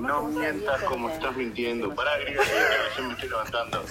No 0.00 0.28
mientas 0.28 0.82
como 0.84 1.10
estás 1.10 1.36
mintiendo. 1.36 1.94
Pará, 1.94 2.18
griega, 2.18 2.42
que 2.42 2.88
recién 2.88 3.06
me 3.08 3.12
estoy 3.14 3.28
levantando. 3.28 3.84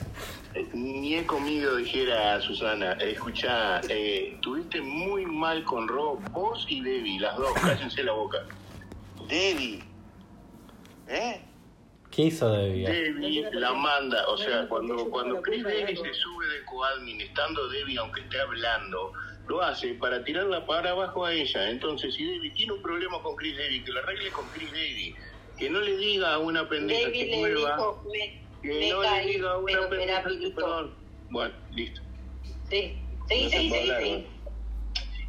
Eh, 0.54 0.68
Ni 0.74 1.16
he 1.16 1.26
comido, 1.26 1.76
dijera 1.78 2.42
Susana. 2.42 2.94
Eh, 3.00 3.12
Escuchá, 3.12 3.82
eh, 3.90 4.38
tuviste 4.42 4.82
muy 4.82 5.26
mal 5.26 5.64
con 5.64 5.88
Rob, 5.88 6.20
vos 6.32 6.66
y 6.70 6.82
Debbie, 6.82 7.20
las 7.20 7.38
dos, 7.38 7.54
cállense 7.54 8.04
la 8.04 8.12
boca. 8.14 8.40
Debbie. 9.28 9.84
¿Eh? 11.08 11.42
¿Qué 12.10 12.24
hizo 12.24 12.52
Debbie? 12.52 12.86
Debbie 12.86 13.50
la 13.54 13.74
manda, 13.74 14.28
o 14.28 14.38
sea, 14.38 14.68
cuando, 14.68 15.10
cuando 15.10 15.42
Chris 15.42 15.64
Debbie 15.64 15.96
se 15.96 16.14
sube 16.14 16.46
de 16.48 16.66
coadmin, 16.66 17.22
estando 17.22 17.70
Debbie, 17.70 17.98
aunque 17.98 18.22
esté 18.22 18.42
hablando, 18.42 19.14
lo 19.48 19.62
hace 19.62 19.94
para 19.94 20.22
tirarla 20.24 20.66
para 20.66 20.92
abajo 20.92 21.26
a 21.26 21.34
ella. 21.34 21.70
Entonces, 21.70 22.14
si 22.14 22.26
Debbie 22.26 22.52
tiene 22.52 22.74
un 22.74 22.82
problema 22.82 23.22
con 23.22 23.36
Chris 23.38 23.56
Debbie, 23.56 23.84
que 23.84 23.92
lo 23.94 24.00
arregle 24.00 24.30
con 24.32 24.46
Chris 24.54 24.72
Debbie. 24.72 25.16
Que 25.62 25.70
no 25.70 25.80
le 25.80 25.96
diga 25.96 26.34
a 26.34 26.40
una 26.40 26.68
pendeja 26.68 27.04
David 27.04 27.20
que 27.20 27.54
dijo, 27.54 28.04
me, 28.12 28.42
que 28.64 28.80
me 28.80 28.90
no 28.90 29.04
le 29.04 29.26
diga 29.28 29.52
a 29.52 29.58
una 29.60 29.72
pero 29.72 29.90
pendeja 29.90 30.24
que 30.24 30.50
perdón. 30.56 30.96
Bueno, 31.30 31.54
listo. 31.76 32.02
Sí, 32.68 32.98
sí, 33.30 33.44
No 33.44 33.50
sí, 33.52 33.70
sí, 33.70 33.76
hablar, 33.76 34.02
sí. 34.02 34.26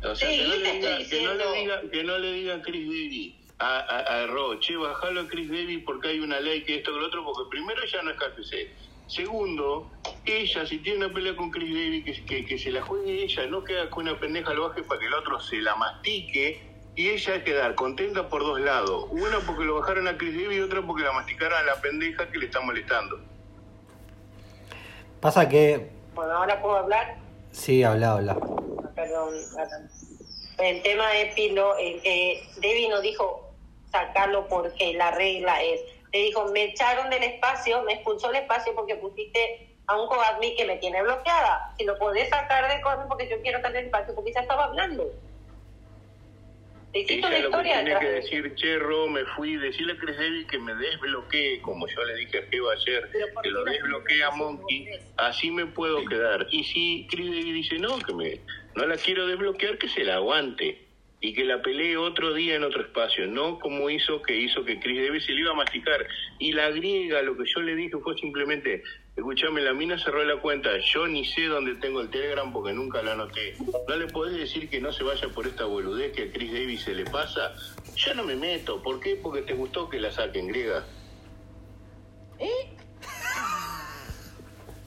O 0.03 0.17
sea, 0.17 0.31
Sí, 0.31 0.39
que, 0.39 0.47
no 0.49 0.55
le 0.55 0.73
diga, 0.73 0.99
que 1.11 1.23
no 1.23 1.35
le 1.35 1.53
diga, 1.53 1.81
que 1.91 2.05
no 2.05 2.19
le 2.19 2.33
diga 2.33 2.63
Chris 2.63 2.87
Davis 2.89 3.35
a, 3.59 3.79
a, 3.81 4.23
a 4.23 4.27
Ro, 4.29 4.59
che, 4.59 4.75
bajalo 4.75 5.21
a 5.21 5.29
Chris 5.29 5.51
Davis 5.51 5.83
porque 5.85 6.09
hay 6.09 6.21
una 6.21 6.41
ley 6.41 6.63
que 6.63 6.77
esto 6.77 6.95
que 6.95 7.01
lo 7.01 7.07
otro, 7.09 7.25
porque 7.27 7.51
primero 7.51 7.83
ella 7.83 8.01
no 8.01 8.13
es 8.13 8.17
KFC. 8.17 8.71
Segundo, 9.09 9.93
ella 10.25 10.65
si 10.65 10.79
tiene 10.79 11.05
una 11.05 11.13
pelea 11.13 11.37
con 11.37 11.51
Chris 11.51 11.75
Davis, 11.75 12.05
que, 12.07 12.25
que, 12.25 12.45
que 12.47 12.59
se 12.59 12.71
la 12.71 12.81
juegue 12.81 13.23
ella, 13.23 13.47
no 13.49 13.63
queda 13.65 13.91
que 13.91 14.01
una 14.01 14.19
pendeja 14.19 14.55
lo 14.55 14.71
baje 14.71 14.83
para 14.83 14.99
que 14.99 15.09
el 15.09 15.13
otro 15.13 15.39
se 15.41 15.61
la 15.61 15.77
mastique 15.77 16.72
y 16.95 17.09
ella 17.09 17.43
quedar 17.43 17.75
contenta 17.75 18.29
por 18.29 18.43
dos 18.43 18.61
lados. 18.61 19.07
Una 19.11 19.39
porque 19.47 19.65
lo 19.65 19.81
bajaron 19.81 20.09
a 20.09 20.17
Chris 20.17 20.35
Davis 20.35 20.59
y 20.59 20.61
otra 20.61 20.83
porque 20.83 21.03
la 21.03 21.13
masticaron 21.13 21.59
a 21.59 21.63
la 21.63 21.81
pendeja 21.81 22.31
que 22.31 22.39
le 22.39 22.47
está 22.47 22.61
molestando. 22.61 23.21
Pasa 25.21 25.49
que. 25.49 25.91
Bueno, 26.15 26.33
ahora 26.33 26.61
puedo 26.61 26.77
hablar. 26.77 27.17
Sí, 27.51 27.83
habla, 27.83 28.13
habla. 28.13 28.35
Perdón, 28.95 29.35
perdón. 29.55 29.91
El 30.59 30.83
tema 30.83 31.09
de 31.11 31.27
Pilo, 31.35 31.77
eh, 31.79 32.01
que 32.03 32.43
Debbie 32.61 32.89
no 32.89 33.01
dijo 33.01 33.53
sacarlo 33.91 34.47
porque 34.49 34.95
la 34.95 35.13
regla 35.13 35.63
es. 35.63 35.81
Le 36.13 36.19
dijo, 36.19 36.45
me 36.53 36.65
echaron 36.65 37.09
del 37.09 37.23
espacio, 37.23 37.83
me 37.85 37.95
expulsó 37.95 38.29
del 38.29 38.43
espacio 38.43 38.75
porque 38.75 38.97
pusiste 38.97 39.77
a 39.87 39.99
un 39.99 40.07
coadmi 40.09 40.55
que 40.57 40.67
me 40.67 40.77
tiene 40.77 41.03
bloqueada. 41.03 41.75
Si 41.79 41.85
lo 41.85 41.99
podés 41.99 42.29
sacar 42.29 42.69
de 42.69 42.83
coadmi 42.83 43.09
porque 43.09 43.29
yo 43.29 43.41
quiero 43.41 43.59
estar 43.59 43.73
del 43.73 43.87
espacio 43.87 44.15
porque 44.15 44.33
ya 44.33 44.41
estaba 44.41 44.65
hablando. 44.65 45.11
Ella 46.95 47.29
lo 47.29 47.31
que 47.31 47.41
historia 47.41 47.85
tiene 47.85 48.01
que 48.01 48.07
decir, 48.07 48.55
che, 48.55 48.79
Ro, 48.79 49.09
me 49.09 49.25
fui, 49.25 49.57
decirle 49.57 49.95
a 49.95 49.97
Chris 49.97 50.17
Davis 50.19 50.47
que 50.47 50.59
me 50.59 50.75
desbloquee, 50.75 51.61
como 51.63 51.87
yo 51.87 52.05
le 52.05 52.17
dije 52.17 52.39
a 52.39 52.73
ayer, 52.73 53.09
Pero 53.11 53.27
¿por 53.33 53.43
que 53.43 53.51
lo 53.51 53.65
desbloquee 53.65 54.23
a 54.23 54.31
Monkey, 54.33 54.89
así 55.17 55.51
me 55.51 55.65
puedo 55.67 56.05
quedar. 56.05 56.47
Y 56.51 56.65
si 56.65 57.07
Chris 57.11 57.31
Davis 57.31 57.55
dice, 57.55 57.79
no, 57.79 57.99
que 57.99 58.13
me, 58.13 58.41
no 58.75 58.87
la 58.87 58.97
quiero 58.97 59.27
desbloquear, 59.27 59.79
que 59.79 59.89
se 59.89 60.05
la 60.05 60.17
aguante. 60.17 60.87
Y 61.25 61.35
que 61.35 61.45
la 61.45 61.63
pelee 61.63 61.97
otro 61.97 62.35
día 62.35 62.57
en 62.57 62.65
otro 62.65 62.83
espacio, 62.83 63.29
no 63.29 63.61
como 63.61 63.89
hizo 63.89 64.21
que 64.23 64.37
hizo 64.37 64.65
que 64.65 64.81
Chris 64.81 65.07
Davis 65.07 65.25
se 65.25 65.33
le 65.33 65.43
iba 65.43 65.53
a 65.53 65.55
masticar. 65.55 66.05
Y 66.41 66.53
la 66.53 66.69
griega, 66.71 67.23
lo 67.23 67.37
que 67.37 67.45
yo 67.47 67.63
le 67.63 67.77
dije 67.77 67.97
fue 67.99 68.19
simplemente, 68.19 68.83
escúchame, 69.17 69.61
la 69.61 69.73
mina 69.73 69.99
cerró 69.99 70.25
la 70.25 70.41
cuenta, 70.41 70.71
yo 70.93 71.07
ni 71.07 71.25
sé 71.25 71.45
dónde 71.47 71.75
tengo 71.77 72.01
el 72.01 72.11
Telegram 72.11 72.53
porque 72.53 72.73
nunca 72.73 73.03
la 73.03 73.13
anoté. 73.13 73.57
¿No 73.89 73.97
le 73.97 74.07
podés 74.09 74.37
decir 74.37 74.69
que 74.69 74.81
no 74.81 74.93
se 74.93 75.05
vaya 75.05 75.29
por 75.29 75.47
esta 75.47 75.65
boludez 75.65 76.13
que 76.13 76.25
a 76.25 76.33
Chris 76.33 76.53
Davis 76.53 76.83
se 76.83 76.95
le 76.95 77.05
pasa? 77.05 77.55
Yo 77.97 78.15
no 78.15 78.25
me 78.25 78.37
meto, 78.37 78.83
¿por 78.83 79.01
qué? 79.01 79.17
Porque 79.17 79.43
te 79.43 79.55
gustó 79.55 79.89
que 79.89 80.01
la 80.01 80.11
saquen, 80.11 80.49
griega. 80.49 80.85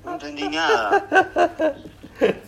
No 0.03 0.13
entendí 0.13 0.47
nada. 0.49 1.75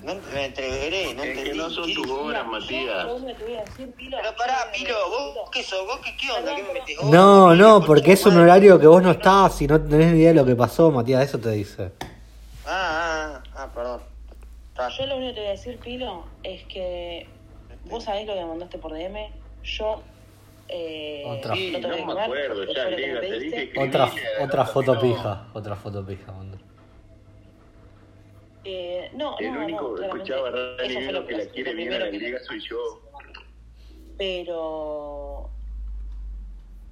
No 0.03 0.15
me 0.33 0.45
entreveré, 0.45 1.13
no 1.13 1.23
Es 1.23 1.29
entendí. 1.29 1.49
que 1.51 1.55
no 1.57 1.69
son 1.69 1.85
¿Qué 1.87 1.93
tus 1.95 2.09
horas, 2.09 2.47
Matías. 2.47 3.05
Pero 3.77 4.35
pará, 4.37 4.71
Pilo, 4.73 4.95
vos 5.09 5.49
qué 5.51 5.61
sos, 5.63 5.85
vos 5.85 5.99
qué, 6.03 6.15
qué 6.15 6.31
onda, 6.31 6.55
qué 6.55 6.63
me 6.63 6.73
metés 6.73 6.97
vos? 6.97 7.09
No, 7.09 7.53
no, 7.55 7.81
porque 7.85 8.13
es 8.13 8.25
un 8.25 8.35
madre. 8.35 8.43
horario 8.51 8.79
que 8.79 8.87
vos 8.87 9.01
no 9.03 9.11
estás 9.11 9.61
y 9.61 9.67
no 9.67 9.81
tenés 9.81 10.13
ni 10.13 10.19
idea 10.19 10.29
de 10.29 10.35
lo 10.35 10.45
que 10.45 10.55
pasó, 10.55 10.89
Matías, 10.91 11.23
eso 11.23 11.37
te 11.39 11.51
dice. 11.51 11.91
Ah, 12.65 13.41
ah, 13.43 13.43
ah, 13.55 13.69
perdón. 13.73 14.01
Yo 14.97 15.05
lo 15.07 15.17
único 15.17 15.29
que 15.31 15.33
te 15.33 15.39
voy 15.41 15.47
a 15.49 15.51
decir, 15.51 15.77
Pilo, 15.79 16.25
es 16.43 16.63
que 16.65 17.27
vos 17.85 18.03
sabés 18.03 18.25
lo 18.27 18.33
que 18.35 18.39
me 18.41 18.45
mandaste 18.45 18.77
por 18.77 18.93
DM. 18.93 19.17
Yo. 19.63 20.01
Eh, 20.69 21.23
Otra. 21.25 21.55
Sí, 21.55 21.75
no 21.81 21.87
me 22.13 22.21
acuerdo, 22.21 22.63
ya, 22.73 22.89
te 22.89 23.39
dije 23.39 23.69
que 23.71 23.79
Otra, 23.79 24.11
otra 24.41 24.65
foto 24.65 24.99
pija, 24.99 25.47
otra 25.53 25.75
foto 25.75 26.05
pija, 26.05 26.31
mandó. 26.31 26.57
Eh, 28.69 29.09
no, 29.13 29.37
El 29.39 29.53
no, 29.53 29.63
único 29.63 29.81
no, 29.81 29.95
que 29.95 30.01
claramente, 30.01 30.33
escuchaba 30.83 31.11
lo 31.13 31.25
que 31.25 31.37
la 31.37 31.45
quiere 31.45 31.73
bien 31.73 31.93
a 31.93 31.99
la 31.99 32.07
griega 32.07 32.39
soy 32.39 32.59
yo. 32.59 33.01
Pero. 34.17 35.49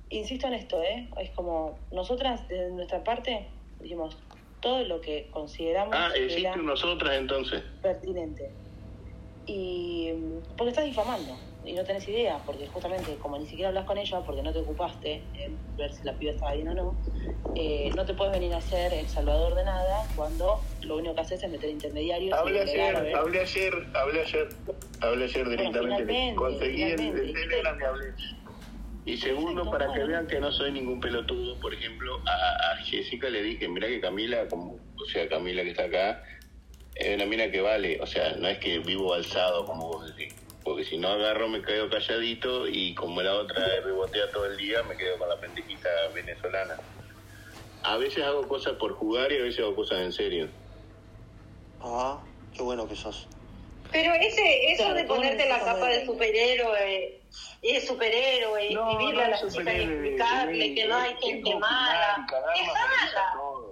Insisto 0.09 0.47
en 0.47 0.53
esto, 0.53 0.81
¿eh? 0.81 1.09
Es 1.19 1.31
como. 1.31 1.77
Nosotras, 1.91 2.47
de 2.47 2.69
nuestra 2.71 3.03
parte, 3.03 3.49
dijimos 3.81 4.17
todo 4.61 4.83
lo 4.85 5.01
que 5.01 5.27
consideramos 5.31 5.93
Ah, 5.97 6.11
existe 6.15 6.55
nosotras 6.57 7.17
entonces. 7.17 7.61
pertinente. 7.81 8.53
Y. 9.45 10.13
Porque 10.57 10.69
estás 10.69 10.85
difamando 10.85 11.35
y 11.65 11.73
no 11.73 11.83
tenés 11.83 12.07
idea, 12.07 12.39
porque 12.45 12.67
justamente 12.67 13.15
como 13.15 13.37
ni 13.37 13.45
siquiera 13.45 13.69
hablas 13.69 13.85
con 13.85 13.97
ella, 13.97 14.21
porque 14.21 14.41
no 14.41 14.53
te 14.53 14.59
ocupaste 14.59 15.21
en 15.37 15.57
ver 15.77 15.93
si 15.93 16.03
la 16.03 16.13
piba 16.13 16.31
estaba 16.31 16.53
bien 16.53 16.67
o 16.69 16.73
no, 16.73 16.95
eh, 17.55 17.89
no 17.95 18.05
te 18.05 18.13
puedes 18.13 18.33
venir 18.33 18.53
a 18.53 18.61
ser 18.61 18.93
el 18.93 19.07
salvador 19.07 19.55
de 19.55 19.63
nada 19.65 20.05
cuando 20.15 20.61
lo 20.81 20.97
único 20.97 21.15
que 21.15 21.21
haces 21.21 21.43
es 21.43 21.49
meter 21.49 21.69
intermediarios. 21.69 22.29
y 22.29 22.39
Hablé 22.39 22.61
ayer, 22.61 22.95
hablé 22.95 23.41
ayer, 23.41 23.73
hablé 23.93 24.21
ayer, 24.21 24.49
hablé 25.01 25.23
ayer 25.25 25.49
directamente. 25.49 26.35
Conseguí 26.35 26.83
el, 26.83 26.99
finalmente, 26.99 27.21
el 27.21 27.33
Telegram 27.33 27.79
y 27.79 27.83
hablé. 27.83 28.13
Y 29.07 29.17
segundo, 29.17 29.69
para 29.69 29.93
que 29.93 30.03
vean 30.03 30.25
que 30.25 30.39
no 30.39 30.51
soy 30.51 30.71
ningún 30.71 30.99
pelotudo, 30.99 31.59
por 31.59 31.73
ejemplo, 31.73 32.19
a, 32.25 32.71
a 32.71 32.77
Jessica 32.83 33.29
le 33.29 33.43
dije, 33.43 33.67
mira 33.67 33.87
que 33.87 34.01
Camila, 34.01 34.47
como, 34.47 34.73
o 34.73 35.05
sea, 35.05 35.29
Camila 35.29 35.61
que 35.61 35.69
está 35.69 35.83
acá, 35.83 36.23
es 36.95 37.15
una 37.15 37.25
mina 37.25 37.51
que 37.51 37.61
vale, 37.61 37.99
o 38.01 38.07
sea, 38.07 38.35
no 38.37 38.47
es 38.47 38.57
que 38.59 38.79
vivo 38.79 39.13
alzado 39.13 39.65
como 39.65 39.89
vos 39.89 40.15
decís, 40.15 40.33
porque 40.65 40.83
si 40.83 40.97
no 40.97 41.09
agarro 41.09 41.47
me 41.47 41.61
quedo 41.61 41.89
calladito 41.91 42.67
y 42.67 42.95
como 42.95 43.21
la 43.21 43.35
otra 43.35 43.63
rebotea 43.83 44.31
todo 44.31 44.47
el 44.47 44.57
día, 44.57 44.81
me 44.81 44.97
quedo 44.97 45.19
con 45.19 45.29
la 45.29 45.39
pendejita 45.39 45.87
venezolana. 46.13 46.75
A 47.83 47.97
veces 47.97 48.23
hago 48.23 48.47
cosas 48.47 48.73
por 48.73 48.93
jugar 48.95 49.31
y 49.31 49.37
a 49.37 49.43
veces 49.43 49.59
hago 49.59 49.75
cosas 49.75 49.99
en 49.99 50.11
serio. 50.11 50.49
Ah, 51.81 52.19
qué 52.51 52.63
bueno 52.63 52.89
que 52.89 52.95
sos. 52.95 53.27
Pero 53.91 54.11
ese, 54.15 54.71
eso 54.71 54.85
Claro, 54.85 54.95
de 54.95 55.03
ponerte 55.03 55.47
la 55.47 55.59
capa 55.59 55.87
de 55.87 56.03
superhéroe 56.03 57.21
y 57.61 57.73
de 57.73 57.81
superhéroe, 57.81 58.71
No, 58.71 58.89
escribirle 58.89 59.21
no 59.21 59.21
a 59.21 59.29
la 59.29 59.47
chica 59.47 59.73
y 59.73 59.81
explicarle 59.81 60.73
que 60.73 60.87
no 60.87 60.95
hay 60.95 61.15
gente 61.21 61.55
mala. 61.57 62.27
Es 62.55 62.67
mala. 62.67 63.64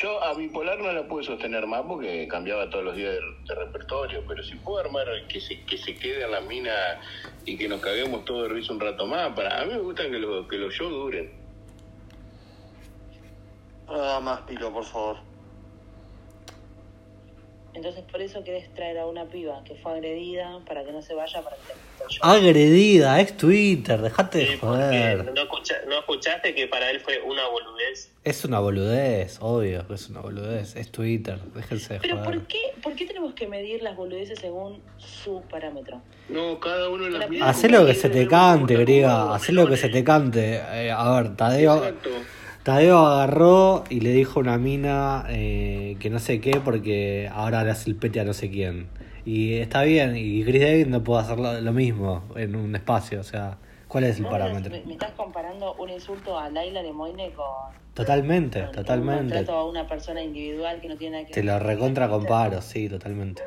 Yo 0.00 0.22
a 0.22 0.32
bipolar 0.34 0.78
no 0.78 0.92
la 0.92 1.08
pude 1.08 1.24
sostener 1.24 1.66
más 1.66 1.82
porque 1.82 2.28
cambiaba 2.28 2.70
todos 2.70 2.84
los 2.84 2.94
días 2.96 3.14
de, 3.48 3.54
repertorio, 3.54 4.22
pero 4.28 4.42
si 4.44 4.54
puedo 4.56 4.78
armar 4.78 5.06
que 5.28 5.40
se, 5.40 5.64
que 5.64 5.76
se 5.76 5.96
quede 5.96 6.22
en 6.24 6.30
la 6.30 6.40
mina 6.40 7.00
y 7.44 7.56
que 7.58 7.66
nos 7.68 7.80
caguemos 7.80 8.24
todo 8.24 8.44
de 8.44 8.50
risa 8.50 8.72
un 8.72 8.78
rato 8.80 9.06
más, 9.06 9.34
para 9.34 9.60
a 9.60 9.64
mí 9.64 9.72
me 9.72 9.80
gustan 9.80 10.10
que, 10.12 10.18
lo- 10.18 10.46
que 10.46 10.56
los 10.56 10.72
shows 10.72 10.92
duren. 10.92 11.32
No 13.88 13.98
da 13.98 14.20
más, 14.20 14.40
Pilo, 14.42 14.72
por 14.72 14.84
favor. 14.84 15.16
Entonces 17.74 18.02
por 18.10 18.20
eso 18.20 18.42
querés 18.42 18.72
traer 18.74 18.98
a 18.98 19.06
una 19.06 19.26
piba 19.26 19.62
que 19.64 19.74
fue 19.76 19.92
agredida 19.92 20.58
para 20.66 20.84
que 20.84 20.90
no 20.92 21.00
se 21.02 21.14
vaya 21.14 21.42
para 21.42 21.56
que 21.56 21.62
te. 21.74 22.18
Agredida, 22.22 23.20
es 23.20 23.36
Twitter, 23.36 24.00
dejate 24.00 24.38
de 24.38 24.46
Sí, 24.46 24.56
porque 24.60 24.76
joder. 24.82 25.32
no, 25.34 25.42
escucha- 25.42 25.80
no 25.86 25.98
escuchaste 25.98 26.54
que 26.54 26.66
para 26.66 26.90
él 26.90 27.00
fue 27.00 27.20
una 27.20 27.46
boludez. 27.48 28.10
Es 28.24 28.44
una 28.44 28.58
boludez, 28.60 29.38
obvio 29.40 29.86
que 29.86 29.94
es 29.94 30.08
una 30.08 30.20
boludez. 30.20 30.74
Es 30.76 30.90
Twitter, 30.90 31.38
déjense 31.54 31.94
de 31.94 32.00
Pero 32.00 32.16
joder. 32.18 32.30
¿por 32.38 32.46
qué, 32.46 32.58
¿por 32.82 32.94
qué 32.94 33.06
tenemos 33.06 33.34
que 33.34 33.46
medir 33.46 33.82
las 33.82 33.96
boludeces 33.96 34.38
según 34.38 34.80
su 34.96 35.42
parámetro? 35.42 36.00
No, 36.28 36.58
cada 36.60 36.88
uno 36.88 37.08
las 37.08 37.20
La 37.20 37.28
mismas. 37.28 37.50
Hacé 37.56 37.68
lo 37.68 37.84
que 37.86 37.94
se 37.94 38.08
te 38.10 38.26
cante, 38.26 38.74
griega. 38.76 39.34
Hacé 39.34 39.52
lo 39.52 39.66
que 39.68 39.76
se 39.76 39.88
te 39.88 40.02
cante. 40.02 40.56
Eh, 40.72 40.90
a 40.90 41.20
ver, 41.20 41.36
Tadeo, 41.36 41.76
Exacto. 41.76 42.10
Tadeo 42.68 42.98
agarró 42.98 43.84
y 43.88 44.00
le 44.00 44.10
dijo 44.10 44.40
a 44.40 44.42
una 44.42 44.58
mina 44.58 45.24
eh, 45.30 45.96
que 46.00 46.10
no 46.10 46.18
sé 46.18 46.38
qué 46.38 46.60
porque 46.62 47.26
ahora 47.32 47.64
le 47.64 47.70
hace 47.70 47.88
el 47.88 47.96
pete 47.96 48.20
a 48.20 48.24
no 48.24 48.34
sé 48.34 48.50
quién. 48.50 48.88
Y 49.24 49.54
está 49.54 49.84
bien, 49.84 50.14
y 50.18 50.44
Chris 50.44 50.60
Davis 50.60 50.86
no 50.86 51.02
puede 51.02 51.22
hacer 51.22 51.38
lo, 51.38 51.58
lo 51.62 51.72
mismo 51.72 52.24
en 52.36 52.54
un 52.54 52.76
espacio. 52.76 53.20
O 53.20 53.22
sea, 53.22 53.56
¿cuál 53.88 54.04
es 54.04 54.18
el 54.18 54.26
parámetro? 54.26 54.70
Me, 54.70 54.84
me 54.84 54.92
estás 54.92 55.12
comparando 55.12 55.76
un 55.76 55.88
insulto 55.88 56.38
a 56.38 56.50
Laila 56.50 56.82
Lemoine 56.82 57.30
con, 57.32 57.72
Totalmente, 57.94 58.60
con 58.60 58.68
un 58.68 58.74
totalmente. 58.74 59.22
maltrato 59.22 59.52
a 59.56 59.64
una 59.66 59.86
persona 59.88 60.22
individual 60.22 60.82
que 60.82 60.88
no 60.88 60.96
tiene 60.98 61.16
nada 61.16 61.26
que 61.26 61.32
Te 61.32 61.42
lo 61.42 61.58
recontra 61.58 62.10
comparo, 62.10 62.60
sí, 62.60 62.86
totalmente. 62.90 63.44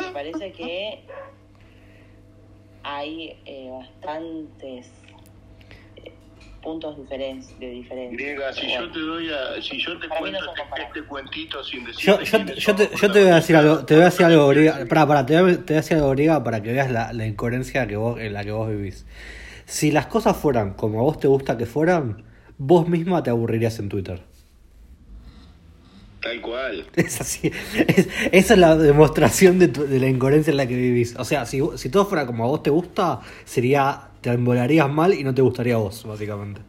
Me 0.00 0.10
parece 0.12 0.50
que 0.50 1.04
hay 2.82 3.38
eh, 3.44 3.70
bastantes 3.70 4.90
puntos 6.66 6.96
diferen- 6.98 7.40
de 7.58 7.70
diferencia. 7.70 8.16
Griega, 8.18 8.52
si 8.52 8.60
Pero 8.66 8.80
yo 8.86 8.92
te 8.92 8.98
doy 9.00 9.28
a, 9.30 9.62
si 9.62 9.78
yo 9.80 9.98
te 9.98 10.08
Para 10.08 10.20
no 10.20 10.26
cuento 10.26 10.44
son 10.44 10.54
este, 10.58 10.82
este 10.82 11.02
cuentito 11.08 11.64
sin 11.64 11.84
decir 11.84 12.04
Yo, 12.04 12.20
yo, 12.20 12.44
te- 12.44 12.54
yo, 12.60 12.74
te, 12.74 12.90
yo 12.94 13.10
te 13.12 13.22
voy 13.22 13.30
a 13.30 13.34
decir 13.36 13.56
algo, 13.56 13.84
te 13.86 13.94
voy 13.94 14.02
a 14.02 14.06
decir 14.06 14.26
algo, 14.26 14.48
Griega. 14.48 14.84
Pará, 14.88 15.06
pará, 15.06 15.24
te 15.24 15.40
voy 15.40 15.52
a, 15.52 15.56
te 15.56 15.62
voy 15.62 15.74
a 15.74 15.80
decir 15.80 15.96
algo, 15.96 16.10
Griega, 16.10 16.42
para 16.44 16.62
que 16.62 16.72
veas 16.72 16.90
la, 16.90 17.12
la 17.12 17.26
incoherencia 17.26 17.86
que 17.86 17.96
vos, 17.96 18.20
en 18.20 18.32
la 18.32 18.44
que 18.44 18.50
vos 18.52 18.68
vivís. 18.68 19.06
Si 19.64 19.90
las 19.92 20.06
cosas 20.06 20.36
fueran 20.36 20.74
como 20.74 21.00
a 21.00 21.02
vos 21.04 21.18
te 21.20 21.28
gusta 21.28 21.56
que 21.56 21.66
fueran, 21.66 22.24
vos 22.58 22.88
misma 22.88 23.22
te 23.22 23.30
aburrirías 23.30 23.78
en 23.78 23.88
Twitter. 23.88 24.20
Tal 26.22 26.40
cual. 26.40 26.84
Es 26.96 27.20
así. 27.20 27.52
Es- 27.86 28.08
esa 28.32 28.54
es 28.54 28.58
la 28.60 28.76
demostración 28.76 29.58
de, 29.58 29.68
tu- 29.68 29.86
de 29.86 30.00
la 30.00 30.08
incoherencia 30.08 30.50
en 30.50 30.56
la 30.56 30.66
que 30.66 30.74
vivís. 30.74 31.14
O 31.16 31.24
sea, 31.24 31.46
si, 31.46 31.60
si 31.76 31.88
todo 31.90 32.06
fuera 32.06 32.26
como 32.26 32.44
a 32.44 32.48
vos 32.48 32.62
te 32.62 32.70
gusta, 32.70 33.20
sería. 33.44 34.08
Te 34.26 34.32
embolarías 34.32 34.88
mal 34.90 35.14
y 35.14 35.22
no 35.22 35.32
te 35.32 35.40
gustaría 35.40 35.76
a 35.76 35.78
vos, 35.78 36.04
básicamente. 36.04 36.60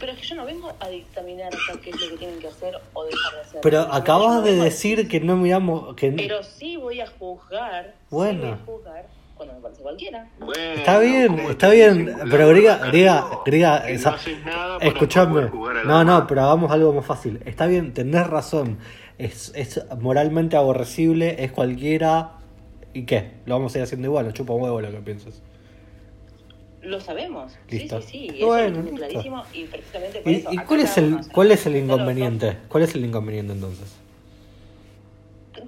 Pero 0.00 0.12
es 0.12 0.18
que 0.18 0.26
yo 0.26 0.34
no 0.36 0.46
vengo 0.46 0.72
a 0.80 0.88
dictaminar 0.88 1.48
acá 1.48 1.78
qué 1.84 1.90
es 1.90 2.00
lo 2.00 2.08
que 2.08 2.16
tienen 2.16 2.38
que 2.38 2.48
hacer 2.48 2.74
o 2.94 3.04
dejar 3.04 3.34
de 3.34 3.40
hacer. 3.40 3.60
Pero 3.60 3.80
acabas 3.80 4.36
no 4.36 4.42
de 4.42 4.58
a 4.58 4.64
decir 4.64 5.06
que 5.06 5.20
no 5.20 5.36
miramos. 5.36 5.94
Que... 5.94 6.12
Pero 6.12 6.42
sí 6.42 6.78
voy 6.78 7.02
a 7.02 7.06
juzgar. 7.06 7.96
Bueno. 8.08 8.40
Sí 8.40 8.48
voy 8.48 8.52
a 8.52 8.64
juzgar 8.64 9.06
cuando 9.34 9.54
me 9.56 9.60
parece 9.60 9.82
cualquiera. 9.82 10.30
Bueno, 10.38 10.54
Está 10.54 10.98
bien, 11.00 11.38
está 11.40 11.68
bien, 11.68 12.16
pero 12.30 12.48
griega, 12.48 12.78
griega, 12.86 13.26
no, 13.30 13.42
griega, 13.44 13.84
no 14.46 14.80
escuchame, 14.80 15.50
no, 15.84 16.02
no, 16.02 16.26
pero 16.26 16.44
hagamos 16.44 16.72
algo 16.72 16.94
más 16.94 17.04
fácil. 17.04 17.40
Está 17.44 17.66
bien, 17.66 17.92
tenés 17.92 18.26
razón, 18.26 18.78
es, 19.18 19.52
es 19.54 19.84
moralmente 20.00 20.56
aborrecible, 20.56 21.44
es 21.44 21.52
cualquiera, 21.52 22.37
¿y 22.98 23.06
qué? 23.06 23.30
Lo 23.46 23.54
vamos 23.54 23.74
a 23.74 23.78
ir 23.78 23.84
haciendo 23.84 24.08
igual, 24.08 24.26
nos 24.26 24.34
chupa 24.34 24.52
un 24.52 24.62
huevo 24.62 24.80
lo 24.80 24.90
que 24.90 24.98
pienses. 24.98 25.42
Lo 26.82 27.00
sabemos. 27.00 27.56
Listo. 27.68 28.00
Sí, 28.02 28.08
sí, 28.08 28.28
sí. 28.30 28.36
Eso 28.38 28.46
Bueno, 28.46 28.90
clarísimo 28.96 29.42
y 29.52 29.64
precisamente 29.64 30.20
por 30.20 30.32
¿Y, 30.32 30.36
eso. 30.36 30.52
y 30.52 30.56
cuál 30.58 30.80
es 30.80 30.98
el, 30.98 31.18
cuál 31.32 31.50
es 31.52 31.66
el 31.66 31.76
inconveniente? 31.76 32.56
¿Cuál 32.68 32.84
es 32.84 32.94
el 32.94 33.04
inconveniente 33.04 33.52
entonces? 33.52 33.96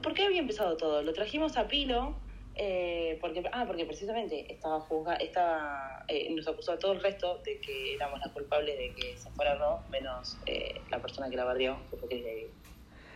¿Por 0.02 0.14
qué 0.14 0.24
había 0.24 0.40
empezado 0.40 0.76
todo? 0.76 1.02
Lo 1.02 1.12
trajimos 1.12 1.56
a 1.56 1.66
Pilo 1.66 2.14
eh, 2.56 3.18
porque 3.20 3.42
ah 3.52 3.64
porque 3.66 3.86
precisamente 3.86 4.52
estaba 4.52 4.80
juzga, 4.80 5.14
estaba 5.16 6.04
eh, 6.08 6.32
nos 6.34 6.46
acusó 6.46 6.72
a 6.72 6.78
todo 6.78 6.92
el 6.92 7.00
resto 7.00 7.38
de 7.44 7.60
que 7.60 7.94
éramos 7.94 8.20
las 8.20 8.30
culpables 8.32 8.76
de 8.78 8.92
que 8.94 9.16
se 9.16 9.30
fuera 9.30 9.54
Ro 9.56 9.80
menos 9.90 10.36
eh, 10.46 10.80
la 10.90 11.00
persona 11.00 11.28
que 11.30 11.36
la 11.36 11.44
barrió 11.44 11.76
que 11.90 11.96
fue 11.96 12.08
Chris 12.08 12.24
David. 12.24 12.46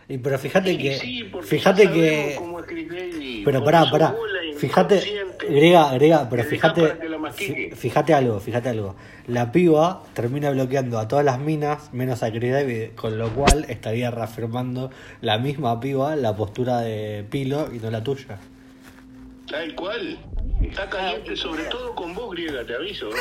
Y 0.07 0.19
pero 0.19 0.37
fíjate 0.37 0.71
Sí, 0.71 0.77
que, 0.77 0.97
sí, 0.99 1.31
fíjate 1.43 1.91
que, 1.91 2.35
cómo 2.37 2.61
pero 3.43 3.63
pará, 3.63 3.89
pará, 3.89 4.15
fíjate, 4.57 5.01
griega, 5.49 5.93
griega, 5.93 6.27
pero 6.29 6.43
Te 6.43 6.49
fíjate, 6.49 7.75
fíjate 7.75 8.13
algo, 8.13 8.39
fíjate 8.39 8.69
algo. 8.69 8.95
La 9.27 9.51
piba 9.51 10.03
termina 10.13 10.51
bloqueando 10.51 10.99
a 10.99 11.07
todas 11.07 11.25
las 11.25 11.39
minas, 11.39 11.91
menos 11.91 12.21
a 12.21 12.31
Chris 12.31 12.51
David, 12.51 12.89
con 12.95 13.17
lo 13.17 13.29
cual 13.29 13.65
estaría 13.67 14.11
reafirmando 14.11 14.91
la 15.21 15.39
misma 15.39 15.79
piba 15.79 16.15
la 16.15 16.35
postura 16.35 16.81
de 16.81 17.25
Pilo 17.29 17.69
y 17.73 17.79
no 17.79 17.89
la 17.89 18.03
tuya. 18.03 18.37
Tal 19.49 19.73
cual. 19.75 20.19
Está 20.61 20.89
caliente 20.89 21.35
sobre 21.35 21.63
todo 21.65 21.93
con 21.95 22.13
vos, 22.13 22.31
griega, 22.31 22.63
te 22.65 22.75
aviso. 22.75 23.09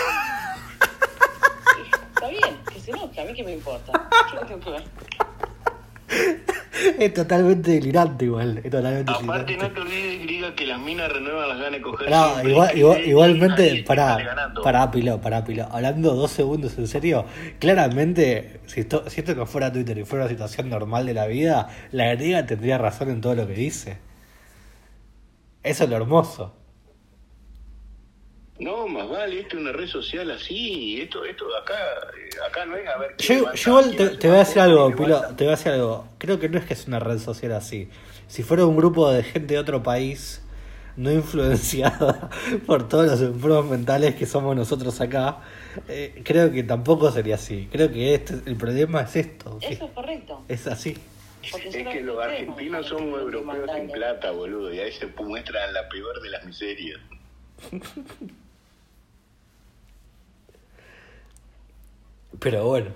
Está 2.14 2.28
bien, 2.28 2.58
que 2.72 2.80
se 2.80 2.90
enoje, 2.90 3.20
a 3.20 3.24
mí 3.24 3.34
que 3.34 3.42
me 3.42 3.52
importa. 3.52 3.92
Yo 4.32 4.40
qué 4.40 4.46
tengo 4.46 4.60
que 4.60 4.70
ver. 4.70 4.82
Es 6.98 7.14
totalmente 7.14 7.70
delirante 7.70 8.24
igual, 8.26 8.58
es 8.58 8.70
totalmente 8.70 9.10
Aparte, 9.10 9.52
delirante. 9.52 9.68
no 9.68 9.74
te 9.74 9.80
olvides, 9.80 10.22
griega, 10.22 10.54
que 10.54 10.66
las 10.66 10.80
minas 10.80 11.10
renuevan 11.10 11.48
las 11.48 11.58
ganas 11.58 11.72
de 11.72 11.80
coger. 11.80 12.10
Pará, 12.10 12.42
igual, 12.44 13.06
igualmente, 13.06 13.84
pará, 13.86 14.52
pará, 14.62 14.90
Pilo, 14.90 15.20
pará, 15.20 15.44
Pilo. 15.44 15.66
Hablando 15.70 16.14
dos 16.14 16.30
segundos 16.32 16.76
en 16.76 16.86
serio, 16.88 17.24
claramente, 17.58 18.60
si 18.66 18.80
esto, 18.80 19.08
si 19.08 19.20
esto 19.20 19.34
no 19.34 19.46
fuera 19.46 19.72
Twitter 19.72 19.96
y 19.98 20.04
fuera 20.04 20.24
una 20.24 20.30
situación 20.30 20.68
normal 20.68 21.06
de 21.06 21.14
la 21.14 21.26
vida, 21.26 21.68
la 21.92 22.14
griega 22.14 22.44
tendría 22.44 22.76
razón 22.76 23.08
en 23.10 23.20
todo 23.20 23.34
lo 23.34 23.46
que 23.46 23.54
dice. 23.54 23.98
Eso 25.62 25.84
es 25.84 25.90
lo 25.90 25.96
hermoso. 25.96 26.54
No, 28.64 28.88
más 28.88 29.06
vale, 29.10 29.40
esto 29.40 29.56
es 29.56 29.62
una 29.62 29.72
red 29.72 29.86
social 29.86 30.30
así. 30.30 30.98
Esto, 30.98 31.22
esto 31.26 31.44
acá, 31.54 31.74
eh, 31.74 32.30
acá 32.48 32.64
no 32.64 32.74
es 32.76 32.88
a 32.88 32.96
ver. 32.96 33.14
Yo, 33.18 33.34
levanta, 33.34 33.58
yo 33.58 33.70
igual 33.70 34.18
te, 34.18 34.26
voy 34.26 34.36
a 34.36 34.38
decir 34.38 34.62
algo, 34.62 34.96
Pilo, 34.96 35.20
te 35.36 35.44
voy 35.44 35.52
a 35.52 35.56
decir 35.56 35.72
algo. 35.72 36.08
Creo 36.16 36.40
que 36.40 36.48
no 36.48 36.56
es 36.58 36.64
que 36.64 36.72
es 36.72 36.86
una 36.86 36.98
red 36.98 37.18
social 37.18 37.52
así. 37.52 37.90
Si 38.26 38.42
fuera 38.42 38.64
un 38.64 38.74
grupo 38.74 39.10
de 39.10 39.22
gente 39.22 39.52
de 39.52 39.60
otro 39.60 39.82
país, 39.82 40.42
no 40.96 41.12
influenciada 41.12 42.30
por 42.66 42.88
todos 42.88 43.06
los 43.06 43.20
enfermos 43.20 43.66
mentales 43.66 44.14
que 44.14 44.24
somos 44.24 44.56
nosotros 44.56 44.98
acá, 44.98 45.40
eh, 45.86 46.22
creo 46.24 46.50
que 46.50 46.62
tampoco 46.62 47.10
sería 47.10 47.34
así. 47.34 47.68
Creo 47.70 47.92
que 47.92 48.14
este, 48.14 48.40
el 48.46 48.56
problema 48.56 49.02
es 49.02 49.14
esto. 49.14 49.58
Eso 49.60 49.84
es 49.84 49.90
correcto. 49.90 50.42
es 50.48 50.66
así. 50.66 50.96
Porque 51.52 51.68
Es 51.68 51.86
que 51.86 52.00
los 52.00 52.18
argentinos 52.18 52.86
somos 52.86 53.20
europeos 53.20 53.70
sin 53.74 53.90
plata, 53.90 54.30
boludo, 54.30 54.72
y 54.72 54.78
ahí 54.78 54.90
se 54.90 55.06
muestran 55.06 55.74
la 55.74 55.86
peor 55.90 56.22
de 56.22 56.30
las 56.30 56.46
miserias. 56.46 56.98
Pero 62.40 62.66
bueno. 62.66 62.90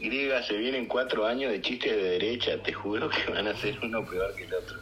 Griega, 0.00 0.42
se 0.44 0.56
vienen 0.56 0.86
cuatro 0.86 1.26
años 1.26 1.50
de 1.50 1.60
chistes 1.60 1.90
de 1.92 2.02
derecha, 2.02 2.62
te 2.62 2.72
juro 2.72 3.08
que 3.10 3.30
van 3.32 3.48
a 3.48 3.56
ser 3.56 3.78
uno 3.82 4.04
peor 4.06 4.34
que 4.34 4.44
el 4.44 4.54
otro. 4.54 4.78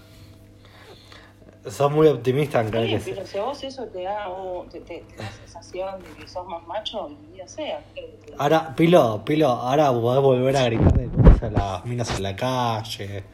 Sos 1.70 1.90
muy 1.90 2.06
optimista 2.06 2.60
en 2.60 2.70
creer 2.70 3.02
que 3.02 3.10
pero 3.12 3.26
si 3.26 3.38
a 3.38 3.42
vos 3.42 3.64
eso 3.64 3.86
te 3.86 4.02
da, 4.02 4.28
oh, 4.28 4.64
te, 4.70 4.80
te- 4.82 5.00
te 5.00 5.16
da 5.16 5.28
sensación 5.32 6.00
de 6.00 6.08
que 6.22 6.28
sos 6.28 6.46
más 6.46 6.64
macho, 6.66 7.08
bienvenido 7.08 7.48
sea. 7.48 7.82
Ahora, 8.38 8.72
Pilo, 8.76 9.24
Pilo, 9.24 9.48
ahora 9.48 9.90
podés 9.90 10.22
volver 10.22 10.56
a 10.56 10.64
gritar 10.66 10.92
de 10.92 11.08
cosas 11.08 11.42
a 11.42 11.50
las 11.50 11.84
minas 11.86 12.16
en 12.16 12.22
la 12.22 12.36
calle. 12.36 13.24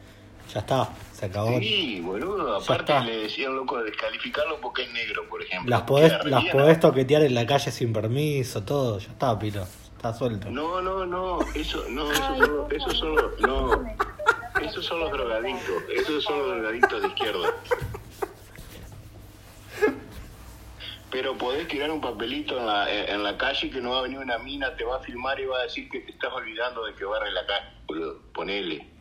Ya 0.51 0.59
está, 0.61 0.89
se 1.23 1.29
acabó. 1.29 1.57
Sí, 1.59 2.01
boludo, 2.01 2.57
aparte 2.57 2.99
le 3.05 3.17
decían 3.19 3.55
loco 3.55 3.77
de 3.77 3.85
descalificarlo 3.85 4.59
porque 4.59 4.83
es 4.83 4.91
negro, 4.91 5.27
por 5.29 5.41
ejemplo. 5.41 5.69
Las 5.69 5.83
podés, 5.83 6.13
las 6.25 6.45
podés 6.45 6.79
toquetear 6.79 7.23
en 7.23 7.33
la 7.33 7.45
calle 7.45 7.71
sin 7.71 7.93
permiso, 7.93 8.63
todo. 8.63 8.99
Ya 8.99 9.11
está, 9.11 9.39
Pilo. 9.39 9.65
Está 9.95 10.13
suelto. 10.13 10.49
No, 10.49 10.81
no, 10.81 11.05
no, 11.05 11.39
eso, 11.55 11.85
no, 11.89 12.11
eso, 12.11 12.67
Ay, 12.69 12.95
son, 12.97 13.15
los, 13.15 13.39
no, 13.39 13.85
esos 14.61 14.85
son 14.85 14.99
los 14.99 15.11
drogadictos, 15.11 15.83
esos 15.95 16.23
son 16.25 16.39
los 16.39 16.57
drogadictos 16.57 17.01
de 17.01 17.07
izquierda. 17.07 17.49
Pero 21.09 21.37
podés 21.37 21.67
tirar 21.69 21.89
un 21.91 22.01
papelito 22.01 22.59
en 22.59 22.65
la, 22.65 22.91
en 22.91 23.23
la 23.23 23.37
calle 23.37 23.69
que 23.69 23.79
no 23.79 23.91
va 23.91 23.99
a 23.99 24.01
venir 24.01 24.17
una 24.17 24.39
mina, 24.39 24.75
te 24.75 24.83
va 24.83 24.97
a 24.97 24.99
filmar 24.99 25.39
y 25.39 25.45
va 25.45 25.59
a 25.59 25.63
decir 25.63 25.87
que 25.89 25.99
te 26.01 26.11
estás 26.11 26.33
olvidando 26.33 26.83
de 26.85 26.95
que 26.95 27.05
barre 27.05 27.31
la 27.31 27.45
calle, 27.45 27.67
boludo, 27.87 28.19
ponele. 28.33 28.92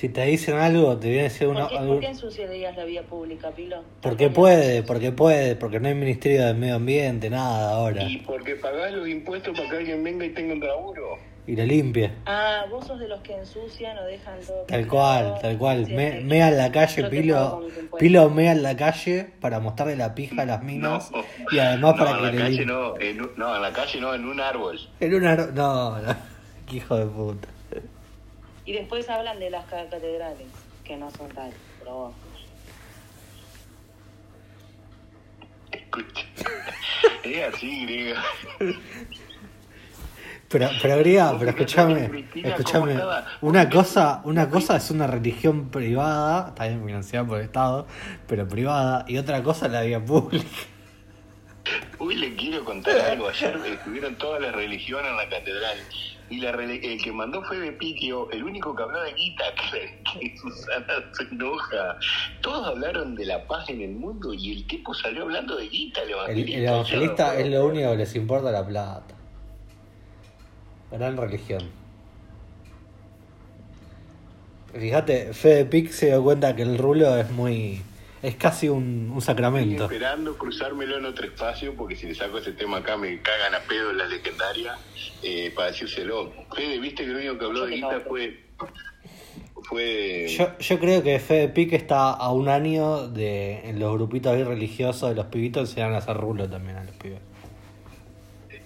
Si 0.00 0.08
te 0.08 0.24
dicen 0.24 0.56
algo, 0.56 0.96
te 0.96 1.08
viene 1.08 1.20
a 1.20 1.24
decir 1.24 1.46
una, 1.46 1.60
¿Por, 1.60 1.68
qué, 1.68 1.76
algo- 1.78 1.92
¿Por 1.92 2.00
qué 2.00 2.06
ensuciarías 2.06 2.74
la 2.74 2.84
vía 2.84 3.02
pública, 3.02 3.50
Pilo? 3.50 3.82
Porque 4.00 4.30
puede, 4.30 4.82
porque 4.82 5.12
puede, 5.12 5.56
porque 5.56 5.78
no 5.78 5.88
hay 5.88 5.94
ministerio 5.94 6.46
de 6.46 6.54
medio 6.54 6.76
ambiente, 6.76 7.28
nada 7.28 7.74
ahora. 7.74 8.02
Y 8.04 8.16
porque 8.18 8.56
pagás 8.56 8.92
los 8.92 9.06
impuestos 9.06 9.54
para 9.58 9.68
que 9.68 9.76
alguien 9.76 10.02
venga 10.02 10.24
y 10.24 10.30
tenga 10.30 10.54
un 10.54 10.60
laburo. 10.60 11.18
Y 11.46 11.54
lo 11.54 11.66
limpie. 11.66 12.12
Ah, 12.24 12.64
vos 12.70 12.86
sos 12.86 12.98
de 12.98 13.08
los 13.08 13.20
que 13.20 13.34
ensucian 13.36 13.98
o 13.98 14.04
dejan 14.04 14.38
todo. 14.46 14.62
Tal 14.68 14.86
cual, 14.86 15.34
tal 15.42 15.58
cual. 15.58 15.84
sí, 15.84 15.92
Me, 15.92 16.20
mea 16.22 16.48
en 16.48 16.56
la 16.56 16.72
calle, 16.72 17.04
Pilo. 17.04 17.66
Pilo 17.98 18.30
mea 18.30 18.52
en 18.52 18.62
la 18.62 18.76
calle 18.76 19.26
para 19.38 19.60
mostrarle 19.60 19.96
la 19.96 20.14
pija 20.14 20.40
a 20.40 20.46
las 20.46 20.62
minas. 20.62 21.10
Y 21.52 21.58
además 21.58 21.92
no, 21.98 22.04
para 22.04 22.10
en 22.12 22.16
que 22.16 22.22
la 22.22 22.32
le 22.32 22.38
calle 22.38 22.64
no, 22.64 22.98
en, 22.98 23.20
un- 23.20 23.30
no, 23.36 23.54
en 23.54 23.60
la 23.60 23.72
calle 23.74 24.00
no, 24.00 24.14
en 24.14 24.24
un 24.24 24.40
árbol. 24.40 24.80
En 24.98 25.14
una. 25.14 25.36
No, 25.36 25.98
no. 26.00 26.16
Qué 26.66 26.76
hijo 26.76 26.96
de 26.96 27.04
puta. 27.04 27.48
Y 28.70 28.72
después 28.74 29.08
hablan 29.10 29.40
de 29.40 29.50
las 29.50 29.64
ca- 29.64 29.88
catedrales, 29.90 30.46
que 30.84 30.96
no 30.96 31.10
son 31.10 31.28
tales, 31.30 31.56
pero 31.80 31.92
bueno. 31.96 32.14
Escucha. 35.72 36.24
Es 37.24 37.52
así, 37.54 37.84
griega. 37.84 38.22
Pero, 40.48 40.70
pero 40.80 40.98
griega, 40.98 41.36
pero 41.36 41.50
escúchame, 41.50 42.26
escúchame. 42.32 42.96
Una 43.40 43.68
cosa, 43.68 44.20
una 44.22 44.48
cosa 44.48 44.76
es 44.76 44.88
una 44.92 45.08
religión 45.08 45.70
privada, 45.70 46.54
también 46.54 46.86
financiada 46.86 47.26
por 47.26 47.38
el 47.38 47.46
Estado, 47.46 47.88
pero 48.28 48.46
privada, 48.46 49.04
y 49.08 49.18
otra 49.18 49.42
cosa 49.42 49.66
es 49.66 49.72
la 49.72 49.82
vía 49.82 49.98
pública. 50.04 50.46
Uy, 51.98 52.14
le 52.14 52.36
quiero 52.36 52.64
contar 52.64 53.00
algo. 53.00 53.28
Ayer 53.30 53.56
estuvieron 53.66 54.14
todas 54.16 54.40
las 54.40 54.54
religiones 54.54 55.10
en 55.10 55.16
la 55.16 55.28
catedral. 55.28 55.78
Y 56.30 56.36
la 56.40 56.50
el 56.50 57.02
que 57.02 57.12
mandó 57.12 57.42
fue 57.42 57.58
de 57.58 57.76
el 58.32 58.44
único 58.44 58.74
que 58.74 58.82
habló 58.84 59.02
de 59.02 59.12
guita, 59.14 59.44
que, 60.20 60.36
Susana 60.38 61.04
se 61.12 61.24
enoja. 61.24 61.98
Todos 62.40 62.68
hablaron 62.68 63.16
de 63.16 63.26
la 63.26 63.44
paz 63.48 63.68
en 63.68 63.80
el 63.80 63.90
mundo 63.90 64.32
y 64.32 64.52
el 64.52 64.66
tipo 64.68 64.94
salió 64.94 65.22
hablando 65.22 65.56
de 65.56 65.68
guita, 65.68 66.02
el 66.02 66.10
El, 66.10 66.14
evangelista. 66.14 66.56
el 66.56 66.64
evangelista 66.64 67.26
O 67.26 67.30
sea, 67.32 67.40
es 67.40 67.48
lo 67.48 67.66
único 67.66 67.90
que 67.90 67.96
les 67.96 68.14
importa 68.14 68.52
la 68.52 68.64
plata. 68.64 69.14
Gran 70.92 71.16
religión. 71.16 71.68
Fíjate, 74.72 75.34
Fede 75.34 75.64
Pic 75.64 75.90
se 75.90 76.06
dio 76.06 76.22
cuenta 76.22 76.54
que 76.54 76.62
el 76.62 76.78
rulo 76.78 77.16
es 77.16 77.28
muy 77.32 77.82
Es 78.22 78.36
casi 78.36 78.68
un, 78.68 79.08
un 79.10 79.18
Estoy 79.18 79.20
sacramento. 79.22 79.84
esperando 79.84 80.36
cruzármelo 80.36 80.98
en 80.98 81.06
otro 81.06 81.24
espacio 81.26 81.74
porque 81.74 81.96
si 81.96 82.06
le 82.06 82.14
saco 82.14 82.38
ese 82.38 82.52
tema 82.52 82.78
acá 82.78 82.96
me 82.96 83.20
cagan 83.22 83.54
a 83.54 83.60
pedo 83.60 83.92
las 83.94 84.10
legendarias 84.10 84.78
eh, 85.22 85.50
para 85.56 85.68
decírselo. 85.68 86.30
Fede, 86.54 86.78
viste 86.78 87.04
que 87.04 87.10
lo 87.10 87.18
único 87.18 87.38
que 87.38 87.44
habló 87.46 87.64
de 87.66 87.76
guita 87.76 88.00
fue. 88.06 88.40
fue 89.64 90.26
Yo, 90.28 90.58
yo 90.58 90.78
creo 90.78 91.02
que 91.02 91.18
Fede 91.18 91.48
Pique 91.48 91.76
está 91.76 92.10
a 92.10 92.30
un 92.32 92.48
año 92.48 93.08
de 93.08 93.68
en 93.68 93.78
los 93.78 93.94
grupitos 93.94 94.34
ahí 94.34 94.44
religiosos 94.44 95.08
de 95.08 95.14
los 95.16 95.26
pibitos 95.26 95.70
se 95.70 95.80
van 95.80 95.94
a 95.94 95.98
hacer 95.98 96.16
rulo 96.16 96.48
también 96.48 96.76
a 96.76 96.84
los 96.84 96.94
pibes. 96.96 97.20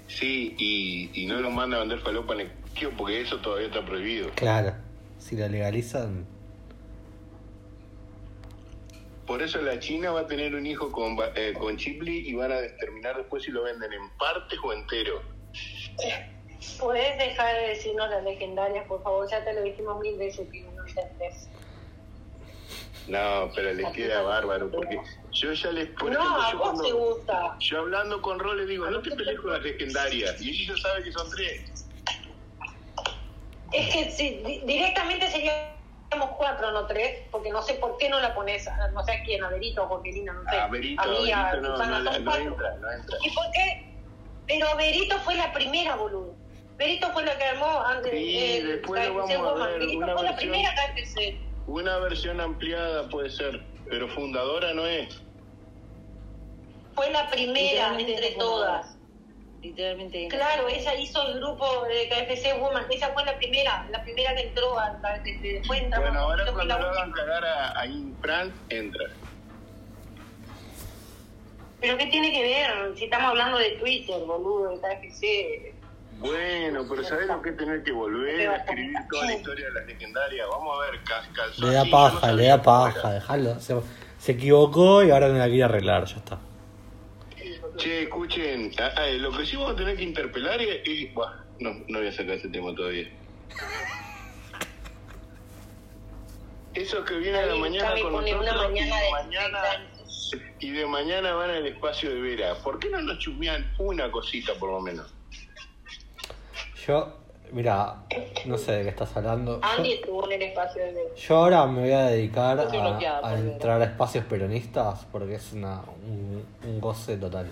Sí, 0.09 0.55
y, 0.59 1.11
y 1.15 1.27
no 1.27 1.41
lo 1.41 1.51
manda 1.51 1.77
a 1.77 1.81
vender 1.81 1.99
falopa 2.01 2.35
en 2.35 2.41
el 2.41 2.49
porque 2.97 3.21
eso 3.21 3.39
todavía 3.39 3.69
está 3.69 3.85
prohibido. 3.85 4.31
Claro, 4.35 4.75
si 5.19 5.37
lo 5.37 5.47
legalizan. 5.49 6.27
Por 9.27 9.41
eso 9.43 9.61
la 9.63 9.79
China 9.79 10.11
va 10.13 10.21
a 10.21 10.27
tener 10.27 10.55
un 10.55 10.67
hijo 10.67 10.93
con, 10.93 11.17
eh, 11.35 11.55
con 11.59 11.77
Chipli 11.77 12.29
y 12.29 12.35
van 12.35 12.53
a 12.53 12.61
determinar 12.61 13.17
después 13.17 13.43
si 13.43 13.51
lo 13.51 13.63
venden 13.63 13.93
en 13.93 14.11
partes 14.19 14.59
o 14.63 14.73
entero. 14.73 15.23
¿Puedes 16.79 17.19
dejar 17.19 17.55
de 17.57 17.69
decirnos 17.69 18.11
las 18.11 18.23
legendarias, 18.25 18.87
por 18.87 19.03
favor? 19.03 19.27
Ya 19.31 19.45
te 19.45 19.53
lo 19.55 19.63
dijimos 19.63 19.99
mil 20.01 20.19
veces, 20.19 20.47
pero 20.51 20.71
no 20.73 20.87
entendés. 20.87 21.49
No, 23.07 23.51
pero 23.55 23.73
les 23.75 23.87
queda 23.93 24.23
bárbaro 24.23 24.71
porque 24.71 24.99
yo 25.33 25.53
ya 25.53 25.71
les... 25.73 25.89
Por 25.91 26.11
No, 26.11 26.19
ejemplo, 26.21 26.43
a 26.43 26.53
yo 26.53 26.59
vos 26.59 26.83
te 26.83 26.93
gusta. 26.93 27.57
Yo 27.61 27.79
hablando 27.81 28.23
con 28.23 28.39
Rol 28.39 28.57
le 28.59 28.67
digo, 28.67 28.89
no 28.91 29.03
te 29.03 29.11
pelees 29.15 29.39
con 29.41 29.53
las 29.53 29.63
legendarias. 29.63 30.41
Y 30.41 30.51
ella 30.51 30.75
ya 30.75 30.81
sabe 30.83 31.05
que 31.05 31.13
son 31.13 31.31
tres. 31.31 31.87
Es 33.73 33.93
que 33.93 34.11
si, 34.11 34.43
di- 34.43 34.63
directamente 34.65 35.29
seríamos 36.15 36.37
cuatro, 36.37 36.71
no 36.71 36.87
tres, 36.87 37.23
porque 37.31 37.51
no 37.51 37.63
sé 37.63 37.75
por 37.75 37.97
qué 37.99 38.09
no 38.09 38.21
la 38.21 38.35
pones, 38.35 38.67
a- 38.69 38.89
no 38.93 39.03
sé 39.05 39.13
a 39.13 39.23
quién, 39.25 39.43
a 39.43 39.49
Berito 39.49 39.83
o 39.83 39.87
Jorgelina, 39.89 40.33
no 40.33 40.43
sé. 40.49 40.57
A 40.57 40.67
Berito, 40.69 41.03
a 41.03 41.07
mí, 41.07 41.33
a 41.33 41.51
Berito 41.51 41.61
no, 41.69 41.77
Susana, 41.77 41.99
no, 42.01 42.13
son 42.13 42.25
no 42.25 42.31
cuatro. 42.31 42.49
entra, 42.51 42.75
no 42.81 42.93
entra. 42.93 43.19
¿Y 43.25 43.31
por 43.31 43.45
qué? 43.53 43.95
Pero 44.47 44.77
Berito 44.77 45.19
fue 45.21 45.35
la 45.35 45.53
primera, 45.53 45.97
boludo. 45.97 46.35
Berito 46.77 47.11
fue 47.13 47.25
la 47.25 47.37
que 47.39 47.45
armó 47.45 47.81
antes 47.83 48.11
Sí, 48.13 48.57
el 48.59 48.67
después 48.69 49.07
lo 49.09 49.15
vamos 49.15 49.61
a 49.63 49.67
ver, 49.67 49.79
Berito 49.81 49.99
una 49.99 50.13
fue 50.15 50.23
la 50.25 50.31
versión. 50.33 50.51
primera 50.53 50.75
KFC. 50.75 51.41
Una 51.67 51.99
versión 51.99 52.41
ampliada 52.41 53.09
puede 53.09 53.31
ser, 53.31 53.65
pero 53.89 54.09
fundadora 54.09 54.73
no 54.75 54.87
es. 54.87 55.21
Fue 56.95 57.11
la 57.11 57.29
primera 57.31 57.99
entre 57.99 58.31
la 58.31 58.39
todas. 58.39 58.94
Literalmente. 59.65 60.29
Claro, 60.29 60.69
ella 60.69 60.95
hizo 60.95 61.27
el 61.27 61.41
grupo 61.41 61.85
de 61.87 62.07
KFC 62.09 62.61
Woman. 62.61 62.85
Ella 62.91 63.11
fue 63.15 63.25
la 63.25 63.37
primera, 63.39 63.87
la 63.91 64.03
primera 64.03 64.35
que 64.35 64.43
entró 64.49 64.79
al 64.79 65.01
KFC. 65.01 65.41
Después 65.41 65.83
entramos 65.83 66.11
Bueno, 66.11 66.21
ahora 66.21 66.45
cuando 66.53 66.65
la 66.65 66.81
lo 66.81 66.89
hagan 66.91 67.13
cagar 67.13 67.45
a, 67.45 67.81
a 67.81 67.87
Infran, 67.87 68.53
entra. 68.69 69.05
Pero 71.81 71.97
¿qué 71.99 72.07
tiene 72.07 72.31
que 72.33 72.43
ver? 72.43 72.97
Si 72.97 73.05
estamos 73.05 73.31
hablando 73.31 73.59
de 73.59 73.71
Twitter, 73.73 74.21
boludo, 74.21 74.71
de 74.71 74.81
KFC. 74.81 75.75
Bueno, 76.19 76.87
pero 76.89 77.03
¿sabés 77.03 77.27
lo 77.27 77.43
que 77.43 77.51
es 77.51 77.57
tener 77.57 77.83
que 77.83 77.93
volver 77.93 78.49
a 78.49 78.57
escribir 78.57 78.95
toda 79.11 79.27
la 79.27 79.35
historia 79.35 79.67
de 79.67 79.73
las 79.73 79.87
legendarias? 79.87 80.47
Vamos 80.51 80.77
a 80.79 80.91
ver, 80.91 81.01
Cas- 81.05 81.29
calzó 81.35 81.67
Le 81.67 81.73
da 81.75 81.85
paja, 81.91 82.33
le 82.33 82.47
da 82.47 82.63
paja, 82.63 83.13
dejalo. 83.15 83.59
Se, 83.61 83.75
se 84.19 84.33
equivocó 84.33 85.03
y 85.03 85.11
ahora 85.11 85.29
no 85.29 85.39
la 85.39 85.47
quiere 85.47 85.65
arreglar, 85.65 86.05
ya 86.05 86.17
está. 86.17 86.39
Che, 87.77 88.03
escuchen, 88.05 88.73
ah, 88.79 88.93
ah, 88.97 89.07
lo 89.19 89.33
que 89.33 89.45
sí 89.47 89.57
vamos 89.57 89.73
a 89.73 89.77
tener 89.77 89.97
que 89.97 90.05
interpelar 90.05 90.61
es... 90.61 90.81
es- 90.85 91.13
buah, 91.15 91.33
no, 91.61 91.75
no 91.89 91.99
voy 91.99 92.09
a 92.09 92.13
sacar 92.13 92.35
ese 92.37 92.49
tema 92.49 92.75
todavía. 92.75 93.09
Esos 96.75 97.05
que 97.05 97.15
vienen 97.19 97.43
a 97.43 97.47
la 97.47 97.55
mañana 97.57 97.89
Cami 97.91 98.03
con 98.03 98.13
pone 98.13 98.33
nosotros 98.33 98.55
una 98.57 98.69
mañana 98.69 98.97
y, 98.97 99.05
de 99.05 99.11
mañana, 99.13 99.59
y 100.61 100.71
de 100.71 100.87
mañana 100.87 101.35
van 101.35 101.51
al 101.51 101.67
espacio 101.67 102.11
de 102.11 102.21
Vera. 102.21 102.55
¿Por 102.63 102.79
qué 102.79 102.91
no 102.91 103.01
nos 103.01 103.19
chusmean 103.19 103.73
una 103.79 104.11
cosita 104.11 104.55
por 104.55 104.71
lo 104.71 104.81
menos? 104.81 105.13
Yo, 106.87 107.24
mira, 107.55 108.05
no 108.45 108.59
sé 108.59 108.73
de 108.73 108.83
qué 108.83 108.89
estás 108.91 109.17
hablando. 109.17 109.61
Yo, 109.61 109.67
Andy 109.67 109.93
estuvo 109.93 110.27
en 110.27 110.33
el 110.33 110.43
espacio 110.49 110.83
de 110.83 111.13
yo 111.17 111.37
ahora 111.37 111.67
me 111.67 111.83
voy 111.83 111.93
a 111.93 112.07
dedicar 112.07 112.59
a, 112.59 113.35
entrar 113.39 113.81
a 113.81 113.85
espacios 113.85 114.25
peronistas 114.25 115.07
porque 115.11 115.37
es 115.37 115.53
una, 115.53 115.81
un, 116.07 116.45
un 116.65 116.81
goce 116.81 117.17
total. 117.17 117.49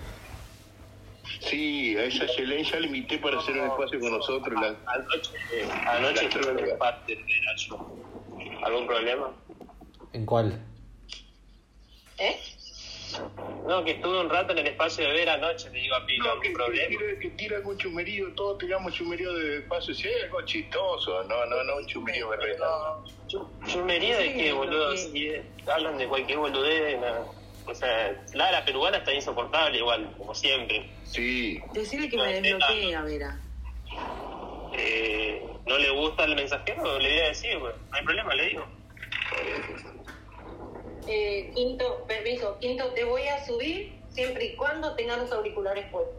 Sí, 1.39 1.95
a 1.97 2.03
esa 2.03 2.25
Yelén 2.25 2.63
ya 2.63 2.79
la 2.79 2.85
invité 2.85 3.17
para 3.17 3.39
hacer 3.39 3.57
un 3.57 3.67
espacio 3.67 3.99
con 3.99 4.11
nosotros. 4.11 4.61
La, 4.61 4.75
Anoche, 4.91 5.31
eh, 5.53 5.67
anoche 5.87 6.25
estuve 6.25 6.51
en 6.51 6.59
el 6.59 6.77
parte 6.77 7.15
de 7.15 7.41
Nacho. 7.45 7.97
¿Algún 8.63 8.87
problema? 8.87 9.31
¿En 10.11 10.25
cuál? 10.25 10.59
¿Eh? 12.17 12.39
No, 13.65 13.83
que 13.83 13.91
estuve 13.91 14.19
un 14.19 14.29
rato 14.29 14.51
en 14.51 14.59
el 14.59 14.67
espacio 14.67 15.05
de 15.07 15.13
ver 15.13 15.29
anoche, 15.29 15.69
le 15.71 15.79
digo 15.79 15.95
a 15.95 16.05
Pilo, 16.05 16.25
No, 16.25 16.31
¿algún 16.31 16.41
que, 16.41 16.47
que, 16.49 16.53
problema? 16.53 16.87
tira- 16.89 17.19
que 17.21 17.29
tira 17.31 17.57
algún 17.57 17.77
chumerío, 17.77 18.33
todos 18.35 18.57
tiramos 18.57 18.93
chumerío 18.93 19.33
de. 19.33 19.63
Si 19.93 20.07
hay 20.07 20.21
algo 20.23 20.41
chistoso, 20.43 21.23
no, 21.23 21.45
no, 21.45 21.63
no, 21.63 21.77
un 21.77 21.85
chumerío 21.87 22.29
berreta. 22.29 22.65
No, 22.65 23.03
chu- 23.27 23.51
chumería 23.67 24.17
de 24.17 24.23
Sí, 24.25 24.33
qué, 24.37 24.51
boludo, 24.53 24.91
que- 24.91 24.97
si 24.97 25.27
eh, 25.29 25.53
hablan 25.67 25.97
de 25.97 26.07
cualquier 26.07 26.39
boludez, 26.39 26.99
no. 26.99 27.35
o 27.65 27.73
sea, 27.75 28.21
la, 28.33 28.51
la 28.51 28.65
peruana 28.65 28.97
está 28.97 29.13
insoportable 29.13 29.77
igual, 29.77 30.13
como 30.17 30.33
siempre. 30.35 30.99
Sí, 31.03 31.61
Decirle 31.73 32.09
que 32.09 32.17
me 32.17 32.41
desbloquee, 32.41 32.95
a 32.95 33.01
Vera. 33.03 33.39
Eh, 34.73 35.41
no 35.65 35.77
le 35.77 35.89
gusta 35.91 36.25
el 36.25 36.35
mensajero, 36.35 36.99
le 36.99 37.09
voy 37.09 37.19
a 37.19 37.27
decir, 37.29 37.57
güey, 37.59 37.71
no 37.73 37.97
hay 37.97 38.03
problema, 38.03 38.35
le 38.35 38.45
digo. 38.49 38.67
Eh, 41.07 41.51
quinto, 41.53 42.05
permiso, 42.07 42.57
quinto, 42.59 42.85
te 42.95 43.03
voy 43.03 43.23
a 43.27 43.45
subir 43.45 43.93
siempre 44.09 44.45
y 44.45 44.55
cuando 44.55 44.95
tengas 44.95 45.17
los 45.19 45.31
auriculares 45.31 45.85
puestos. 45.91 46.15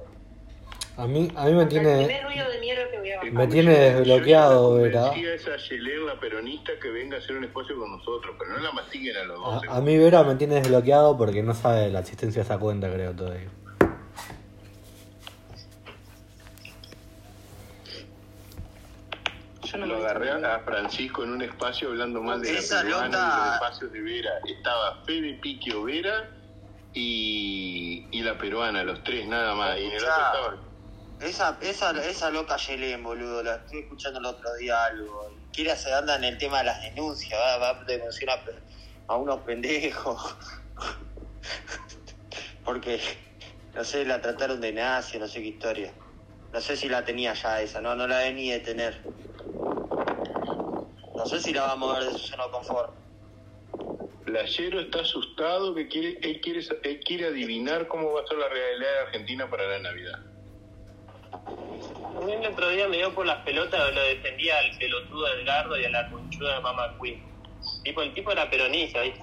A 0.97 1.07
mí, 1.09 1.29
a 1.35 1.47
mí 1.47 1.53
me 1.55 1.63
El 1.63 1.69
tiene... 1.69 2.05
primer 2.05 2.25
ruido 2.25 2.49
de 2.51 2.61
mierda 2.61 2.89
que 2.89 2.99
voy 2.99 3.11
a 3.11 3.17
bajar. 3.17 3.33
Me 3.33 3.47
tiene 3.49 3.73
desbloqueado, 3.73 4.75
Vera. 4.77 5.13
Esa 5.13 5.57
Yelén, 5.57 6.07
la 6.07 6.21
peronista, 6.21 6.73
que 6.81 6.89
venga 6.89 7.17
a 7.17 7.19
hacer 7.19 7.37
un 7.37 7.45
espacio 7.45 7.77
con 7.77 7.91
nosotros, 7.91 8.37
pero 8.39 8.53
no 8.53 8.59
la 8.61 8.71
mastiguen 8.71 9.17
a 9.17 9.25
los 9.25 9.41
dos. 9.41 9.63
A, 9.69 9.77
a 9.77 9.81
mí 9.81 9.99
Vera 9.99 10.23
me 10.23 10.37
tiene 10.37 10.57
desbloqueado 10.57 11.17
porque 11.19 11.43
no 11.43 11.53
sabe 11.53 11.91
la 11.91 12.01
existencia 12.01 12.43
de 12.43 12.45
esa 12.45 12.59
cuenta, 12.59 12.93
creo, 12.93 13.13
todavía. 13.13 13.49
Yo 19.75 19.81
no 19.81 19.87
Lo 19.87 19.97
agarré 19.97 20.31
a 20.31 20.61
Francisco 20.61 21.25
en 21.25 21.31
un 21.33 21.43
espacio 21.43 21.89
hablando 21.89 22.23
mal 22.23 22.41
de 22.41 22.53
la 22.53 22.59
Esa 22.61 22.83
peruana 22.83 23.09
nota- 23.09 23.19
y 23.19 23.31
de 23.31 23.37
los 23.45 23.55
espacios 23.55 23.93
de 23.93 24.01
Vera. 24.03 24.31
Estaba 24.47 25.03
Fede 25.05 25.39
Piquio 25.43 25.83
Vera 25.83 26.31
y, 26.93 28.09
y 28.13 28.23
la 28.23 28.39
peruana, 28.39 28.85
los 28.85 29.03
tres 29.03 29.27
nada 29.27 29.55
más. 29.57 29.77
Y 29.79 29.85
en 29.87 29.91
el 29.93 29.97
otro 30.05 30.09
estaba 30.11 30.57
Esa, 31.21 31.59
esa, 31.61 32.05
esa 32.05 32.31
loca 32.31 32.57
Yelén, 32.57 33.03
boludo, 33.03 33.43
la 33.43 33.57
estuve 33.57 33.81
escuchando 33.81 34.21
el 34.21 34.27
otro 34.27 34.55
día 34.55 34.85
algo. 34.85 35.29
Quiere 35.53 35.73
hacer 35.73 35.93
anda 35.95 36.15
en 36.17 36.25
el 36.25 36.39
tema 36.39 36.59
de 36.59 36.65
las 36.67 36.81
denuncias, 36.83 37.39
va, 37.41 37.57
va 37.59 37.71
a 37.81 37.85
denunciar 37.85 38.31
a, 38.39 38.45
pe- 38.45 38.63
a 39.09 39.17
unos 39.17 39.41
pendejos. 39.41 40.37
Porque, 42.65 43.01
no 43.75 43.83
sé, 43.85 44.05
la 44.05 44.21
trataron 44.21 44.61
de 44.61 44.73
nazi, 44.73 45.19
no 45.19 45.27
sé 45.27 45.41
qué 45.43 45.49
historia. 45.49 45.93
No 46.53 46.61
sé 46.61 46.77
si 46.77 46.89
la 46.89 47.05
tenía 47.05 47.35
ya 47.35 47.61
esa, 47.61 47.81
no, 47.81 47.97
no 47.97 48.07
la 48.07 48.19
vení 48.19 48.51
de 48.53 48.61
tener. 48.61 49.03
No 51.15 51.27
sé 51.27 51.41
si 51.41 51.53
la 51.53 51.63
va 51.63 51.73
a 51.73 51.77
mover 51.77 52.05
de 52.05 52.11
su 52.11 52.19
seno 52.19 52.51
confort. 52.51 52.93
Playero 54.25 54.81
está 54.81 55.01
asustado 55.01 55.75
que 55.75 55.87
quiere, 55.87 56.19
él 56.23 56.41
quiere, 56.41 56.61
él 56.83 57.01
quiere 57.05 57.27
adivinar 57.27 57.87
cómo 57.89 58.13
va 58.13 58.23
a 58.23 58.27
ser 58.27 58.39
la 58.39 58.49
realidad 58.49 58.91
de 58.91 58.99
Argentina 59.07 59.49
para 59.49 59.69
la 59.69 59.79
Navidad. 59.79 60.19
A 61.33 62.21
mí 62.25 62.33
el 62.33 62.47
otro 62.47 62.69
día 62.71 62.89
me 62.89 62.97
dio 62.97 63.15
por 63.15 63.27
las 63.27 63.45
pelotas, 63.45 63.95
lo 63.95 64.03
defendía 64.03 64.59
al 64.59 64.79
pelotudo 64.79 65.29
Edgardo 65.35 65.79
y 65.79 65.85
a 65.85 65.91
la 65.91 66.11
conchuda 66.11 66.55
de 66.57 66.61
Mama 66.61 66.97
Queen. 67.01 67.23
Tipo, 67.83 68.03
el 68.03 68.15
tipo 68.15 68.33
era 68.33 68.49
peronista, 68.49 69.03
¿viste? 69.03 69.21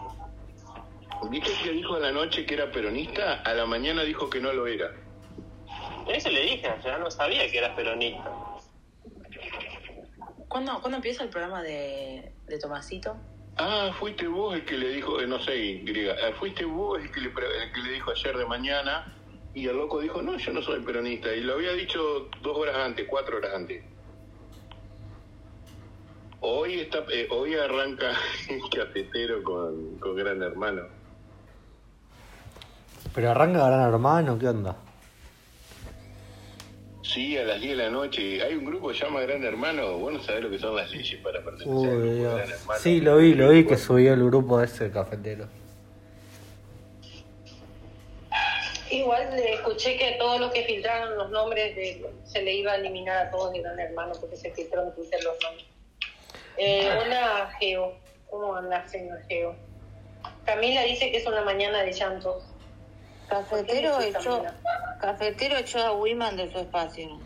¿Viste 1.30 1.52
que 1.64 1.72
dijo 1.72 1.96
a 1.96 2.00
la 2.00 2.12
noche 2.12 2.46
que 2.46 2.54
era 2.56 2.72
peronista? 2.72 3.42
A 3.42 3.54
la 3.54 3.66
mañana 3.66 4.04
dijo 4.04 4.30
que 4.30 4.40
no 4.40 4.54
lo 4.54 4.68
era. 4.68 4.92
Eso 6.08 6.30
le 6.30 6.42
dije, 6.42 6.74
ya 6.84 6.98
no 6.98 7.10
sabía 7.10 7.50
que 7.50 7.58
era 7.58 7.76
peronista. 7.76 8.32
¿Cuándo, 10.52 10.80
¿Cuándo 10.82 10.98
empieza 10.98 11.24
el 11.24 11.30
programa 11.30 11.62
de, 11.64 12.34
de 12.46 12.60
Tomasito? 12.60 13.16
Ah, 13.58 13.92
fuiste 13.98 14.28
vos 14.28 14.54
el 14.54 14.66
que 14.66 14.78
le 14.78 14.90
dijo, 14.90 15.22
eh, 15.22 15.26
no 15.28 15.40
sé, 15.40 15.82
griega, 15.84 16.14
eh, 16.16 16.34
fuiste 16.38 16.66
vos 16.66 17.00
el 17.02 17.10
que, 17.10 17.22
le, 17.22 17.30
pre- 17.30 17.64
el 17.64 17.72
que 17.72 17.80
le 17.82 17.92
dijo 17.94 18.12
ayer 18.12 18.38
de 18.38 18.46
mañana 18.46 19.16
y 19.54 19.66
el 19.68 19.78
loco 19.78 20.02
dijo, 20.02 20.22
no, 20.22 20.38
yo 20.38 20.52
no 20.52 20.62
soy 20.62 20.82
peronista. 20.82 21.34
Y 21.34 21.40
lo 21.42 21.54
había 21.54 21.72
dicho 21.72 22.28
dos 22.42 22.58
horas 22.58 22.76
antes, 22.76 23.08
cuatro 23.10 23.38
horas 23.38 23.54
antes. 23.56 23.82
Hoy 26.42 26.80
está, 26.82 27.06
eh, 27.14 27.28
hoy 27.32 27.56
arranca 27.56 28.12
el 28.50 28.62
cafetero 28.78 29.42
con, 29.44 29.98
con 30.00 30.16
Gran 30.18 30.42
Hermano. 30.44 30.82
Pero 33.16 33.32
arranca 33.32 33.68
Gran 33.68 33.82
Hermano, 33.94 34.38
¿qué 34.38 34.48
onda? 34.50 34.76
Sí, 37.14 37.38
a 37.38 37.44
las 37.44 37.60
10 37.60 37.78
de 37.78 37.84
la 37.84 37.90
noche. 37.90 38.42
Hay 38.42 38.56
un 38.56 38.64
grupo 38.64 38.88
que 38.88 38.94
se 38.94 39.04
llama 39.04 39.20
Gran 39.22 39.44
Hermano. 39.44 39.98
Vos 39.98 40.14
no 40.14 40.24
sabés 40.24 40.44
lo 40.44 40.50
que 40.50 40.60
son 40.60 40.78
las 40.78 40.90
leyes 40.92 41.20
para 41.22 41.44
pertenecer 41.44 41.90
al 41.90 41.98
grupo 41.98 42.06
de 42.06 42.16
Dios. 42.16 42.36
Gran 42.36 42.50
Hermano. 42.52 42.80
Sí, 42.80 43.02
lo 43.02 43.18
vi, 43.18 43.34
lo 43.34 43.50
vi 43.50 43.66
que 43.66 43.78
subió 43.78 44.14
el 44.14 44.24
grupo 44.24 44.62
ese 44.62 44.90
cafetero. 44.92 45.48
Igual 48.90 49.36
le 49.36 49.54
escuché 49.56 49.98
que 49.98 50.16
todos 50.20 50.40
los 50.40 50.52
que 50.52 50.64
filtraron 50.64 51.18
los 51.18 51.30
nombres 51.32 51.76
de, 51.76 52.06
se 52.24 52.44
le 52.44 52.54
iba 52.54 52.72
a 52.72 52.76
eliminar 52.76 53.28
a 53.28 53.32
todos 53.32 53.52
de 53.54 53.62
Gran 53.62 53.80
Hermano 53.80 54.14
porque 54.20 54.38
se 54.38 54.52
filtró 54.52 54.84
en 54.84 54.94
Twitter 54.94 55.22
los 55.24 55.36
nombres. 55.42 55.66
Eh, 56.58 56.90
hola 56.98 57.54
Geo, 57.60 57.94
¿cómo 58.30 58.56
andas 58.56 58.92
señor 58.92 59.22
Geo? 59.28 59.56
Camila 60.46 60.84
dice 60.84 61.12
que 61.12 61.18
es 61.18 61.26
una 61.26 61.42
mañana 61.42 61.84
de 61.84 61.94
llantos. 61.94 62.44
Cafetero 63.32 63.92
¿Por 63.92 64.00
qué 64.00 64.06
dices, 64.08 64.22
echó, 64.22 64.44
cafetero 65.00 65.58
echó 65.58 65.80
a 65.80 65.92
Wiman 65.94 66.36
de 66.36 66.52
su 66.52 66.60
espacio. 66.60 67.18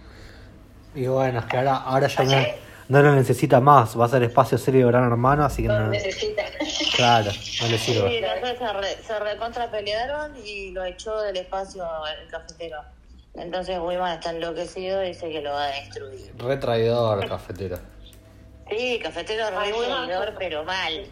Y 0.93 1.07
bueno, 1.07 1.39
es 1.39 1.45
que 1.45 1.57
ahora, 1.57 1.77
ahora 1.77 2.07
ya 2.07 2.24
no, 2.24 2.45
no 2.89 3.01
lo 3.01 3.15
necesita 3.15 3.59
más. 3.59 4.00
Va 4.00 4.05
a 4.05 4.07
ser 4.09 4.21
espacio 4.24 4.57
serio 4.57 4.85
de 4.85 4.91
Gran 4.91 5.05
Hermano, 5.12 5.43
así 5.43 5.63
que 5.63 5.67
No 5.69 5.79
no. 5.79 5.88
necesita. 5.89 6.43
Claro, 6.95 7.25
no 7.62 7.67
le 7.67 7.77
Sí, 7.77 7.93
sirve. 7.93 8.21
dos 8.41 8.57
se, 8.57 8.74
re, 8.74 8.88
se 9.05 9.19
recontra 9.19 9.69
pelearon 9.69 10.33
y 10.45 10.71
lo 10.71 10.85
echó 10.85 11.19
del 11.21 11.35
espacio 11.38 11.83
el 12.21 12.29
cafetero. 12.29 12.77
Entonces 13.33 13.77
Wiman 13.81 14.13
está 14.13 14.29
enloquecido 14.29 15.03
y 15.03 15.07
dice 15.07 15.29
que 15.29 15.41
lo 15.41 15.51
va 15.51 15.65
a 15.65 15.67
destruir. 15.71 16.31
Re 16.38 16.55
traidor, 16.57 17.27
cafetero. 17.27 17.79
Sí, 18.69 19.00
cafetero 19.03 19.50
re 19.50 19.71
traidor, 19.74 20.33
pero 20.39 20.63
mal. 20.63 21.05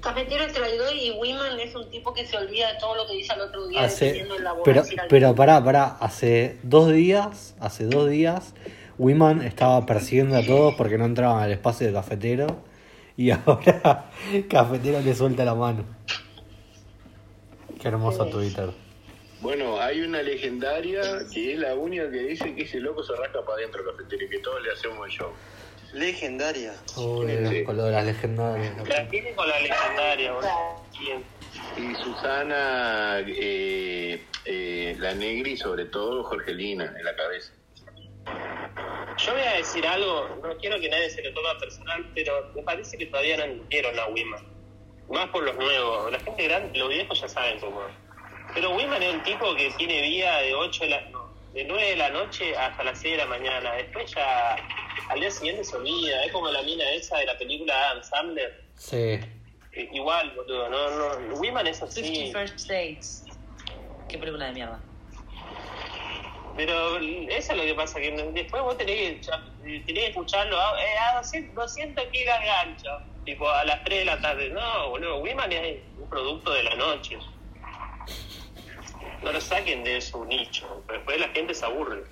Cafetero 0.00 0.44
es 0.44 0.52
traidor 0.52 0.94
y 0.94 1.10
Wiman 1.10 1.58
es 1.58 1.74
un 1.74 1.90
tipo 1.90 2.14
que 2.14 2.24
se 2.26 2.36
olvida 2.36 2.72
de 2.72 2.78
todo 2.78 2.94
lo 2.94 3.06
que 3.06 3.14
dice 3.14 3.32
al 3.32 3.40
otro 3.40 3.66
día 3.66 3.84
Hace, 3.84 4.24
la 4.40 4.54
pero, 4.64 4.82
pero 5.08 5.34
pará, 5.34 5.62
pará, 5.62 5.96
hace 6.00 6.58
dos 6.62 6.92
días, 6.92 7.56
hace 7.58 7.86
dos 7.86 8.08
días, 8.08 8.54
Wiman 8.98 9.42
estaba 9.42 9.84
persiguiendo 9.86 10.36
a 10.36 10.44
todos 10.44 10.74
porque 10.74 10.98
no 10.98 11.04
entraban 11.04 11.42
al 11.42 11.50
espacio 11.50 11.86
de 11.86 11.92
cafetero 11.92 12.62
y 13.16 13.30
ahora 13.46 14.10
cafetero 14.48 15.00
le 15.00 15.14
suelta 15.14 15.44
la 15.44 15.54
mano. 15.54 15.84
Qué 17.80 17.88
hermoso 17.88 18.26
Twitter. 18.26 18.70
Bueno, 19.40 19.80
hay 19.80 20.00
una 20.00 20.20
legendaria 20.20 21.02
que 21.32 21.52
es 21.52 21.58
la 21.58 21.74
única 21.74 22.10
que 22.10 22.18
dice 22.18 22.54
que 22.54 22.62
ese 22.62 22.80
loco 22.80 23.04
se 23.04 23.14
rasca 23.14 23.40
para 23.42 23.58
adentro 23.58 23.84
cafetero 23.84 24.24
y 24.24 24.28
que 24.28 24.38
todos 24.40 24.62
le 24.62 24.72
hacemos 24.72 25.06
el 25.06 25.12
show. 25.12 25.30
Legendaria. 25.92 26.74
Uy, 26.96 27.26
Sí. 27.48 27.64
con 27.64 27.76
lo 27.76 27.84
de 27.84 27.92
las 27.92 28.04
legendarias. 28.04 28.88
La 28.88 29.08
tiene 29.08 29.34
con 29.34 29.48
la 29.48 29.58
legendaria. 29.60 30.32
Y 31.76 31.94
Susana, 31.94 33.20
eh, 33.26 34.22
eh, 34.44 34.96
la 34.98 35.14
Negri, 35.14 35.56
sobre 35.56 35.86
todo 35.86 36.24
Jorgelina, 36.24 36.92
en 36.96 37.04
la 37.04 37.14
cabeza. 37.16 37.52
Yo 39.18 39.32
voy 39.32 39.42
a 39.42 39.54
decir 39.56 39.86
algo, 39.86 40.28
no 40.42 40.56
quiero 40.58 40.78
que 40.78 40.88
nadie 40.88 41.10
se 41.10 41.22
lo 41.22 41.32
tome 41.34 41.48
personal, 41.58 42.10
pero 42.14 42.52
me 42.54 42.62
parece 42.62 42.96
que 42.96 43.06
todavía 43.06 43.36
no 43.38 43.44
entendieron 43.44 43.98
a 43.98 44.06
Wiman. 44.08 44.46
Más 45.10 45.28
por 45.30 45.42
los 45.42 45.56
nuevos. 45.56 46.12
La 46.12 46.20
gente 46.20 46.44
grande, 46.44 46.78
los 46.78 46.88
viejos 46.90 47.20
ya 47.20 47.28
saben 47.28 47.58
cómo. 47.60 47.80
es. 47.82 47.94
Pero 48.54 48.76
Wiman 48.76 49.02
es 49.02 49.14
un 49.14 49.22
tipo 49.22 49.54
que 49.56 49.70
tiene 49.76 50.02
vida 50.02 50.38
de 50.42 50.54
8 50.54 50.84
de 50.84 50.90
la, 50.90 51.10
de 51.58 51.64
9 51.64 51.90
de 51.90 51.96
la 51.96 52.10
noche 52.10 52.56
hasta 52.56 52.84
las 52.84 53.00
6 53.00 53.12
de 53.16 53.18
la 53.18 53.26
mañana. 53.26 53.72
Después 53.72 54.14
ya 54.14 54.54
al 55.08 55.18
día 55.20 55.30
siguiente 55.30 55.64
se 55.64 55.76
olvida. 55.76 56.24
Es 56.24 56.30
como 56.32 56.48
la 56.50 56.62
mina 56.62 56.88
esa 56.92 57.18
de 57.18 57.26
la 57.26 57.36
película 57.36 57.90
Adam 57.90 58.02
Sandler. 58.04 58.64
Sí. 58.76 59.18
Igual, 59.92 60.30
boludo. 60.36 60.68
No, 60.68 61.18
no, 61.18 61.34
Wiman 61.34 61.66
es 61.66 61.82
así. 61.82 62.02
Fifty 62.02 62.32
First 62.32 62.68
Dates. 62.68 63.24
Qué 64.08 64.18
película 64.18 64.46
de 64.46 64.52
mierda. 64.52 64.80
Pero 66.56 66.96
eso 66.98 67.52
es 67.52 67.56
lo 67.58 67.62
que 67.64 67.74
pasa, 67.74 68.00
que 68.00 68.10
después 68.10 68.62
vos 68.62 68.76
tenés 68.76 68.96
que, 68.96 69.20
ya- 69.22 69.44
tenés 69.62 69.84
que 69.86 70.06
escucharlo, 70.08 70.58
ah, 70.60 70.72
eh, 70.80 70.94
ah, 71.00 71.16
200, 71.18 71.54
200 71.54 72.04
gigas 72.12 72.40
gancho, 72.44 72.88
tipo 73.24 73.48
a 73.48 73.64
las 73.64 73.82
3 73.84 74.00
de 74.00 74.04
la 74.06 74.20
tarde. 74.20 74.48
No, 74.50 74.90
boludo, 74.90 75.18
Wiman 75.20 75.52
es 75.52 75.78
un 75.98 76.08
producto 76.08 76.52
de 76.52 76.62
la 76.64 76.74
noche. 76.74 77.16
No 79.22 79.32
lo 79.32 79.40
saquen 79.40 79.82
de 79.84 80.00
su 80.00 80.24
nicho, 80.24 80.84
después 80.88 81.18
la 81.20 81.28
gente 81.28 81.52
se 81.54 81.64
aburre. 81.64 82.04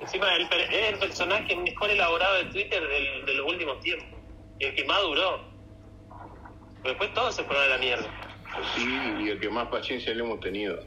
Encima 0.00 0.34
el 0.36 0.48
per- 0.48 0.72
es 0.72 0.92
el 0.92 0.98
personaje 0.98 1.56
mejor 1.56 1.90
elaborado 1.90 2.34
de 2.36 2.44
Twitter 2.46 2.86
del- 2.86 3.26
de 3.26 3.34
los 3.34 3.46
últimos 3.50 3.80
tiempos, 3.80 4.18
y 4.58 4.64
el 4.66 4.74
que 4.74 4.84
más 4.84 5.00
duró. 5.02 5.40
Después 6.82 7.12
todos 7.14 7.34
se 7.34 7.44
fueron 7.44 7.64
a 7.64 7.68
la 7.68 7.78
mierda. 7.78 8.06
Sí, 8.76 8.86
y 9.24 9.28
el 9.30 9.40
que 9.40 9.48
más 9.50 9.68
paciencia 9.68 10.14
le 10.14 10.22
hemos 10.22 10.38
tenido. 10.40 10.78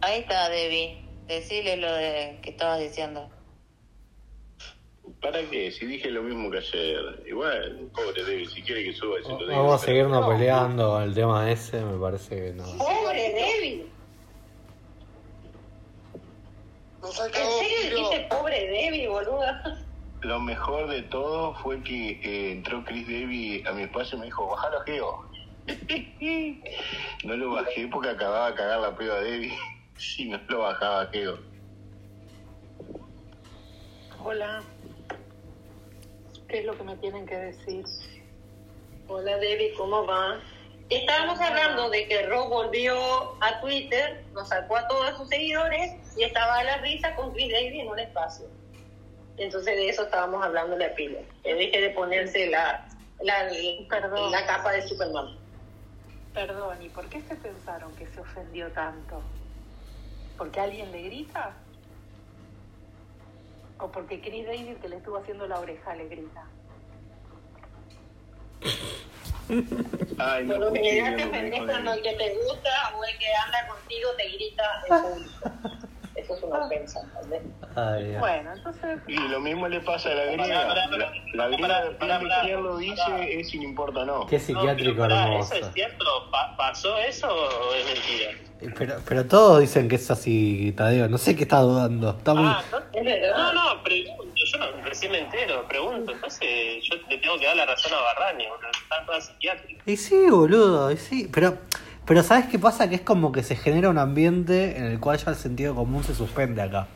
Ahí 0.00 0.20
está, 0.20 0.48
Debbie. 0.48 0.98
Decile 1.26 1.76
lo 1.76 1.92
de 1.92 2.38
que 2.42 2.50
estabas 2.50 2.80
diciendo. 2.80 3.30
¿Para 5.22 5.40
qué? 5.48 5.70
Si 5.70 5.86
dije 5.86 6.10
lo 6.10 6.22
mismo 6.24 6.50
que 6.50 6.58
ayer. 6.58 7.22
Igual, 7.26 7.88
pobre 7.94 8.22
David, 8.22 8.48
si 8.48 8.60
quiere 8.60 8.84
que 8.84 8.92
suba, 8.92 9.22
se 9.22 9.28
lo 9.28 9.38
digo. 9.38 9.50
Vamos 9.52 9.80
a 9.80 9.86
seguirnos 9.86 10.26
peleando 10.26 11.00
el 11.00 11.14
tema 11.14 11.48
ese, 11.48 11.80
me 11.80 11.96
parece 11.96 12.34
que 12.34 12.52
no. 12.54 12.64
Pobre 12.76 13.32
Debbie. 13.32 13.86
¿En 17.04 17.12
serio 17.12 17.96
dijiste 17.96 18.26
pobre 18.30 18.66
Debbie, 18.68 19.08
boluda? 19.08 19.84
Lo 20.22 20.40
mejor 20.40 20.88
de 20.88 21.02
todo 21.02 21.54
fue 21.54 21.80
que 21.82 22.20
eh, 22.22 22.52
entró 22.52 22.84
Chris 22.84 23.06
Davy 23.06 23.62
a 23.66 23.72
mi 23.72 23.82
espacio 23.82 24.16
y 24.16 24.20
me 24.20 24.26
dijo, 24.26 24.48
bajalo 24.48 24.80
Geo. 24.82 25.28
no 27.24 27.36
lo 27.36 27.52
bajé 27.52 27.86
porque 27.88 28.10
acababa 28.10 28.50
de 28.50 28.56
cagar 28.56 28.80
la 28.80 28.94
prueba 28.94 29.16
a 29.16 29.20
Debbie. 29.20 29.56
Si 29.98 30.24
no 30.28 30.40
lo 30.48 30.60
bajaba 30.60 31.06
Geo. 31.12 31.38
Hola. 34.24 34.62
¿Qué 36.52 36.58
es 36.58 36.66
lo 36.66 36.76
que 36.76 36.84
me 36.84 36.96
tienen 36.96 37.24
que 37.24 37.34
decir? 37.34 37.82
Hola 39.08 39.38
Debbie, 39.38 39.72
¿cómo 39.72 40.04
va? 40.04 40.38
Estábamos 40.90 41.40
hablando 41.40 41.88
de 41.88 42.06
que 42.06 42.26
Rob 42.26 42.50
volvió 42.50 42.94
a 43.42 43.58
Twitter, 43.62 44.22
nos 44.34 44.50
sacó 44.50 44.76
a 44.76 44.86
todos 44.86 45.16
sus 45.16 45.30
seguidores 45.30 45.92
y 46.14 46.24
estaba 46.24 46.58
a 46.58 46.64
la 46.64 46.76
risa 46.82 47.16
con 47.16 47.32
Chris 47.32 47.50
Davis 47.52 47.80
en 47.80 47.88
un 47.88 47.98
espacio. 47.98 48.44
Entonces 49.38 49.76
de 49.76 49.88
eso 49.88 50.02
estábamos 50.02 50.44
hablando 50.44 50.76
la 50.76 50.94
pila. 50.94 51.20
Que 51.42 51.54
deje 51.54 51.80
de 51.80 51.88
ponerse 51.88 52.50
la, 52.50 52.86
la, 53.22 53.48
Perdón. 53.88 54.30
la 54.30 54.44
capa 54.44 54.72
de 54.72 54.86
Superman. 54.86 55.34
Perdón, 56.34 56.82
¿y 56.82 56.90
por 56.90 57.08
qué 57.08 57.22
se 57.22 57.34
pensaron 57.36 57.96
que 57.96 58.06
se 58.08 58.20
ofendió 58.20 58.70
tanto? 58.72 59.22
¿Porque 60.36 60.60
alguien 60.60 60.92
le 60.92 61.00
grita? 61.00 61.56
¿O 63.82 63.90
porque 63.90 64.20
Chris 64.20 64.46
David 64.46 64.76
que 64.76 64.88
le 64.88 64.96
estuvo 64.98 65.16
haciendo 65.16 65.44
la 65.48 65.58
oreja 65.58 65.96
le 65.96 66.06
grita? 66.06 66.46
Ay, 70.18 70.46
Por 70.46 70.58
lo 70.58 70.72
general 70.72 71.50
dijo 71.50 71.66
cuando 71.66 71.92
el 71.94 72.02
que 72.02 72.12
te 72.12 72.34
gusta 72.36 72.70
o 72.96 73.04
el 73.04 73.18
que 73.18 73.26
anda 73.44 73.66
contigo 73.66 74.08
te 74.16 74.28
grita 74.28 74.62
en 74.88 75.02
público. 75.02 75.50
Eso 76.32 76.46
es 76.46 76.52
una 76.52 76.66
ofensa, 76.66 77.00
¿entendés? 77.22 77.42
Ay. 77.76 78.16
Bueno, 78.18 78.52
entonces, 78.52 78.98
Y 79.06 79.16
lo 79.28 79.40
mismo 79.40 79.68
le 79.68 79.80
pasa 79.80 80.10
a 80.10 80.14
la 80.14 80.24
griega. 80.26 80.74
La, 81.34 81.48
griega 81.48 82.42
de 82.44 82.52
lo 82.52 82.76
dice, 82.76 83.40
es 83.40 83.48
sin 83.50 83.62
importa 83.62 84.04
no. 84.04 84.26
Qué 84.26 84.36
No, 84.38 84.42
psiquiátrico 84.44 85.04
hermoso. 85.04 85.54
¿Eso 85.54 85.66
es 85.66 85.72
cierto? 85.74 86.04
Pa- 86.30 86.54
¿Pasó 86.56 86.96
eso 86.98 87.28
o 87.28 87.74
es 87.74 87.84
mentira? 87.86 88.74
Pero, 88.78 88.94
pero 89.08 89.26
todos 89.26 89.60
dicen 89.60 89.88
que 89.88 89.96
es 89.96 90.10
así, 90.10 90.72
Tadeo. 90.76 91.08
No 91.08 91.18
sé 91.18 91.34
qué 91.34 91.42
está 91.42 91.58
dudando. 91.60 92.10
Está 92.10 92.34
muy... 92.34 92.46
Ah, 92.46 92.62
no, 92.70 92.78
no, 93.52 93.52
no, 93.74 93.82
pregunto, 93.82 94.32
yo 94.34 94.58
no, 94.58 94.66
recién 94.84 95.10
me 95.12 95.18
entero, 95.18 95.66
pregunto. 95.66 96.12
Entonces 96.12 96.84
yo 96.84 96.94
le 97.08 97.18
tengo 97.18 97.38
que 97.38 97.46
dar 97.46 97.56
la 97.56 97.66
razón 97.66 97.92
a 97.92 98.00
Barrani, 98.00 98.46
boludo, 98.46 98.68
están 98.82 99.06
todas 99.06 99.26
psiquiátricas. 99.26 99.88
Y 99.88 99.96
sí, 99.96 100.26
boludo, 100.30 100.92
y 100.92 100.96
sí. 100.96 101.28
Pero, 101.32 101.58
pero 102.06 102.22
¿sabes 102.22 102.46
qué 102.46 102.58
pasa? 102.58 102.88
Que 102.88 102.96
es 102.96 103.00
como 103.00 103.32
que 103.32 103.42
se 103.42 103.56
genera 103.56 103.88
un 103.90 103.98
ambiente 103.98 104.76
en 104.76 104.84
el 104.84 104.98
cual 105.00 105.18
ya 105.18 105.30
el 105.30 105.36
sentido 105.36 105.74
común 105.74 106.02
se 106.04 106.14
suspende 106.14 106.62
acá. 106.62 106.86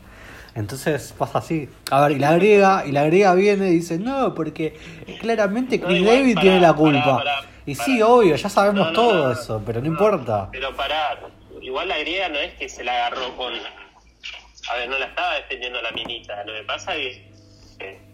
Entonces 0.55 1.13
pasa 1.17 1.37
así. 1.37 1.69
A 1.91 2.01
ver, 2.01 2.13
y 2.13 2.19
la 2.19 2.33
griega, 2.35 2.83
y 2.85 2.91
la 2.91 3.03
griega 3.05 3.33
viene 3.35 3.69
y 3.69 3.73
dice, 3.75 3.99
no, 3.99 4.33
porque 4.33 4.75
claramente 5.21 5.77
No, 5.77 5.85
Chris 5.87 5.99
igual, 6.01 6.17
David 6.17 6.37
tiene 6.41 6.59
la 6.59 6.73
culpa. 6.73 7.23
y 7.65 7.75
sí, 7.75 8.01
obvio, 8.01 8.35
ya 8.35 8.49
sabemos 8.49 8.79
No, 8.79 8.85
no, 8.87 8.93
todo 8.93 9.13
no, 9.13 9.23
no. 9.27 9.31
eso, 9.33 9.61
pero 9.65 9.81
no, 9.81 9.85
importa. 9.87 10.49
Pero 10.51 10.75
pará, 10.75 11.19
igual 11.61 11.87
la 11.87 11.99
griega 11.99 12.29
no 12.29 12.39
es 12.39 12.53
que 12.55 12.67
se 12.69 12.83
la 12.83 12.93
agarró 12.93 13.35
con... 13.37 13.53
A 13.53 14.75
ver, 14.77 14.89
no 14.89 14.97
la 14.97 15.05
estaba 15.05 15.35
defendiendo 15.35 15.79
la 15.81 15.91
minita, 15.91 16.43
lo 16.43 16.53
que 16.53 16.63
pasa 16.63 16.95
es 16.95 17.17
que... 17.77 18.06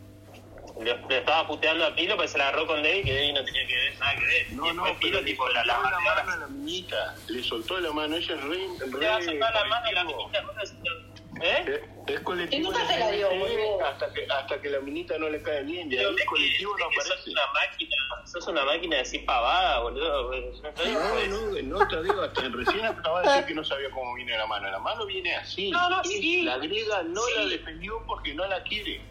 eh, 0.79 0.83
le, 0.83 0.97
le 1.07 1.17
estaba 1.17 1.47
puteando 1.47 1.86
a 1.86 1.95
Pilo, 1.95 2.15
pues 2.15 2.31
se 2.31 2.38
la 2.38 2.47
agarró 2.49 2.67
con 2.67 2.81
Debbie, 2.83 3.03
que 3.03 3.13
Debbie 3.13 3.33
no 3.33 3.43
tenía 3.45 3.67
que 3.67 3.75
ver, 3.75 3.99
nada 3.99 4.15
que 4.15 4.25
ver. 4.25 4.47
y 4.49 4.55
No, 4.55 4.63
después 4.65 4.75
no, 4.93 4.99
Pilo, 4.99 5.12
pero 5.19 5.21
le 5.21 5.31
tipo, 5.31 5.49
la, 5.49 5.63
soltó 5.65 5.81
la, 5.83 5.89
la 5.91 5.99
mano 5.99 6.31
a 6.31 6.38
la 6.38 6.47
minita. 6.47 7.15
Le 7.27 7.43
soltó 7.43 7.79
la 7.79 7.91
mano, 7.91 8.15
ella 8.15 8.36
es 8.36 8.41
re... 8.43 8.57
Le 8.99 9.07
va 9.07 9.15
a 9.17 9.21
soltar 9.21 9.53
la 9.53 9.65
mano 9.65 9.86
a 9.88 9.91
la 9.91 10.03
minita, 10.03 10.41
¿no? 10.41 10.51
¿Eh? 11.41 11.81
Es- 12.07 12.19
colectivo. 12.21 12.62
Y 12.62 12.63
nunca 12.63 12.86
se 12.88 12.99
la 12.99 13.12
dio, 13.12 13.29
boludo. 13.29 13.86
hasta 13.86 14.13
que, 14.13 14.25
hasta 14.29 14.62
que 14.62 14.69
la 14.69 14.79
minita 14.81 15.17
no 15.17 15.29
le 15.29 15.41
cae 15.41 15.63
bien. 15.63 15.91
Y 15.91 15.95
Pero 15.95 16.09
ahí 16.09 16.15
el 16.19 16.25
colectivo 16.25 16.75
que, 16.75 16.83
no 16.83 16.89
que 16.89 16.95
sos 17.01 17.12
aparece. 17.12 17.31
una 17.31 17.47
máquina, 17.53 17.95
sos 18.25 18.47
una 18.47 18.65
máquina 18.65 18.95
de 18.97 19.01
decir 19.03 19.25
pavada, 19.25 19.79
boludo. 19.79 20.31
No, 20.31 21.29
No, 21.29 21.51
no, 21.62 21.79
no 21.79 21.88
te 21.88 22.03
digo, 22.03 22.21
hasta 22.21 22.41
recién 22.49 22.86
acababa 22.86 23.21
de 23.23 23.27
decir 23.29 23.45
que 23.47 23.53
no 23.55 23.63
sabía 23.63 23.89
cómo 23.91 24.13
viene 24.15 24.38
la 24.38 24.45
mano. 24.45 24.69
La 24.69 24.79
mano 24.79 25.05
viene 25.05 25.36
así. 25.36 25.71
No, 25.71 25.89
no, 25.89 26.03
sí. 26.03 26.43
La 26.43 26.57
griega 26.57 27.01
no 27.03 27.21
Sí. 27.21 27.33
la 27.36 27.45
defendió 27.45 28.03
porque 28.05 28.33
no 28.36 28.45
la 28.45 28.62
quiere. 28.63 29.01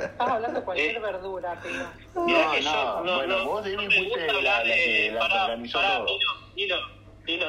Estás 0.00 0.28
hablando 0.28 0.64
cualquier 0.64 0.96
Eh. 0.96 1.00
verdura. 1.00 1.60
Mirá 1.64 1.92
No, 2.14 2.52
que 2.52 2.60
no, 2.62 3.04
yo 3.06 3.14
bueno, 3.16 3.38
no, 3.38 3.44
vos, 3.46 3.66
no 3.66 3.82
me 3.82 4.00
gusta 4.02 4.26
la- 4.26 4.32
hablar 4.32 4.66
la 4.66 4.74
de- 4.74 4.84
que- 4.84 5.10
la 5.12 5.20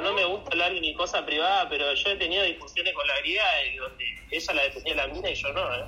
no 0.02 0.14
me 0.14 0.26
gusta 0.26 0.50
hablar 0.52 0.74
de 0.74 0.82
mi 0.82 0.94
cosa 0.96 1.26
privada, 1.26 1.70
pero 1.70 1.94
yo 1.94 2.10
he 2.10 2.16
tenido 2.16 2.44
discusiones 2.44 2.94
con 2.94 3.08
la 3.08 3.18
griega 3.20 3.44
donde 3.80 4.06
ella 4.32 4.54
la 4.54 4.64
defendía 4.64 4.96
la 4.96 5.08
mina 5.08 5.30
y 5.30 5.36
yo 5.36 5.54
no, 5.54 5.74
¿eh? 5.74 5.86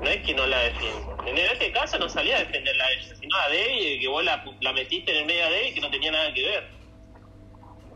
No 0.00 0.10
es 0.10 0.22
que 0.22 0.34
no 0.34 0.46
la 0.46 0.58
defiendo. 0.58 1.16
En 1.26 1.38
este 1.38 1.70
caso 1.72 1.98
no 1.98 2.08
salía 2.08 2.36
a 2.36 2.40
defenderla 2.40 2.84
a 2.84 2.90
ella, 2.90 3.14
sino 3.14 3.36
a 3.36 3.48
Debbie, 3.48 4.00
que 4.00 4.08
vos 4.08 4.24
la, 4.24 4.44
la 4.60 4.72
metiste 4.72 5.12
en 5.12 5.18
el 5.18 5.26
medio 5.26 5.44
a 5.46 5.50
Debbie 5.50 5.74
que 5.74 5.80
no 5.80 5.90
tenía 5.90 6.10
nada 6.10 6.34
que 6.34 6.42
ver. 6.42 6.70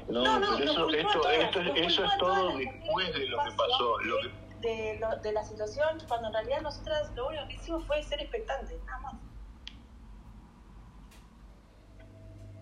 No, 0.08 0.22
No, 0.22 0.38
no, 0.38 0.56
pero 0.56 0.70
eso, 0.70 0.88
esto, 0.90 1.20
todas, 1.20 1.36
esto, 1.38 1.60
eso 1.74 2.04
es 2.04 2.10
todo 2.18 2.56
después 2.56 3.12
de 3.12 3.26
lo 3.26 3.38
que 3.42 3.50
pasó. 3.56 3.98
Lo 4.04 4.20
que, 4.20 4.28
de, 4.60 4.98
lo- 5.00 5.16
de 5.22 5.32
la 5.32 5.44
situación, 5.44 5.98
cuando 6.08 6.28
en 6.28 6.34
realidad 6.34 6.60
nosotras 6.62 7.10
lo 7.14 7.28
único 7.28 7.46
que 7.48 7.54
hicimos 7.54 7.84
fue 7.86 8.02
ser 8.02 8.20
expectantes, 8.20 8.76
nada 8.86 8.98
más. 9.00 9.14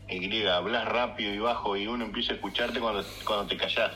Y 0.08 0.18
griega, 0.18 0.56
hablas 0.56 0.84
rápido 0.86 1.32
y 1.32 1.38
bajo 1.38 1.76
y 1.76 1.86
uno 1.86 2.04
empieza 2.04 2.32
a 2.32 2.36
escucharte 2.36 2.78
cuando, 2.78 3.02
cuando 3.26 3.46
te 3.46 3.56
callás. 3.56 3.92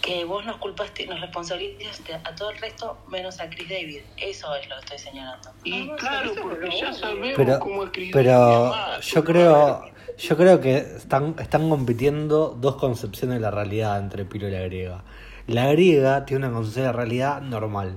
Que 0.00 0.24
vos 0.24 0.44
nos 0.46 0.56
culpaste, 0.56 1.06
nos 1.06 1.20
responsabilizaste 1.20 2.14
a 2.14 2.34
todo 2.34 2.50
el 2.50 2.58
resto 2.58 2.96
menos 3.08 3.38
a 3.40 3.50
Chris 3.50 3.68
David. 3.68 4.00
Eso 4.16 4.54
es 4.56 4.66
lo 4.68 4.76
que 4.76 4.80
estoy 4.80 4.98
señalando. 4.98 5.50
Y 5.64 5.84
no, 5.84 5.96
claro, 5.96 6.32
porque 6.40 6.68
es 6.68 6.80
ya 6.80 6.92
sabemos 6.94 7.28
Pero, 7.36 7.58
cómo 7.60 7.84
escribir. 7.84 8.12
pero 8.14 8.72
yo 9.00 9.24
creo, 9.24 9.84
yo 10.16 10.36
creo 10.38 10.60
que 10.62 10.78
están, 10.78 11.36
están 11.38 11.68
compitiendo 11.68 12.56
dos 12.58 12.76
concepciones 12.76 13.36
de 13.36 13.40
la 13.42 13.50
realidad 13.50 13.98
entre 13.98 14.24
Pilo 14.24 14.48
y 14.48 14.52
la 14.52 14.60
griega. 14.60 15.04
La 15.48 15.72
griega 15.72 16.26
tiene 16.26 16.44
una 16.44 16.54
concepción 16.54 16.84
de 16.84 16.92
realidad 16.92 17.40
normal. 17.40 17.94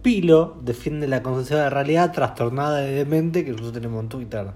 Pilo 0.00 0.56
defiende 0.62 1.06
la 1.06 1.22
concepción 1.22 1.60
de 1.60 1.68
realidad 1.68 2.10
trastornada 2.10 2.78
de 2.78 2.90
demente 2.92 3.44
que 3.44 3.50
nosotros 3.50 3.74
tenemos 3.74 4.02
en 4.02 4.08
Twitter. 4.08 4.46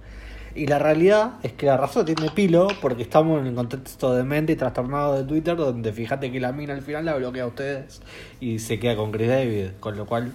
Y 0.55 0.67
la 0.69 0.79
realidad 0.79 1.35
es 1.43 1.53
que 1.53 1.67
la 1.67 1.77
razón 1.77 2.07
tiene 2.07 2.31
Pilo 2.31 2.69
porque 2.81 3.03
estamos 3.03 3.39
en 3.43 3.49
el 3.49 3.55
contexto 3.55 4.15
demente 4.15 4.55
y 4.55 4.57
trastornado 4.57 5.17
de 5.19 5.25
Twitter 5.25 5.55
donde 5.55 5.93
fíjate 5.93 6.33
que 6.33 6.41
la 6.41 6.51
mina 6.53 6.73
al 6.73 6.81
final 6.81 7.05
la 7.05 7.15
bloquea 7.15 7.45
a 7.45 7.49
ustedes 7.49 8.01
y 8.41 8.59
se 8.59 8.79
queda 8.79 8.97
con 8.97 9.13
Chris 9.13 9.29
David, 9.29 9.67
con 9.79 9.99
lo 9.99 10.07
cual 10.07 10.33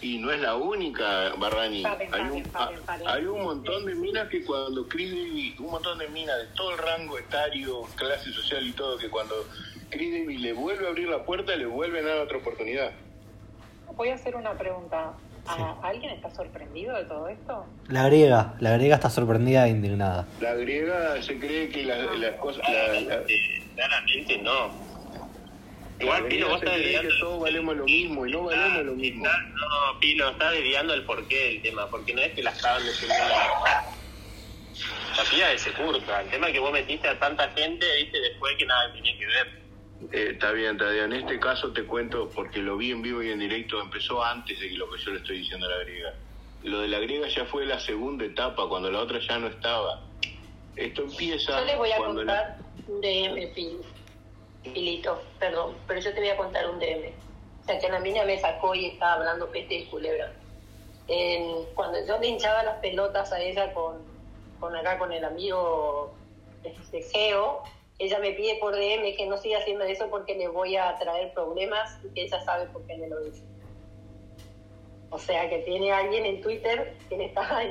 Y 0.00 0.18
no 0.18 0.30
es 0.30 0.40
la 0.40 0.54
única, 0.54 1.32
Barrani. 1.38 1.82
Paren, 1.82 2.14
hay, 2.14 2.20
un, 2.30 2.42
paren, 2.44 2.80
paren. 2.82 3.08
hay 3.08 3.24
un 3.26 3.42
montón 3.42 3.84
de 3.84 3.94
minas 3.96 4.28
que 4.28 4.44
cuando 4.44 4.86
Chris 4.88 5.10
Davis, 5.10 5.58
un 5.58 5.70
montón 5.72 5.98
de 5.98 6.08
minas 6.08 6.36
de 6.38 6.46
todo 6.54 6.70
el 6.72 6.78
rango 6.78 7.18
etario, 7.18 7.82
clase 7.96 8.32
social 8.32 8.64
y 8.66 8.72
todo, 8.72 8.96
que 8.96 9.08
cuando 9.10 9.34
Chris 9.90 10.12
Davis 10.12 10.40
le 10.40 10.52
vuelve 10.52 10.86
a 10.86 10.90
abrir 10.90 11.08
la 11.08 11.24
puerta, 11.24 11.56
le 11.56 11.66
vuelven 11.66 12.04
a 12.06 12.10
dar 12.10 12.18
otra 12.20 12.38
oportunidad. 12.38 12.92
Voy 13.96 14.10
a 14.10 14.14
hacer 14.14 14.36
una 14.36 14.52
pregunta. 14.52 15.14
¿A- 15.48 15.76
¿Alguien 15.82 16.12
está 16.12 16.30
sorprendido 16.30 16.94
de 16.94 17.04
todo 17.04 17.26
esto? 17.28 17.64
la 17.88 18.04
griega, 18.06 18.54
la 18.60 18.72
griega 18.72 18.96
está 18.96 19.08
sorprendida 19.08 19.66
e 19.66 19.70
indignada. 19.70 20.26
La 20.40 20.54
griega 20.54 21.20
se 21.22 21.38
cree 21.38 21.70
que 21.70 21.84
las, 21.84 22.06
cosas... 22.38 22.62
La, 22.68 22.72
la- 22.92 23.24
Claramente, 23.24 23.62
claramente 23.74 24.38
no. 24.42 24.87
Igual, 26.00 26.24
griega 26.24 26.46
vos 26.48 26.58
estás 26.62 26.74
cree 26.74 26.86
que 26.86 26.92
desviando. 26.92 27.18
todos 27.20 27.40
valemos 27.40 27.76
lo 27.76 27.84
mismo 27.84 28.26
y 28.26 28.30
no 28.30 28.42
valemos 28.44 28.84
lo 28.84 28.94
mismo. 28.94 29.24
Está- 29.26 29.38
no, 29.48 30.00
Pilo, 30.00 30.30
está 30.30 30.50
desviando 30.52 30.94
el 30.94 31.04
porqué 31.04 31.44
del 31.44 31.62
tema, 31.62 31.90
porque 31.90 32.14
no 32.14 32.22
es 32.22 32.32
que 32.34 32.42
la 32.42 32.50
estaban 32.50 32.84
defendiendo 32.86 33.28
la 33.28 33.84
La 35.16 35.24
piba 35.24 35.50
que 35.50 35.58
se 35.58 35.72
curta. 35.72 36.20
El 36.22 36.30
tema 36.30 36.46
es 36.46 36.52
que 36.52 36.60
vos 36.60 36.70
metiste 36.72 37.08
a 37.08 37.18
tanta 37.18 37.50
gente, 37.50 37.84
viste, 37.96 38.20
después 38.20 38.54
que 38.56 38.64
nada 38.66 38.92
tenía 38.92 39.18
que 39.18 39.26
ver. 39.26 39.58
Eh, 40.12 40.30
está 40.34 40.52
bien, 40.52 40.72
está 40.76 40.90
bien. 40.90 41.12
En 41.12 41.14
este 41.14 41.40
caso 41.40 41.72
te 41.72 41.82
cuento, 41.84 42.30
porque 42.32 42.60
lo 42.60 42.76
vi 42.76 42.92
en 42.92 43.02
vivo 43.02 43.20
y 43.20 43.30
en 43.32 43.40
directo, 43.40 43.80
empezó 43.80 44.22
antes 44.24 44.60
de 44.60 44.70
lo 44.76 44.88
que 44.88 44.98
yo 45.02 45.10
le 45.10 45.18
estoy 45.18 45.38
diciendo 45.38 45.66
a 45.66 45.70
la 45.70 45.78
griega. 45.78 46.14
Lo 46.62 46.80
de 46.80 46.88
la 46.88 47.00
griega 47.00 47.26
ya 47.28 47.44
fue 47.46 47.66
la 47.66 47.80
segunda 47.80 48.24
etapa, 48.24 48.68
cuando 48.68 48.90
la 48.92 49.00
otra 49.00 49.18
ya 49.18 49.38
no 49.40 49.48
estaba. 49.48 50.00
Esto 50.76 51.02
empieza 51.02 51.58
Yo 51.58 51.64
les 51.66 51.76
voy 51.76 51.90
a 51.90 51.96
cuando 51.96 52.22
la- 52.22 52.36
contar 52.36 52.58
un 52.86 53.00
DM, 53.00 53.46
Pil. 53.54 53.78
Pilito, 54.72 55.22
perdón, 55.38 55.76
pero 55.86 56.00
yo 56.00 56.12
te 56.12 56.20
voy 56.20 56.28
a 56.30 56.36
contar 56.36 56.68
un 56.68 56.78
DM. 56.78 57.12
O 57.60 57.64
sea, 57.64 57.78
que 57.78 57.88
la 57.88 58.00
mina 58.00 58.24
me 58.24 58.38
sacó 58.38 58.74
y 58.74 58.86
estaba 58.86 59.14
hablando 59.14 59.50
peste 59.50 59.74
y 59.74 59.86
culebra. 59.86 60.32
Cuando 61.74 62.04
yo 62.06 62.18
le 62.18 62.28
hinchaba 62.28 62.62
las 62.62 62.78
pelotas 62.80 63.32
a 63.32 63.40
ella 63.40 63.72
con, 63.72 64.02
con 64.60 64.76
acá, 64.76 64.98
con 64.98 65.12
el 65.12 65.24
amigo 65.24 66.12
este, 66.64 67.02
Geo, 67.02 67.62
ella 67.98 68.18
me 68.18 68.32
pide 68.32 68.56
por 68.56 68.74
DM 68.74 69.16
que 69.16 69.26
no 69.26 69.38
siga 69.38 69.58
haciendo 69.58 69.84
eso 69.84 70.08
porque 70.10 70.34
le 70.34 70.48
voy 70.48 70.76
a 70.76 70.96
traer 70.98 71.32
problemas 71.32 71.98
y 72.04 72.08
que 72.14 72.22
ella 72.22 72.40
sabe 72.44 72.66
por 72.66 72.86
qué 72.86 72.96
me 72.96 73.08
lo 73.08 73.20
dice. 73.20 73.42
O 75.10 75.18
sea, 75.18 75.48
que 75.48 75.58
tiene 75.60 75.90
alguien 75.90 76.26
en 76.26 76.42
Twitter 76.42 76.94
que 77.08 77.16
le 77.16 77.24
está 77.26 77.62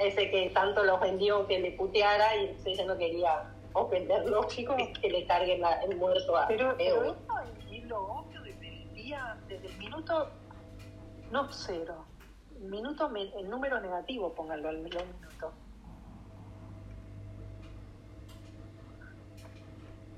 ese 0.00 0.30
que 0.30 0.50
tanto 0.50 0.84
lo 0.84 0.94
ofendió 0.94 1.46
que 1.46 1.58
le 1.58 1.72
puteara 1.72 2.36
y 2.36 2.56
ella 2.64 2.84
no 2.84 2.96
quería 2.96 3.52
ofenderlo, 3.74 4.44
chicos, 4.48 4.76
que 5.00 5.10
le 5.10 5.26
carguen 5.26 5.60
la- 5.60 5.80
el 5.82 5.96
muerto 5.96 6.36
a 6.36 6.46
Pero, 6.48 6.74
pero 6.76 7.04
esto 7.04 7.34
es 7.70 7.84
lo 7.84 8.02
obvio 8.02 8.42
desde 8.42 8.68
el 8.68 8.94
día, 8.94 9.36
desde 9.48 9.68
el 9.68 9.76
minuto, 9.78 10.30
no 11.30 11.50
cero, 11.52 12.06
minuto, 12.60 13.10
el 13.14 13.48
número 13.50 13.80
negativo, 13.80 14.34
pónganlo 14.34 14.68
al 14.68 14.78
minuto. 14.78 15.52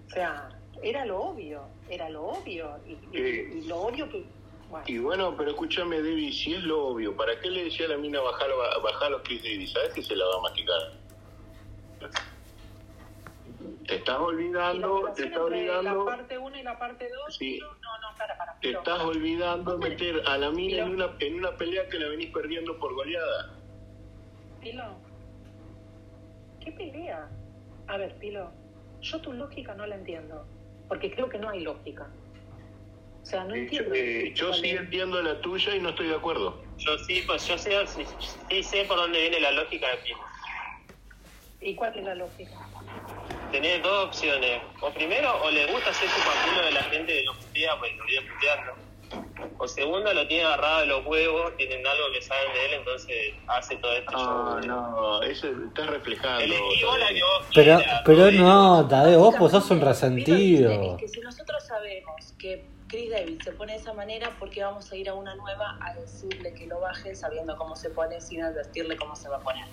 O 0.07 0.13
sea, 0.13 0.49
era 0.83 1.05
lo 1.05 1.21
obvio, 1.23 1.69
era 1.89 2.09
lo 2.09 2.25
obvio, 2.27 2.81
y, 2.87 2.93
y- 3.17 3.59
y 3.59 3.63
lo 3.69 3.83
obvio 3.83 4.09
que, 4.09 4.27
bueno, 4.69 4.85
Y 4.89 4.99
bueno, 4.99 5.37
pero 5.37 5.51
escúchame, 5.51 6.01
Debbie, 6.01 6.33
si 6.33 6.55
es 6.55 6.63
lo 6.63 6.89
obvio, 6.89 7.17
¿para 7.17 7.39
qué 7.41 7.51
le 7.51 7.65
decía 7.65 7.87
a 7.87 7.91
la 7.91 7.97
mina 7.99 8.21
bajarlo, 8.21 8.57
bajarlo 8.83 9.19
a 9.19 9.23
Chris 9.23 9.43
Davis? 9.43 9.73
¿Sabes 9.73 9.93
que 9.93 10.03
se 10.03 10.17
la 10.17 10.25
va 10.27 10.37
a 10.37 10.41
masticar? 10.43 10.81
Te 13.87 13.97
estás 13.97 14.19
olvidando, 14.19 15.01
te 15.15 15.25
estás 15.25 15.25
entre 15.25 15.37
la 15.39 15.43
olvidando, 15.45 16.05
parte 16.05 16.39
1 16.39 16.59
y 16.59 16.63
la 16.63 16.79
parte 16.79 17.09
2, 17.09 17.37
Sí. 17.37 17.59
no, 17.61 17.67
no, 17.69 18.17
para, 18.19 18.37
para, 18.37 18.59
te 18.61 18.71
estás 18.71 18.85
para. 18.99 19.05
olvidando 19.07 19.79
meter 19.79 20.23
a 20.27 20.37
la 20.39 20.51
mina 20.51 20.83
en 20.85 20.91
una, 20.95 21.11
en 21.19 21.35
una 21.39 21.57
pelea 21.57 21.89
que 21.89 21.99
la 21.99 22.09
venís 22.09 22.31
perdiendo 22.31 22.79
por 22.79 22.95
goleada. 22.95 23.57
Pilo, 24.61 24.99
¿qué 26.63 26.73
pelea? 26.73 27.29
A 27.89 27.97
ver, 27.97 28.17
Pilo, 28.19 28.53
yo 29.01 29.21
tu 29.23 29.33
lógica 29.33 29.75
no 29.75 29.87
la 29.87 29.97
entiendo, 29.97 30.47
porque 30.89 31.11
creo 31.11 31.29
que 31.29 31.39
no 31.39 31.49
hay 31.49 31.61
lógica. 31.61 32.09
O 33.23 33.25
sea, 33.25 33.45
no 33.45 33.55
Eh, 33.55 33.61
entiendo. 33.61 33.95
eh, 33.95 34.33
yo 34.35 34.53
sí 34.53 34.71
entiendo 34.71 35.23
la 35.23 35.41
tuya 35.41 35.75
y 35.75 35.81
no 35.81 35.91
estoy 35.91 36.09
de 36.09 36.15
acuerdo. 36.17 36.63
Yo 36.79 36.99
sí, 36.99 37.23
pues 37.27 37.47
yo 37.49 37.57
sé, 37.59 37.87
sí, 37.87 38.05
sí 38.51 38.63
sé 38.63 38.85
por 38.85 38.97
dónde 38.99 39.21
viene 39.21 39.41
la 39.41 39.53
lógica 39.53 39.89
de 39.91 39.97
Pilo. 39.99 40.19
¿Y 41.63 41.75
cuál 41.75 41.99
es 41.99 42.05
la 42.05 42.15
lógica? 42.15 42.57
Tenés 43.51 43.83
dos 43.83 44.07
opciones. 44.07 44.63
O 44.81 44.91
primero, 44.91 45.43
o 45.43 45.51
le 45.51 45.67
gusta 45.73 45.91
hacer 45.91 46.09
su 46.09 46.63
de 46.65 46.71
la 46.73 46.83
gente 46.85 47.13
que 47.13 47.23
lo 47.25 47.35
putea, 47.35 47.79
pues 47.79 47.97
lo 47.97 48.05
vive 48.05 48.23
puteando. 48.33 48.91
O 49.59 49.67
segundo, 49.67 50.13
lo 50.15 50.27
tiene 50.29 50.45
agarrado 50.45 50.81
de 50.81 50.87
los 50.87 51.07
huevos, 51.07 51.57
tienen 51.57 51.85
algo 51.85 52.05
que 52.13 52.23
saben 52.23 52.53
de 52.53 52.67
él, 52.67 52.73
entonces 52.75 53.35
hace 53.49 53.77
todo 53.77 53.93
esto. 53.93 54.13
Ah, 54.15 54.61
no, 54.65 55.23
eso 55.23 55.49
estás 55.67 55.87
reflejando. 55.89 56.41
Elegí 56.41 56.85
vos 56.85 56.99
la 56.99 57.09
que 57.09 57.23
vos 57.23 57.47
Pero, 57.55 57.77
quieras, 57.79 58.03
pero 58.05 58.31
no, 58.31 58.89
Tadeo, 58.89 59.19
vos 59.19 59.35
pues 59.37 59.53
sos 59.53 59.71
un 59.71 59.81
resentido. 59.81 60.93
Es 60.93 61.01
que 61.01 61.09
si 61.09 61.21
nosotros 61.21 61.67
sabemos 61.67 62.35
que 62.39 62.65
Chris 62.87 63.11
David 63.11 63.43
se 63.43 63.53
pone 63.53 63.73
de 63.73 63.79
esa 63.79 63.93
manera, 63.93 64.31
¿por 64.39 64.51
qué 64.51 64.63
vamos 64.63 64.91
a 64.91 64.97
ir 64.97 65.09
a 65.09 65.15
una 65.15 65.35
nueva 65.35 65.79
a 65.81 65.95
decirle 65.95 66.55
que 66.55 66.67
lo 66.67 66.81
baje 66.81 67.15
sabiendo 67.15 67.57
cómo 67.57 67.75
se 67.77 67.91
pone 67.91 68.21
sin 68.21 68.43
advertirle 68.43 68.97
cómo 68.97 69.17
se 69.17 69.29
va 69.29 69.37
a 69.37 69.41
poner? 69.41 69.67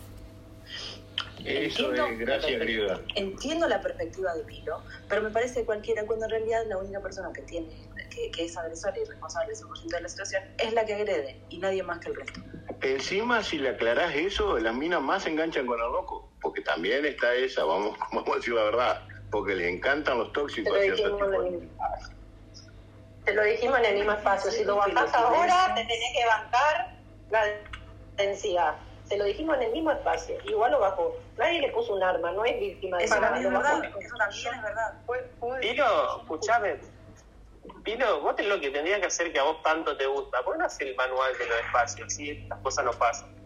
Eso 1.46 1.90
Entiendo 1.94 2.06
es, 2.08 2.18
perspectiva- 2.18 2.60
griega. 2.64 3.02
Entiendo 3.16 3.68
la 3.68 3.82
perspectiva 3.82 4.34
de 4.36 4.44
Pilo, 4.44 4.84
pero 5.08 5.22
me 5.22 5.30
parece 5.30 5.60
que 5.62 5.66
cualquiera, 5.66 6.06
cuando 6.06 6.26
en 6.26 6.32
realidad 6.32 6.64
la 6.68 6.78
única 6.78 7.00
persona 7.02 7.32
que 7.34 7.42
tiene, 7.44 7.68
que, 8.10 8.32
que 8.32 8.46
es 8.46 8.58
agresora 8.58 8.96
y 8.98 9.06
responsable 9.06 9.50
del 9.50 9.58
100% 9.58 9.88
de 9.96 10.02
la 10.02 10.10
situación, 10.10 10.44
es 10.58 10.74
la 10.74 10.86
que 10.86 10.94
agrede 10.96 11.40
y 11.50 11.60
nadie 11.60 11.84
más 11.84 12.00
que 12.00 12.10
el 12.10 12.16
resto. 12.16 12.42
Encima, 12.82 13.44
si 13.44 13.58
le 13.58 13.70
aclarás 13.70 14.14
eso, 14.16 14.58
las 14.60 14.74
minas 14.76 15.02
más 15.02 15.24
se 15.24 15.30
enganchan 15.30 15.66
con 15.66 15.80
el 15.80 15.92
loco. 15.92 16.32
Porque 16.42 16.62
también 16.62 17.04
está 17.06 17.34
esa, 17.34 17.64
vamos, 17.66 17.98
vamos 18.12 18.30
a 18.32 18.36
decir 18.36 18.54
la 18.54 18.64
verdad. 18.64 19.02
Porque 19.32 19.56
les 19.56 19.68
encantan 19.74 20.18
los 20.20 20.32
tóxicos. 20.34 20.74
tipo 20.82 21.28
de- 21.28 21.38
el, 21.48 21.70
te 23.26 23.34
lo 23.34 23.44
dijimos 23.44 23.78
en 23.80 23.86
el 23.86 23.96
mismo 23.96 24.12
espacio. 24.14 24.50
Si 24.52 24.64
lo 24.64 24.78
bajás 24.78 25.14
ahora, 25.14 25.74
te 25.76 25.82
tenés 25.82 26.14
que 26.16 26.26
bancar 26.26 26.98
la 27.30 27.44
densidad. 28.16 28.76
Se 29.08 29.18
lo 29.18 29.24
dijimos 29.26 29.56
en 29.58 29.64
el 29.64 29.72
mismo 29.72 29.92
espacio. 29.92 30.38
Igual 30.46 30.72
lo 30.72 30.80
bajó. 30.80 31.16
Nadie 31.38 31.62
le 31.62 31.70
puso 31.72 31.94
un 31.94 32.04
arma, 32.04 32.32
no 32.32 32.44
es 32.44 32.60
víctima 32.60 32.98
de 32.98 33.06
Eso 33.06 33.16
nada, 33.16 33.30
también 33.34 33.54
es 33.56 33.60
bajó. 33.62 33.80
verdad, 33.82 34.00
eso 34.02 34.16
también 34.18 34.54
es 34.56 34.62
verdad. 34.64 34.94
Pilo, 35.62 36.18
escuchame. 36.22 36.80
Pilo, 37.84 38.22
vos 38.22 38.36
tenés 38.36 38.52
lo 38.52 38.60
que 38.60 38.70
tendrías 38.70 39.00
que 39.00 39.06
hacer 39.08 39.32
que 39.32 39.40
a 39.40 39.44
vos 39.44 39.62
tanto 39.64 39.96
te 39.96 40.06
gusta. 40.06 40.42
¿Por 40.44 40.54
qué 40.54 40.60
no 40.60 40.66
hacer 40.66 40.88
el 40.88 40.96
manual 40.96 41.38
de 41.38 41.46
los 41.46 41.60
espacios? 41.60 42.08
Así 42.08 42.32
estas 42.32 42.60
cosas 42.60 42.86
no 42.86 42.92
pasan. 42.92 43.37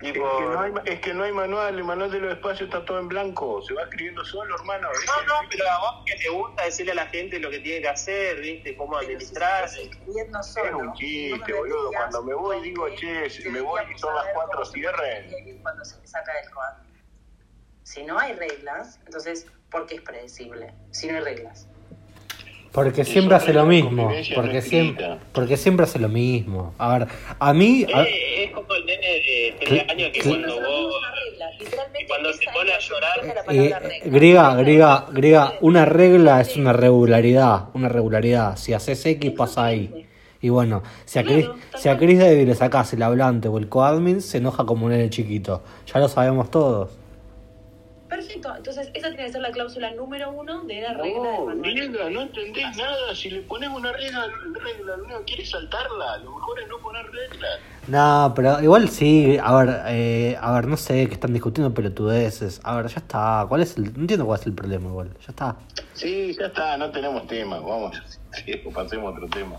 Es 0.00 0.12
que, 0.12 0.18
no 0.20 0.60
hay, 0.60 0.72
es 0.84 1.00
que 1.00 1.12
no 1.12 1.24
hay 1.24 1.32
manual, 1.32 1.74
el 1.76 1.82
manual 1.82 2.10
de 2.10 2.20
los 2.20 2.32
espacios 2.32 2.68
está 2.68 2.84
todo 2.84 3.00
en 3.00 3.08
blanco, 3.08 3.60
se 3.62 3.74
va 3.74 3.82
escribiendo 3.82 4.24
solo, 4.24 4.54
hermano. 4.54 4.88
No, 4.88 5.22
no, 5.26 5.48
pero 5.50 5.68
a 5.68 5.78
vos 5.80 6.04
que 6.06 6.14
te 6.14 6.28
gusta 6.28 6.64
decirle 6.64 6.92
a 6.92 6.94
la 6.94 7.06
gente 7.06 7.40
lo 7.40 7.50
que 7.50 7.58
tiene 7.58 7.82
que 7.82 7.88
hacer, 7.88 8.40
¿viste? 8.40 8.76
Cómo 8.76 8.96
administrar. 8.96 9.64
escribiendo 9.64 10.38
Es 10.38 10.46
solo. 10.46 10.78
un 10.78 10.92
chiste, 10.94 11.52
boludo. 11.52 11.90
Cuando 11.90 12.22
me 12.22 12.34
voy 12.34 12.62
digo, 12.62 12.88
che, 12.94 13.28
si 13.28 13.48
me 13.48 13.60
voy 13.60 13.82
y 13.92 13.98
son 13.98 14.14
las 14.14 14.26
cuatro, 14.34 14.64
cierren. 14.64 15.62
Cuando 15.62 15.84
se 15.84 16.06
saca 16.06 16.32
del 16.34 16.50
coadro. 16.50 16.84
Si 17.82 18.04
no 18.04 18.18
hay 18.18 18.34
reglas, 18.34 19.00
entonces, 19.04 19.46
¿por 19.70 19.86
qué 19.86 19.96
es 19.96 20.02
predecible? 20.02 20.74
Si 20.92 21.08
no 21.08 21.16
hay 21.16 21.24
reglas. 21.24 21.66
Porque 22.72 23.04
siempre 23.04 23.36
hace 23.36 23.52
lo 23.52 23.64
mismo. 23.66 24.10
no 24.10 24.34
Porque 24.34 24.62
siempre, 24.62 25.06
porque 25.32 25.56
siempre 25.56 25.84
hace 25.84 25.98
lo 25.98 26.08
mismo. 26.08 26.74
A 26.78 26.98
ver, 26.98 27.08
a 27.38 27.52
mí. 27.54 27.86
a- 27.92 28.02
Eh, 28.04 28.44
es 28.44 28.50
como 28.52 28.72
el 28.74 28.84
nene 28.86 29.06
de 29.06 29.54
tres 29.60 29.88
años 29.88 30.10
que 30.12 30.20
cuando 30.22 30.54
vos... 30.60 30.94
cuando 32.06 32.32
se 32.32 32.46
pone 32.52 32.70
es 32.70 32.76
a 32.76 32.78
llorar, 32.80 33.44
Eh, 33.50 33.74
eh, 34.04 34.10
griega, 34.10 34.54
griega, 34.56 35.06
griega, 35.12 35.54
una 35.60 35.84
regla 35.84 36.40
es 36.40 36.56
una 36.56 36.72
regularidad, 36.72 37.68
una 37.74 37.88
regularidad. 37.88 38.56
Si 38.56 38.72
haces 38.74 39.04
X 39.06 39.32
pasa 39.32 39.64
ahí. 39.66 40.06
Y 40.40 40.50
bueno, 40.50 40.82
si 41.04 41.18
a 41.18 41.24
Chris, 41.24 41.46
Claro, 41.46 41.58
si 41.76 41.88
a. 41.88 41.98
Chris 41.98 42.18
David 42.20 42.46
le 42.46 42.54
sacas 42.54 42.92
el 42.92 43.02
hablante 43.02 43.48
o 43.48 43.58
el 43.58 43.68
coadmin, 43.68 44.20
se 44.22 44.38
enoja 44.38 44.64
como 44.64 44.86
un 44.86 44.92
nene 44.92 45.10
chiquito. 45.10 45.64
Ya 45.92 45.98
lo 46.00 46.08
sabemos 46.08 46.48
todos. 46.50 46.97
Perfecto, 48.08 48.54
entonces 48.56 48.90
esa 48.94 49.08
tiene 49.08 49.26
que 49.26 49.32
ser 49.32 49.42
la 49.42 49.50
cláusula 49.50 49.90
número 49.92 50.30
uno 50.30 50.64
de 50.64 50.80
la 50.80 50.94
regla 50.94 51.04
del 51.04 51.14
No, 51.40 51.44
manual. 51.44 51.60
Griega, 51.60 52.08
no 52.10 52.22
entendés 52.22 52.76
nada. 52.76 53.14
Si 53.14 53.28
le 53.28 53.42
pones 53.42 53.68
una 53.68 53.92
regla, 53.92 54.26
regla, 54.54 54.96
lo 54.96 55.04
único 55.04 55.18
que 55.20 55.24
quiere 55.26 55.44
saltarla. 55.46 56.16
Lo 56.18 56.32
mejor 56.32 56.58
es 56.60 56.68
no 56.68 56.78
poner 56.78 57.04
reglas. 57.06 57.60
No, 57.86 58.32
pero 58.34 58.62
igual 58.62 58.88
sí, 58.88 59.38
a 59.42 59.54
ver, 59.56 59.80
eh, 59.88 60.36
a 60.40 60.52
ver, 60.52 60.66
no 60.68 60.76
sé, 60.78 61.06
que 61.06 61.14
están 61.14 61.32
discutiendo 61.34 61.74
pelotudeces. 61.74 62.60
A 62.64 62.76
ver, 62.76 62.86
ya 62.86 62.96
está. 63.00 63.44
¿Cuál 63.48 63.60
es 63.62 63.76
el.? 63.76 63.92
No 63.92 64.00
entiendo 64.00 64.24
cuál 64.24 64.40
es 64.40 64.46
el 64.46 64.54
problema 64.54 64.88
igual. 64.88 65.10
Ya 65.20 65.28
está. 65.28 65.56
Sí, 65.92 66.34
ya 66.38 66.46
está, 66.46 66.76
no 66.78 66.90
tenemos 66.90 67.26
tema. 67.26 67.60
Vamos, 67.60 68.00
sí, 68.32 68.52
pasemos 68.74 69.12
a 69.12 69.16
otro 69.16 69.28
tema. 69.28 69.56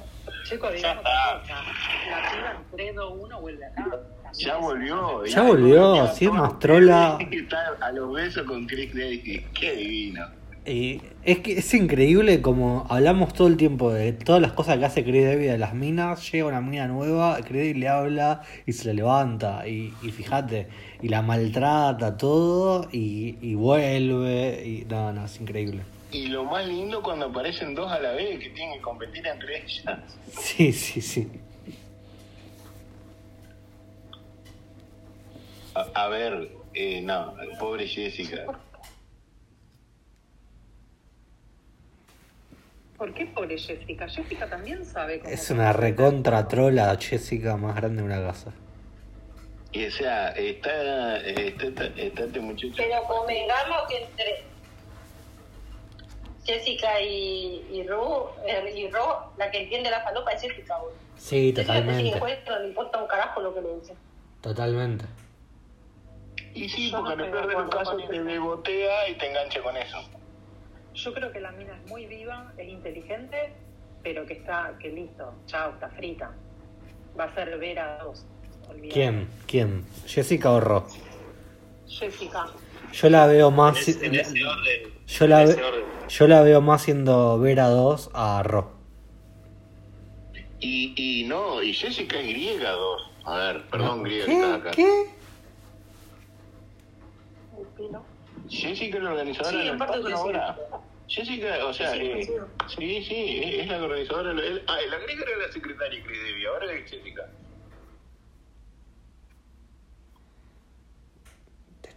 Chicos, 0.49 0.73
digamos. 0.73 1.03
La 1.03 2.31
piba 2.31 2.51
en 2.57 2.77
3, 2.77 2.95
2, 2.95 3.13
1 3.19 3.41
vuelve 3.41 3.65
acá. 3.65 3.85
Ya 4.33 4.57
volvió. 4.57 5.25
Ya 5.25 5.41
volvió, 5.43 6.07
sí, 6.07 6.25
es 6.25 6.31
más 6.31 6.57
trola. 6.57 7.19
A 7.81 7.91
los 7.91 8.13
besos 8.13 8.43
con 8.47 8.65
Chris 8.65 8.93
Davis. 8.93 9.43
Qué 9.53 9.75
divino. 9.75 10.25
Y 10.65 11.01
es 11.23 11.39
que 11.39 11.59
es 11.59 11.73
increíble 11.73 12.41
como 12.41 12.85
hablamos 12.89 13.33
todo 13.33 13.47
el 13.47 13.57
tiempo 13.57 13.91
de 13.91 14.13
todas 14.13 14.41
las 14.41 14.51
cosas 14.51 14.77
que 14.77 14.85
hace 14.85 15.03
Chris 15.03 15.25
David 15.25 15.49
a 15.49 15.57
las 15.57 15.73
minas. 15.75 16.31
Llega 16.31 16.45
una 16.45 16.61
mina 16.61 16.87
nueva, 16.87 17.37
Chris 17.37 17.61
David 17.61 17.75
le 17.77 17.87
habla 17.87 18.41
y 18.65 18.73
se 18.73 18.87
la 18.87 18.93
levanta. 18.93 19.67
Y, 19.67 19.93
y 20.01 20.11
fíjate, 20.11 20.67
y 21.01 21.09
la 21.09 21.21
maltrata 21.21 22.17
todo 22.17 22.87
y, 22.91 23.37
y 23.39 23.53
vuelve. 23.53 24.63
Y 24.65 24.85
no, 24.89 25.13
no, 25.13 25.25
es 25.25 25.39
increíble. 25.39 25.83
Y 26.11 26.27
lo 26.27 26.43
más 26.43 26.65
lindo 26.65 27.03
cuando 27.03 27.27
aparecen 27.27 27.75
dos 27.75 27.91
a 27.91 27.99
la 27.99 28.11
vez 28.13 28.39
que 28.39 28.49
tienen 28.49 28.77
que 28.77 28.81
competir 28.81 29.25
entre 29.27 29.63
ellas. 29.63 29.83
Sí, 30.31 30.73
sí, 30.73 31.01
sí. 31.01 31.29
A, 35.75 35.81
a 35.93 36.07
ver, 36.07 36.49
eh, 36.73 37.01
no, 37.01 37.35
pobre 37.59 37.87
Jessica. 37.87 38.45
¿Por 42.97 43.13
qué 43.13 43.27
pobre 43.27 43.57
Jessica? 43.57 44.09
Jessica 44.09 44.49
también 44.49 44.83
sabe 44.83 45.19
cómo... 45.19 45.31
Es 45.31 45.49
una 45.51 45.71
recontra 45.73 46.47
trola 46.47 46.97
Jessica 46.99 47.55
más 47.55 47.75
grande 47.75 48.01
de 48.01 48.07
una 48.07 48.21
casa. 48.21 48.51
Y 49.71 49.85
o 49.85 49.91
sea, 49.91 50.29
está, 50.29 51.17
está, 51.17 51.63
está, 51.63 51.85
está 51.85 52.23
este 52.25 52.39
muchacho. 52.39 52.73
Pero 52.75 53.03
convengamos 53.03 53.87
que 53.87 54.03
entre 54.03 54.43
Jessica 56.49 56.99
y, 56.99 57.63
y 57.71 57.83
Ru, 57.87 58.25
eh, 58.47 58.73
y 58.75 58.89
Ro, 58.89 59.31
la 59.37 59.51
que 59.51 59.61
entiende 59.63 59.91
la 59.91 60.01
falopa 60.01 60.31
es 60.31 60.41
Jessica. 60.41 60.77
boludo. 60.77 60.95
Sí, 61.15 61.53
Jessica 61.53 61.61
que 61.61 61.67
totalmente. 61.67 62.03
sin 62.03 62.13
encuentro, 62.15 62.55
no 62.55 62.61
le 62.61 62.67
importa 62.69 62.97
un 63.01 63.07
carajo 63.07 63.41
lo 63.41 63.53
que 63.53 63.61
le 63.61 63.75
dice. 63.75 63.93
Totalmente. 64.41 65.05
Y 66.55 66.67
sí, 66.67 66.91
no 66.91 66.99
porque 67.03 67.13
en 67.13 67.19
el 67.19 67.25
estoy 67.27 67.41
de 67.41 67.47
peor 67.47 67.47
de 67.47 67.53
los 67.53 67.63
acuerdo 67.65 67.77
casos 67.91 68.01
con 68.01 68.11
te 68.15 68.23
bebotea 68.23 69.09
y 69.09 69.15
te 69.15 69.29
engancha 69.29 69.61
con 69.61 69.77
eso. 69.77 69.97
Yo 70.95 71.13
creo 71.13 71.31
que 71.31 71.39
la 71.39 71.51
mina 71.51 71.75
es 71.75 71.89
muy 71.89 72.07
viva, 72.07 72.51
es 72.57 72.67
inteligente, 72.67 73.53
pero 74.01 74.25
que 74.25 74.33
está, 74.33 74.73
que 74.79 74.89
listo, 74.89 75.31
chao, 75.45 75.71
está 75.73 75.89
frita. 75.89 76.31
Va 77.19 77.25
a 77.25 77.35
ser 77.35 77.57
Vera 77.59 77.99
2. 78.03 78.25
olvidate. 78.69 78.89
¿Quién? 78.93 79.29
¿Quién? 79.45 79.85
¿Jessica 80.07 80.51
o 80.51 80.59
Ro? 80.59 80.87
Jessica. 81.87 82.47
Yo 82.91 83.09
la 83.09 83.27
veo 83.27 83.51
más. 83.51 83.75
En 83.87 83.95
ese, 83.95 84.05
en 84.05 84.15
ese 84.15 84.45
orden. 84.45 84.93
Yo 85.07 85.27
la, 85.27 85.45
ve- 85.45 85.53
orden. 85.63 85.83
yo 86.07 86.27
la 86.27 86.41
veo 86.41 86.61
más 86.61 86.81
siendo 86.83 87.39
Vera 87.39 87.67
2 87.67 88.11
a 88.13 88.43
Ro. 88.43 88.71
Y, 90.59 90.93
y 90.97 91.23
no, 91.25 91.63
y 91.63 91.73
Jessica 91.73 92.19
es 92.19 92.27
griega 92.27 92.71
dos. 92.71 93.09
A 93.23 93.37
ver, 93.37 93.63
perdón, 93.69 94.03
griega 94.03 94.25
que 94.25 94.31
¿Qué? 94.31 94.39
estás 94.41 94.59
acá. 94.59 94.71
¿Qué? 94.71 95.05
Jessica 98.49 98.97
es 98.97 99.03
la 99.03 99.11
organizadora 99.11 99.51
Sí, 99.61 99.69
parte 99.77 99.97
espacio 99.99 100.01
coincido. 100.01 100.17
ahora. 100.41 100.57
Jessica, 101.07 101.65
o 101.65 101.73
sea, 101.73 101.91
Sí, 101.93 101.99
eh, 102.01 102.25
sí, 102.67 103.03
sí, 103.03 103.41
es, 103.43 103.61
es 103.61 103.67
la 103.67 103.83
organizadora. 103.83 104.31
el- 104.31 104.63
ah, 104.67 104.77
la 104.89 104.97
griega 104.99 105.23
era 105.27 105.47
la 105.47 105.51
secretaria 105.53 106.03
Devi, 106.05 106.45
ahora 106.45 106.73
es 106.73 106.89
Jessica. 106.91 107.29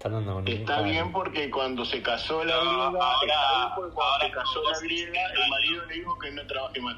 Está 0.05 0.83
bien 0.83 1.12
porque 1.12 1.49
cuando 1.51 1.85
se 1.85 2.03
casó 2.03 2.43
la 2.45 2.57
No, 2.57 2.91
griega, 2.91 3.05
ahora- 3.05 3.75
cuando 3.77 4.03
se 4.21 4.31
casó 4.33 4.62
la 4.71 4.79
griega, 4.81 5.21
el 5.33 5.51
marido 5.51 5.85
le 5.87 5.95
dijo 5.95 6.19
que 6.19 6.31
no 6.33 6.47
trabaje 6.47 6.81
más. 6.81 6.97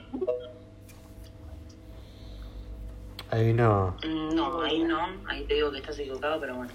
Ahí 3.30 3.52
no. 3.52 3.96
No, 4.32 4.62
ahí 4.62 4.82
no, 4.84 4.98
ahí 5.28 5.44
te 5.44 5.54
digo 5.54 5.70
que 5.72 5.78
estás 5.78 5.98
equivocado, 5.98 6.40
pero 6.40 6.56
bueno. 6.56 6.72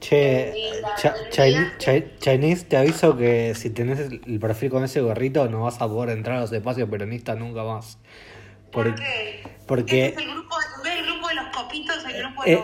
Che, 0.00 0.54
Chi- 1.30 1.68
Chi- 1.78 2.04
Chinese, 2.18 2.64
te 2.66 2.76
aviso 2.76 3.16
que 3.16 3.54
si 3.54 3.70
tenés 3.70 3.98
el 4.00 4.38
perfil 4.38 4.70
con 4.70 4.84
ese 4.84 5.00
gorrito 5.00 5.48
no 5.48 5.62
vas 5.62 5.80
a 5.80 5.88
poder 5.88 6.16
entrar 6.16 6.36
a 6.38 6.40
los 6.42 6.52
espacios 6.52 6.88
peronistas 6.88 7.36
nunca 7.38 7.62
más. 7.64 7.98
Por- 8.70 8.94
Porque 9.66 10.06
el 10.08 10.14
grupo, 10.30 10.56
el 10.84 11.06
grupo 11.06 11.13
de 11.34 11.42
los 11.42 11.56
copitos, 11.56 12.04
el 12.04 12.22
grupo 12.22 12.44
eh, 12.44 12.62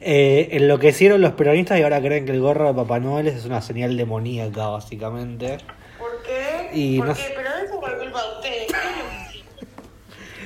eh, 0.00 0.48
enloquecieron 0.52 1.20
los 1.20 1.32
peronistas 1.32 1.78
y 1.78 1.82
ahora 1.82 2.00
creen 2.00 2.24
que 2.24 2.32
el 2.32 2.40
gorro 2.40 2.68
de 2.68 2.74
Papá 2.74 3.00
Noel 3.00 3.28
es 3.28 3.44
una 3.44 3.60
señal 3.60 3.96
demoníaca, 3.96 4.68
básicamente. 4.68 5.58
¿Por 5.98 6.22
qué? 6.22 6.70
Y 6.72 6.98
¿Por 6.98 7.08
no 7.08 7.14
qué? 7.14 7.32
Pero 7.34 7.48
eso 7.64 7.80
por 7.80 7.98
culpa 7.98 8.22
de 8.22 8.34
ustedes. 8.36 8.72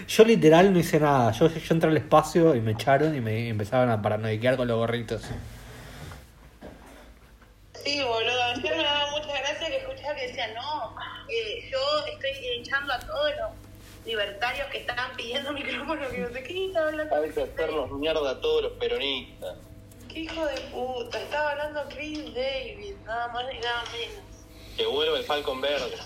Yo 0.08 0.24
literal 0.24 0.72
no 0.72 0.78
hice 0.78 1.00
nada. 1.00 1.32
Yo, 1.32 1.48
yo 1.48 1.74
entré 1.74 1.90
al 1.90 1.96
espacio 1.96 2.54
y 2.54 2.60
me 2.60 2.72
echaron 2.72 3.14
y 3.16 3.20
me 3.20 3.48
empezaron 3.48 3.90
a 3.90 4.00
paranoiquear 4.00 4.56
con 4.56 4.68
los 4.68 4.76
gorritos. 4.76 5.22
Sí, 7.84 8.02
boludo. 8.02 8.42
Ayer 8.44 8.76
me 8.76 8.82
daba 8.82 9.10
mucha 9.10 9.26
gracia 9.26 9.68
que 9.68 9.76
escuchaba 9.78 10.14
que 10.14 10.28
decían, 10.28 10.54
no, 10.54 10.94
eh, 11.28 11.68
yo 11.70 11.78
estoy 12.12 12.30
echando 12.60 12.92
a 12.92 12.98
todos 13.00 13.30
los 13.40 13.65
libertarios 14.06 14.66
que 14.68 14.78
estaban 14.78 15.14
pidiendo 15.16 15.52
micrófono, 15.54 16.08
que 16.08 16.18
no 16.18 16.28
sé 16.30 16.42
qué, 16.42 16.52
y 16.52 16.66
estaba 16.68 16.88
hablando. 16.88 17.16
Hay 17.16 17.30
que 17.30 17.42
hacernos 17.42 17.90
mierda 17.92 18.30
a 18.30 18.40
todos 18.40 18.62
los 18.62 18.72
peronistas. 18.74 19.56
Qué 20.08 20.20
hijo 20.20 20.46
de 20.46 20.60
puta, 20.72 21.20
estaba 21.20 21.50
hablando 21.50 21.84
Chris 21.90 22.24
David, 22.34 22.94
nada 23.04 23.28
más 23.28 23.44
ni 23.52 23.58
nada 23.58 23.84
menos. 23.92 24.76
Que 24.76 24.86
vuelva 24.86 25.18
el 25.18 25.24
Falcon 25.24 25.60
Verde. 25.60 25.96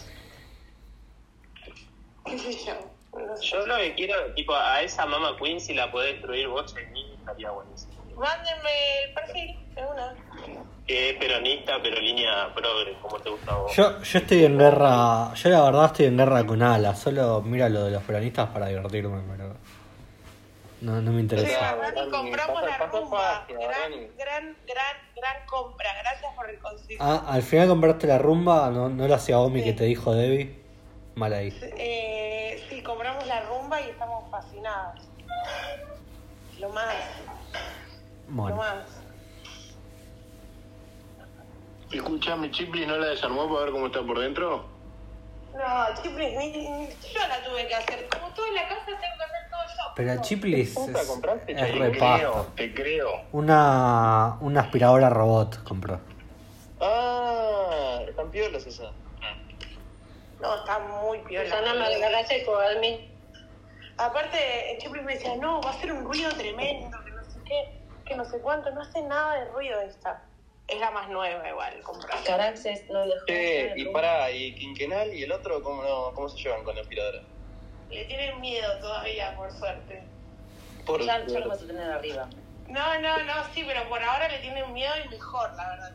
¿Qué 2.24 2.38
sé 2.38 2.52
yo? 2.64 2.74
No 3.18 3.36
sé. 3.36 3.46
Yo 3.46 3.66
lo 3.66 3.76
que 3.76 3.94
quiero, 3.94 4.34
tipo, 4.34 4.54
a 4.54 4.82
esa 4.82 5.06
mama 5.06 5.36
Queen, 5.36 5.60
si 5.60 5.74
la 5.74 5.90
podés 5.90 6.14
destruir 6.14 6.48
vos 6.48 6.74
en 6.76 6.92
mí, 6.92 7.14
estaría 7.18 7.50
buenísimo. 7.50 7.92
Mándenme 8.16 9.04
el 9.04 9.14
perfil, 9.14 9.74
de 9.74 9.86
una. 9.86 10.14
Que 10.90 11.10
es 11.10 11.16
peronista, 11.18 11.74
pero 11.80 12.00
línea 12.00 12.52
progre, 12.52 12.96
como 13.00 13.16
te 13.20 13.30
gusta 13.30 13.52
a 13.52 13.58
vos. 13.58 13.76
Yo, 13.76 14.02
yo 14.02 14.18
estoy 14.18 14.44
en 14.44 14.58
guerra. 14.58 15.32
Yo 15.34 15.48
la 15.50 15.62
verdad 15.62 15.84
estoy 15.86 16.06
en 16.06 16.16
guerra 16.16 16.44
con 16.44 16.60
Ala. 16.64 16.96
Solo 16.96 17.40
mira 17.42 17.68
lo 17.68 17.84
de 17.84 17.92
los 17.92 18.02
peronistas 18.02 18.48
para 18.48 18.66
divertirme, 18.66 19.22
pero. 19.30 19.54
No, 20.80 21.00
no 21.00 21.12
me 21.12 21.20
interesa. 21.20 21.76
Rani, 21.76 22.10
compramos 22.10 22.62
la 22.64 22.78
rumba. 22.88 23.46
Gran, 23.48 23.92
gran, 24.18 24.56
gran, 24.66 24.96
gran 25.14 25.46
compra. 25.46 25.90
Gracias 26.02 26.34
por 26.34 26.50
el 26.50 26.58
consejo. 26.58 27.04
Ah, 27.04 27.22
al 27.28 27.42
final 27.44 27.68
compraste 27.68 28.08
la 28.08 28.18
rumba, 28.18 28.68
no, 28.70 28.88
no 28.88 29.06
la 29.06 29.14
hacía 29.14 29.38
Omi 29.38 29.60
Sí. 29.60 29.66
que 29.66 29.72
te 29.74 29.84
dijo 29.84 30.12
Debbie. 30.12 30.58
Mal 31.14 31.32
ahí. 31.34 31.56
Eh, 31.78 32.64
sí, 32.68 32.82
compramos 32.82 33.24
la 33.28 33.42
rumba 33.42 33.80
y 33.80 33.90
estamos 33.90 34.28
fascinados. 34.28 35.06
Lo 36.58 36.68
más, 36.70 36.94
lo 38.28 38.34
Bueno. 38.42 38.56
más. 38.56 38.99
Escuchame, 41.92 42.50
Chipli 42.50 42.86
no 42.86 42.96
la 42.98 43.08
desarmó 43.08 43.48
para 43.48 43.64
ver 43.64 43.72
cómo 43.72 43.86
está 43.86 44.02
por 44.02 44.18
dentro. 44.20 44.64
No, 45.52 46.02
ni- 46.16 46.88
yo 46.88 47.20
la 47.28 47.42
tuve 47.44 47.66
que 47.66 47.74
hacer. 47.74 48.08
Como 48.08 48.28
toda 48.34 48.50
la 48.52 48.68
casa 48.68 48.84
tengo 48.86 48.98
que 48.98 49.04
hacer 49.24 49.50
todo 49.50 49.60
yo. 49.66 49.92
Pero 49.96 50.22
Chiplis 50.22 50.74
puta 50.74 51.00
es, 51.00 51.08
compraste, 51.08 51.52
es 51.52 51.58
che? 51.58 51.72
Te 51.80 51.90
creo, 51.98 52.46
te 52.54 52.74
creo. 52.74 53.10
Una, 53.32 54.36
una 54.40 54.60
aspiradora 54.60 55.10
robot 55.10 55.64
compró. 55.64 56.00
Ah, 56.80 57.98
están 58.08 58.30
piolas 58.30 58.64
esas. 58.66 58.92
No, 60.40 60.54
está 60.54 60.78
muy 60.78 61.18
piola. 61.18 61.44
Susana 61.50 61.74
Malgarase 61.74 62.44
Coalmi. 62.44 63.10
Aparte, 63.98 64.72
el 64.72 64.78
Chiplis 64.78 65.02
me 65.02 65.14
decía, 65.14 65.36
no, 65.36 65.60
va 65.60 65.70
a 65.70 65.74
ser 65.74 65.92
un 65.92 66.04
ruido 66.04 66.30
tremendo, 66.30 66.96
que 67.04 67.10
no 67.10 67.24
sé 67.24 67.38
qué, 67.44 67.80
que 68.06 68.16
no 68.16 68.24
sé 68.24 68.38
cuánto. 68.40 68.70
No 68.70 68.80
hace 68.80 69.02
nada 69.02 69.34
de 69.34 69.44
ruido 69.50 69.78
esta. 69.80 70.22
Es 70.70 70.78
la 70.78 70.90
más 70.92 71.08
nueva 71.08 71.48
igual, 71.48 71.80
comprar. 71.82 72.22
Caraxes 72.22 72.88
no 72.90 73.04
dejó. 73.04 73.26
Che, 73.26 73.72
y 73.76 73.84
pará, 73.86 74.30
¿y 74.30 74.54
Quinquenal 74.54 75.12
y 75.12 75.24
el 75.24 75.32
otro 75.32 75.62
cómo, 75.62 75.82
no, 75.82 76.12
cómo 76.14 76.28
se 76.28 76.38
llevan 76.38 76.62
con 76.62 76.76
la 76.76 76.82
aspiradora? 76.82 77.22
Le 77.90 78.04
tienen 78.04 78.40
miedo 78.40 78.78
todavía, 78.80 79.34
por 79.36 79.50
suerte. 79.52 80.02
Por 80.86 81.04
Ya, 81.04 81.26
ya 81.26 81.40
lo 81.40 81.48
vas 81.48 81.62
a 81.62 81.66
tener 81.66 81.90
arriba. 81.90 82.28
No, 82.68 83.00
no, 83.00 83.18
no, 83.24 83.32
sí, 83.52 83.64
pero 83.66 83.88
por 83.88 84.00
ahora 84.00 84.28
le 84.28 84.38
tienen 84.38 84.72
miedo 84.72 84.92
y 85.04 85.08
mejor, 85.08 85.50
la 85.56 85.68
verdad. 85.70 85.92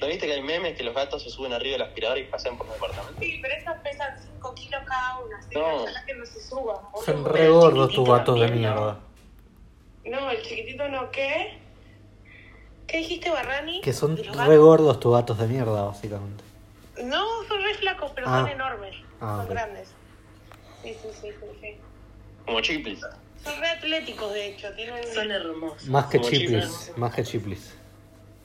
¿No 0.00 0.06
viste 0.06 0.26
que 0.26 0.32
hay 0.34 0.42
memes 0.42 0.76
que 0.76 0.84
los 0.84 0.94
gatos 0.94 1.22
se 1.24 1.30
suben 1.30 1.52
arriba 1.52 1.72
de 1.72 1.78
la 1.78 1.84
aspiradora 1.86 2.20
y 2.20 2.24
pasean 2.24 2.56
por 2.56 2.66
el 2.68 2.74
departamento? 2.74 3.20
Sí, 3.20 3.38
pero 3.42 3.54
esas 3.54 3.80
pesan 3.80 4.16
5 4.22 4.54
kilos 4.54 4.82
cada 4.86 5.18
una, 5.18 5.38
así 5.38 5.50
que 5.50 5.58
No. 5.58 5.84
que 6.06 6.14
no 6.14 6.26
se 6.26 6.40
suban. 6.40 6.76
Son 7.04 7.24
re 7.24 7.48
gordos 7.48 7.92
tus 7.92 8.08
gatos 8.08 8.40
de 8.40 8.48
mierda. 8.48 8.98
No, 10.04 10.30
el 10.30 10.42
chiquitito 10.42 10.88
no, 10.88 11.10
¿qué? 11.10 11.58
¿Qué 12.86 12.98
dijiste, 12.98 13.30
Barrani? 13.30 13.80
Que 13.80 13.92
son 13.92 14.14
¿De 14.14 14.24
los 14.24 14.36
re 14.36 14.42
gatos? 14.44 14.58
gordos 14.58 15.00
tus 15.00 15.12
gatos 15.12 15.38
de 15.38 15.46
mierda, 15.46 15.82
básicamente. 15.84 16.44
No, 17.02 17.24
son 17.48 17.62
re 17.62 17.74
flacos, 17.74 18.12
pero 18.14 18.28
Ah. 18.28 18.40
son 18.42 18.50
enormes. 18.50 18.96
Ah, 19.20 19.38
son 19.38 19.48
grandes. 19.54 19.88
Sí, 20.82 20.94
sí, 21.02 21.08
sí, 21.20 21.28
sí, 21.40 21.46
sí. 21.60 21.76
Como 22.44 22.60
chiplis. 22.60 23.00
Son 23.42 23.58
re 23.60 23.68
atléticos, 23.68 24.32
de 24.32 24.46
hecho. 24.48 24.72
Tienen... 24.74 25.02
Son 25.12 25.30
hermosos. 25.30 25.88
Más 25.88 26.06
que 26.06 26.20
chiplis, 26.20 26.40
chiplis. 26.40 26.92
más 26.96 27.14
que 27.14 27.24
chiplis. 27.24 27.74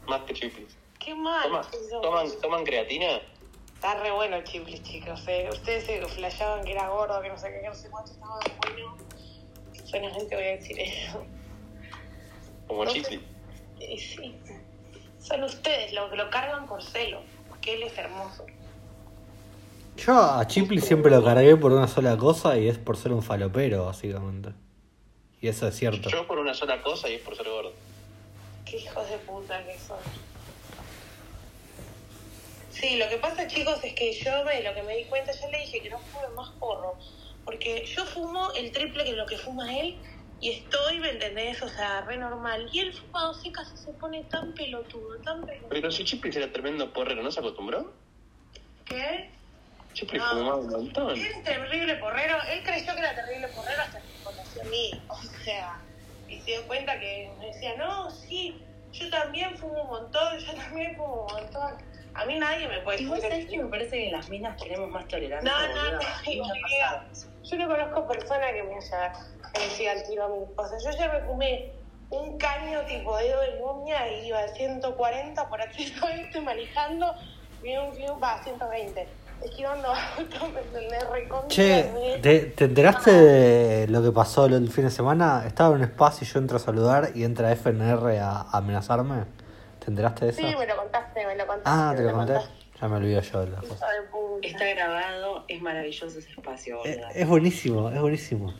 Más 0.07 0.21
que 0.21 0.33
chiplis. 0.33 0.77
Qué 0.99 1.13
mal. 1.15 1.49
¿Toman, 2.01 2.27
¿Toman 2.41 2.63
creatina? 2.63 3.19
Está 3.75 3.95
re 4.01 4.11
bueno 4.11 4.37
el 4.37 4.43
chiplis, 4.45 4.81
chicos. 4.83 5.23
eh. 5.27 5.49
Ustedes 5.51 5.85
se 5.85 6.05
flasheaban 6.05 6.63
que 6.65 6.71
era 6.73 6.87
gordo, 6.89 7.21
que 7.21 7.29
no 7.29 7.37
sé 7.37 7.49
qué, 7.51 7.61
que 7.61 7.67
no 7.69 7.75
sé 7.75 7.89
cuánto 7.89 8.11
estaba 8.11 8.39
bueno. 8.65 8.97
Solamente 9.85 10.35
voy 10.35 10.43
a 10.45 10.47
decir 10.51 10.79
eso. 10.79 11.23
Como 12.67 12.85
No 12.85 12.91
chiplis. 12.91 13.19
Y 13.79 13.97
sí. 13.97 14.35
Son 15.19 15.43
ustedes 15.43 15.93
los 15.93 16.09
que 16.09 16.17
lo 16.17 16.29
cargan 16.29 16.65
por 16.67 16.83
celo. 16.83 17.21
Porque 17.49 17.73
él 17.73 17.83
es 17.83 17.97
hermoso. 17.97 18.45
Yo 19.97 20.17
a 20.17 20.47
Chiplis 20.47 20.85
siempre 20.85 21.11
lo 21.11 21.23
cargué 21.23 21.57
por 21.57 21.73
una 21.73 21.87
sola 21.87 22.15
cosa 22.17 22.57
y 22.57 22.69
es 22.69 22.77
por 22.77 22.95
ser 22.95 23.11
un 23.11 23.21
falopero, 23.21 23.85
básicamente. 23.85 24.51
Y 25.41 25.47
eso 25.47 25.67
es 25.67 25.75
cierto. 25.75 26.09
Yo 26.09 26.25
por 26.25 26.39
una 26.39 26.53
sola 26.53 26.81
cosa 26.81 27.09
y 27.09 27.15
es 27.15 27.21
por 27.21 27.35
ser 27.35 27.49
gordo. 27.49 27.73
Qué 28.65 28.77
hijos 28.77 29.09
de 29.09 29.17
puta 29.17 29.63
que 29.65 29.77
son. 29.77 29.97
Sí, 32.71 32.97
lo 32.97 33.09
que 33.09 33.17
pasa, 33.17 33.45
chicos, 33.47 33.83
es 33.83 33.93
que 33.93 34.13
yo 34.13 34.31
me, 34.45 34.63
lo 34.63 34.73
que 34.73 34.83
me 34.83 34.95
di 34.95 35.03
cuenta, 35.05 35.33
ya 35.33 35.49
le 35.49 35.59
dije 35.59 35.81
que 35.81 35.89
no 35.89 35.99
fume 35.99 36.27
más 36.35 36.49
porro. 36.51 36.95
Porque 37.43 37.85
yo 37.85 38.05
fumo 38.05 38.53
el 38.53 38.71
triple 38.71 39.03
que 39.03 39.13
lo 39.13 39.25
que 39.25 39.37
fuma 39.37 39.77
él 39.77 39.97
y 40.41 40.51
estoy, 40.51 40.99
¿me 40.99 41.09
entendés? 41.11 41.61
O 41.61 41.67
sea, 41.67 42.01
re 42.01 42.17
normal. 42.17 42.69
Y 42.71 42.79
él 42.79 42.93
fuma 42.93 43.23
dos 43.23 43.41
casi 43.51 43.75
se 43.77 43.91
pone 43.93 44.23
tan 44.25 44.53
pelotudo, 44.53 45.17
tan 45.19 45.45
pelotudo. 45.45 45.69
Pero 45.69 45.91
si 45.91 46.05
Chiplis 46.05 46.35
era 46.35 46.51
tremendo 46.51 46.91
porrero, 46.93 47.21
¿no 47.21 47.31
se 47.31 47.39
acombró? 47.41 47.93
¿Qué? 48.85 49.29
Chiplis 49.93 50.21
No. 50.21 50.29
fumaba 50.29 50.55
un 50.55 50.69
montón. 50.69 51.19
Terrible 51.43 51.95
porrero. 51.95 52.37
Él 52.51 52.63
creyó 52.63 52.93
que 52.93 52.99
era 52.99 53.15
terrible 53.15 53.47
porrero 53.49 53.81
hasta 53.81 53.99
que 53.99 54.23
conoció 54.23 54.61
a 54.61 54.65
mí. 54.65 54.91
O 55.09 55.21
sea, 55.43 55.81
y 56.29 56.39
se 56.39 56.51
dio 56.51 56.67
cuenta 56.67 56.99
que 56.99 57.31
me 57.37 57.47
decía, 57.47 57.75
no, 57.77 58.09
sí, 58.09 58.61
yo 58.93 59.09
también 59.09 59.57
fumo 59.57 59.81
un 59.83 59.87
montón, 59.87 60.39
yo 60.39 60.53
también 60.53 60.95
fumo 60.95 61.25
un 61.25 61.33
montón. 61.33 61.73
A 62.13 62.25
mí 62.25 62.39
nadie 62.39 62.67
me 62.67 62.79
puede 62.79 63.01
Y 63.01 63.05
vos 63.05 63.15
decir 63.15 63.31
sabés 63.31 63.49
que 63.49 63.57
me 63.57 63.69
parece 63.69 63.97
que 63.97 64.11
las 64.11 64.29
minas 64.29 64.57
tenemos 64.57 64.89
más 64.89 65.07
tolerancia. 65.07 65.51
No, 65.51 65.67
no, 65.67 65.91
no, 65.91 65.99
no. 65.99 67.43
Yo 67.43 67.57
no 67.57 67.67
conozco 67.67 68.07
persona 68.07 68.51
que 68.51 68.63
me 68.63 68.75
haya 68.75 69.13
que 69.53 69.59
me 69.59 69.67
siga 69.69 69.91
al 69.93 70.03
tiro 70.03 70.25
a 70.25 70.29
mi 70.29 70.43
esposa. 70.43 70.75
Yo 70.83 70.91
ya 70.97 71.11
me 71.11 71.19
fumé 71.21 71.71
un 72.09 72.37
caño 72.37 72.81
tipo 72.87 73.15
dedo 73.17 73.39
de 73.41 73.59
momia 73.59 74.07
y 74.11 74.27
iba 74.27 74.39
a 74.39 74.47
140 74.47 75.49
por 75.49 75.61
accidente 75.61 76.41
manejando, 76.43 77.13
vi 77.61 77.77
un 77.77 77.93
fiu, 77.93 78.19
va 78.19 78.33
a 78.35 78.43
120, 78.43 79.07
esquivando 79.43 79.89
autos, 80.17 80.53
me 80.53 80.59
entendés. 80.61 81.05
Che, 81.49 82.19
¿te, 82.21 82.39
te 82.47 82.65
enteraste 82.65 83.11
de 83.11 83.87
lo 83.89 84.01
que 84.01 84.11
pasó 84.11 84.45
el 84.45 84.69
fin 84.71 84.85
de 84.85 84.91
semana? 84.91 85.43
Estaba 85.45 85.69
en 85.69 85.75
un 85.75 85.83
espacio 85.83 86.25
y 86.25 86.31
yo 86.31 86.39
entro 86.39 86.57
a 86.57 86.59
saludar 86.59 87.09
y 87.15 87.23
entra 87.23 87.51
FNR 87.51 88.17
a, 88.19 88.41
a 88.41 88.57
amenazarme. 88.57 89.25
¿Te 89.79 89.91
enteraste 89.91 90.25
de 90.25 90.31
eso? 90.31 90.41
Sí, 90.41 90.55
me 90.57 90.65
lo 90.65 90.75
contaste, 90.77 91.25
me 91.25 91.35
lo 91.35 91.47
contaste. 91.47 91.69
ah, 91.69 91.93
te 91.95 92.03
lo 92.03 92.11
conté. 92.13 92.33
contaste. 92.33 92.59
Ya 92.81 92.87
me 92.87 92.95
olvido 92.95 93.21
yo 93.21 93.39
de 93.41 93.51
las 93.51 93.61
cosas. 93.61 93.89
Está 94.41 94.65
grabado, 94.67 95.43
es 95.47 95.61
maravilloso 95.61 96.17
ese 96.19 96.31
espacio, 96.31 96.77
Eh, 96.85 96.93
boluda. 96.95 97.11
Es 97.11 97.27
buenísimo, 97.27 97.89
es 97.91 97.99
buenísimo. 98.01 98.53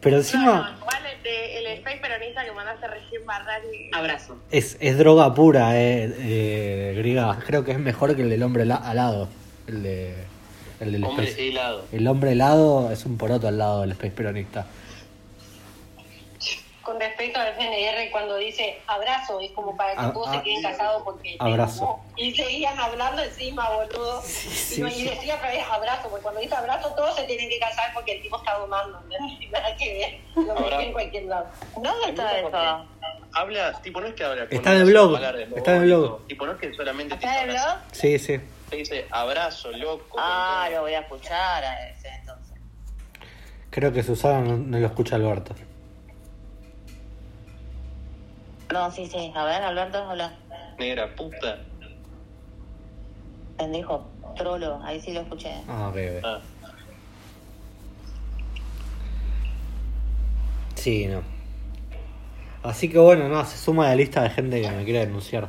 Pero 0.00 0.16
No, 0.16 0.22
encima 0.22 0.44
no, 0.44 0.78
igual 0.78 1.02
el, 1.16 1.22
de, 1.22 1.58
el 1.72 1.78
spray 1.80 2.00
peronista 2.00 2.44
que 2.44 2.52
mandaste 2.52 2.86
recién 2.86 3.26
Barrani. 3.26 3.90
Abrazo. 3.92 4.36
es, 4.50 4.76
es 4.80 4.98
droga 4.98 5.34
pura, 5.34 5.76
eh, 5.80 6.12
eh, 6.18 6.94
griega. 6.96 7.38
Creo 7.46 7.64
que 7.64 7.72
es 7.72 7.78
mejor 7.78 8.14
que 8.14 8.22
el 8.22 8.30
del 8.30 8.42
hombre 8.42 8.62
alado. 8.62 9.28
El 9.66 9.82
de. 9.82 10.14
El 10.78 10.92
del 10.92 11.04
Hombre 11.04 11.24
Space. 11.26 11.48
helado. 11.48 11.84
El 11.90 12.06
hombre 12.06 12.32
helado 12.32 12.90
es 12.92 13.06
un 13.06 13.16
poroto 13.16 13.48
al 13.48 13.56
lado 13.56 13.80
del 13.80 13.92
Space 13.92 14.12
Peronista. 14.12 14.66
Con 16.86 17.00
respecto 17.00 17.40
al 17.40 17.48
FNR, 17.48 18.12
cuando 18.12 18.36
dice 18.36 18.78
abrazo, 18.86 19.40
es 19.40 19.50
como 19.50 19.76
para 19.76 19.94
que 19.94 20.02
Ah, 20.02 20.12
todos 20.12 20.28
ah, 20.28 20.34
se 20.34 20.42
queden 20.44 20.62
casados 20.62 21.02
porque... 21.02 21.34
abrazo. 21.40 21.98
Y 22.16 22.32
seguían 22.32 22.78
hablando 22.78 23.24
encima, 23.24 23.68
boludo. 23.70 24.22
sí, 24.22 24.84
y, 24.94 25.02
decía 25.02 25.34
otra 25.34 25.50
vez 25.50 25.64
abrazo, 25.68 26.08
porque 26.08 26.22
cuando 26.22 26.40
dice 26.40 26.54
abrazo 26.54 26.94
todos 26.94 27.16
se 27.16 27.24
tienen 27.24 27.48
que 27.48 27.58
casar 27.58 27.92
porque 27.92 28.12
el 28.12 28.22
tipo 28.22 28.36
está 28.36 28.56
domando. 28.58 29.00
¿no? 29.00 29.50
Nada 29.50 29.76
que 29.76 30.20
ver, 30.36 30.46
lo 30.46 30.54
ves 30.54 30.78
en 30.78 30.92
cualquier 30.92 31.24
lado. 31.24 31.46
¿Dónde 31.74 32.08
está 32.08 32.38
eso? 32.38 32.86
Habla, 33.32 33.82
tipo, 33.82 34.00
no 34.00 34.06
es 34.06 34.14
que 34.14 34.22
habla 34.22 34.46
con 34.46 34.56
Está 34.56 34.72
en 34.72 34.80
el 34.82 34.84
blog, 34.86 35.16
está 35.56 35.74
en 35.74 35.82
el 35.82 35.86
blog. 35.88 36.26
Tipo, 36.28 36.46
no 36.46 36.52
es 36.52 36.58
que 36.58 36.72
solamente 36.72 37.16
te 37.16 37.26
¿Está 37.26 37.42
en 37.42 37.50
el 37.50 37.56
blog? 37.56 37.78
Sí, 37.90 38.18
sí. 38.20 38.40
Te 38.70 38.76
dice 38.76 39.06
abrazo, 39.10 39.72
loco. 39.72 40.16
Ah, 40.20 40.68
lo 40.70 40.82
voy 40.82 40.94
a 40.94 41.00
escuchar 41.00 41.64
a 41.64 41.88
ese 41.88 42.10
entonces. 42.10 42.56
Creo 43.70 43.92
que 43.92 44.04
Susana 44.04 44.40
no, 44.40 44.56
no 44.56 44.78
lo 44.78 44.86
escucha 44.86 45.16
Alberto. 45.16 45.52
No, 48.72 48.90
sí, 48.90 49.06
sí. 49.06 49.32
A 49.34 49.44
ver, 49.44 49.62
Alberto, 49.62 49.98
habla. 49.98 50.28
todo. 50.48 50.58
Negra 50.78 51.14
puta. 51.14 51.58
Pendejo, 53.56 54.06
trolo, 54.36 54.80
ahí 54.84 55.00
sí 55.00 55.12
lo 55.12 55.20
escuché. 55.20 55.50
Ah, 55.68 55.88
ok, 55.88 55.96
ok. 56.18 56.24
Ah. 56.24 56.40
Sí, 60.74 61.06
no. 61.06 61.22
Así 62.62 62.88
que 62.90 62.98
bueno, 62.98 63.28
no, 63.28 63.44
se 63.44 63.56
suma 63.56 63.86
a 63.86 63.88
la 63.90 63.96
lista 63.96 64.22
de 64.22 64.30
gente 64.30 64.60
que 64.60 64.70
me 64.70 64.84
quiere 64.84 65.00
denunciar. 65.06 65.48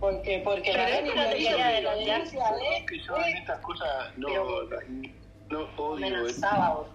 Porque, 0.00 0.40
porque 0.44 0.72
la 0.72 0.84
Pero 0.84 0.96
que 1.08 1.14
no 1.14 1.22
no 1.24 1.28
quería 1.30 1.66
denunciar. 1.68 2.06
denuncia, 2.22 2.50
¿ves? 2.52 2.84
que 2.88 2.98
yo 3.00 3.16
en 3.16 3.36
estas 3.38 3.58
cosas 3.60 3.88
no, 4.16 4.28
no 4.28 4.34
odio 4.34 4.44
boludo. 4.44 4.78
Lo 5.50 6.86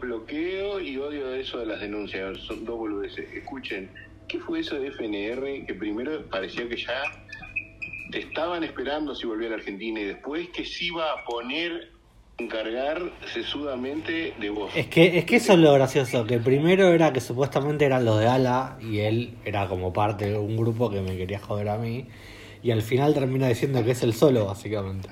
bloqueo 0.00 0.80
y 0.80 0.96
odio 0.96 1.34
eso 1.34 1.58
de 1.58 1.66
las 1.66 1.80
denuncias. 1.80 2.38
Son 2.38 2.64
dos 2.64 2.78
boludeces. 2.78 3.32
Escuchen, 3.32 3.90
¿qué 4.28 4.38
fue 4.40 4.60
eso 4.60 4.78
de 4.78 4.88
FNR? 4.88 5.66
Que 5.66 5.74
primero 5.74 6.24
parecía 6.30 6.68
que 6.68 6.76
ya 6.76 7.02
te 8.10 8.20
estaban 8.20 8.64
esperando 8.64 9.14
si 9.14 9.26
volvía 9.26 9.48
a 9.48 9.50
la 9.50 9.56
Argentina 9.56 10.00
y 10.00 10.04
después 10.04 10.48
que 10.50 10.64
se 10.64 10.84
iba 10.86 11.04
a 11.10 11.24
poner 11.24 11.90
encargar 12.38 13.00
sesudamente 13.32 14.34
de 14.40 14.50
vos. 14.50 14.70
Es 14.74 14.86
que, 14.88 15.18
es 15.18 15.24
que 15.24 15.36
eso 15.36 15.52
es 15.52 15.58
lo 15.60 15.72
gracioso, 15.72 16.26
que 16.26 16.38
primero 16.38 16.92
era 16.92 17.12
que 17.12 17.20
supuestamente 17.20 17.84
eran 17.84 18.04
los 18.04 18.18
de 18.18 18.26
Ala 18.26 18.76
y 18.80 19.00
él 19.00 19.36
era 19.44 19.68
como 19.68 19.92
parte 19.92 20.30
de 20.30 20.38
un 20.38 20.56
grupo 20.56 20.90
que 20.90 21.00
me 21.00 21.16
quería 21.16 21.38
joder 21.38 21.68
a 21.68 21.78
mí. 21.78 22.06
Y 22.62 22.70
al 22.70 22.82
final 22.82 23.12
termina 23.14 23.46
diciendo 23.46 23.84
que 23.84 23.90
es 23.90 24.02
el 24.02 24.14
solo, 24.14 24.46
básicamente. 24.46 25.10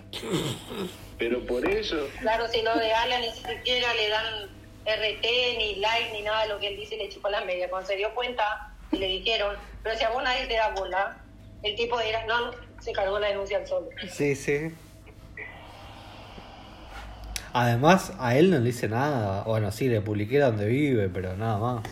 Pero 1.19 1.45
por 1.47 1.69
eso, 1.69 1.97
Claro, 2.21 2.49
si 2.49 2.63
no 2.63 2.75
de 2.77 2.93
Ala 2.93 3.21
ni 3.21 3.31
siquiera 3.31 3.95
le 3.95 4.09
dan 4.09 4.62
RT, 4.85 5.25
ni 5.59 5.77
like, 5.77 6.13
ni 6.13 6.23
nada 6.23 6.43
de 6.43 6.49
lo 6.49 6.59
que 6.59 6.69
él 6.69 6.77
dice, 6.77 6.97
le 6.97 7.09
chupó 7.09 7.29
la 7.29 7.45
media. 7.45 7.71
Cuando 7.71 7.89
se 7.89 7.97
dio 7.97 8.15
cuenta, 8.15 8.73
y 8.91 8.99
le 8.99 9.07
dijeron, 9.07 9.57
pero 9.83 9.97
si 9.97 10.05
a 10.05 10.11
vos 10.11 10.23
nadie 10.23 10.47
te 10.47 10.55
da 10.55 10.71
bola, 10.71 11.17
el 11.63 11.75
tipo 11.77 11.99
era, 12.01 12.27
no, 12.27 12.51
se 12.81 12.93
cargó 12.93 13.19
la 13.19 13.29
denuncia 13.29 13.59
al 13.59 13.67
solo. 13.67 13.89
Sí, 14.11 14.35
sí. 14.35 14.75
Además, 17.53 18.13
a 18.19 18.37
él 18.37 18.51
no 18.51 18.59
le 18.59 18.65
dice 18.65 18.89
nada. 18.89 19.45
Bueno, 19.45 19.71
sí, 19.71 19.89
le 19.89 20.01
publiqué 20.01 20.39
donde 20.39 20.67
vive, 20.67 21.09
pero 21.09 21.37
nada 21.37 21.59
más. 21.59 21.83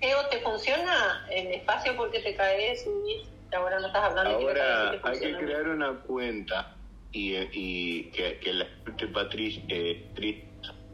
Geo, 0.00 0.26
¿te 0.30 0.38
funciona 0.40 1.26
el 1.30 1.48
espacio 1.48 1.96
porque 1.96 2.20
te 2.20 2.34
caes 2.36 2.86
y 2.86 3.26
ahora 3.54 3.80
no 3.80 3.88
estás 3.88 4.04
hablando 4.04 4.38
te 4.38 4.44
ahora 4.44 5.00
que 5.02 5.08
hay 5.08 5.18
que 5.18 5.36
crear 5.36 5.68
una 5.68 5.94
cuenta 6.06 6.76
y, 7.12 7.34
y 7.52 8.10
que, 8.10 8.38
que 8.40 8.52
la 8.52 8.66
de 8.96 9.06
Patricia 9.08 9.62
eh, 9.68 10.10
Tris- 10.14 10.44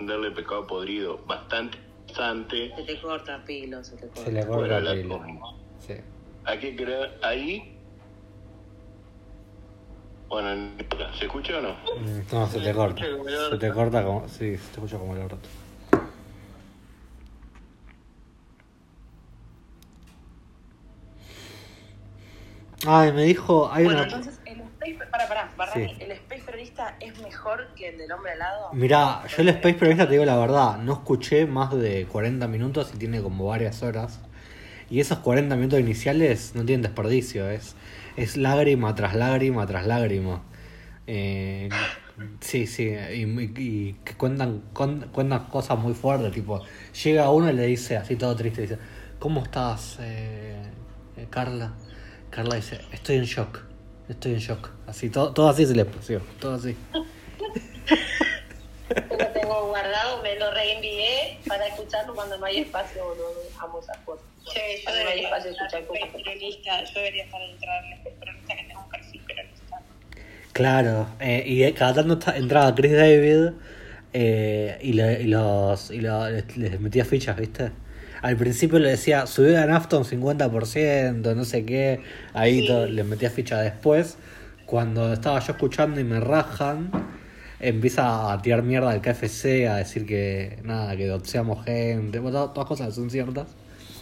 darle 0.01 0.31
pecado 0.33 0.67
podrido 0.67 1.19
bastante 1.27 1.79
bastante 2.09 2.73
Se 2.77 2.83
te 2.83 3.01
corta, 3.01 3.43
pilo, 3.45 3.83
se 3.85 3.97
te 3.97 4.07
corta. 4.09 4.25
Se 4.25 4.33
le 4.33 4.47
corta 4.47 4.81
la 4.81 5.09
coma. 5.09 5.41
Sí. 5.79 5.95
hay 6.45 6.59
que 6.59 6.77
creer 6.77 7.19
ahí 7.23 7.77
bueno 10.29 10.73
¿se 11.19 11.25
escucha 11.27 11.59
o 11.59 11.61
no? 11.63 11.73
Mm, 11.73 12.23
No, 12.33 12.47
se 12.49 12.61
te 12.61 12.73
corta. 12.73 13.03
Se 13.51 13.57
te 13.59 13.71
corta 13.71 14.05
como. 14.05 14.29
Sí, 14.29 14.57
se 14.57 14.65
te 14.69 14.73
escucha 14.75 14.99
como 14.99 15.15
el 15.15 15.23
orto. 15.23 15.49
Ay, 22.87 23.13
me 23.13 23.25
dijo. 23.25 23.71
Hay 23.73 23.85
Bueno, 23.85 24.01
una. 24.01 24.09
entonces, 24.09 24.41
el 24.45 24.61
Space... 24.61 24.99
Pará, 25.11 25.29
pará, 25.29 25.42
Barrani, 25.57 25.89
Sí. 25.89 25.97
¿el 26.01 26.13
Space 26.13 26.43
Peronista 26.43 26.97
es 27.01 27.19
mejor 27.21 27.69
que 27.77 27.89
el 27.91 27.99
del 27.99 28.11
hombre 28.13 28.33
alado? 28.33 28.73
Mirá, 28.73 29.23
yo 29.29 29.43
el 29.43 29.49
Space 29.51 29.75
Periodista 29.75 30.07
te 30.07 30.13
digo 30.13 30.25
la 30.25 30.37
verdad, 30.37 30.79
no 30.79 30.93
escuché 30.95 31.47
más 31.47 31.75
de 31.75 32.07
40 32.07 32.47
minutos 32.49 32.93
y 32.95 32.99
tiene 32.99 33.21
como 33.23 33.47
varias 33.47 33.83
horas. 33.83 34.21
Y 34.91 35.01
esos 35.01 35.19
40 35.19 35.57
minutos 35.57 35.81
iniciales 35.81 36.53
no 36.55 36.65
tienen 36.65 36.83
desperdicio, 36.83 37.49
es, 37.49 37.77
es 38.17 38.37
lágrima 38.37 38.95
tras 38.95 39.15
lágrima 39.15 39.67
tras 39.67 39.87
lágrima. 39.87 40.43
Eh, 41.07 41.69
sí, 42.41 42.67
sí, 42.67 42.95
y, 43.15 43.95
que 44.05 44.15
cuentan, 44.15 44.63
cuentan 44.73 45.47
cosas 45.47 45.79
muy 45.79 45.95
fuertes, 45.95 46.33
tipo, 46.33 46.63
llega 47.05 47.31
uno 47.31 47.51
y 47.51 47.55
le 47.55 47.67
dice, 47.67 47.97
así 47.97 48.17
todo 48.17 48.37
triste, 48.37 48.63
dice, 48.63 48.79
¿cómo 49.19 49.43
estás, 49.43 49.99
eh, 50.01 50.57
eh, 51.17 51.27
Carla? 51.31 51.73
Carla 52.31 52.57
dice, 52.57 52.81
estoy 52.93 53.17
en 53.17 53.25
shock, 53.25 53.61
estoy 54.13 54.33
en 54.35 54.39
shock. 54.39 54.71
Así, 54.87 55.11
todo, 55.11 55.33
todo 55.33 55.49
así 55.49 55.67
se 55.67 55.75
le 55.75 55.83
expresó, 55.83 56.21
todo 56.41 56.55
así. 56.55 56.77
Yo 56.95 57.05
lo 59.19 59.27
tengo 59.29 59.69
guardado, 59.69 60.23
me 60.23 60.39
lo 60.39 60.51
reenvié 60.51 61.39
para 61.47 61.67
escucharlo 61.67 62.15
cuando 62.15 62.39
no 62.39 62.47
hay 62.47 62.59
espacio, 62.59 63.05
boludo. 63.05 63.35
Amo 63.61 63.81
esas 63.81 63.97
cosas. 63.99 64.25
Che, 64.53 64.79
yo 64.79 64.85
Cuando 64.85 65.03
no 65.05 65.09
hay 65.11 65.17
debería 65.17 65.29
espacio, 65.29 65.51
estar 65.51 65.67
escuchar 65.67 65.87
cosas. 65.87 66.09
peronista, 66.25 66.85
yo 66.85 66.95
debería 67.01 67.25
estar 67.25 67.43
entrar 67.43 67.85
en 67.85 67.93
el 67.93 67.99
peronista 68.15 68.57
que 68.57 68.63
tenga 68.65 68.81
un 68.85 68.91
perfil 68.91 69.21
peronista. 69.27 69.81
Claro, 70.53 71.07
eh, 71.21 71.43
y 71.47 71.73
cada 71.73 71.95
tanto 71.95 72.15
está- 72.15 72.37
entraba 72.37 72.75
Chris 72.75 72.93
David 72.93 73.53
eh, 74.13 74.79
y, 74.83 74.93
le- 74.93 75.23
y 75.23 75.27
los 75.27 75.91
y 75.91 76.01
lo- 76.01 76.29
les, 76.29 76.57
les 76.59 76.79
metía 76.81 77.05
fichas, 77.07 77.37
¿viste? 77.37 77.71
Al 78.23 78.37
principio 78.37 78.79
le 78.79 78.91
decía, 78.91 79.27
subí 79.27 79.51
la 79.51 79.66
nafta 79.66 79.99
un 79.99 80.05
50%, 80.05 81.35
no 81.35 81.45
sé 81.45 81.64
qué, 81.64 82.01
ahí 82.35 82.61
Sí. 82.61 82.66
todo, 82.68 82.87
les 82.87 83.05
metía 83.05 83.31
fichas. 83.31 83.62
Después, 83.62 84.16
cuando 84.64 85.12
estaba 85.12 85.41
yo 85.41 85.53
escuchando 85.53 86.01
y 86.01 86.05
me 86.05 86.20
rajan, 86.20 86.91
empieza 87.59 88.33
a 88.33 88.41
tirar 88.41 88.62
mierda 88.62 88.91
al 88.91 89.01
KFC, 89.01 89.66
a 89.68 89.77
decir 89.77 90.07
que 90.07 90.59
nada, 90.64 90.97
que 90.97 91.07
doxeamos 91.07 91.64
gente, 91.64 92.20
bueno, 92.20 92.39
todas, 92.39 92.55
todas 92.55 92.68
cosas 92.68 92.87
que 92.89 92.95
son 92.95 93.11
ciertas. 93.11 93.49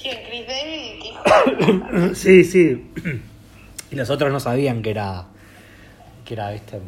¿Quién? 0.00 0.18
Chris 0.28 0.46
David. 0.46 2.14
Sí, 2.14 2.44
sí. 2.44 2.86
Y 3.90 3.96
los 3.96 4.08
otros 4.10 4.30
no 4.32 4.38
sabían 4.40 4.82
que 4.82 4.90
era. 4.90 5.24
que 6.24 6.34
era, 6.34 6.50
viste. 6.50 6.78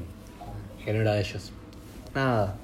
que 0.84 0.92
no 0.92 1.00
era 1.00 1.14
de 1.14 1.20
ellos. 1.20 1.50
Nada. 2.14 2.56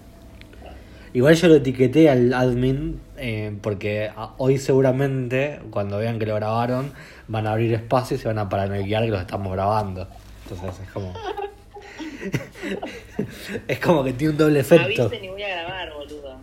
Igual 1.14 1.34
yo 1.34 1.48
lo 1.48 1.54
etiqueté 1.56 2.08
al 2.10 2.32
admin 2.34 3.00
eh, 3.18 3.56
porque 3.62 4.10
a- 4.14 4.34
hoy 4.38 4.58
seguramente, 4.58 5.60
cuando 5.70 5.98
vean 5.98 6.18
que 6.18 6.26
lo 6.26 6.34
grabaron, 6.34 6.92
van 7.28 7.46
a 7.46 7.52
abrir 7.52 7.72
espacios 7.74 8.22
y 8.22 8.26
van 8.26 8.38
a 8.38 8.48
paranoiar 8.48 9.04
que 9.04 9.10
los 9.10 9.20
estamos 9.20 9.52
grabando. 9.52 10.08
Entonces 10.48 10.80
es 10.86 10.90
como. 10.92 11.14
es 13.68 13.78
como 13.80 14.04
que 14.04 14.12
tiene 14.12 14.32
un 14.32 14.38
doble 14.38 14.60
efecto. 14.60 15.02
Avisen 15.04 15.24
y 15.24 15.28
voy 15.28 15.42
a 15.42 15.48
grabar, 15.48 15.92
boludo. 15.94 16.36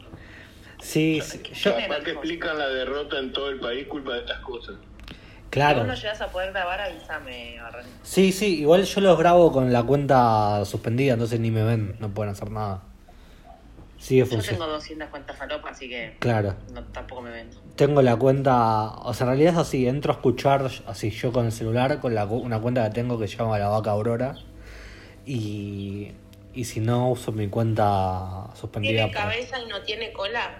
Sí, 0.81 1.19
sí, 1.23 1.41
yo. 1.53 1.75
Capaz 1.75 2.03
que 2.03 2.11
explican 2.11 2.57
la 2.57 2.67
derrota 2.67 3.17
en 3.19 3.31
todo 3.33 3.49
el 3.49 3.59
país 3.59 3.87
culpa 3.87 4.13
de 4.13 4.19
estas 4.19 4.39
cosas. 4.41 4.75
Si 5.07 5.15
Claro. 5.61 5.79
vos 5.79 5.87
no 5.87 5.95
llegas 5.95 6.19
a 6.19 6.27
poder 6.27 6.51
grabar, 6.51 6.81
avísame, 6.81 7.57
Barrani. 7.61 7.89
Sí, 8.03 8.33
sí, 8.33 8.59
igual 8.59 8.83
yo 8.83 8.99
los 9.01 9.17
grabo 9.17 9.53
con 9.53 9.71
la 9.71 9.83
cuenta 9.83 10.63
suspendida, 10.65 11.13
entonces 11.13 11.39
ni 11.39 11.49
me 11.49 11.63
ven, 11.63 11.95
no 11.99 12.09
pueden 12.09 12.33
hacer 12.33 12.51
nada. 12.51 12.81
Sigue 14.05 14.19
Yo 14.21 14.25
tengo 14.29 14.41
funcionando. 14.43 14.73
200 14.75 15.09
cuentas 15.09 15.35
falopa, 15.35 15.69
así 15.71 15.89
que 15.89 16.15
Claro. 16.19 16.53
no, 16.71 16.83
tampoco 16.83 17.23
me 17.23 17.31
ven. 17.31 17.49
Tengo 17.75 18.03
la 18.03 18.15
cuenta, 18.17 18.91
o 18.91 19.11
sea, 19.15 19.25
en 19.25 19.29
realidad 19.31 19.53
es 19.53 19.59
así, 19.59 19.87
entro 19.87 20.11
a 20.13 20.15
escuchar 20.17 20.69
así 20.85 21.09
yo 21.09 21.31
con 21.31 21.47
el 21.47 21.51
celular, 21.51 21.99
con 21.99 22.13
la, 22.13 22.27
cu- 22.27 22.37
una 22.37 22.59
cuenta 22.59 22.83
que 22.83 22.91
tengo 22.93 23.17
que 23.17 23.27
se 23.27 23.35
llama 23.35 23.57
La 23.57 23.67
Vaca 23.69 23.89
Aurora. 23.89 24.35
Y, 25.25 26.11
y 26.53 26.65
si 26.65 26.81
no, 26.81 27.09
uso 27.09 27.31
mi 27.31 27.47
cuenta 27.47 28.47
suspendida. 28.53 29.05
¿Tiene 29.05 29.11
cabeza 29.11 29.59
y 29.59 29.67
no 29.67 29.81
tiene 29.81 30.13
cola? 30.13 30.51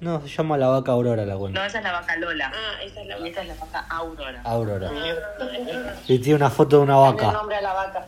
No, 0.00 0.20
se 0.20 0.26
llama 0.28 0.58
La 0.58 0.66
Vaca 0.66 0.90
Aurora 0.90 1.24
la 1.24 1.34
No, 1.34 1.38
cuenta. 1.38 1.64
esa 1.64 1.78
es 1.78 1.84
la 1.84 1.92
vaca 1.92 2.16
Lola. 2.16 2.50
Ah, 2.52 2.82
esa 2.82 3.00
es 3.02 3.06
la 3.06 3.18
Y 3.20 3.28
esta 3.28 3.42
es 3.42 3.46
la 3.46 3.54
vaca 3.54 3.86
Aurora. 3.88 4.42
Aurora. 4.42 4.90
Ah, 4.92 5.94
Y 6.08 6.18
tiene 6.18 6.34
una 6.34 6.50
foto 6.50 6.78
de 6.78 6.82
una 6.82 6.96
Dale 6.96 7.10
el 7.10 7.14
vaca. 7.14 7.32
nombre 7.32 7.56
a 7.56 7.60
la 7.62 7.72
vaca. 7.74 8.06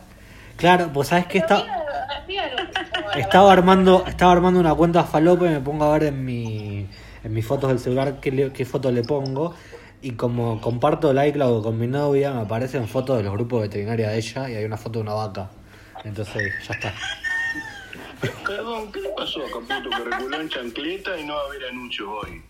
Claro, 0.57 0.89
pues 0.93 1.09
sabes 1.09 1.25
que 1.27 1.39
está... 1.39 1.65
Estaba 3.17 3.51
armando, 3.53 4.03
estaba 4.07 4.31
armando 4.33 4.59
una 4.59 4.73
cuenta 4.75 5.03
falopa 5.03 5.45
y 5.45 5.49
me 5.49 5.59
pongo 5.61 5.85
a 5.85 5.93
ver 5.93 6.03
en 6.09 6.25
mi 6.25 6.87
en 7.23 7.33
mis 7.33 7.45
fotos 7.45 7.69
del 7.69 7.79
celular 7.79 8.19
qué, 8.19 8.31
le- 8.31 8.51
qué 8.51 8.65
foto 8.65 8.91
le 8.91 9.03
pongo 9.03 9.55
y 10.01 10.11
como 10.11 10.59
comparto 10.61 11.09
el 11.11 11.27
iCloud 11.29 11.63
con 11.63 11.79
mi 11.79 11.87
novia 11.87 12.31
me 12.33 12.41
aparecen 12.41 12.87
fotos 12.87 13.17
de 13.17 13.23
los 13.23 13.33
grupos 13.33 13.61
veterinarios 13.63 14.09
de 14.11 14.17
ella 14.17 14.49
y 14.49 14.55
hay 14.55 14.65
una 14.65 14.77
foto 14.77 14.99
de 14.99 15.03
una 15.03 15.13
vaca. 15.13 15.49
Entonces 16.03 16.53
ya 16.67 16.73
está. 16.73 16.93
Perdón, 18.45 18.91
¿qué 18.91 19.01
le 19.01 19.09
pasó 19.09 19.39
a 19.41 19.45
Caputo 19.45 19.89
que 19.89 20.09
reculó 20.11 20.41
en 20.41 20.49
chancleta 20.49 21.17
y 21.17 21.23
no 21.25 21.33
va 21.35 21.41
a 21.41 21.45
haber 21.45 21.63
anuncios 21.71 22.07
hoy? 22.23 22.41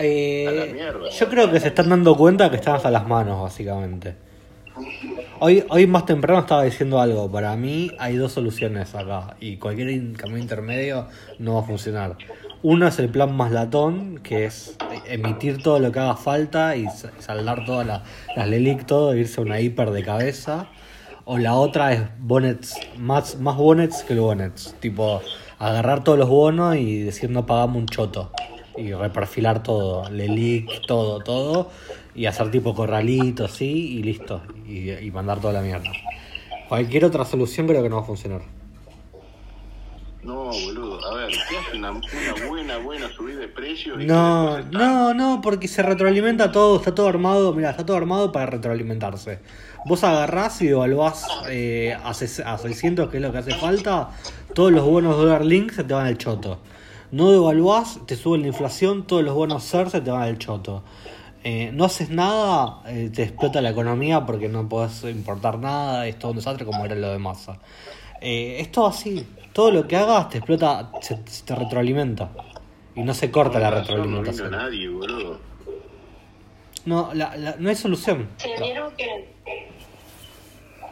Eh, 0.00 0.46
A 0.48 0.52
la 0.66 0.72
mierda. 0.72 1.08
yo 1.10 1.28
creo 1.28 1.50
que 1.50 1.60
se 1.60 1.68
están 1.68 1.88
dando 1.88 2.14
cuenta 2.16 2.50
que 2.50 2.56
están 2.56 2.76
hasta 2.76 2.90
las 2.90 3.06
manos, 3.06 3.40
básicamente. 3.42 4.16
Hoy, 5.40 5.64
hoy 5.68 5.86
más 5.86 6.04
temprano 6.06 6.40
estaba 6.40 6.64
diciendo 6.64 7.00
algo. 7.00 7.30
Para 7.30 7.54
mí 7.56 7.90
hay 7.98 8.16
dos 8.16 8.32
soluciones 8.32 8.94
acá. 8.94 9.36
Y 9.40 9.56
cualquier 9.56 9.90
in- 9.90 10.14
camino 10.14 10.38
intermedio 10.38 11.06
no 11.38 11.54
va 11.54 11.60
a 11.60 11.64
funcionar. 11.64 12.16
Uno 12.62 12.88
es 12.88 12.98
el 12.98 13.08
plan 13.08 13.34
más 13.36 13.52
latón, 13.52 14.18
que 14.22 14.44
es 14.46 14.76
emitir 15.06 15.62
todo 15.62 15.78
lo 15.78 15.92
que 15.92 16.00
haga 16.00 16.16
falta 16.16 16.74
y 16.76 16.86
sa- 16.88 17.12
saldar 17.18 17.64
todas 17.64 17.86
las, 17.86 18.02
las 18.36 18.48
LELIC, 18.48 18.84
todo, 18.84 19.12
e 19.12 19.20
irse 19.20 19.40
a 19.40 19.44
una 19.44 19.60
hiper 19.60 19.90
de 19.90 20.02
cabeza. 20.02 20.66
O 21.24 21.38
la 21.38 21.54
otra 21.54 21.92
es 21.92 22.02
bonnets, 22.18 22.74
más, 22.96 23.38
más 23.38 23.56
bonnets 23.56 24.02
que 24.02 24.14
los 24.14 24.24
bonnets. 24.24 24.74
Tipo, 24.80 25.22
agarrar 25.58 26.02
todos 26.02 26.18
los 26.18 26.28
bonos 26.28 26.76
y 26.76 27.02
decir 27.02 27.30
no 27.30 27.46
pagamos 27.46 27.76
un 27.76 27.86
choto. 27.86 28.32
Y 28.76 28.92
reperfilar 28.92 29.62
todo, 29.62 30.08
LELIC, 30.08 30.86
todo, 30.86 31.20
todo. 31.20 31.70
Y 32.18 32.26
hacer 32.26 32.50
tipo 32.50 32.74
corralito, 32.74 33.46
sí, 33.46 33.98
y 33.98 34.02
listo. 34.02 34.42
Y, 34.66 34.90
y 34.90 35.10
mandar 35.12 35.40
toda 35.40 35.52
la 35.52 35.60
mierda. 35.62 35.90
Cualquier 36.68 37.04
otra 37.04 37.24
solución 37.24 37.66
creo 37.68 37.82
que 37.82 37.88
no 37.88 37.96
va 37.96 38.02
a 38.02 38.04
funcionar. 38.06 38.42
No, 40.22 40.46
boludo. 40.46 40.98
A 41.06 41.14
ver, 41.14 41.28
¿qué 41.48 41.56
hace 41.58 41.76
una, 41.76 41.92
una 41.92 42.02
buena, 42.48 42.78
buena 42.78 43.08
subida 43.12 43.38
de 43.38 43.48
precios? 43.48 44.02
y 44.02 44.06
No, 44.06 44.58
no, 44.72 45.14
no, 45.14 45.40
porque 45.40 45.68
se 45.68 45.82
retroalimenta 45.82 46.50
todo, 46.50 46.76
está 46.78 46.92
todo 46.94 47.08
armado, 47.08 47.54
mira, 47.54 47.70
está 47.70 47.86
todo 47.86 47.96
armado 47.96 48.32
para 48.32 48.46
retroalimentarse. 48.46 49.38
Vos 49.86 50.02
agarrás 50.02 50.60
y 50.60 50.68
evaluás 50.68 51.24
eh, 51.48 51.96
a, 52.02 52.10
ses- 52.10 52.44
a 52.44 52.58
600, 52.58 53.10
que 53.10 53.18
es 53.18 53.22
lo 53.22 53.30
que 53.30 53.38
hace 53.38 53.54
falta, 53.54 54.10
todos 54.54 54.72
los 54.72 54.84
bonos 54.84 55.16
dólar 55.16 55.44
link 55.44 55.70
se 55.70 55.84
te 55.84 55.94
van 55.94 56.06
al 56.06 56.18
choto. 56.18 56.58
No 57.12 57.32
evaluás, 57.32 58.00
te 58.06 58.16
sube 58.16 58.38
la 58.38 58.48
inflación, 58.48 59.06
todos 59.06 59.22
los 59.22 59.34
bonos 59.34 59.62
SER 59.62 59.88
se 59.88 60.00
te 60.00 60.10
van 60.10 60.22
al 60.22 60.36
choto. 60.38 60.82
Eh, 61.44 61.70
no 61.72 61.84
haces 61.84 62.10
nada, 62.10 62.82
eh, 62.86 63.10
te 63.14 63.22
explota 63.22 63.60
la 63.60 63.70
economía 63.70 64.26
porque 64.26 64.48
no 64.48 64.68
podés 64.68 65.04
importar 65.04 65.58
nada, 65.58 66.06
es 66.06 66.18
todo 66.18 66.32
un 66.32 66.36
desastre 66.38 66.66
como 66.66 66.84
era 66.84 66.94
lo 66.96 67.10
de 67.12 67.18
masa. 67.18 67.58
Eh, 68.20 68.56
es 68.60 68.72
todo 68.72 68.86
así, 68.88 69.26
todo 69.52 69.70
lo 69.70 69.86
que 69.86 69.96
hagas 69.96 70.28
te 70.30 70.38
explota, 70.38 70.90
se, 71.00 71.16
se 71.26 71.44
te 71.44 71.54
retroalimenta. 71.54 72.30
Y 72.96 73.02
no 73.02 73.14
se 73.14 73.30
corta 73.30 73.60
la 73.60 73.70
retroalimentación. 73.70 74.50
No 74.50 74.56
nadie, 74.56 74.88
boludo. 74.88 75.38
No, 76.84 77.10
la, 77.14 77.36
la- 77.36 77.54
no 77.58 77.68
hay 77.68 77.76
solución. 77.76 78.28
Che, 78.38 78.54
¿vieron 78.60 78.92
que, 78.96 79.28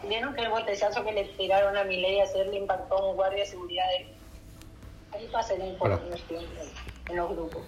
¿vieron 0.08 0.34
que 0.34 0.42
el 0.42 0.50
botellazo 0.50 1.04
que 1.04 1.12
le 1.12 1.24
tiraron 1.24 1.76
a 1.76 1.82
Milei 1.84 2.20
ayer 2.20 2.46
le 2.48 2.58
impactó 2.58 2.96
a 2.98 3.10
un 3.10 3.16
guardia 3.16 3.40
de 3.40 3.46
seguridad 3.46 3.84
de... 3.98 4.06
Ahí 5.18 5.28
pasa 5.32 5.54
el 5.54 5.66
informe 5.68 5.96
en 7.08 7.16
los 7.16 7.30
grupos. 7.30 7.62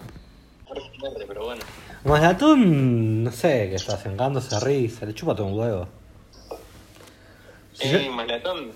Pero 1.27 1.45
bueno. 1.45 1.61
Maslatón, 2.05 3.23
no 3.23 3.31
sé, 3.31 3.69
que 3.69 3.75
está 3.75 3.97
sengándose 3.97 4.55
a 4.55 4.59
risa, 4.59 5.05
le 5.05 5.13
chupa 5.13 5.35
todo 5.35 5.47
un 5.47 5.57
huevo. 5.59 5.87
Sí, 7.73 7.87
Eh, 7.95 8.09
Malatón 8.09 8.71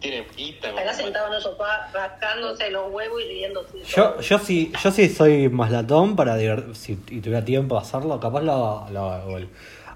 tiene 0.00 0.26
guita, 0.36 0.68
Estará 0.68 0.86
man. 0.92 0.94
sentado 0.94 1.26
en 1.28 1.34
el 1.34 1.40
sofá 1.42 1.88
rascándose 1.92 2.70
los 2.70 2.92
huevos 2.92 3.20
y 3.22 3.28
riéndose. 3.28 3.82
Yo, 3.84 4.20
yo 4.20 4.38
sí, 4.38 4.72
yo 4.82 4.90
sí 4.90 5.08
soy 5.08 5.48
maslatón 5.48 6.14
para 6.14 6.36
divert- 6.38 6.74
si 6.74 6.92
y 7.08 7.20
tuviera 7.20 7.44
tiempo 7.44 7.74
de 7.76 7.80
hacerlo, 7.82 8.20
capaz 8.20 8.42
lo, 8.42 8.86
lo 8.90 9.18
igual. 9.26 9.48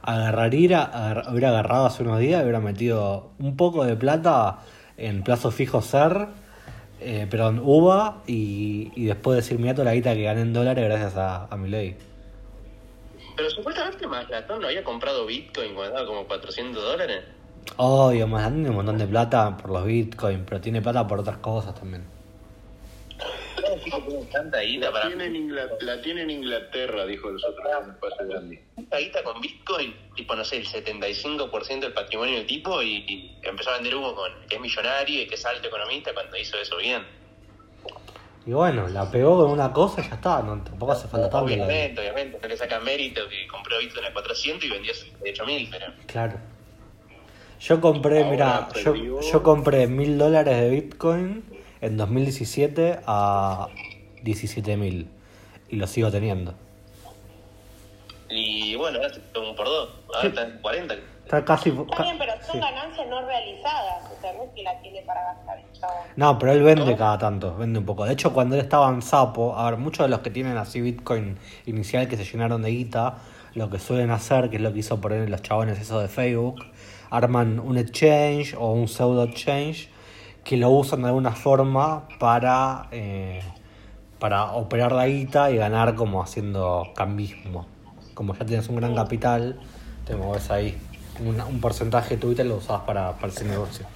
Agarraría, 0.02 0.82
agar- 0.82 1.26
hubiera 1.30 1.50
agarrado 1.50 1.86
hace 1.86 2.02
unos 2.02 2.18
días, 2.18 2.42
hubiera 2.42 2.60
metido 2.60 3.30
un 3.38 3.56
poco 3.56 3.84
de 3.84 3.94
plata 3.94 4.58
en 4.96 5.22
plazo 5.22 5.50
fijo 5.50 5.80
ser, 5.82 6.26
eh, 7.04 7.26
perdón, 7.28 7.60
UVA, 7.62 8.22
y, 8.26 8.92
y 8.94 9.06
después 9.06 9.36
decir, 9.36 9.58
mira 9.58 9.74
toda 9.74 9.86
la 9.86 9.94
guita 9.94 10.14
que 10.14 10.22
gané 10.22 10.42
en 10.42 10.52
dólares 10.52 10.84
gracias 10.84 11.16
a, 11.16 11.46
a 11.46 11.56
mi 11.56 11.68
ley. 11.68 11.96
Pero 13.36 13.50
supuestamente 13.50 14.06
Maslatón 14.06 14.60
no 14.60 14.66
había 14.68 14.84
comprado 14.84 15.26
Bitcoin 15.26 15.74
cuando 15.74 15.94
estaba 15.94 16.06
como 16.06 16.26
400 16.26 16.82
dólares. 16.82 17.24
Obvio, 17.76 18.26
más 18.26 18.50
tiene 18.52 18.70
un 18.70 18.76
montón 18.76 18.98
de 18.98 19.06
plata 19.06 19.56
por 19.56 19.70
los 19.70 19.84
bitcoins, 19.84 20.42
pero 20.46 20.60
tiene 20.60 20.82
plata 20.82 21.06
por 21.06 21.20
otras 21.20 21.38
cosas 21.38 21.74
también. 21.74 22.04
Tanta 24.32 24.60
guita 24.60 24.86
La 24.86 24.92
para... 24.92 25.06
tiene, 25.08 25.26
en 25.26 25.36
Ingla- 25.36 25.76
la 25.80 26.00
tiene 26.02 26.22
en 26.22 26.30
Inglaterra, 26.30 27.04
dijo 27.06 27.30
en 27.30 27.36
el 27.36 27.94
Pase 27.96 28.24
Grande. 28.24 28.62
Tanta 28.76 28.98
guita 28.98 29.22
con 29.24 29.40
Bitcoin, 29.40 29.94
tipo, 30.14 30.34
no 30.34 30.44
sé, 30.44 30.58
el 30.58 30.66
75% 30.66 31.80
del 31.80 31.92
patrimonio 31.92 32.36
del 32.36 32.46
tipo 32.46 32.82
y, 32.82 33.04
y 33.08 33.38
empezó 33.42 33.70
a 33.70 33.74
vender 33.74 33.94
humo 33.94 34.14
con 34.14 34.30
que 34.48 34.56
es 34.56 34.60
millonario 34.60 35.22
y 35.22 35.26
que 35.26 35.34
es 35.34 35.44
alto 35.46 35.68
economista 35.68 36.12
cuando 36.14 36.36
hizo 36.36 36.56
eso 36.58 36.76
bien. 36.76 37.02
Y 38.44 38.50
bueno, 38.52 38.88
la 38.88 39.08
pegó 39.10 39.36
con 39.38 39.50
una 39.52 39.72
cosa 39.72 40.00
y 40.00 40.08
ya 40.08 40.14
está, 40.16 40.42
no, 40.42 40.60
tampoco 40.64 40.92
hace 40.92 41.06
falta 41.06 41.30
tanto. 41.30 41.46
Obviamente, 41.46 42.00
obviamente, 42.00 42.38
no 42.42 42.48
le 42.48 42.56
saca 42.56 42.80
mérito 42.80 43.28
que 43.28 43.46
compró 43.46 43.78
Bitcoin 43.78 44.06
a 44.06 44.12
400 44.12 44.64
y 44.64 44.70
vendió 44.70 44.92
a 44.92 45.22
8000, 45.22 45.68
pero... 45.70 45.86
Claro. 46.06 46.34
Yo 47.60 47.80
compré, 47.80 48.24
mira, 48.24 48.68
yo, 48.84 49.20
yo 49.20 49.42
compré 49.44 49.86
mil 49.86 50.18
dólares 50.18 50.60
de 50.60 50.70
Bitcoin 50.70 51.44
en 51.82 51.96
2017 51.96 53.00
a 53.06 53.68
17 54.22 54.76
mil 54.76 55.10
y 55.68 55.76
lo 55.76 55.86
sigo 55.86 56.10
teniendo. 56.10 56.54
Y 58.30 58.74
bueno, 58.76 58.98
ahora 58.98 59.48
un 59.48 59.54
por 59.54 59.66
dos, 59.66 59.90
ahora 60.14 60.28
está 60.28 60.42
en 60.42 60.58
40. 60.62 60.94
Está 61.24 61.44
casi... 61.44 61.68
Está 61.68 62.02
bien, 62.02 62.16
pero 62.18 62.32
son 62.40 62.52
sí. 62.52 62.58
ganancias 62.58 63.06
no 63.08 63.26
realizadas. 63.26 64.10
O 64.10 64.20
sea, 64.20 64.32
no 64.32 64.44
es 64.44 64.50
que 64.54 64.62
la 64.62 64.80
tiene 64.80 65.02
para 65.02 65.22
gastar. 65.22 65.62
No, 66.16 66.38
pero 66.38 66.52
él 66.52 66.62
vende 66.62 66.96
cada 66.96 67.18
tanto, 67.18 67.54
vende 67.56 67.80
un 67.80 67.84
poco. 67.84 68.04
De 68.04 68.12
hecho, 68.12 68.32
cuando 68.32 68.54
él 68.54 68.62
estaba 68.62 68.88
en 68.88 69.02
Sapo, 69.02 69.56
a 69.56 69.70
ver, 69.70 69.78
muchos 69.78 70.06
de 70.06 70.10
los 70.10 70.20
que 70.20 70.30
tienen 70.30 70.56
así 70.56 70.80
Bitcoin 70.80 71.38
inicial 71.66 72.08
que 72.08 72.16
se 72.16 72.24
llenaron 72.24 72.62
de 72.62 72.70
guita, 72.70 73.18
lo 73.54 73.68
que 73.68 73.78
suelen 73.78 74.10
hacer, 74.10 74.48
que 74.50 74.56
es 74.56 74.62
lo 74.62 74.72
que 74.72 74.78
hizo 74.78 75.00
por 75.00 75.12
ahí 75.12 75.26
los 75.26 75.42
chabones 75.42 75.78
eso 75.78 76.00
de 76.00 76.08
Facebook, 76.08 76.64
arman 77.10 77.58
un 77.60 77.76
exchange 77.76 78.54
o 78.54 78.72
un 78.72 78.88
pseudo 78.88 79.24
exchange 79.24 79.91
que 80.44 80.56
lo 80.56 80.70
usan 80.70 81.02
de 81.02 81.08
alguna 81.08 81.32
forma 81.32 82.08
para, 82.18 82.88
eh, 82.90 83.42
para 84.18 84.52
operar 84.52 84.92
la 84.92 85.06
guita 85.06 85.50
y 85.50 85.56
ganar 85.56 85.94
como 85.94 86.22
haciendo 86.22 86.88
cambismo. 86.94 87.66
Como 88.14 88.34
ya 88.34 88.44
tienes 88.44 88.68
un 88.68 88.76
gran 88.76 88.94
capital, 88.94 89.60
te 90.06 90.16
mueves 90.16 90.50
ahí. 90.50 90.76
Un, 91.20 91.40
un 91.40 91.60
porcentaje 91.60 92.16
de 92.16 92.20
tu 92.20 92.30
guita 92.30 92.44
lo 92.44 92.56
usas 92.56 92.80
para, 92.82 93.12
para 93.12 93.28
ese 93.32 93.44
negocio. 93.44 93.86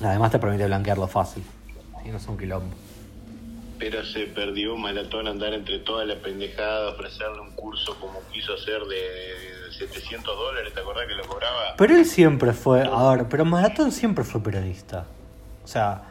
Además 0.00 0.30
te 0.32 0.38
permite 0.38 0.66
blanquearlo 0.66 1.06
fácil. 1.06 1.44
Y 2.04 2.08
no 2.08 2.16
es 2.16 2.26
un 2.26 2.36
quilombo. 2.36 2.74
Pero 3.78 4.04
se 4.04 4.26
perdió 4.26 4.76
Malatón 4.76 5.26
andar 5.26 5.52
entre 5.52 5.80
toda 5.80 6.04
la 6.04 6.16
pendejada, 6.16 6.90
ofrecerle 6.90 7.40
un 7.40 7.50
curso 7.52 7.96
como 8.00 8.20
quiso 8.32 8.54
hacer 8.54 8.82
de 8.84 9.51
700 9.88 10.36
dólares, 10.36 10.72
¿te 10.74 10.80
acordás 10.80 11.06
que 11.06 11.14
lo 11.14 11.26
cobraba? 11.26 11.74
Pero 11.76 11.96
él 11.96 12.06
siempre 12.06 12.52
fue, 12.52 12.82
a 12.82 13.10
ver, 13.10 13.28
pero 13.28 13.44
Maratón 13.44 13.92
siempre 13.92 14.24
fue 14.24 14.42
periodista. 14.42 15.06
O 15.64 15.66
sea, 15.66 16.02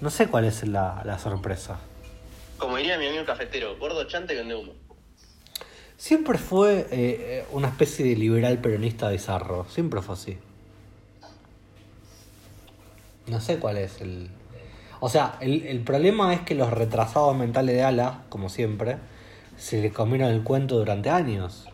no 0.00 0.10
sé 0.10 0.28
cuál 0.28 0.44
es 0.44 0.66
la, 0.66 1.02
la 1.04 1.18
sorpresa. 1.18 1.78
Como 2.58 2.76
diría 2.76 2.98
mi 2.98 3.06
amigo 3.06 3.24
cafetero, 3.24 3.76
gordo 3.78 4.04
chante 4.04 4.34
que 4.34 4.40
vende 4.40 4.54
humo. 4.54 4.72
Siempre 5.96 6.38
fue 6.38 6.80
eh, 6.80 6.86
eh, 6.92 7.44
una 7.52 7.68
especie 7.68 8.04
de 8.04 8.16
liberal 8.16 8.58
peronista 8.58 9.08
bizarro. 9.10 9.66
Siempre 9.68 10.02
fue 10.02 10.14
así. 10.14 10.38
No 13.26 13.40
sé 13.40 13.58
cuál 13.58 13.78
es 13.78 14.00
el... 14.00 14.30
O 15.00 15.08
sea, 15.08 15.36
el, 15.40 15.66
el 15.66 15.80
problema 15.80 16.34
es 16.34 16.40
que 16.40 16.54
los 16.54 16.70
retrasados 16.70 17.36
mentales 17.36 17.74
de 17.74 17.82
Ala, 17.82 18.22
como 18.28 18.48
siempre, 18.48 18.98
se 19.56 19.80
le 19.80 19.90
comieron 19.92 20.30
el 20.30 20.42
cuento 20.42 20.76
durante 20.76 21.08
años. 21.10 21.69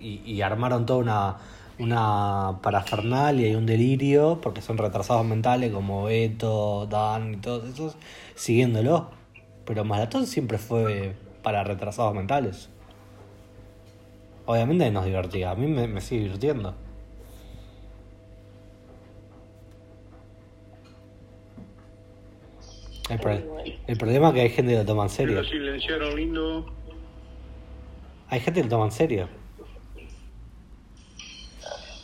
Y, 0.00 0.20
y 0.24 0.42
armaron 0.42 0.86
toda 0.86 0.98
una, 1.00 1.36
una 1.78 2.58
parafernalia 2.62 3.48
y 3.48 3.54
un 3.54 3.66
delirio, 3.66 4.40
porque 4.42 4.62
son 4.62 4.78
retrasados 4.78 5.24
mentales 5.24 5.72
como 5.72 6.04
Beto, 6.04 6.86
Dan 6.86 7.34
y 7.34 7.36
todos 7.38 7.64
esos, 7.64 7.96
siguiéndolo. 8.34 9.10
Pero 9.64 9.84
Maratón 9.84 10.26
siempre 10.26 10.58
fue 10.58 11.14
para 11.42 11.64
retrasados 11.64 12.14
mentales. 12.14 12.70
Obviamente 14.46 14.90
nos 14.90 15.04
divertía, 15.04 15.50
a 15.50 15.54
mí 15.56 15.66
me, 15.66 15.88
me 15.88 16.00
sigue 16.00 16.22
divirtiendo. 16.24 16.74
El, 23.08 23.20
pro- 23.20 23.38
el 23.86 23.96
problema 23.96 24.28
es 24.28 24.34
que 24.34 24.40
hay 24.40 24.50
gente 24.50 24.72
que 24.72 24.78
lo 24.78 24.84
toma 24.84 25.04
en 25.04 25.10
serio. 25.10 25.42
Lo 25.42 25.48
silenciaron 25.48 26.16
lindo. 26.16 26.66
Hay 28.28 28.40
gente 28.40 28.60
que 28.60 28.64
lo 28.64 28.70
toma 28.70 28.86
en 28.86 28.90
serio. 28.92 29.28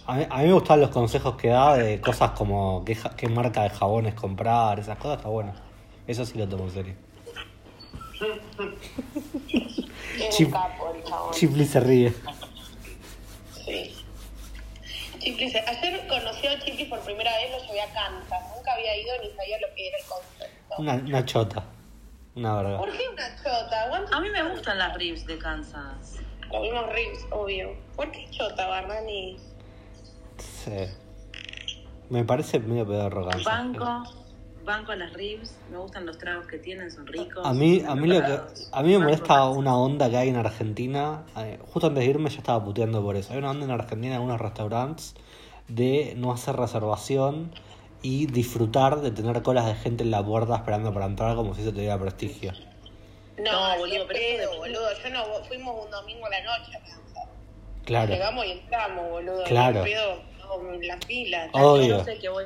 A 0.07 0.15
mí, 0.17 0.27
a 0.29 0.39
mí 0.39 0.47
me 0.47 0.53
gustan 0.53 0.81
los 0.81 0.91
consejos 0.91 1.37
que 1.37 1.49
da 1.49 1.77
de 1.77 2.01
cosas 2.01 2.31
como 2.33 2.85
qué, 2.85 2.97
qué 3.17 3.29
marca 3.29 3.63
de 3.63 3.71
jabones 3.71 4.15
comprar, 4.15 4.79
esas 4.81 4.99
cosas 4.99 5.19
está 5.19 5.29
bueno. 5.29 5.53
Eso 6.07 6.25
sí 6.27 6.37
lo 6.39 6.49
tomo 6.49 6.65
en 6.65 6.71
serio. 6.73 6.95
Chip- 10.31 11.65
se 11.67 11.81
ríe. 11.81 12.13
Sí. 13.65 13.97
Chiflis. 15.19 15.55
Ayer 15.55 16.07
conocí 16.09 16.47
a 16.49 16.59
Chiflis 16.59 16.89
por 16.89 17.01
primera 17.01 17.31
vez, 17.37 17.51
lo 17.53 17.59
llevé 17.67 17.81
a 17.83 17.93
Kansas. 17.93 18.43
Nunca 18.57 18.73
había 18.75 18.97
ido 19.01 19.13
ni 19.23 19.31
sabía 19.37 19.59
lo 19.61 19.75
que 19.75 19.89
era 19.89 19.99
el 19.99 20.05
concepto. 20.07 20.75
Una, 20.79 20.95
una 20.95 21.25
chota. 21.25 21.65
Una 22.35 22.57
verga. 22.57 22.79
¿Por 22.79 22.91
qué 22.91 23.09
una 23.13 23.37
chota? 23.37 23.87
¿Cuánto- 23.89 24.15
A 24.17 24.21
mí 24.21 24.29
me 24.31 24.43
gustan 24.51 24.79
las 24.79 24.97
ribs 24.97 25.25
de 25.27 25.39
Kansas. 25.39 26.17
Comimos 26.51 26.93
ribs, 26.93 27.25
obvio. 27.31 27.77
¿Por 27.97 28.11
qué 28.11 28.27
chota, 28.31 28.67
Barnani? 28.67 29.37
Sí. 30.65 30.87
Me 32.11 32.25
parece 32.25 32.59
medio 32.61 32.87
pedorro 32.87 33.27
Kansas. 33.27 33.45
Banco, 33.45 34.05
banco 34.65 34.93
a 34.93 34.97
las 34.97 35.13
ribs. 35.15 35.57
Me 35.71 35.79
gustan 35.79 36.07
los 36.07 36.19
tragos 36.19 36.47
que 36.47 36.59
tienen, 36.59 36.91
son 36.91 37.07
ricos. 37.07 37.45
A 37.45 37.53
mí, 37.53 37.83
a 37.87 37.95
mí, 37.95 38.07
lo 38.07 38.21
que, 38.21 38.39
a 38.73 38.83
mí 38.83 38.89
me 38.89 38.99
Banco 38.99 39.05
molesta 39.05 39.49
una 39.49 39.77
onda 39.77 40.11
que 40.11 40.17
hay 40.17 40.29
en 40.29 40.37
Argentina. 40.37 41.25
eh, 41.39 41.59
justo 41.73 41.89
antes 41.89 42.05
de 42.05 42.11
irme 42.11 42.31
ya 42.31 42.39
estaba 42.39 42.65
puteando 42.65 43.03
por 43.03 43.17
eso. 43.17 43.33
Hay 43.33 43.39
una 43.39 43.51
onda 43.51 43.65
en 43.65 43.71
Argentina 43.71 44.09
en 44.09 44.15
algunos 44.15 44.41
restaurantes 44.41 45.15
de 45.69 46.15
no 46.17 46.33
hacer 46.33 46.57
reservación 46.57 47.53
y 48.03 48.27
disfrutar 48.27 49.01
de 49.01 49.11
tener 49.11 49.43
colas 49.43 49.67
de 49.67 49.75
gente 49.75 50.03
en 50.03 50.11
la 50.11 50.25
puerta 50.25 50.57
esperando 50.57 50.93
para 50.93 51.07
entrar 51.07 51.35
como 51.37 51.55
si 51.55 51.63
eso 51.63 51.73
tuviera 51.73 51.99
prestigio. 51.99 52.53
No, 53.39 53.51
No, 53.73 53.79
boludo, 53.79 54.07
pedo, 54.07 54.57
boludo. 54.59 54.89
Yo 55.03 55.11
no, 55.11 55.25
fuimos 55.49 55.85
un 55.85 55.91
domingo 55.91 56.27
a 56.27 56.31
la 56.31 56.43
noche. 56.43 56.79
Claro. 57.85 58.13
Llegamos 58.13 58.45
y 58.47 58.51
entramos, 58.53 59.11
boludo. 59.11 59.45
Claro. 59.45 59.83
Pedo, 59.83 60.23
no, 60.45 60.75
en 60.75 60.87
las 60.87 61.05
filas. 61.05 61.51
Obvio. 61.53 61.87
Yo 61.87 61.99
no 61.99 62.05
sé 62.05 62.19
que 62.19 62.29
voy 62.29 62.45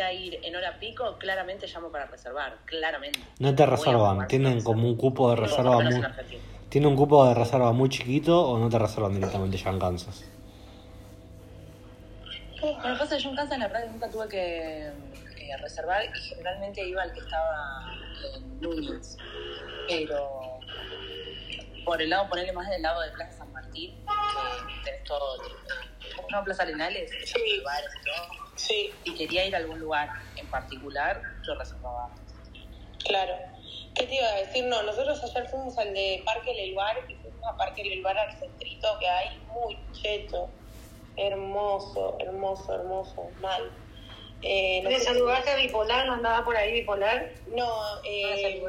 a 0.00 0.12
ir 0.12 0.38
en 0.42 0.54
hora 0.54 0.78
pico, 0.78 1.16
claramente 1.18 1.66
llamo 1.66 1.90
para 1.90 2.06
reservar. 2.06 2.58
Claramente. 2.66 3.20
No 3.38 3.54
te 3.54 3.66
reservan, 3.66 4.26
tienen 4.28 4.62
como 4.62 4.86
un 4.86 4.96
cupo 4.96 5.30
de 5.30 5.36
reserva 5.36 5.80
muy, 5.80 6.02
tiene 6.68 6.86
un 6.86 6.96
cupo 6.96 7.26
de 7.26 7.34
reserva 7.34 7.72
muy 7.72 7.88
chiquito 7.88 8.48
o 8.48 8.58
no 8.58 8.68
te 8.68 8.78
reservan 8.78 9.14
directamente 9.14 9.56
ya 9.56 9.70
en 9.70 9.78
Kansas. 9.78 10.24
Bueno, 12.60 12.98
pasa 12.98 13.16
yo 13.18 13.30
en 13.30 13.36
casa 13.36 13.56
la 13.56 13.68
verdad 13.68 13.88
nunca 13.90 14.10
tuve 14.10 14.28
que 14.28 14.86
eh, 14.88 15.56
reservar 15.62 16.04
y 16.04 16.20
generalmente 16.20 16.86
iba 16.86 17.02
al 17.02 17.12
que 17.12 17.20
estaba 17.20 17.94
en 18.34 18.60
Núñez. 18.60 19.16
Pero 19.88 20.58
por 21.88 22.02
el 22.02 22.10
lado, 22.10 22.28
ponerle 22.28 22.52
más 22.52 22.68
del 22.68 22.82
lado 22.82 23.00
de 23.00 23.10
Plaza 23.12 23.46
Martín, 23.68 23.94
que 24.68 24.84
tenés 24.84 25.04
todo, 25.04 25.36
¿cómo 26.16 26.28
se 26.28 26.32
llama 26.32 26.44
Plaza 26.44 26.62
Arenales? 26.62 27.10
Sí. 27.24 27.56
Lugares 27.58 27.90
y 28.00 28.04
todo. 28.04 28.48
Sí, 28.56 28.90
Si 29.04 29.14
quería 29.14 29.46
ir 29.46 29.54
a 29.54 29.58
algún 29.58 29.78
lugar 29.78 30.08
en 30.36 30.46
particular, 30.48 31.22
yo 31.46 31.54
reservaba. 31.54 32.10
claro. 33.06 33.34
¿Qué 33.94 34.06
te 34.06 34.14
iba 34.14 34.28
a 34.28 34.36
decir? 34.36 34.64
No, 34.66 34.80
nosotros 34.82 35.22
ayer 35.24 35.48
fuimos 35.48 35.76
al 35.76 35.92
de 35.92 36.22
Parque 36.24 36.54
Lelvar 36.54 36.96
y 37.08 37.14
fuimos 37.16 37.44
a 37.44 37.56
Parque 37.56 37.82
Lelvar 37.82 38.16
al 38.16 38.38
centrito 38.38 38.88
que 39.00 39.08
hay, 39.08 39.36
muy 39.52 39.76
cheto. 39.92 40.48
Hermoso, 41.16 42.16
hermoso, 42.20 42.74
hermoso, 42.74 43.28
mal. 43.40 43.70
Eh, 44.42 44.80
no 44.84 44.90
¿Le 44.90 45.00
saludaste 45.00 45.50
a 45.50 45.56
Bipolar? 45.56 46.06
¿No 46.06 46.12
andaba 46.14 46.44
por 46.44 46.56
ahí 46.56 46.72
Bipolar? 46.72 47.32
No, 47.48 47.56
¿No 47.56 47.96
la 47.96 48.00
eh, 48.04 48.62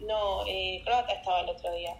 no, 0.00 0.46
eh, 0.46 0.82
Croata 0.84 1.12
estaba 1.14 1.40
el 1.40 1.48
otro 1.48 1.72
día. 1.72 1.96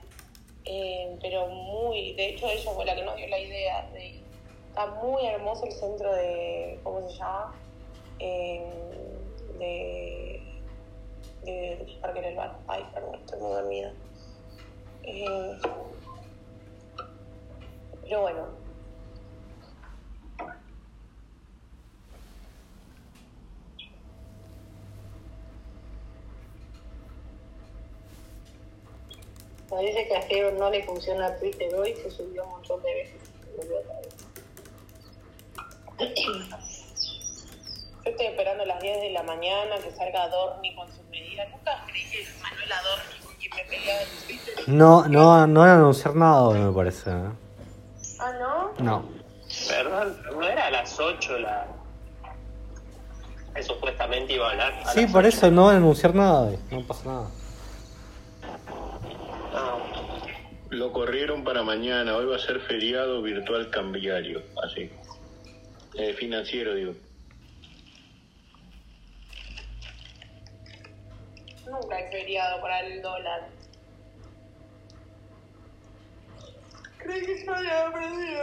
Eh, 0.71 1.17
pero 1.23 1.47
muy, 1.49 2.13
de 2.13 2.29
hecho 2.29 2.47
ella 2.47 2.71
fue 2.73 2.85
la 2.85 2.95
que 2.95 3.03
nos 3.03 3.17
dio 3.17 3.27
la 3.29 3.39
idea 3.39 3.89
de 3.91 4.07
ir. 4.07 4.23
Está 4.69 4.87
muy 5.03 5.25
hermoso 5.25 5.65
el 5.65 5.73
centro 5.73 6.13
de, 6.13 6.79
¿cómo 6.83 7.09
se 7.09 7.17
llama? 7.17 7.55
Eh, 8.19 8.63
de, 9.59 10.43
de 11.45 11.99
Parque 12.03 12.21
del 12.21 12.37
Bar. 12.37 12.59
Ay, 12.67 12.85
perdón, 12.93 13.15
estoy 13.15 13.41
muy 13.41 13.51
dormida. 13.51 13.95
Eh, 15.05 15.59
pero 18.03 18.21
bueno. 18.21 18.68
Parece 29.69 30.09
que 30.09 30.17
a 30.17 30.23
Geo 30.23 30.51
no 30.53 30.71
le 30.71 30.83
funciona 30.85 31.37
Twitter 31.37 31.75
hoy, 31.75 31.95
se 31.95 32.11
subió 32.11 32.45
un 32.45 32.51
montón 32.51 32.83
de 32.83 32.95
veces. 32.95 33.21
Volvió 33.57 33.79
otra 33.79 33.97
vez. 34.01 34.15
Yo 38.05 38.11
estoy 38.13 38.27
esperando 38.27 38.63
a 38.63 38.67
las 38.67 38.81
10 38.81 39.01
de 39.01 39.11
la 39.11 39.23
mañana 39.25 39.77
que 39.83 39.91
salga 39.91 40.23
Adorni 40.23 40.75
con 40.75 40.89
sus 40.89 41.05
medidas. 41.11 41.49
Nunca 41.51 41.85
creí 41.87 42.05
que 42.11 42.27
Manuel 42.41 42.73
Adorni 42.73 43.19
con 43.25 43.35
quien 43.35 43.51
me 43.57 43.65
peleaba 43.65 44.01
en 44.03 44.09
Twitter. 44.27 44.55
No, 44.69 45.09
no, 45.09 45.47
no 45.47 45.61
van 45.61 45.69
a 45.71 45.75
anunciar 45.75 46.15
nada 46.17 46.43
hoy, 46.45 46.59
me 46.59 46.73
parece. 46.73 47.11
¿eh? 47.11 47.31
Ah, 48.21 48.33
¿no? 48.41 48.73
No. 48.79 49.05
Perdón, 49.69 50.17
no 50.33 50.43
era 50.49 50.67
a 50.67 50.71
las 50.71 50.99
8 50.99 51.39
la. 51.39 51.67
que 53.55 53.63
supuestamente 53.63 54.33
iba 54.35 54.47
a 54.49 54.51
hablar. 54.53 54.73
a 54.85 54.93
Sí, 54.93 55.07
por 55.07 55.21
8. 55.27 55.29
eso 55.29 55.51
no 55.51 55.67
van 55.67 55.75
a 55.75 55.79
anunciar 55.79 56.15
nada 56.15 56.43
hoy. 56.43 56.59
No 56.71 56.87
pasa 56.87 57.05
nada. 57.05 57.29
No. 59.53 60.68
Lo 60.79 60.93
corrieron 60.93 61.43
para 61.43 61.65
mañana, 61.65 62.17
hoy 62.17 62.27
va 62.27 62.37
a 62.37 62.39
ser 62.39 62.61
feriado 62.61 63.21
virtual 63.21 63.69
cambiario, 63.69 64.45
así. 64.63 64.89
Eh, 65.95 66.15
financiero, 66.15 66.73
digo. 66.73 66.95
Nunca 71.67 71.97
hay 71.97 72.13
feriado 72.13 72.61
para 72.61 72.79
el 72.87 73.03
dólar. 73.03 73.49
Creí 76.99 77.27
que 77.27 77.39
se 77.39 77.51
había 77.51 77.89
aprendido. 77.89 78.43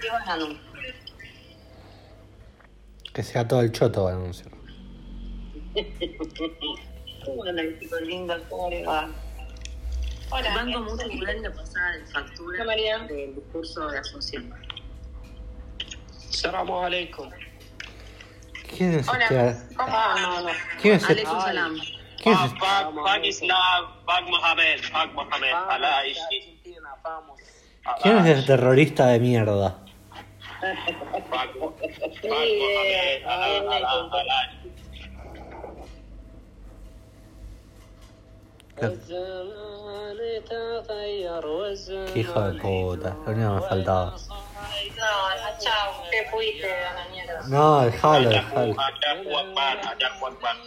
¿Qué 0.00 0.08
van 0.08 0.28
a 0.28 0.32
anunciar? 0.32 1.09
Que 3.20 3.24
sea 3.24 3.46
todo 3.46 3.60
el 3.60 3.70
choto 3.70 4.04
van 4.04 4.14
a 4.14 4.16
anunciar. 4.16 4.50
Hola, 7.26 7.62
chicos 7.78 8.00
lindos, 8.00 8.40
¿cómo 8.48 8.70
les 8.70 8.88
va? 8.88 9.10
Hola. 10.30 10.54
Banco 10.54 10.96
igual 11.06 11.42
la 11.42 11.52
pasada 11.52 11.98
de 11.98 12.06
factura 12.06 12.64
María. 12.64 12.98
del 13.00 13.34
discurso 13.34 13.88
de 13.88 13.98
Asunción. 13.98 14.50
Salamu 16.30 16.78
alaikum. 16.78 17.28
¿Quién 18.74 19.00
es 19.00 19.06
Hola. 19.06 19.24
este? 19.50 19.74
¿Cómo 19.74 19.92
no, 20.22 20.40
no. 20.40 20.48
¿Quién 20.80 20.94
es 20.94 21.02
este? 21.02 21.12
Aleikum 21.12 21.40
salam. 21.42 21.74
¿Quién 22.22 22.34
es 22.34 22.40
Bak, 22.40 22.46
este? 22.54 22.58
bak, 22.64 22.94
bak 23.04 23.24
Islam, 23.26 23.84
Mohamed, 24.30 24.80
Mohamed. 25.12 25.52
Alá 25.68 26.06
ishi. 26.06 26.58
¿Quién 28.02 28.16
es 28.16 28.38
ese 28.38 28.46
terrorista 28.46 29.08
de 29.08 29.20
mierda? 29.20 29.84
Alá. 34.10 34.50
Qué 42.12 42.20
hijo 42.20 42.40
de 42.40 42.60
puta, 42.60 43.16
lo 43.26 43.32
único 43.32 43.48
que 43.56 43.60
me 43.60 43.68
faltaba. 43.68 44.14
No, 44.96 45.58
chao, 45.58 46.02
te 46.10 46.30
fuiste 46.30 46.72
a 46.72 46.94
la 46.94 47.08
mierda. 47.10 47.42
No, 47.48 47.80
dejalo, 47.82 48.28
dejalo. 48.30 48.74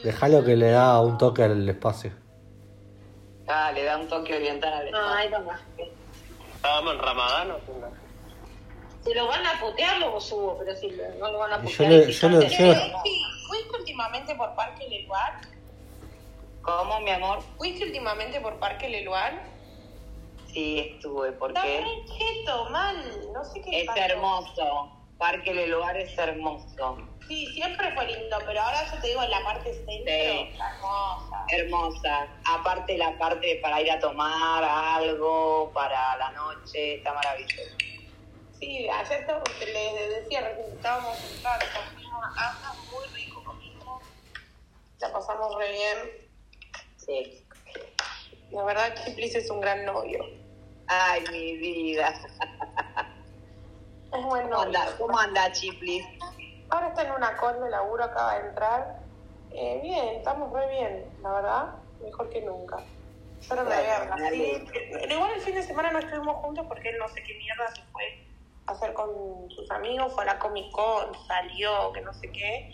Dejalo 0.04 0.44
que 0.44 0.56
le 0.56 0.72
da 0.72 1.00
un 1.02 1.18
toque 1.18 1.44
al 1.44 1.68
espacio. 1.68 2.12
Ah, 3.48 3.72
le 3.74 3.84
da 3.84 3.98
un 3.98 4.08
toque 4.08 4.36
oriental 4.36 4.74
al 4.74 4.92
No, 4.92 4.98
espacio. 5.00 5.18
ahí 5.18 5.30
nomás. 5.30 5.62
¿Estábamos 6.56 6.94
en 6.94 7.00
Ramadán 7.00 7.52
o 7.52 7.58
qué? 7.58 8.03
Si 9.06 9.14
lo 9.14 9.28
van 9.28 9.46
a 9.46 9.60
putear, 9.60 9.98
lo 10.00 10.20
subo, 10.22 10.58
pero 10.60 10.76
si 10.76 10.90
lo- 10.92 11.10
no 11.20 11.32
lo 11.32 11.40
van 11.40 11.54
a 11.54 11.58
Yo 11.58 11.64
putear. 11.64 11.92
yo 11.92 11.98
le- 12.30 12.50
yo 12.50 12.66
le- 12.66 12.94
¿Fuiste 13.48 13.78
últimamente 13.78 14.36
por 14.36 14.56
Parque 14.56 14.88
Leluar? 14.88 15.42
¿Cómo, 16.62 17.00
mi 17.02 17.12
amor? 17.12 17.42
¿Fuiste 17.58 17.84
últimamente 17.86 18.40
por 18.40 18.58
Parque 18.60 18.88
Leluar? 18.90 19.44
Sí, 20.54 20.94
estuve, 20.96 21.30
Está 21.30 21.40
porque 21.40 21.62
re 21.82 22.06
cheto, 22.18 22.70
mal. 22.70 22.96
No 23.34 23.44
sé 23.44 23.62
qué 23.62 23.82
es 23.82 23.88
pasó. 23.88 24.00
hermoso. 24.00 24.92
Parque 25.18 25.54
del 25.54 25.72
Lugar 25.72 25.98
es 25.98 26.18
hermoso. 26.18 26.98
Sí, 27.28 27.48
siempre 27.54 27.94
fue 27.96 28.06
lindo, 28.08 28.38
pero 28.46 28.62
ahora 28.62 28.86
yo 28.94 29.00
te 29.02 29.08
digo, 29.08 29.24
en 29.24 29.32
la 29.32 29.44
parte 29.44 29.74
centro, 29.74 29.94
Sí. 30.14 30.50
está 30.52 30.76
hermosa. 30.76 31.46
Hermosa. 31.50 32.28
Aparte 32.46 32.98
la 32.98 33.18
parte 33.18 33.60
para 33.62 33.82
ir 33.82 33.92
a 33.92 34.00
tomar 34.00 34.64
algo, 34.64 35.72
para 35.74 36.18
la 36.18 36.32
noche, 36.32 36.96
está 36.96 37.14
maravilloso. 37.14 37.62
Sí, 38.64 38.88
ayer 38.90 39.20
estaba- 39.20 39.44
les 39.60 40.10
decía, 40.24 40.40
estábamos 40.50 41.18
en 41.20 41.44
casa, 41.44 41.66
comimos 41.92 42.24
anda 42.38 42.74
muy 42.94 43.06
rico, 43.14 43.44
comimos. 43.44 44.02
La 45.02 45.12
pasamos 45.12 45.58
re 45.58 45.70
bien. 45.70 45.98
Sí. 46.96 47.46
La 48.52 48.64
verdad, 48.64 48.96
Chiplis 49.04 49.36
es 49.36 49.50
un 49.50 49.60
gran 49.60 49.84
novio. 49.84 50.24
Ay, 50.88 51.26
mi 51.30 51.58
vida. 51.58 52.14
Es 54.14 54.24
buen 54.24 54.44
¿Cómo 54.44 54.64
novio. 54.64 54.80
anda, 54.80 54.98
¿Cómo 54.98 55.20
anda 55.20 55.52
Chiplis? 55.52 56.06
Ahora 56.70 56.88
está 56.88 57.02
en 57.02 57.12
una 57.12 57.36
call 57.36 57.62
de 57.62 57.70
laburo, 57.70 58.06
acaba 58.06 58.40
de 58.40 58.48
entrar. 58.48 59.00
Eh, 59.52 59.80
bien, 59.84 60.08
estamos 60.16 60.54
re 60.54 60.70
bien, 60.70 61.06
la 61.22 61.32
verdad, 61.34 61.76
mejor 62.02 62.30
que 62.30 62.40
nunca. 62.42 62.78
Yo 63.42 63.56
no 63.56 63.64
me 63.66 63.76
voy 63.76 63.86
a 63.88 64.06
Bueno, 64.06 65.14
igual 65.16 65.32
el 65.34 65.42
fin 65.42 65.56
de 65.56 65.64
semana 65.64 65.92
no 65.92 66.00
estuvimos 66.00 66.38
juntos 66.38 66.66
porque 66.66 66.92
él 66.92 66.98
no 66.98 67.10
sé 67.10 67.22
qué 67.24 67.34
mierda 67.34 67.68
se 67.76 67.82
fue 67.92 68.24
hacer 68.68 68.94
con 68.94 69.50
sus 69.50 69.70
amigos, 69.72 70.14
fue 70.14 70.24
a 70.24 70.28
la 70.28 70.40
Comic 70.40 70.72
Con, 70.72 71.14
salió, 71.28 71.92
que 71.94 72.02
no 72.02 72.14
sé 72.14 72.32
qué. 72.32 72.72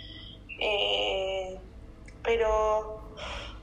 Eh, 0.59 1.59
pero 2.23 3.01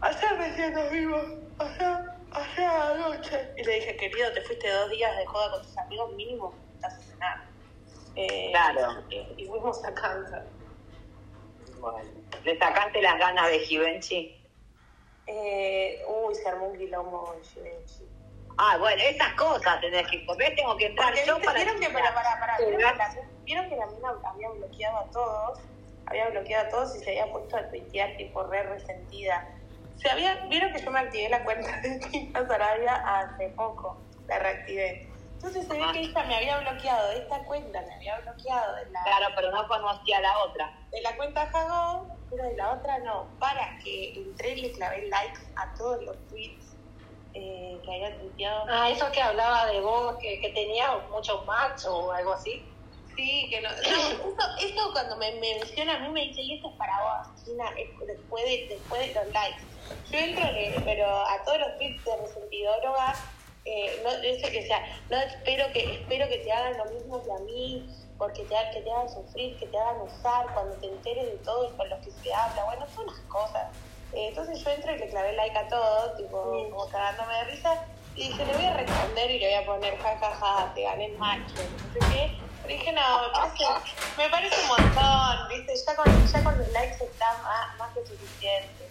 ayer 0.01 0.39
recién 0.39 0.73
nos 0.75 0.91
vimos, 0.91 1.23
ayer, 1.59 1.99
ayer 2.33 2.67
anoche. 2.69 3.53
Y 3.57 3.65
le 3.65 3.75
dije, 3.75 3.97
querido, 3.97 4.33
te 4.33 4.43
fuiste 4.43 4.71
dos 4.71 4.91
días 4.91 5.17
de 5.17 5.27
joda 5.27 5.51
con 5.53 5.63
tus 5.63 5.79
amigos, 5.79 6.13
mínimo, 6.15 6.55
estás 6.75 6.95
a 6.95 7.01
cenar. 7.01 7.45
Eh, 8.17 8.51
Claro. 8.51 9.03
Y, 9.11 9.43
y 9.43 9.47
fuimos 9.47 9.85
a 9.85 9.95
casa. 9.95 10.45
Bueno. 11.79 12.11
¿Le 12.45 12.59
sacaste 12.59 13.03
las 13.03 13.19
ganas 13.19 13.49
de 13.49 13.59
Givenchy? 13.61 14.37
Eh, 15.27 16.03
uy, 16.09 16.35
se 16.35 16.49
armó 16.49 16.69
un 16.69 16.79
quilombo 16.79 17.35
en 17.37 17.45
Givenchy. 17.45 18.05
Ah, 18.59 18.77
bueno, 18.79 19.03
esas 19.03 19.35
cosas 19.35 19.81
tenés 19.81 20.07
que 20.09 20.25
comer, 20.25 20.55
tengo 20.57 20.77
que 20.77 20.87
entrar 20.87 21.09
Porque 21.09 21.27
yo 21.27 21.41
para... 21.41 21.53
vieron 21.63 21.79
que, 21.79 21.91
para, 21.91 22.15
para, 22.15 22.41
para, 22.41 22.57
Sí, 22.57 22.65
vieron, 23.45 23.69
que 23.69 23.77
la, 23.77 23.87
mina 23.87 24.09
había 24.25 24.49
bloqueado 24.51 24.99
a 24.99 25.11
todos, 25.11 25.59
había 26.07 26.29
bloqueado 26.31 26.67
a 26.67 26.71
todos 26.71 26.97
y 26.97 27.01
se 27.01 27.11
había 27.11 27.33
puesto 27.33 27.57
a 27.57 27.69
tuitear 27.69 28.17
tipo 28.17 28.43
re 28.45 28.63
resentida. 28.63 29.47
Se 29.97 30.11
había, 30.11 30.47
vieron 30.47 30.73
que 30.73 30.83
yo 30.83 30.91
me 30.91 31.01
activé 31.01 31.29
la 31.29 31.45
cuenta 31.45 31.81
de 31.83 32.01
China 32.11 32.47
Sarabia 32.47 32.95
hace 32.95 33.49
poco, 33.51 33.99
la 34.27 34.39
reactivé. 34.39 35.07
Entonces 35.35 35.67
se 35.67 35.75
ve 35.75 35.85
que 35.93 36.01
ella 36.01 36.25
me 36.25 36.37
había 36.37 36.59
bloqueado 36.59 37.11
de 37.11 37.19
esta 37.19 37.39
cuenta, 37.45 37.83
me 37.83 37.95
había 37.95 38.19
bloqueado 38.21 38.75
de 38.77 38.91
la, 38.91 39.03
Claro, 39.03 39.27
pero 39.37 39.51
no 39.51 39.69
conocía 39.69 40.21
la 40.21 40.39
otra. 40.39 40.73
de 40.91 41.03
la 41.03 41.15
cuenta 41.17 41.47
Jagón, 41.47 42.09
pero 42.31 42.45
de 42.45 42.57
la 42.57 42.73
otra 42.73 42.99
no. 43.01 43.27
Para 43.39 43.79
que 43.85 44.15
entré 44.15 44.55
y 44.55 44.63
le 44.63 44.73
clavé 44.73 45.09
likes 45.09 45.41
a 45.57 45.75
todos 45.75 46.03
los 46.05 46.17
tweets 46.29 46.66
eh, 47.37 47.79
que 47.85 47.95
había 47.95 48.19
tuiteado. 48.19 48.65
Ah, 48.69 48.89
eso 48.89 49.11
que 49.13 49.21
hablaba 49.21 49.67
de 49.67 49.81
vos, 49.81 50.17
que, 50.17 50.41
que 50.41 50.49
tenía 50.51 50.97
muchos 51.11 51.45
match 51.45 51.85
o 51.87 52.11
algo 52.11 52.33
así. 52.33 52.65
Sí, 53.15 53.47
que 53.51 53.61
no. 53.61 53.69
esto, 53.71 54.45
esto 54.61 54.93
cuando 54.93 55.17
me, 55.17 55.33
me 55.33 55.59
menciona 55.59 55.97
a 55.97 55.99
mí 56.01 56.09
me 56.09 56.23
dice, 56.23 56.41
y 56.41 56.55
esto 56.57 56.71
es 56.71 56.77
para 56.77 56.99
vos, 57.03 57.45
China, 57.45 57.65
es 57.77 57.89
después 58.07 58.45
de, 58.45 58.67
después 58.71 59.01
de 59.01 59.15
los 59.15 59.33
likes. 59.33 59.63
Yo 60.11 60.19
entro, 60.19 60.45
eh, 60.45 60.75
pero 60.85 61.07
a 61.07 61.45
todos 61.45 61.59
los 61.61 61.77
tweets 61.77 62.05
de 62.05 62.17
resentidóloga, 62.17 63.15
eh, 63.67 64.01
no, 64.03 64.11
eso 64.11 64.51
que 64.51 64.67
sea, 64.67 64.81
no 65.11 65.19
espero 65.19 65.71
que, 65.73 65.95
espero 65.95 66.29
que 66.29 66.39
te 66.39 66.53
hagan 66.53 66.79
lo 66.79 66.87
mismo 66.87 67.23
que 67.23 67.33
a 67.33 67.39
mí, 67.45 67.87
porque 68.17 68.45
te, 68.45 68.55
que 68.73 68.81
te 68.81 68.91
hagan 68.91 69.11
sufrir, 69.11 69.59
que 69.59 69.67
te 69.67 69.79
hagan 69.79 70.01
usar, 70.01 70.47
cuando 70.55 70.75
te 70.77 70.87
enteres 70.87 71.27
de 71.27 71.37
todo 71.39 71.69
y 71.69 71.77
con 71.77 71.89
lo 71.91 72.01
que 72.01 72.11
se 72.11 72.33
habla, 72.33 72.65
bueno, 72.65 72.87
son 72.95 73.07
las 73.07 73.21
cosas. 73.29 73.69
Eh, 74.13 74.29
entonces 74.29 74.63
yo 74.63 74.71
entro 74.71 74.95
y 74.95 74.99
le 74.99 75.09
clavé 75.09 75.33
like 75.35 75.59
a 75.59 75.69
todo, 75.69 76.17
tipo, 76.17 76.43
como 76.71 76.89
cagándome 76.89 77.35
de 77.35 77.45
risa, 77.45 77.85
y 78.15 78.29
dije, 78.29 78.47
le 78.47 78.55
voy 78.55 78.65
a 78.65 78.75
responder 78.75 79.31
y 79.31 79.39
le 79.39 79.47
voy 79.47 79.55
a 79.55 79.67
poner 79.67 79.99
jajaja, 79.99 80.73
te 80.75 80.83
gané 80.83 81.07
el 81.07 81.19
macho, 81.19 81.55
no 81.55 81.93
sé 81.93 82.13
qué. 82.13 82.39
Pero 82.63 82.79
dije, 82.79 82.93
no, 82.93 83.23
me 83.23 83.29
parece, 83.33 83.65
me 84.17 84.29
parece 84.31 84.57
un 84.63 84.69
montón, 84.69 85.49
¿viste? 85.49 85.75
Ya 85.87 85.97
con, 85.97 86.27
ya 86.27 86.45
con 86.45 86.59
los 86.59 86.69
likes 86.73 87.05
está 87.05 87.39
más, 87.43 87.79
más 87.79 87.93
que 87.95 88.07
suficiente. 88.07 88.89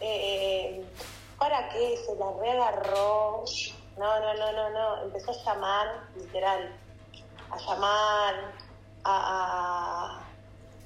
Eh, 0.00 0.84
¿Para 1.38 1.68
qué? 1.70 1.98
Se 2.06 2.14
la 2.16 2.26
reagarró. 2.40 3.44
No, 3.98 4.20
no, 4.20 4.34
no, 4.34 4.52
no, 4.52 4.70
no. 4.70 5.02
Empezó 5.02 5.32
a 5.32 5.44
llamar, 5.44 5.86
literal. 6.16 6.72
A 7.50 7.58
llamar, 7.58 8.34
a... 9.04 10.20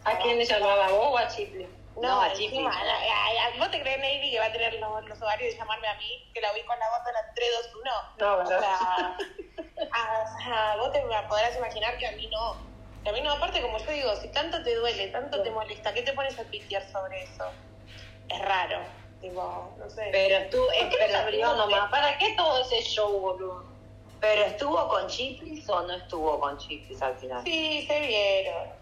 a 0.05 0.11
¿A 0.11 0.19
quién 0.19 0.39
le 0.39 0.45
llamaba? 0.45 0.87
¿A 0.87 0.91
vos 0.91 1.09
o 1.13 1.19
a 1.19 1.29
Chipli? 1.29 1.67
No, 1.97 2.21
a 2.21 2.29
encima, 2.29 2.71
¿Vos 3.59 3.71
te 3.71 3.81
crees, 3.81 3.99
Navy, 3.99 4.31
que 4.31 4.39
va 4.41 4.47
a 4.47 4.53
tener 4.53 4.75
los, 4.75 5.05
los 5.05 5.23
ovarios 5.23 5.53
de 5.53 5.59
llamarme 5.59 5.87
a 5.89 5.95
mí? 5.95 6.31
Que 6.35 6.41
la 6.41 6.53
vi 6.53 6.63
con 6.65 6.79
la 6.79 6.89
voz 6.91 7.05
de 7.05 7.13
la 7.13 7.21
3, 7.35 7.49
2, 7.63 7.75
1. 7.83 7.93
No, 8.19 8.35
O 8.35 8.37
¿verdad? 8.39 8.61
sea, 8.61 9.17
a- 9.93 10.77
vos 10.77 10.93
te 10.93 11.01
podrás 11.29 11.57
imaginar 11.57 11.97
que 11.99 12.07
a 12.07 12.13
mí 12.13 12.29
no. 12.29 12.75
Y 13.05 13.09
a 13.09 13.13
mí 13.13 13.21
no, 13.21 13.33
aparte, 13.33 13.61
como 13.63 13.79
yo 13.79 13.91
digo, 13.93 14.17
si 14.17 14.33
tanto 14.33 14.63
te 14.65 14.75
duele, 14.75 15.09
tanto 15.09 15.43
te 15.43 15.51
molesta, 15.51 15.93
¿qué 15.95 16.03
te 16.03 16.13
pones 16.15 16.39
a 16.39 16.45
pitear 16.45 16.83
sobre 16.91 17.23
eso? 17.23 17.45
Es 18.29 18.41
raro. 18.41 18.81
Tipo, 19.21 19.77
no 19.79 19.89
sé. 19.89 20.09
Pero 20.11 20.37
estuvo, 20.37 20.67
¿Por 20.67 20.75
qué 20.75 20.99
no 20.99 21.07
se 21.07 21.17
abrió 21.17 21.55
nomás? 21.55 21.91
¿Para 21.91 22.19
qué 22.19 22.35
todo 22.37 22.61
ese 22.63 22.83
show, 22.83 23.21
boludo? 23.21 23.73
pero 24.21 24.43
estuvo 24.45 24.89
con 24.89 25.07
Chiplis 25.07 25.69
o 25.69 25.83
no 25.83 25.93
estuvo 25.93 26.41
con 26.41 26.57
Chiplis 26.57 27.01
al 27.03 27.15
final. 27.19 27.43
Sí, 27.45 27.87
se 27.87 28.01
vieron. 28.01 28.73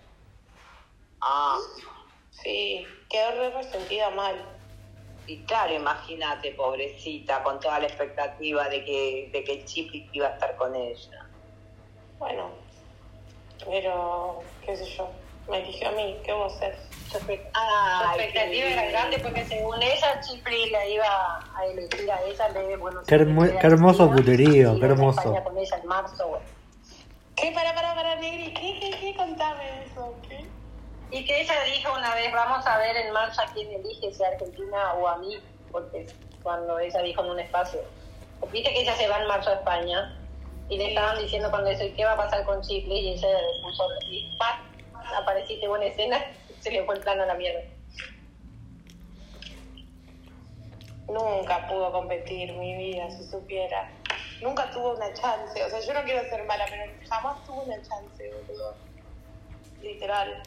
Ah, 1.21 1.59
Sí, 2.33 2.87
quedó 3.09 3.31
re 3.33 3.51
resentida 3.51 4.11
mal. 4.11 4.35
y 5.27 5.45
claro, 5.45 5.73
imagínate, 5.75 6.53
pobrecita, 6.53 7.43
con 7.45 7.61
toda 7.61 7.79
la 7.79 7.87
expectativa 7.87 8.69
de 8.69 8.85
que, 8.85 9.31
de 9.33 9.45
que 9.45 9.65
Chiplis 9.65 10.09
iba 10.13 10.27
a 10.27 10.31
estar 10.33 10.57
con 10.57 10.75
ella. 10.75 11.27
Bueno, 12.19 12.51
pero, 13.65 14.41
qué 14.65 14.77
sé 14.77 14.85
yo, 14.97 15.09
me 15.49 15.59
eligió 15.59 15.89
a 15.89 15.93
mí, 15.93 16.17
¿qué 16.25 16.33
vos 16.33 16.53
hacer? 16.57 16.77
Ay, 17.55 18.15
su 18.15 18.21
expectativa 18.21 18.67
era 18.69 18.91
grande 18.91 19.19
porque 19.21 19.45
según 19.45 19.81
ella, 19.83 20.21
Chipri 20.21 20.71
la 20.71 20.87
iba 20.89 21.05
a 21.57 21.67
elegir 21.67 22.11
a 22.11 22.23
ella 22.23 22.49
de 22.49 22.77
Buenos 22.79 23.07
Qué 23.07 23.15
hermo- 23.15 23.59
qué 23.61 23.67
hermoso 23.67 24.11
puterío, 24.11 24.81
qué 24.81 24.87
hermoso. 24.87 25.21
España 25.21 25.45
con 25.45 25.59
ella 25.59 25.77
en 25.77 25.87
marzo. 25.89 26.41
¿Qué? 27.37 27.53
Para, 27.53 27.75
para, 27.75 27.95
para, 27.95 28.17
Negri, 28.17 28.53
¿qué, 28.55 28.79
qué, 28.81 28.91
qué? 28.99 29.15
Contame 29.17 29.85
eso, 29.85 30.17
¿qué? 30.29 30.47
Y 31.13 31.27
que 31.27 31.43
ella 31.43 31.63
dijo 31.65 31.93
una 31.93 32.15
vez, 32.15 32.33
vamos 32.33 32.67
a 32.67 32.79
ver 32.79 32.97
en 32.97 33.13
marzo 33.13 33.43
a 33.43 33.53
quién 33.53 33.71
elige, 33.71 34.15
si 34.15 34.25
a 34.25 34.29
Argentina 34.29 34.95
o 34.95 35.07
a 35.07 35.19
mí, 35.19 35.39
porque 35.71 36.07
cuando 36.43 36.79
ella 36.79 37.03
dijo 37.03 37.23
en 37.23 37.31
un 37.33 37.39
espacio, 37.39 37.81
viste 38.51 38.73
que 38.73 38.81
ella 38.81 38.97
se 38.97 39.07
va 39.09 39.21
en 39.21 39.29
marzo 39.29 39.51
a 39.51 39.55
España, 39.57 40.19
y 40.71 40.79
le 40.79 40.89
estaban 40.89 41.19
diciendo 41.19 41.51
cuando 41.51 41.69
eso, 41.69 41.85
¿y 41.85 41.93
qué 41.93 42.07
va 42.07 42.13
a 42.13 42.17
pasar 42.17 42.47
con 42.47 42.63
Chipre? 42.63 42.95
Y 42.95 43.13
ella 43.13 43.29
le 43.29 43.63
puso, 43.63 43.87
y 44.09 44.35
¡pac! 44.39 44.61
apareciste 45.15 45.69
buena 45.69 45.85
escena, 45.85 46.25
se 46.61 46.71
le 46.71 46.83
fue 46.85 46.95
el 46.95 47.03
plano 47.03 47.25
a 47.25 47.27
la 47.27 47.35
mierda. 47.35 47.61
Nunca 51.09 51.69
pudo 51.69 51.93
competir 51.93 52.55
mi 52.55 52.75
vida, 52.75 53.11
si 53.11 53.23
supiera. 53.25 53.91
Nunca 54.41 54.71
tuvo 54.71 54.95
una 54.95 55.13
chance. 55.13 55.63
O 55.63 55.69
sea, 55.69 55.79
yo 55.81 55.93
no 55.93 56.05
quiero 56.05 56.27
ser 56.31 56.43
mala, 56.45 56.65
pero 56.71 56.91
jamás 57.07 57.45
tuvo 57.45 57.65
una 57.65 57.77
chance, 57.83 58.33
boludo. 58.33 58.77
Literal. 59.83 60.43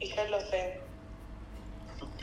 Y 0.00 0.14
yo 0.14 0.24
lo 0.28 0.40
sé. 0.40 0.80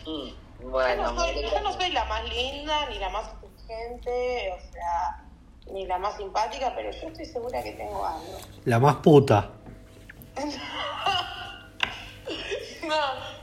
Mm, 0.05 0.29
Yo 0.61 0.69
Bueno, 0.69 1.11
no, 1.13 1.21
soy, 1.25 1.41
yo 1.41 1.61
no 1.61 1.73
soy 1.73 1.91
la 1.91 2.05
más 2.05 2.23
linda, 2.29 2.89
ni 2.89 2.99
la 2.99 3.09
más 3.09 3.29
inteligente, 3.33 4.53
o 4.53 4.71
sea, 4.71 5.23
ni 5.71 5.85
la 5.85 5.97
más 5.97 6.17
simpática, 6.17 6.73
pero 6.75 6.91
yo 6.91 7.07
estoy 7.07 7.25
segura 7.25 7.63
que 7.63 7.71
tengo 7.73 8.05
algo. 8.05 8.37
La 8.65 8.79
más 8.79 8.95
puta. 8.97 9.49
No, 12.87 12.95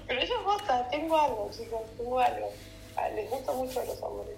pero 0.06 0.24
yo 0.24 0.44
posta, 0.44 0.88
tengo 0.88 1.16
algo, 1.16 1.48
chicos, 1.56 1.80
tengo 1.96 2.18
algo. 2.18 2.50
Ah, 2.96 3.08
Les 3.10 3.30
gusta 3.30 3.52
mucho 3.52 3.80
a 3.80 3.84
los 3.84 4.02
hombres. 4.02 4.36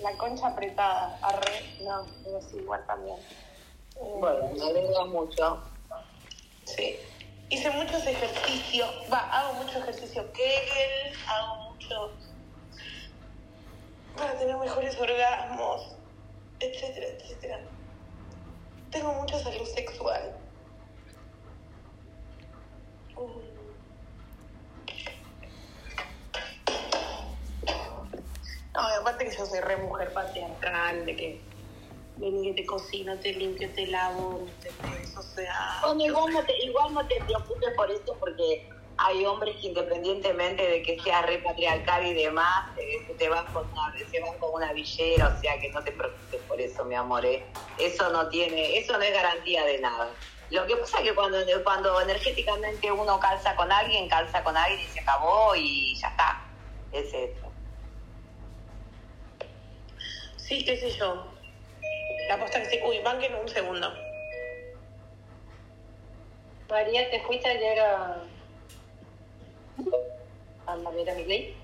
La 0.00 0.12
concha 0.16 0.46
apretada, 0.46 1.18
arre, 1.22 1.64
no, 1.82 2.06
pero 2.24 2.40
sí, 2.40 2.56
igual 2.58 2.84
también. 2.86 3.16
Bueno, 4.00 4.48
me 4.56 4.62
alegra 4.62 5.04
mucho. 5.06 5.62
Sí. 6.64 6.96
Hice 7.50 7.70
muchos 7.70 8.06
ejercicios, 8.06 8.90
va, 9.12 9.20
hago 9.20 9.54
mucho 9.54 9.78
ejercicio 9.78 10.30
Kegel, 10.32 11.14
hago 11.26 11.72
mucho 11.72 12.12
para 14.16 14.38
tener 14.38 14.56
mejores 14.56 15.00
orgasmos, 15.00 15.96
etcétera, 16.60 17.06
etcétera. 17.06 17.60
Tengo 18.90 19.14
mucha 19.14 19.38
salud 19.38 19.66
sexual. 19.66 20.34
Mm. 23.16 23.48
No, 28.74 28.80
aparte 29.00 29.24
que 29.24 29.36
yo 29.36 29.46
soy 29.46 29.60
re 29.60 29.76
mujer 29.78 30.12
patriarcal, 30.12 31.06
de 31.06 31.16
que 31.16 31.47
vení 32.18 32.48
que 32.48 32.62
te 32.62 32.66
cocino, 32.66 33.18
te 33.18 33.32
limpio, 33.32 33.70
te 33.74 33.86
lavo, 33.86 34.46
¿entendés? 34.46 35.16
O 35.16 35.22
sea... 35.22 35.80
Bueno, 35.82 36.04
igual 36.04 36.32
no, 36.32 36.44
te, 36.44 36.56
igual 36.64 36.94
no 36.94 37.06
te 37.06 37.16
preocupes 37.24 37.70
por 37.76 37.90
eso 37.90 38.16
porque 38.18 38.68
hay 38.98 39.24
hombres 39.24 39.56
que 39.60 39.68
independientemente 39.68 40.66
de 40.66 40.82
que 40.82 41.00
sea 41.00 41.22
re 41.22 41.38
patriarcal 41.38 42.04
y 42.06 42.14
demás, 42.14 42.76
eh, 42.76 43.04
se 43.06 43.14
te 43.14 43.28
van 43.28 43.46
con 43.52 43.68
una, 43.70 43.94
se 44.10 44.20
van 44.20 44.36
con 44.38 44.54
una 44.54 44.72
villera, 44.72 45.28
o 45.28 45.40
sea 45.40 45.58
que 45.60 45.70
no 45.70 45.82
te 45.82 45.92
preocupes 45.92 46.40
por 46.48 46.60
eso, 46.60 46.84
mi 46.84 46.96
amor. 46.96 47.24
eh. 47.24 47.44
Eso 47.78 48.10
no 48.10 48.28
tiene, 48.28 48.76
eso 48.78 48.94
no 48.98 49.02
es 49.02 49.12
garantía 49.12 49.64
de 49.64 49.78
nada. 49.78 50.10
Lo 50.50 50.66
que 50.66 50.76
pasa 50.76 50.98
es 50.98 51.10
que 51.10 51.14
cuando, 51.14 51.38
cuando 51.62 52.00
energéticamente 52.00 52.90
uno 52.90 53.20
calza 53.20 53.54
con 53.54 53.70
alguien, 53.70 54.08
calza 54.08 54.42
con 54.42 54.56
alguien 54.56 54.80
y 54.80 54.92
se 54.92 55.00
acabó 55.00 55.54
y 55.54 55.94
ya 55.94 56.08
está. 56.08 56.42
Es 56.90 57.12
eso. 57.12 57.52
Sí, 60.36 60.64
qué 60.64 60.76
sé 60.78 60.90
yo. 60.98 61.37
La 62.28 62.38
posta 62.38 62.62
que 62.62 62.68
sí. 62.68 62.78
Uy, 62.84 62.98
banquen 63.00 63.34
un 63.34 63.48
segundo. 63.48 63.90
María, 66.68 67.10
¿te 67.10 67.22
fuiste 67.22 67.48
ayer 67.48 67.80
a, 67.80 68.22
a 70.66 70.76
Mariela 70.76 71.14
Milei? 71.14 71.56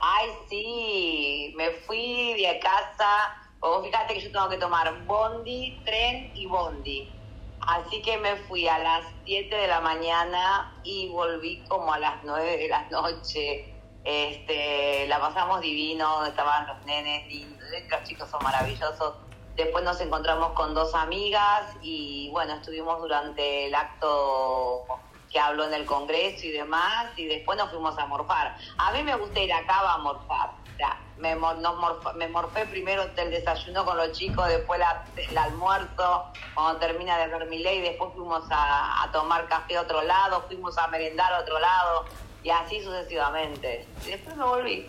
Ay, 0.00 0.30
sí, 0.48 1.52
me 1.56 1.70
fui 1.86 2.42
de 2.42 2.58
casa. 2.58 3.36
O 3.60 3.82
fíjate 3.82 4.14
que 4.14 4.20
yo 4.20 4.32
tengo 4.32 4.48
que 4.48 4.56
tomar 4.56 5.04
bondi, 5.04 5.78
tren 5.84 6.32
y 6.34 6.46
bondi. 6.46 7.12
Así 7.60 8.00
que 8.00 8.16
me 8.16 8.36
fui 8.36 8.66
a 8.66 8.78
las 8.78 9.04
7 9.26 9.54
de 9.54 9.66
la 9.66 9.80
mañana 9.80 10.80
y 10.84 11.08
volví 11.08 11.62
como 11.68 11.92
a 11.92 11.98
las 11.98 12.24
9 12.24 12.56
de 12.56 12.68
la 12.68 12.88
noche. 12.88 13.74
Este, 14.04 15.06
la 15.08 15.20
pasamos 15.20 15.60
divino, 15.60 16.24
estaban 16.24 16.66
los 16.66 16.82
nenes 16.86 17.26
lindos, 17.26 17.60
los 17.90 18.02
chicos 18.04 18.30
son 18.30 18.42
maravillosos. 18.42 19.27
Después 19.58 19.82
nos 19.84 20.00
encontramos 20.00 20.52
con 20.52 20.72
dos 20.72 20.94
amigas 20.94 21.64
y 21.82 22.30
bueno, 22.30 22.54
estuvimos 22.54 23.00
durante 23.00 23.66
el 23.66 23.74
acto 23.74 24.84
que 25.32 25.40
habló 25.40 25.64
en 25.64 25.74
el 25.74 25.84
Congreso 25.84 26.46
y 26.46 26.52
demás, 26.52 27.06
y 27.16 27.26
después 27.26 27.58
nos 27.58 27.68
fuimos 27.70 27.98
a 27.98 28.06
morfar. 28.06 28.56
A 28.78 28.92
mí 28.92 29.02
me 29.02 29.16
gusta 29.16 29.40
ir 29.40 29.52
a 29.52 29.66
Cava 29.66 29.94
a 29.94 29.98
morfar. 29.98 30.50
O 30.72 30.76
sea, 30.76 30.96
me, 31.16 31.34
nos 31.34 32.14
me 32.14 32.28
morfé 32.28 32.66
primero 32.66 33.02
el 33.02 33.30
desayuno 33.32 33.84
con 33.84 33.96
los 33.96 34.12
chicos, 34.12 34.46
después 34.46 34.78
la- 34.78 35.04
el 35.16 35.36
almuerzo, 35.36 36.26
cuando 36.54 36.78
termina 36.78 37.18
de 37.18 37.26
ver 37.26 37.46
mi 37.48 37.58
ley, 37.58 37.80
después 37.80 38.12
fuimos 38.14 38.44
a, 38.50 39.02
a 39.02 39.10
tomar 39.10 39.48
café 39.48 39.76
a 39.76 39.82
otro 39.82 40.02
lado, 40.02 40.44
fuimos 40.46 40.78
a 40.78 40.86
merendar 40.86 41.32
a 41.32 41.40
otro 41.40 41.58
lado, 41.58 42.04
y 42.44 42.50
así 42.50 42.80
sucesivamente. 42.80 43.88
Y 44.06 44.10
después 44.10 44.36
me 44.36 44.44
volví. 44.44 44.88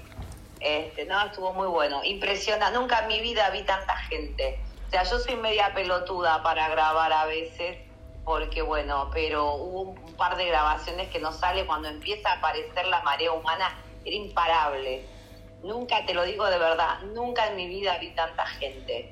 Este, 0.59 1.05
no, 1.05 1.25
estuvo 1.25 1.53
muy 1.53 1.67
bueno. 1.67 2.03
Impresiona, 2.03 2.71
nunca 2.71 2.99
en 2.99 3.07
mi 3.07 3.21
vida 3.21 3.49
vi 3.49 3.63
tanta 3.63 3.95
gente. 3.95 4.59
O 4.87 4.89
sea, 4.89 5.03
yo 5.03 5.19
soy 5.19 5.35
media 5.35 5.73
pelotuda 5.73 6.41
para 6.43 6.67
grabar 6.69 7.13
a 7.13 7.25
veces, 7.25 7.77
porque 8.25 8.61
bueno, 8.61 9.09
pero 9.13 9.53
hubo 9.53 9.81
un 9.81 10.13
par 10.15 10.35
de 10.35 10.45
grabaciones 10.45 11.09
que 11.09 11.19
no 11.19 11.31
sale 11.31 11.65
cuando 11.65 11.87
empieza 11.87 12.31
a 12.31 12.33
aparecer 12.37 12.87
la 12.87 13.01
marea 13.03 13.31
humana, 13.31 13.77
era 14.03 14.15
imparable. 14.15 15.05
Nunca, 15.63 16.05
te 16.05 16.13
lo 16.13 16.23
digo 16.23 16.45
de 16.45 16.57
verdad, 16.57 17.01
nunca 17.13 17.47
en 17.47 17.55
mi 17.55 17.67
vida 17.67 17.97
vi 17.99 18.09
tanta 18.11 18.45
gente. 18.45 19.11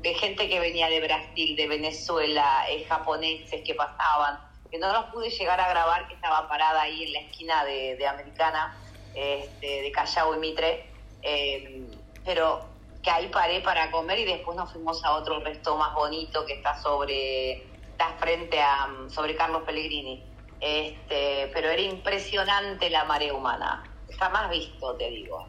De 0.00 0.14
gente 0.14 0.48
que 0.48 0.58
venía 0.58 0.88
de 0.88 1.00
Brasil, 1.00 1.54
de 1.54 1.68
Venezuela, 1.68 2.64
eh, 2.68 2.84
japoneses 2.88 3.62
que 3.62 3.74
pasaban, 3.74 4.40
que 4.70 4.78
no 4.78 4.92
los 4.92 5.04
pude 5.06 5.30
llegar 5.30 5.60
a 5.60 5.68
grabar, 5.68 6.08
que 6.08 6.14
estaba 6.14 6.48
parada 6.48 6.82
ahí 6.82 7.04
en 7.04 7.12
la 7.12 7.20
esquina 7.20 7.64
de, 7.64 7.96
de 7.96 8.06
Americana, 8.06 8.76
este, 9.14 9.82
de 9.82 9.92
Callao 9.92 10.34
y 10.34 10.38
Mitre, 10.38 10.86
eh, 11.22 11.86
pero 12.24 12.66
que 13.02 13.10
ahí 13.10 13.28
paré 13.28 13.60
para 13.60 13.90
comer 13.90 14.18
y 14.20 14.24
después 14.24 14.56
nos 14.56 14.72
fuimos 14.72 15.04
a 15.04 15.12
otro 15.14 15.40
resto 15.40 15.76
más 15.76 15.94
bonito 15.94 16.46
que 16.46 16.54
está 16.54 16.80
sobre, 16.80 17.66
frente 18.18 18.60
a, 18.60 18.86
mm, 18.86 19.10
sobre 19.10 19.34
Carlos 19.34 19.62
Pellegrini. 19.64 20.24
Este, 20.60 21.50
pero 21.52 21.70
era 21.70 21.82
impresionante 21.82 22.88
la 22.88 23.04
marea 23.04 23.34
humana, 23.34 23.82
jamás 24.18 24.48
visto, 24.48 24.94
te 24.94 25.10
digo. 25.10 25.44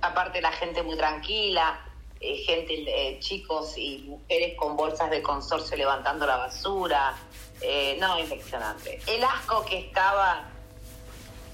Aparte 0.00 0.40
la 0.40 0.50
gente 0.50 0.82
muy 0.82 0.96
tranquila, 0.96 1.78
eh, 2.18 2.38
gente, 2.38 2.74
eh, 2.86 3.18
chicos 3.20 3.78
y 3.78 4.04
mujeres 4.08 4.56
con 4.56 4.76
bolsas 4.76 5.10
de 5.10 5.22
consorcio 5.22 5.76
levantando 5.76 6.26
la 6.26 6.36
basura, 6.36 7.14
eh, 7.60 7.96
no, 8.00 8.18
impresionante. 8.18 9.00
El 9.06 9.22
asco 9.22 9.64
que 9.64 9.78
estaba 9.78 10.50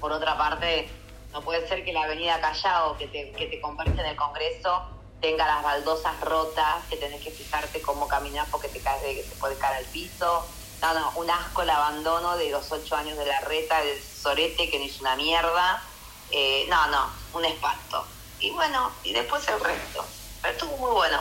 por 0.07 0.13
otra 0.13 0.39
parte, 0.39 0.89
no 1.33 1.43
puede 1.43 1.67
ser 1.67 1.85
que 1.85 1.93
la 1.93 2.05
avenida 2.05 2.41
Callao, 2.41 2.97
que 2.97 3.09
te, 3.09 3.33
que 3.33 3.47
te 3.47 3.61
convierte 3.61 4.01
en 4.01 4.07
el 4.07 4.15
Congreso, 4.15 4.85
tenga 5.21 5.45
las 5.49 5.65
baldosas 5.65 6.21
rotas, 6.21 6.87
que 6.89 6.97
tenés 6.97 7.25
que 7.25 7.33
fijarte 7.33 7.83
cómo 7.83 8.07
caminar 8.07 8.47
porque 8.53 8.69
te 8.69 8.81
caes 8.81 9.03
de, 9.03 9.17
que 9.17 9.23
te 9.25 9.35
puede 9.35 9.59
caer 9.59 9.79
al 9.79 9.91
piso. 9.91 10.49
No, 10.81 10.95
no, 10.95 11.13
un 11.17 11.29
asco 11.29 11.63
el 11.63 11.71
abandono 11.71 12.37
de 12.37 12.51
los 12.51 12.71
ocho 12.71 12.95
años 12.95 13.19
de 13.19 13.27
la 13.27 13.41
reta, 13.41 13.83
del 13.83 14.01
sorete 14.01 14.71
que 14.71 14.79
no 14.79 14.85
hizo 14.85 15.01
una 15.01 15.17
mierda. 15.17 15.83
Eh, 16.31 16.67
no, 16.69 16.87
no, 16.87 17.13
un 17.33 17.45
espanto. 17.45 18.07
y 18.39 18.53
bueno, 18.53 18.93
y 19.03 19.13
después 19.13 19.49
el 19.49 19.59
resto. 19.59 20.07
Pero 20.41 20.55
estuvo 20.55 20.77
muy. 20.77 20.93
Bueno. 20.93 21.21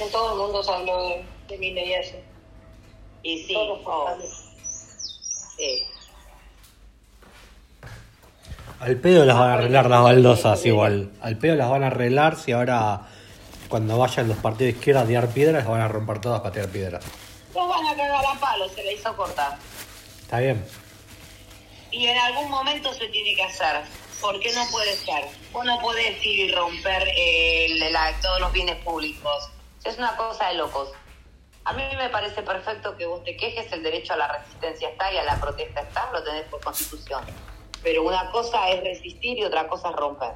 En 0.00 0.10
todo 0.12 0.32
el 0.32 0.38
mundo 0.38 0.62
se 0.62 0.70
habló 0.72 1.02
de, 1.08 1.24
de 1.48 1.58
mi 1.58 1.72
ley 1.72 1.92
eso. 1.94 2.16
Y 3.22 3.44
sí, 3.44 3.54
oh, 3.56 4.16
sí. 5.56 5.84
Al 8.80 8.96
pedo 8.96 9.24
las 9.24 9.36
van 9.36 9.50
a 9.50 9.54
arreglar 9.54 9.90
las 9.90 10.02
baldosas 10.02 10.64
igual. 10.66 11.10
Al 11.20 11.36
pedo 11.36 11.56
las 11.56 11.68
van 11.68 11.82
a 11.82 11.88
arreglar 11.88 12.36
si 12.36 12.52
ahora 12.52 13.08
cuando 13.68 13.98
vayan 13.98 14.28
los 14.28 14.38
partidos 14.38 14.72
de 14.72 14.78
izquierda 14.78 15.00
a 15.02 15.06
tirar 15.06 15.28
piedras, 15.28 15.64
las 15.64 15.66
van 15.72 15.80
a 15.80 15.88
romper 15.88 16.20
todas 16.20 16.40
para 16.40 16.52
tirar 16.52 16.68
piedras. 16.68 17.04
Los 17.54 17.68
van 17.68 17.84
a 17.86 17.96
cagar 17.96 18.24
a 18.24 18.38
palo, 18.38 18.68
se 18.68 18.82
le 18.84 18.94
hizo 18.94 19.14
cortar. 19.16 19.58
Está 20.20 20.38
bien. 20.38 20.64
Y 21.90 22.06
en 22.06 22.18
algún 22.18 22.50
momento 22.50 22.92
se 22.94 23.08
tiene 23.08 23.34
que 23.34 23.42
hacer. 23.42 23.82
Porque 24.20 24.52
no 24.52 24.64
puede 24.70 24.94
ser. 24.96 25.24
Vos 25.52 25.64
no 25.64 25.78
podés 25.80 26.24
ir 26.24 26.48
y 26.50 26.52
romper 26.52 27.04
la- 27.92 28.12
todos 28.20 28.40
los 28.40 28.52
bienes 28.52 28.76
públicos. 28.84 29.50
Es 29.88 29.96
una 29.96 30.14
cosa 30.18 30.48
de 30.48 30.56
locos. 30.56 30.90
A 31.64 31.72
mí 31.72 31.82
me 31.96 32.10
parece 32.10 32.42
perfecto 32.42 32.94
que 32.98 33.06
vos 33.06 33.24
te 33.24 33.38
quejes, 33.38 33.72
el 33.72 33.82
derecho 33.82 34.12
a 34.12 34.16
la 34.18 34.28
resistencia 34.28 34.90
está 34.90 35.10
y 35.10 35.16
a 35.16 35.24
la 35.24 35.40
protesta 35.40 35.80
está, 35.80 36.12
lo 36.12 36.22
tenés 36.22 36.44
por 36.48 36.60
constitución. 36.60 37.24
Pero 37.82 38.02
una 38.02 38.30
cosa 38.30 38.68
es 38.68 38.84
resistir 38.84 39.38
y 39.38 39.44
otra 39.44 39.66
cosa 39.66 39.88
es 39.88 39.96
romper. 39.96 40.34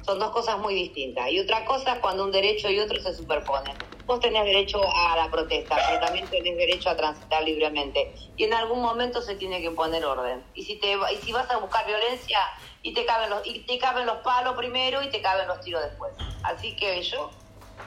Son 0.00 0.18
dos 0.18 0.30
cosas 0.30 0.56
muy 0.60 0.72
distintas. 0.72 1.30
Y 1.30 1.40
otra 1.40 1.66
cosa 1.66 1.92
es 1.92 1.98
cuando 1.98 2.24
un 2.24 2.32
derecho 2.32 2.70
y 2.70 2.80
otro 2.80 2.98
se 3.02 3.14
superponen. 3.14 3.76
Vos 4.06 4.18
tenés 4.20 4.44
derecho 4.44 4.80
a 4.82 5.14
la 5.14 5.30
protesta, 5.30 5.76
pero 5.86 6.00
también 6.00 6.26
tenés 6.28 6.56
derecho 6.56 6.88
a 6.88 6.96
transitar 6.96 7.42
libremente. 7.42 8.14
Y 8.38 8.44
en 8.44 8.54
algún 8.54 8.80
momento 8.80 9.20
se 9.20 9.34
tiene 9.34 9.60
que 9.60 9.72
poner 9.72 10.06
orden. 10.06 10.42
Y 10.54 10.62
si 10.62 10.76
te 10.76 10.94
y 10.94 11.16
si 11.18 11.32
vas 11.32 11.50
a 11.50 11.58
buscar 11.58 11.86
violencia 11.86 12.38
y 12.82 12.94
te 12.94 13.04
caben 13.04 13.28
los 13.28 13.46
y 13.46 13.58
te 13.60 13.78
caben 13.78 14.06
los 14.06 14.16
palos 14.22 14.56
primero 14.56 15.02
y 15.02 15.10
te 15.10 15.20
caben 15.20 15.48
los 15.48 15.60
tiros 15.60 15.82
después. 15.82 16.14
Así 16.44 16.74
que 16.76 17.02
yo 17.02 17.30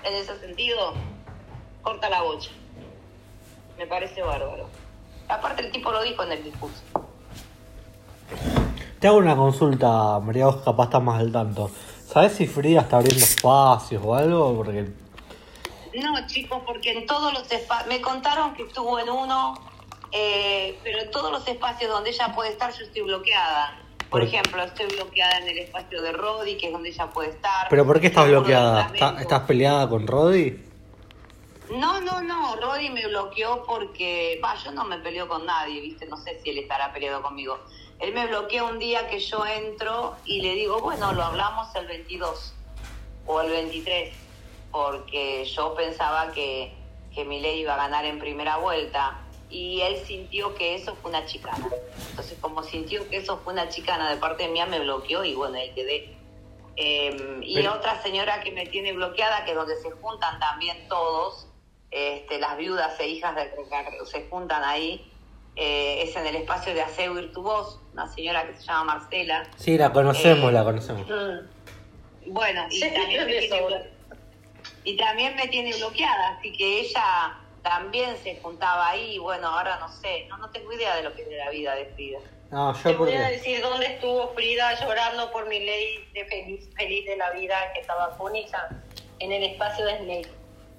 en 0.04 0.14
ese 0.16 0.38
sentido 0.39 0.93
corta 1.82 2.10
la 2.10 2.22
bocha. 2.22 2.51
Me 3.78 3.88
parece 3.88 4.22
bárbaro. 4.22 4.68
Aparte 5.28 5.66
el 5.66 5.72
tipo 5.72 5.91
lo 5.91 6.01
dijo 6.04 6.24
en 6.24 6.32
el 6.32 6.43
discurso. 6.43 6.82
Te 8.99 9.08
hago 9.08 9.18
una 9.18 9.36
consulta, 9.36 10.20
María, 10.20 10.45
vos 10.45 10.58
capaz 10.64 10.86
estás 10.86 11.04
más 11.04 11.20
al 11.20 11.32
tanto. 11.32 11.70
¿Sabes 12.08 12.34
si 12.34 12.47
Frida 12.47 12.82
está 12.82 12.97
abriendo 12.97 13.24
espacios 13.24 14.01
o 14.06 14.16
algo? 14.16 14.56
Porque 14.56 14.88
No, 15.93 16.28
chicos, 16.28 16.62
porque 16.66 16.91
en 16.91 17.06
todos 17.06 17.34
los 17.34 17.51
espacios, 17.51 17.88
me 17.89 18.01
contaron 18.01 18.54
que 18.54 18.64
estuvo 18.64 18.99
en 18.99 19.10
uno, 19.10 19.56
eh, 20.12 20.80
pero 20.84 20.99
en 20.99 21.12
todos 21.12 21.32
los 21.32 21.47
espacios 21.47 21.91
donde 21.91 22.12
ella 22.12 22.34
puede 22.34 22.51
estar 22.51 22.72
yo 22.72 22.86
estoy 22.86 23.01
bloqueada. 23.01 23.83
Por 24.14 24.22
ejemplo, 24.22 24.61
estoy 24.64 24.86
bloqueada 24.95 25.39
en 25.39 25.47
el 25.49 25.57
espacio 25.57 26.01
de 26.03 26.11
Rodi, 26.11 26.55
que 26.55 26.68
es 26.68 26.72
donde 26.72 26.89
ella 26.89 27.07
puede 27.11 27.30
estar. 27.32 27.68
¿Pero 27.68 27.84
por 27.84 27.99
qué 27.99 28.07
estás 28.07 28.28
bloqueada? 28.28 28.74
Parlamento. 28.84 29.05
¿Está- 29.07 29.22
¿Estás 29.22 29.41
peleada 29.47 29.89
con 29.89 30.05
Roddy? 30.05 30.70
No, 31.72 31.99
no, 32.01 32.22
no, 32.22 32.55
Rodi 32.57 32.91
me 32.91 33.07
bloqueó 33.07 33.64
porque, 33.66 34.39
va, 34.43 34.53
yo 34.64 34.72
no 34.72 34.84
me 34.84 34.99
peleo 34.99 35.28
con 35.28 35.47
nadie, 35.47 35.82
¿viste? 35.82 36.05
No 36.05 36.18
sé 36.18 36.39
si 36.43 36.51
él 36.51 36.59
estará 36.59 36.93
peleado 36.93 37.24
conmigo. 37.24 37.57
Él 37.99 38.14
me 38.14 38.28
bloqueó 38.28 38.68
un 38.68 38.78
día 38.78 39.07
que 39.07 39.20
yo 39.20 39.43
entro 39.47 40.16
y 40.26 40.41
le 40.41 40.53
digo, 40.53 40.80
bueno, 40.82 41.11
lo 41.14 41.24
hablamos 41.24 41.74
el 41.76 41.88
22 41.88 42.53
o 43.26 43.41
el 43.41 43.49
23, 43.49 44.14
porque 44.72 45.45
yo 45.45 45.74
pensaba 45.74 46.32
que, 46.34 46.74
que 47.16 47.26
mi 47.26 47.39
ley 47.39 47.61
iba 47.61 47.74
a 47.74 47.78
ganar 47.78 48.05
en 48.05 48.20
primera 48.20 48.57
vuelta 48.57 49.22
y 49.50 49.82
él 49.82 49.98
sintió 50.06 50.56
que 50.56 50.76
eso 50.76 50.96
fue 51.02 51.12
una 51.12 51.26
chicana. 51.26 51.68
Entonces, 52.10 52.38
como 52.41 52.64
sintió 52.64 53.08
que 53.10 53.18
eso 53.18 53.38
fue 53.44 53.54
una 53.54 53.70
chicana 53.70 54.10
de 54.10 54.18
parte 54.18 54.48
mía, 54.48 54.66
me 54.66 54.80
bloqueó 54.80 55.24
y 55.24 55.36
bueno, 55.36 55.58
ahí 55.58 55.72
quedé. 55.74 56.16
Eh, 56.76 57.39
y 57.44 57.56
Pero- 57.56 57.74
otra 57.74 58.02
señora 58.02 58.41
que 58.41 58.52
me 58.52 58.66
tiene 58.66 58.94
bloqueada, 58.94 59.46
que 59.46 59.52
es 59.52 59.58
donde 59.58 59.76
se 59.82 59.91
juntan 59.91 60.39
también 60.39 60.88
todos, 60.89 61.48
este, 61.91 62.39
las 62.39 62.58
viudas 62.58 63.00
e 63.00 63.08
hijas 63.08 63.36
de 63.36 63.52
se 64.06 64.28
juntan 64.30 64.64
ahí, 64.64 65.08
eh, 65.56 66.02
es 66.02 66.16
en 66.16 66.26
el 66.26 66.36
espacio 66.38 66.74
de 66.74 66.82
Aseo 66.82 67.14
Virtuoso, 67.14 67.80
una 67.94 68.12
señora 68.12 68.48
que 68.48 68.56
se 68.58 68.64
llama 68.64 68.96
Marcela. 68.96 69.48
Sí, 69.56 69.78
la 69.78 69.94
conocemos, 69.94 70.50
Eh, 70.50 70.54
la 70.54 70.64
conocemos. 70.64 71.08
Mm. 71.08 72.32
Bueno, 72.34 72.66
y, 72.72 72.80
Sí, 72.80 72.89
también 72.91 73.26
me 73.28 73.34
tiene, 73.39 73.91
y 74.86 74.98
también 74.98 75.36
me 75.36 75.48
tiene 75.50 75.76
bloqueada, 75.76 76.38
así 76.39 76.52
que 76.54 76.80
ella 76.80 77.38
también 77.64 78.16
se 78.18 78.36
juntaba 78.41 78.89
ahí, 78.89 79.18
bueno, 79.20 79.47
ahora 79.47 79.78
no 79.80 79.88
sé, 79.89 80.26
no, 80.28 80.38
no 80.38 80.49
tengo 80.51 80.72
idea 80.74 80.95
de 80.97 81.03
lo 81.03 81.14
que 81.16 81.22
es 81.24 81.30
de 81.30 81.38
la 81.38 81.49
vida 81.49 81.74
de 81.76 81.86
Frida. 81.88 82.20
No, 82.51 82.74
Te 82.74 82.91
yo 82.91 82.97
voy 82.99 83.14
a 83.14 83.30
decir 83.30 83.61
dónde 83.64 83.88
estuvo 83.88 84.28
Frida 84.36 84.80
llorando 84.80 85.32
por 85.32 85.47
mi 85.47 85.59
ley 85.59 86.07
de 86.14 86.26
feliz, 86.26 86.70
feliz 86.76 87.05
de 87.05 87.18
la 87.18 87.32
vida 87.32 87.55
que 87.74 87.80
estaba 87.80 88.11
fónica 88.16 88.70
en 89.20 89.32
el 89.32 89.43
espacio 89.43 89.86
de 89.86 89.97
Snake, 89.99 90.30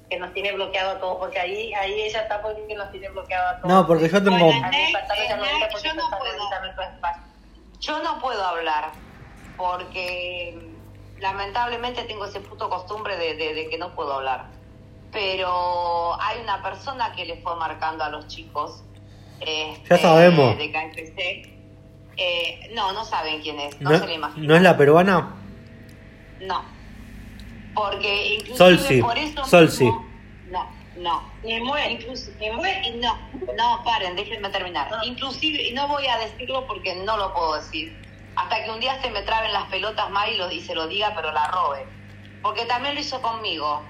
que 0.09 0.19
nos 0.19 0.33
tiene 0.35 0.53
bloqueado 0.53 0.91
a 0.93 1.01
todos, 1.01 1.17
porque 1.19 1.41
ahí 1.41 1.73
ahí 1.75 2.01
ella 2.03 2.23
está 2.23 2.41
porque 2.43 2.75
nos 2.75 2.91
tiene 2.93 3.09
bloqueado 3.09 3.49
a 3.49 3.57
todos. 3.61 3.69
No, 3.75 3.87
porque 3.87 4.09
yo 4.09 4.23
tengo... 4.23 4.37
Bueno, 4.39 4.69
Snake, 4.69 4.93
yo 5.89 5.95
no 5.95 6.03
puedo. 6.19 6.33
Yo 7.81 7.99
no 8.03 8.19
puedo 8.21 8.45
hablar 8.45 8.93
porque 9.57 10.55
mm, 10.57 11.21
lamentablemente 11.21 12.03
tengo 12.05 12.25
ese 12.27 12.41
puto 12.41 12.69
costumbre 12.69 13.17
de, 13.17 13.35
de- 13.35 13.55
de 13.55 13.69
que 13.69 13.79
no 13.79 13.95
puedo 13.95 14.13
hablar. 14.15 14.47
Pero 15.15 16.21
hay 16.21 16.41
una 16.43 16.61
persona 16.63 17.13
que 17.15 17.25
le 17.25 17.37
fue 17.41 17.55
marcando 17.57 18.05
a 18.05 18.11
los 18.11 18.27
chicos. 18.27 18.83
este, 19.41 19.89
Ya 19.89 19.99
sabemos. 19.99 20.59
De 20.59 20.71
KFC. 20.73 21.51
Eh, 22.17 22.71
no, 22.75 22.93
no 22.93 23.05
saben 23.05 23.41
quién 23.43 23.59
es, 23.59 23.81
no, 23.81 23.91
¿No, 23.91 23.99
se 23.99 24.07
le 24.07 24.15
imagina. 24.15 24.47
¿No 24.47 24.55
es 24.57 24.63
la 24.63 24.77
peruana? 24.77 25.35
No. 26.41 26.65
Porque 27.75 28.35
inclusive 28.37 29.01
por 29.03 29.19
eso 29.19 29.45
Solsi. 29.45 29.85
mismo- 29.85 30.07
no, 30.51 30.71
no. 30.97 31.23
Ni 31.43 31.61
muere, 31.61 31.93
Incluso- 31.93 32.31
ni 32.39 32.51
muere. 32.53 32.87
y 32.89 32.93
no, 32.99 33.17
no, 33.57 33.83
paren, 33.85 34.15
déjenme 34.15 34.49
terminar. 34.51 34.89
Ah. 34.93 35.01
Inclusive, 35.05 35.61
y 35.63 35.73
no 35.73 35.89
voy 35.89 36.07
a 36.07 36.19
decirlo 36.19 36.67
porque 36.69 36.95
no 37.05 37.17
lo 37.17 37.35
puedo 37.35 37.55
decir, 37.57 37.97
hasta 38.37 38.63
que 38.65 38.71
un 38.71 38.79
día 38.79 39.01
se 39.03 39.11
me 39.11 39.23
traben 39.23 39.53
las 39.53 39.65
pelotas 39.65 40.09
más 40.11 40.29
y, 40.29 40.37
lo, 40.37 40.51
y 40.53 40.61
se 40.61 40.75
lo 40.77 40.87
diga, 40.87 41.13
pero 41.17 41.33
la 41.33 41.49
robe. 41.49 41.85
Porque 42.43 42.65
también 42.67 42.95
lo 42.95 43.01
hizo 43.01 43.21
conmigo. 43.23 43.83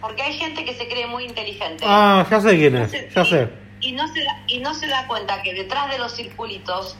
Porque 0.00 0.22
hay 0.22 0.34
gente 0.38 0.64
que 0.64 0.74
se 0.74 0.88
cree 0.88 1.06
muy 1.06 1.24
inteligente. 1.24 1.84
Ah, 1.86 2.24
ya 2.30 2.40
sé 2.40 2.56
quién 2.56 2.76
es, 2.76 2.92
Entonces, 2.92 3.14
ya 3.14 3.22
y- 3.22 3.26
sé. 3.26 3.52
Y 3.80 3.92
no, 3.92 4.08
se 4.08 4.24
da, 4.24 4.32
y 4.48 4.58
no 4.58 4.74
se 4.74 4.86
da 4.88 5.06
cuenta 5.06 5.40
que 5.42 5.54
detrás 5.54 5.88
de 5.90 5.98
los 5.98 6.14
circulitos, 6.14 6.96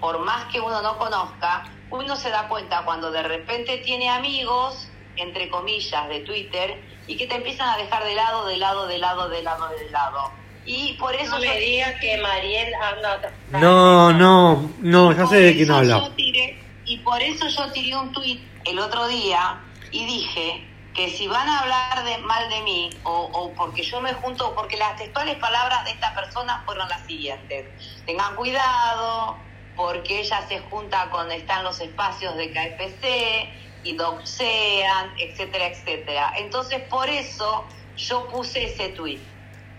por 0.00 0.18
más 0.20 0.46
que 0.46 0.60
uno 0.60 0.80
no 0.82 0.96
conozca, 0.98 1.64
uno 1.90 2.16
se 2.16 2.30
da 2.30 2.48
cuenta 2.48 2.82
cuando 2.84 3.10
de 3.10 3.22
repente 3.22 3.78
tiene 3.78 4.08
amigos, 4.08 4.88
entre 5.16 5.50
comillas, 5.50 6.08
de 6.08 6.20
Twitter, 6.20 6.82
y 7.06 7.16
que 7.16 7.26
te 7.26 7.34
empiezan 7.34 7.68
a 7.68 7.76
dejar 7.76 8.04
de 8.04 8.14
lado, 8.14 8.46
de 8.46 8.56
lado, 8.56 8.86
de 8.86 8.96
lado, 8.98 9.28
de 9.28 9.42
lado, 9.42 9.68
de 9.68 9.90
lado. 9.90 10.30
Y 10.64 10.94
por 10.94 11.14
eso 11.14 11.32
No 11.32 11.40
me 11.40 11.58
diga 11.58 11.98
que 11.98 12.16
Mariel 12.18 12.72
anda. 12.74 13.32
No, 13.50 14.12
no, 14.12 14.70
no, 14.80 15.12
ya 15.12 15.26
sé 15.26 15.36
de 15.36 15.54
quién 15.54 15.70
habla. 15.70 15.98
yo 15.98 16.12
tiré- 16.12 16.58
y 16.86 16.98
por 16.98 17.20
eso 17.20 17.46
yo 17.48 17.70
tiré 17.72 17.94
un 17.96 18.12
tuit 18.12 18.40
el 18.64 18.78
otro 18.78 19.06
día 19.08 19.60
y 19.90 20.06
dije 20.06 20.66
que 20.94 21.08
si 21.08 21.26
van 21.26 21.48
a 21.48 21.60
hablar 21.60 22.04
de 22.04 22.18
mal 22.18 22.48
de 22.50 22.60
mí 22.62 22.90
o, 23.04 23.30
o 23.32 23.54
porque 23.54 23.82
yo 23.82 24.00
me 24.00 24.12
junto, 24.14 24.54
porque 24.54 24.76
las 24.76 24.96
textuales 24.96 25.36
palabras 25.36 25.84
de 25.84 25.92
esta 25.92 26.14
persona 26.14 26.62
fueron 26.66 26.88
las 26.88 27.06
siguientes. 27.06 27.66
Tengan 28.04 28.36
cuidado 28.36 29.38
porque 29.74 30.20
ella 30.20 30.46
se 30.48 30.60
junta 30.60 31.08
con, 31.10 31.30
están 31.32 31.64
los 31.64 31.80
espacios 31.80 32.36
de 32.36 32.50
KFC 32.52 33.48
y 33.84 33.96
doxean, 33.96 35.12
etcétera, 35.18 35.68
etcétera. 35.68 36.32
Entonces 36.36 36.82
por 36.88 37.08
eso 37.08 37.66
yo 37.96 38.28
puse 38.28 38.64
ese 38.64 38.90
tuit. 38.90 39.22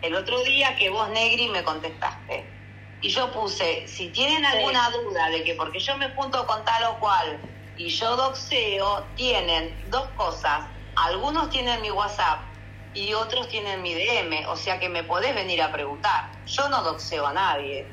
El 0.01 0.15
otro 0.15 0.43
día 0.43 0.75
que 0.75 0.89
vos, 0.89 1.09
Negri, 1.09 1.47
me 1.47 1.63
contestaste. 1.63 2.51
Y 3.01 3.09
yo 3.09 3.31
puse, 3.31 3.87
si 3.87 4.09
tienen 4.09 4.45
alguna 4.45 4.89
duda 4.89 5.29
de 5.29 5.43
que 5.43 5.55
porque 5.55 5.79
yo 5.79 5.97
me 5.97 6.09
junto 6.09 6.45
con 6.47 6.63
tal 6.65 6.83
o 6.85 6.99
cual 6.99 7.39
y 7.77 7.89
yo 7.89 8.15
doxeo, 8.15 9.05
tienen 9.15 9.75
dos 9.89 10.07
cosas. 10.11 10.67
Algunos 10.95 11.49
tienen 11.49 11.81
mi 11.81 11.91
WhatsApp 11.91 12.39
y 12.93 13.13
otros 13.13 13.47
tienen 13.47 13.81
mi 13.81 13.93
DM, 13.95 14.45
o 14.47 14.55
sea 14.55 14.79
que 14.79 14.89
me 14.89 15.03
podés 15.03 15.33
venir 15.33 15.61
a 15.61 15.71
preguntar. 15.71 16.29
Yo 16.45 16.69
no 16.69 16.83
doxeo 16.83 17.25
a 17.27 17.33
nadie. 17.33 17.85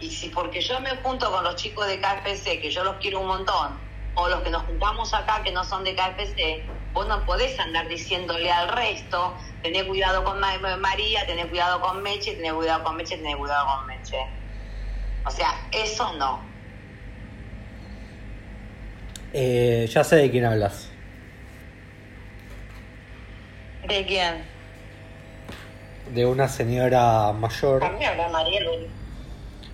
Y 0.00 0.10
si 0.10 0.30
porque 0.30 0.60
yo 0.60 0.80
me 0.80 0.90
junto 0.96 1.30
con 1.30 1.44
los 1.44 1.54
chicos 1.56 1.86
de 1.86 2.00
KFC, 2.00 2.60
que 2.60 2.70
yo 2.70 2.82
los 2.82 2.96
quiero 2.96 3.20
un 3.20 3.28
montón, 3.28 3.78
o 4.14 4.28
los 4.28 4.42
que 4.42 4.50
nos 4.50 4.64
juntamos 4.64 5.14
acá 5.14 5.42
que 5.44 5.52
no 5.52 5.62
son 5.64 5.84
de 5.84 5.94
KFC, 5.94 6.64
vos 6.92 7.06
no 7.06 7.24
podés 7.24 7.58
andar 7.60 7.86
diciéndole 7.88 8.50
al 8.50 8.68
resto, 8.68 9.34
tené 9.62 9.86
cuidado 9.86 10.24
con 10.24 10.40
Ma- 10.40 10.58
María, 10.78 11.24
tené 11.26 11.46
cuidado 11.46 11.80
con 11.80 12.02
Meche, 12.02 12.34
tené 12.34 12.52
cuidado 12.52 12.82
con 12.82 12.96
Meche, 12.96 13.16
tené 13.16 13.36
cuidado 13.36 13.64
con 13.66 13.86
Meche. 13.86 14.18
O 15.24 15.30
sea, 15.30 15.54
eso 15.70 16.12
no. 16.14 16.40
Eh, 19.32 19.88
ya 19.90 20.04
sé 20.04 20.16
de 20.16 20.30
quién 20.30 20.44
hablas. 20.44 20.91
¿De 23.88 24.06
quién? 24.06 24.52
de 26.14 26.26
una 26.26 26.48
señora 26.48 27.32
mayor. 27.32 27.80
También 27.80 28.10
habla 28.10 28.28
Mariel. 28.28 28.88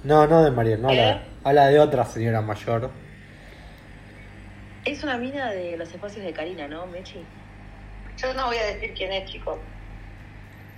No, 0.05 0.27
no 0.27 0.45
de 0.45 0.51
Mariel, 0.51 0.81
no 0.81 0.89
habla, 0.89 1.11
¿Eh? 1.11 1.21
habla 1.45 1.67
de 1.67 1.81
otra 1.81 2.05
señora 2.05 2.41
mayor. 2.41 2.91
Es 4.85 5.03
una 5.03 5.19
mina 5.19 5.51
de 5.51 5.77
los 5.77 5.93
espacios 5.93 6.25
de 6.25 6.33
Karina, 6.33 6.69
¿no, 6.69 6.87
Mechi? 6.87 7.25
Yo 8.17 8.33
no 8.35 8.47
voy 8.47 8.57
a 8.57 8.67
decir 8.67 8.95
quién 8.95 9.13
es, 9.13 9.31
chicos. 9.31 9.59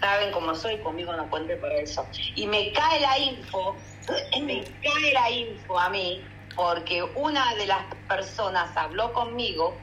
Saben 0.00 0.32
cómo 0.32 0.54
soy, 0.54 0.78
conmigo 0.78 1.12
no 1.14 1.28
cuente 1.28 1.56
por 1.56 1.70
eso. 1.72 2.06
Y 2.34 2.46
me 2.46 2.72
cae 2.72 3.00
la 3.00 3.18
info, 3.18 3.76
me 4.42 4.64
cae 4.82 5.12
la 5.12 5.30
info 5.30 5.78
a 5.78 5.90
mí, 5.90 6.24
porque 6.56 7.02
una 7.02 7.54
de 7.56 7.66
las 7.66 7.84
personas 8.08 8.74
habló 8.76 9.12
conmigo 9.12 9.76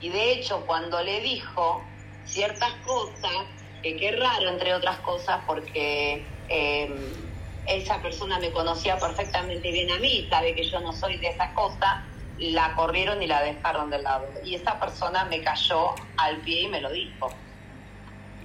y 0.00 0.10
de 0.10 0.32
hecho 0.32 0.64
cuando 0.66 1.02
le 1.02 1.20
dijo 1.20 1.82
ciertas 2.24 2.72
cosas, 2.84 3.32
que 3.82 3.96
qué 3.96 4.12
raro 4.12 4.48
entre 4.48 4.74
otras 4.74 4.98
cosas, 5.00 5.40
porque 5.46 6.26
eh, 6.48 6.88
esa 7.66 8.00
persona 8.00 8.38
me 8.38 8.52
conocía 8.52 8.98
perfectamente 8.98 9.70
bien 9.70 9.90
a 9.90 9.98
mí, 9.98 10.28
sabe 10.30 10.54
que 10.54 10.68
yo 10.68 10.80
no 10.80 10.92
soy 10.92 11.18
de 11.18 11.28
esas 11.28 11.52
cosas, 11.54 11.90
la 12.38 12.74
corrieron 12.74 13.22
y 13.22 13.26
la 13.26 13.42
dejaron 13.42 13.90
de 13.90 14.00
lado. 14.00 14.28
Y 14.44 14.54
esa 14.54 14.78
persona 14.80 15.24
me 15.26 15.42
cayó 15.42 15.94
al 16.16 16.40
pie 16.42 16.62
y 16.62 16.68
me 16.68 16.80
lo 16.80 16.90
dijo 16.90 17.30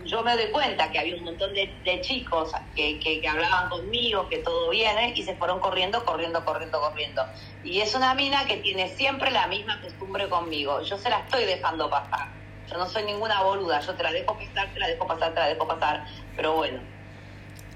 yo 0.07 0.23
me 0.23 0.35
doy 0.35 0.51
cuenta 0.51 0.91
que 0.91 0.99
había 0.99 1.15
un 1.15 1.23
montón 1.23 1.53
de, 1.53 1.81
de 1.83 2.01
chicos 2.01 2.51
que, 2.75 2.99
que, 2.99 3.21
que 3.21 3.27
hablaban 3.27 3.69
conmigo, 3.69 4.27
que 4.29 4.39
todo 4.39 4.69
viene, 4.69 5.13
y 5.15 5.23
se 5.23 5.35
fueron 5.35 5.59
corriendo, 5.59 6.03
corriendo, 6.05 6.43
corriendo, 6.45 6.79
corriendo. 6.79 7.23
Y 7.63 7.81
es 7.81 7.93
una 7.95 8.13
mina 8.13 8.45
que 8.45 8.57
tiene 8.57 8.89
siempre 8.95 9.31
la 9.31 9.47
misma 9.47 9.81
costumbre 9.81 10.29
conmigo. 10.29 10.81
Yo 10.81 10.97
se 10.97 11.09
la 11.09 11.19
estoy 11.19 11.45
dejando 11.45 11.89
pasar. 11.89 12.36
Yo 12.69 12.77
no 12.77 12.87
soy 12.87 13.03
ninguna 13.03 13.41
boluda. 13.43 13.79
Yo 13.81 13.93
te 13.93 14.03
la 14.03 14.11
dejo 14.11 14.37
pasar, 14.37 14.73
te 14.73 14.79
la 14.79 14.87
dejo 14.87 15.07
pasar, 15.07 15.33
te 15.33 15.39
la 15.39 15.47
dejo 15.47 15.67
pasar. 15.67 16.05
Pero 16.35 16.53
bueno, 16.55 16.79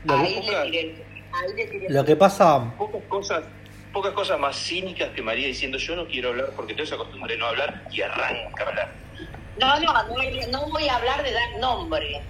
Lo 0.03 0.15
ahí 0.15 0.41
que, 0.41 0.51
le 0.51 0.63
tiré. 0.63 1.05
Ahí 1.33 1.53
le 1.55 1.67
tiré. 1.67 1.89
lo 1.89 2.05
que 2.05 2.15
pasa, 2.15 2.73
Pocas 2.77 3.01
cosas, 3.07 3.43
pocas 3.93 4.11
cosas 4.13 4.39
más 4.39 4.55
cínicas 4.57 5.09
que 5.09 5.21
María 5.21 5.47
diciendo 5.47 5.77
yo 5.77 5.95
no 5.95 6.05
quiero 6.07 6.29
hablar 6.29 6.51
porque 6.55 6.73
tengo 6.73 6.83
esa 6.83 6.97
costumbre 6.97 7.33
de 7.33 7.39
no 7.39 7.47
hablar 7.47 7.83
y 7.91 8.01
arranca 8.01 8.63
a 8.63 8.67
hablar. 8.67 8.91
No, 9.59 9.79
no, 9.79 9.93
no, 9.93 10.47
no 10.51 10.69
voy 10.69 10.87
a 10.87 10.95
hablar 10.95 11.23
de 11.23 11.31
dar 11.31 11.59
nombre. 11.59 12.21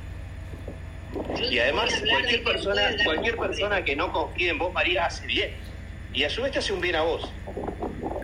Yo 1.36 1.45
Y 1.45 1.59
además 1.59 1.93
cualquier 2.09 2.43
persona, 2.43 2.82
cualquier 3.03 3.38
persona 3.38 3.84
que 3.84 3.95
no 3.95 4.12
confíe 4.12 4.49
en 4.49 4.57
vos, 4.57 4.74
María, 4.74 5.05
hace 5.05 5.26
bien. 5.26 5.55
Y 6.14 6.24
a 6.24 6.30
su 6.30 6.41
vez 6.41 6.51
te 6.51 6.59
hace 6.59 6.74
un 6.74 6.82
bien 6.82 6.95
a 6.95 7.03
vos. 7.03 7.32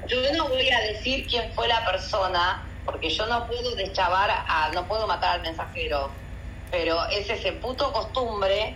Yo 0.08 0.18
no 0.36 0.50
voy 0.50 0.70
a 0.70 0.80
decir 0.82 1.26
quién 1.28 1.52
fue 1.54 1.68
la 1.68 1.86
persona, 1.86 2.64
porque 2.88 3.10
yo 3.10 3.28
no 3.28 3.46
puedo 3.46 3.76
deschavar, 3.76 4.32
a, 4.32 4.72
no 4.74 4.88
puedo 4.88 5.06
matar 5.06 5.36
al 5.36 5.42
mensajero, 5.44 6.10
pero 6.72 7.06
es 7.10 7.30
ese 7.30 7.52
puto 7.52 7.92
costumbre 7.92 8.74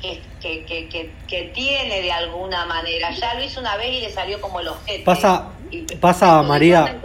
que, 0.00 0.22
que, 0.40 0.64
que, 0.64 1.10
que, 1.26 1.42
tiene 1.52 2.02
de 2.02 2.12
alguna 2.12 2.64
manera. 2.66 3.10
Ya 3.10 3.34
lo 3.34 3.42
hizo 3.42 3.60
una 3.60 3.76
vez 3.76 3.92
y 3.94 4.00
le 4.00 4.12
salió 4.12 4.40
como 4.40 4.60
el 4.60 4.68
objeto. 4.68 5.04
pasa, 5.04 5.48
pasa 6.00 6.40
María, 6.42 7.00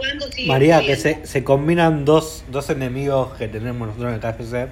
María 0.46 0.80
que 0.80 0.96
se, 0.96 1.26
se 1.26 1.42
combinan 1.42 2.04
dos, 2.04 2.44
dos 2.48 2.70
enemigos 2.70 3.34
que 3.34 3.48
tenemos 3.48 3.88
nosotros 3.88 4.14
en 4.14 4.14
el 4.14 4.20
KFC, 4.20 4.68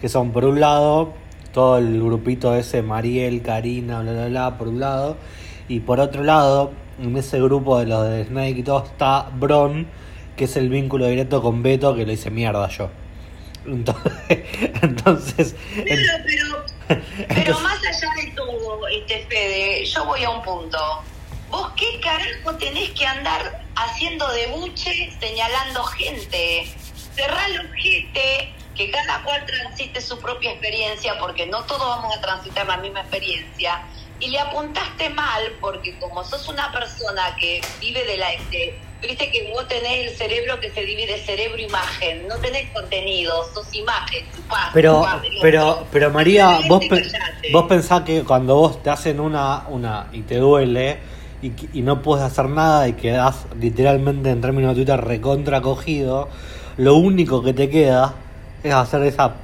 que 0.00 0.08
son 0.08 0.32
por 0.32 0.44
un 0.44 0.58
lado 0.58 1.14
todo 1.52 1.78
el 1.78 2.02
grupito 2.02 2.54
ese, 2.56 2.82
Mariel, 2.82 3.42
Karina, 3.42 4.00
bla, 4.02 4.12
bla, 4.12 4.26
bla, 4.26 4.58
por 4.58 4.68
un 4.68 4.80
lado, 4.80 5.16
y 5.68 5.80
por 5.80 6.00
otro 6.00 6.24
lado, 6.24 6.72
en 7.00 7.16
ese 7.16 7.40
grupo 7.40 7.78
de 7.78 7.86
los 7.86 8.08
de 8.08 8.24
Snake 8.24 8.58
y 8.58 8.62
todo 8.62 8.84
está 8.84 9.28
Bron, 9.32 9.86
que 10.38 10.44
es 10.44 10.56
el 10.56 10.70
vínculo 10.70 11.06
directo 11.08 11.42
con 11.42 11.62
Beto, 11.62 11.94
que 11.94 12.06
le 12.06 12.14
hice 12.14 12.30
mierda 12.30 12.68
yo. 12.70 12.88
Entonces, 13.66 14.14
entonces 14.82 15.54
Claro, 15.74 16.24
pero, 16.86 17.02
pero 17.28 17.58
más 17.60 17.78
allá 17.84 18.08
de 18.24 18.30
todo, 18.30 18.88
este 18.88 19.26
Fede, 19.28 19.84
yo 19.84 20.06
voy 20.06 20.24
a 20.24 20.30
un 20.30 20.42
punto. 20.42 20.78
¿Vos 21.50 21.72
qué 21.76 22.00
carajo 22.00 22.56
tenés 22.56 22.90
que 22.90 23.04
andar 23.04 23.62
haciendo 23.74 24.26
de 24.32 24.46
buche 24.46 25.10
señalando 25.20 25.82
gente? 25.84 26.66
Cerrá 27.14 27.46
el 27.46 27.60
ojete, 27.68 28.54
que 28.74 28.90
cada 28.90 29.22
cual 29.24 29.44
transite 29.44 30.00
su 30.00 30.18
propia 30.18 30.52
experiencia, 30.52 31.18
porque 31.18 31.46
no 31.46 31.62
todos 31.64 31.80
vamos 31.86 32.16
a 32.16 32.20
transitar 32.22 32.66
la 32.66 32.76
misma 32.78 33.00
experiencia. 33.00 33.82
Y 34.20 34.28
le 34.30 34.38
apuntaste 34.40 35.10
mal, 35.10 35.42
porque 35.60 35.98
como 35.98 36.24
sos 36.24 36.48
una 36.48 36.72
persona 36.72 37.36
que 37.38 37.60
vive 37.80 38.04
de 38.04 38.16
la... 38.16 38.28
de- 38.50 38.78
Viste 39.00 39.30
que 39.30 39.48
vos 39.52 39.66
tenés 39.68 40.10
el 40.10 40.16
cerebro 40.16 40.58
que 40.58 40.70
se 40.70 40.84
divide 40.84 41.18
cerebro-imagen, 41.18 42.26
no 42.26 42.36
tenés 42.38 42.68
contenido, 42.70 43.32
sos 43.54 43.72
imagen, 43.72 44.24
Pero, 44.74 45.06
pero, 45.40 45.86
pero 45.92 46.10
María, 46.10 46.58
vos, 46.68 46.80
pe- 46.80 47.02
Callate. 47.02 47.52
vos 47.52 47.66
pensás 47.68 48.02
que 48.02 48.24
cuando 48.24 48.56
vos 48.56 48.82
te 48.82 48.90
hacen 48.90 49.20
una, 49.20 49.68
una 49.68 50.08
y 50.12 50.22
te 50.22 50.38
duele 50.38 50.96
y, 51.40 51.52
y 51.78 51.82
no 51.82 52.02
puedes 52.02 52.24
hacer 52.24 52.46
nada 52.46 52.88
y 52.88 52.94
quedás 52.94 53.46
literalmente 53.60 54.30
en 54.30 54.40
términos 54.40 54.70
de 54.76 54.82
Twitter 54.84 55.00
recontra 55.04 55.60
cogido, 55.60 56.28
lo 56.76 56.96
único 56.96 57.40
que 57.44 57.52
te 57.52 57.70
queda 57.70 58.14
es 58.64 58.74
hacer 58.74 59.02
esa 59.04 59.34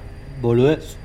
boludez 0.40 0.96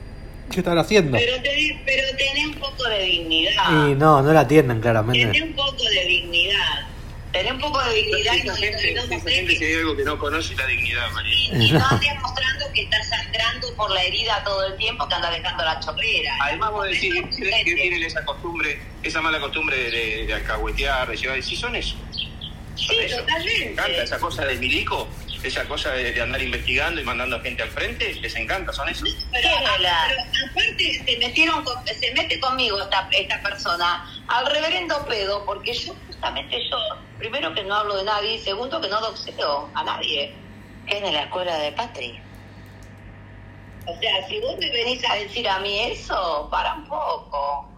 que 0.51 0.61
están 0.61 0.79
haciendo. 0.79 1.17
Pero 1.19 1.35
tenés, 1.43 1.73
pero 1.85 2.07
tenés 2.17 2.47
un 2.47 2.55
poco 2.55 2.83
de 2.89 3.03
dignidad. 3.03 3.87
Y 3.89 3.93
no, 3.93 4.23
no 4.23 4.33
la 4.33 4.47
tienen 4.47 4.81
Tenés 4.81 4.81
claramente. 4.81 5.43
un 5.43 5.53
poco 5.53 5.83
de 5.83 6.05
dignidad. 6.07 6.87
Tenés 7.31 7.51
un 7.51 7.59
poco 7.59 7.79
de 7.83 7.93
dignidad 7.93 8.33
y 8.33 8.43
no, 8.43 8.55
gente, 8.55 8.93
no 8.95 9.01
gente 9.21 9.57
que- 9.59 9.65
hay 9.65 9.73
algo 9.75 9.95
que 9.95 10.03
no 10.03 10.17
conoce 10.17 10.55
la 10.55 10.65
dignidad, 10.65 11.11
María. 11.11 11.63
y 11.63 11.71
no 11.71 11.87
andes 11.87 12.09
mostrando 12.21 12.65
que 12.73 12.81
estás 12.81 13.07
sangrando 13.09 13.71
por 13.75 13.91
la 13.91 14.03
herida 14.03 14.43
todo 14.43 14.65
el 14.65 14.75
tiempo 14.77 15.07
que 15.07 15.13
andas 15.13 15.31
dejando 15.31 15.63
la 15.63 15.79
chorrera. 15.79 16.35
Además 16.41 16.71
vos 16.71 16.87
decís, 16.87 17.13
¿crees 17.37 17.63
que 17.65 17.75
tienen 17.75 18.01
esa 18.03 18.25
costumbre, 18.25 18.81
esa 19.03 19.21
mala 19.21 19.39
costumbre 19.39 19.77
de, 19.91 20.25
de 20.25 20.33
alcahuetear, 20.33 21.07
de 21.09 21.17
llevar? 21.17 21.43
Si 21.43 21.55
son 21.55 21.75
eso. 21.75 21.95
Son 22.75 22.95
Sí, 22.95 22.95
eso. 23.01 23.17
totalmente. 23.17 23.59
Les 23.59 23.71
encanta 23.71 24.03
esa 24.03 24.19
cosa 24.19 24.45
del 24.45 24.57
milico, 24.59 25.07
esa 25.43 25.65
cosa 25.67 25.91
de, 25.93 26.11
de 26.11 26.21
andar 26.21 26.41
investigando 26.41 26.99
y 26.99 27.03
mandando 27.03 27.37
a 27.37 27.39
gente 27.41 27.63
al 27.63 27.69
frente, 27.69 28.13
les 28.15 28.35
encanta, 28.35 28.73
son 28.73 28.89
eso. 28.89 29.05
Pero, 29.31 29.49
pero 29.77 29.89
aparte 30.51 31.03
se 31.05 31.17
metieron 31.17 31.63
con- 31.63 31.85
se 31.87 32.13
mete 32.13 32.39
conmigo 32.39 32.79
esta, 32.81 33.07
esta 33.11 33.41
persona 33.41 34.05
al 34.27 34.45
reverendo 34.47 35.05
pedo 35.05 35.45
porque 35.45 35.73
yo 35.73 35.93
justamente 36.07 36.57
yo 36.69 36.77
primero 37.17 37.53
que 37.53 37.63
no 37.63 37.75
hablo 37.75 37.95
de 37.97 38.03
nadie 38.03 38.35
y 38.35 38.39
segundo 38.39 38.81
que 38.81 38.87
no 38.89 38.99
doxeo 39.01 39.69
a 39.73 39.83
nadie 39.83 40.35
Es 40.87 41.01
de 41.01 41.11
la 41.11 41.23
escuela 41.23 41.57
de 41.57 41.71
Patri. 41.71 42.19
o 43.85 43.99
sea 43.99 44.27
si 44.27 44.39
vos 44.41 44.55
me 44.59 44.69
venís 44.71 45.03
a 45.09 45.15
decir 45.15 45.47
a 45.47 45.59
mí 45.59 45.79
eso 45.79 46.47
para 46.51 46.73
un 46.75 46.85
poco 46.87 47.69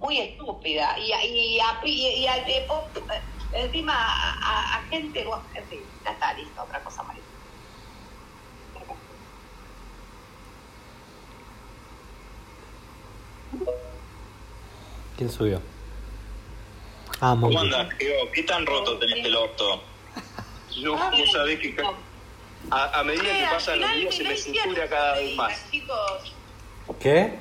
muy 0.00 0.18
estúpida 0.18 0.98
y 0.98 1.12
a- 1.12 1.24
y, 1.24 1.60
a- 1.60 1.80
y, 1.84 2.06
y 2.22 2.26
eh, 2.26 3.22
encima 3.52 3.92
a, 3.94 4.32
a- 4.32 4.78
a 4.78 4.82
gente 4.90 5.24
bueno, 5.24 5.44
en 5.54 5.66
fin 5.68 5.80
ya 6.04 6.10
está 6.12 6.34
listo 6.34 6.62
otra 6.62 6.82
cosa 6.84 7.02
María 7.04 7.22
¿Quién 15.16 15.30
subió? 15.30 15.60
Ah, 17.20 17.30
¿Cómo 17.40 17.48
Monkey. 17.52 17.58
andas, 17.74 17.94
Geo? 17.98 18.30
¿Qué 18.34 18.42
tan 18.42 18.66
roto 18.66 18.98
tenés 18.98 19.24
el 19.24 19.34
orto? 19.36 19.82
Yo, 20.82 20.92
vos 20.94 21.32
sabés 21.32 21.58
que 21.60 21.74
a, 22.70 23.00
a 23.00 23.04
medida 23.04 23.22
que 23.38 23.46
pasan 23.50 23.80
los 23.80 23.90
días 23.96 24.14
se 24.14 24.24
me 24.24 24.36
sutura 24.36 24.88
cada 24.88 25.14
vez 25.14 25.34
más. 25.36 25.70
chicos 25.70 26.36
¿Qué? 27.00 27.38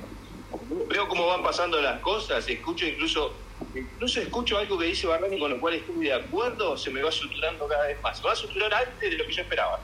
Veo 0.87 1.07
cómo 1.09 1.27
van 1.27 1.43
pasando 1.43 1.81
las 1.81 1.99
cosas, 1.99 2.47
escucho 2.47 2.85
incluso, 2.85 3.33
incluso 3.75 4.21
escucho 4.21 4.57
algo 4.57 4.77
que 4.77 4.85
dice 4.85 5.07
Barrani 5.07 5.39
con 5.39 5.51
lo 5.51 5.59
cual 5.59 5.75
estoy 5.75 6.05
de 6.05 6.13
acuerdo, 6.13 6.77
se 6.77 6.89
me 6.89 7.01
va 7.01 7.11
suturando 7.11 7.67
cada 7.67 7.87
vez 7.87 8.01
más. 8.01 8.17
Se 8.17 8.23
va 8.23 8.31
a 8.31 8.35
suturar 8.35 8.73
antes 8.73 9.09
de 9.09 9.17
lo 9.17 9.25
que 9.25 9.33
yo 9.33 9.41
esperaba. 9.41 9.79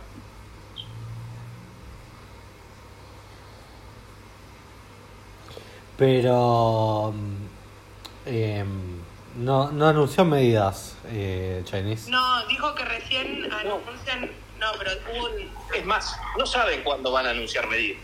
Pero 5.98 7.14
em, 8.26 9.02
no, 9.38 9.72
no 9.72 9.88
anunció 9.88 10.26
medidas 10.26 10.98
eh, 11.10 11.62
Chinese. 11.66 12.10
No, 12.10 12.48
dijo 12.48 12.74
que 12.74 12.86
recién 12.86 13.52
anuncian. 13.52 14.32
No, 14.60 14.68
pero 14.80 14.92
hubo 15.14 15.26
un. 15.26 15.52
Es 15.76 15.86
más, 15.86 16.16
no 16.38 16.46
saben 16.46 16.82
cuándo 16.84 17.12
van 17.12 17.28
a 17.28 17.30
anunciar 17.32 17.68
medidas. 17.68 18.02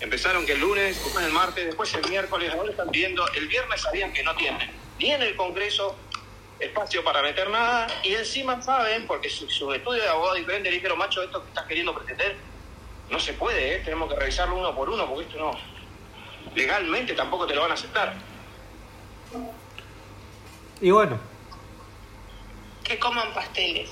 Empezaron 0.00 0.46
que 0.46 0.52
el 0.52 0.60
lunes, 0.60 1.02
después 1.02 1.24
el 1.24 1.32
martes, 1.32 1.66
después 1.66 1.92
el 1.94 2.08
miércoles, 2.08 2.52
ahora 2.54 2.70
están 2.70 2.88
pidiendo, 2.90 3.26
el 3.34 3.48
viernes 3.48 3.80
sabían 3.80 4.12
que 4.12 4.22
no 4.22 4.34
tienen 4.36 4.70
ni 4.98 5.10
en 5.12 5.22
el 5.22 5.36
Congreso 5.36 5.96
espacio 6.58 7.04
para 7.04 7.22
meter 7.22 7.48
nada 7.50 7.86
y 8.02 8.14
encima 8.14 8.60
saben, 8.60 9.06
porque 9.06 9.28
su, 9.30 9.48
su 9.48 9.72
estudio 9.72 10.02
de 10.02 10.08
abogado 10.08 10.34
diferente 10.34 10.70
le 10.70 10.76
dijeron, 10.76 10.98
macho, 10.98 11.22
esto 11.22 11.40
que 11.42 11.48
estás 11.48 11.66
queriendo 11.66 11.94
pretender 11.94 12.36
no 13.10 13.18
se 13.20 13.32
puede, 13.34 13.76
¿eh? 13.76 13.78
tenemos 13.84 14.12
que 14.12 14.18
revisarlo 14.18 14.56
uno 14.56 14.74
por 14.74 14.90
uno 14.90 15.06
porque 15.06 15.24
esto 15.26 15.38
no, 15.38 15.52
legalmente 16.54 17.14
tampoco 17.14 17.46
te 17.46 17.54
lo 17.54 17.62
van 17.62 17.70
a 17.70 17.74
aceptar. 17.74 18.14
Y 20.80 20.90
bueno, 20.90 21.18
Que 22.84 22.98
coman 22.98 23.32
pasteles. 23.34 23.90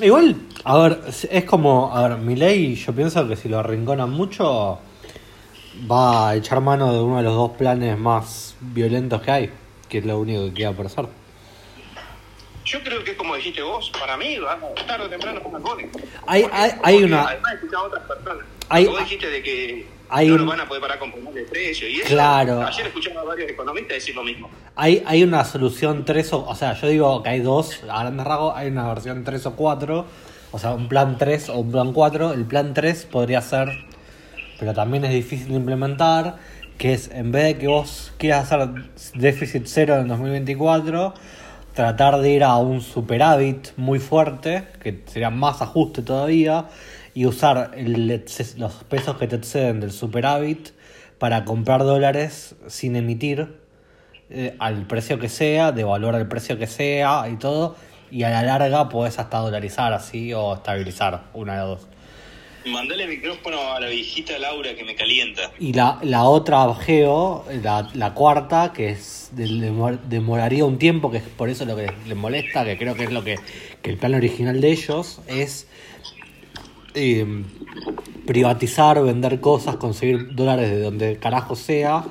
igual, 0.00 0.36
a 0.64 0.78
ver, 0.78 1.00
es 1.30 1.44
como, 1.44 1.94
a 1.94 2.08
ver, 2.08 2.18
mi 2.18 2.36
ley, 2.36 2.74
yo 2.74 2.92
pienso 2.94 3.26
que 3.28 3.36
si 3.36 3.48
lo 3.48 3.58
arrinconan 3.58 4.10
mucho, 4.10 4.78
va 5.90 6.30
a 6.30 6.36
echar 6.36 6.60
mano 6.60 6.92
de 6.92 7.00
uno 7.00 7.18
de 7.18 7.22
los 7.22 7.34
dos 7.34 7.52
planes 7.52 7.98
más 7.98 8.56
violentos 8.60 9.20
que 9.22 9.30
hay, 9.30 9.50
que 9.88 9.98
es 9.98 10.04
lo 10.06 10.18
único 10.18 10.46
que 10.46 10.54
queda 10.54 10.72
por 10.72 10.86
hacer. 10.86 11.06
Yo 12.64 12.82
creo 12.82 13.02
que, 13.02 13.16
como 13.16 13.34
dijiste 13.34 13.62
vos, 13.62 13.90
para 13.98 14.16
mí, 14.16 14.36
va, 14.38 14.58
tarde 14.86 15.06
o 15.06 15.08
temprano 15.08 15.40
pongan 15.42 15.62
goles. 15.62 15.86
Hay, 16.26 16.44
hay, 16.52 16.72
hay 16.82 17.02
una. 17.02 17.22
Además, 17.28 17.54
a 17.74 17.82
otras 17.82 18.04
personas. 18.04 18.44
Hay- 18.68 18.86
vos 18.86 18.98
dijiste 18.98 19.30
de 19.30 19.42
que 19.42 19.86
hay 20.10 20.28
no 20.28 20.34
un- 20.34 20.40
lo 20.42 20.46
van 20.46 20.60
a 20.60 20.68
poder 20.68 20.82
parar 20.82 20.98
con 20.98 21.10
poner 21.10 21.32
de 21.32 21.42
precio. 21.44 21.88
Y 21.88 22.00
eso, 22.00 22.08
Claro. 22.08 22.62
Ayer 22.66 22.86
escuchaba 22.88 23.22
a 23.22 23.24
varios 23.24 23.50
economistas 23.50 23.94
decir 23.94 24.14
lo 24.14 24.22
mismo. 24.22 24.50
Hay, 24.76 25.02
hay 25.06 25.22
una 25.22 25.44
solución 25.44 26.04
3 26.04 26.30
o... 26.34 26.44
O 26.46 26.54
sea, 26.54 26.74
yo 26.74 26.88
digo 26.88 27.22
que 27.22 27.30
hay 27.30 27.40
dos, 27.40 27.80
a 27.88 28.00
grandes 28.00 28.26
rasgos, 28.26 28.54
hay 28.54 28.68
una 28.68 28.86
versión 28.88 29.24
3 29.24 29.46
o 29.46 29.56
4. 29.56 30.04
O 30.50 30.58
sea, 30.58 30.74
un 30.74 30.88
plan 30.88 31.16
3 31.16 31.48
o 31.48 31.54
un 31.60 31.72
plan 31.72 31.92
4. 31.94 32.34
El 32.34 32.44
plan 32.44 32.74
3 32.74 33.06
podría 33.06 33.40
ser, 33.40 33.68
pero 34.58 34.74
también 34.74 35.04
es 35.04 35.12
difícil 35.12 35.48
de 35.48 35.54
implementar, 35.54 36.36
que 36.76 36.92
es 36.92 37.10
en 37.12 37.32
vez 37.32 37.44
de 37.44 37.58
que 37.58 37.68
vos 37.68 38.12
quieras 38.18 38.52
hacer 38.52 38.68
déficit 39.14 39.64
cero 39.66 39.98
en 39.98 40.08
2024, 40.08 41.14
tratar 41.74 42.18
de 42.20 42.30
ir 42.30 42.44
a 42.44 42.56
un 42.56 42.80
superávit 42.80 43.68
muy 43.76 43.98
fuerte, 43.98 44.64
que 44.80 45.02
sería 45.06 45.30
más 45.30 45.62
ajuste 45.62 46.02
todavía, 46.02 46.66
y 47.14 47.26
usar 47.26 47.72
el 47.76 48.24
los 48.56 48.74
pesos 48.84 49.16
que 49.16 49.26
te 49.26 49.36
exceden 49.36 49.80
del 49.80 49.92
superávit 49.92 50.70
para 51.18 51.44
comprar 51.44 51.82
dólares 51.82 52.54
sin 52.68 52.96
emitir 52.96 53.58
eh, 54.30 54.54
al 54.58 54.86
precio 54.86 55.18
que 55.18 55.28
sea, 55.28 55.72
devaluar 55.72 56.14
el 56.14 56.28
precio 56.28 56.58
que 56.58 56.66
sea 56.66 57.28
y 57.28 57.36
todo, 57.36 57.76
y 58.10 58.22
a 58.22 58.30
la 58.30 58.42
larga 58.42 58.88
podés 58.88 59.18
hasta 59.18 59.38
dolarizar 59.38 59.92
así 59.92 60.32
o 60.34 60.54
estabilizar, 60.54 61.24
una 61.34 61.54
de 61.54 61.60
dos. 61.60 61.88
Mandale 62.68 63.06
micrófono 63.06 63.72
a 63.72 63.80
la 63.80 63.88
viejita 63.88 64.38
Laura 64.38 64.74
que 64.74 64.84
me 64.84 64.94
calienta. 64.94 65.50
Y 65.58 65.72
la, 65.72 65.98
la 66.02 66.24
otra 66.24 66.74
geo, 66.74 67.44
la, 67.62 67.88
la 67.94 68.14
cuarta, 68.14 68.72
que 68.72 68.90
es 68.90 69.30
demoraría 69.32 70.64
un 70.64 70.78
tiempo, 70.78 71.10
que 71.10 71.18
es 71.18 71.24
por 71.24 71.48
eso 71.48 71.64
lo 71.64 71.76
que 71.76 71.90
les 72.06 72.16
molesta, 72.16 72.64
que 72.64 72.78
creo 72.78 72.94
que 72.94 73.04
es 73.04 73.12
lo 73.12 73.24
que, 73.24 73.38
que 73.82 73.90
el 73.90 73.96
plan 73.96 74.14
original 74.14 74.60
de 74.60 74.70
ellos, 74.70 75.20
es 75.26 75.68
eh, 76.94 77.44
privatizar, 78.26 79.02
vender 79.02 79.40
cosas, 79.40 79.76
conseguir 79.76 80.34
dólares 80.34 80.70
de 80.70 80.80
donde 80.80 81.16
carajo 81.18 81.56
sea, 81.56 82.04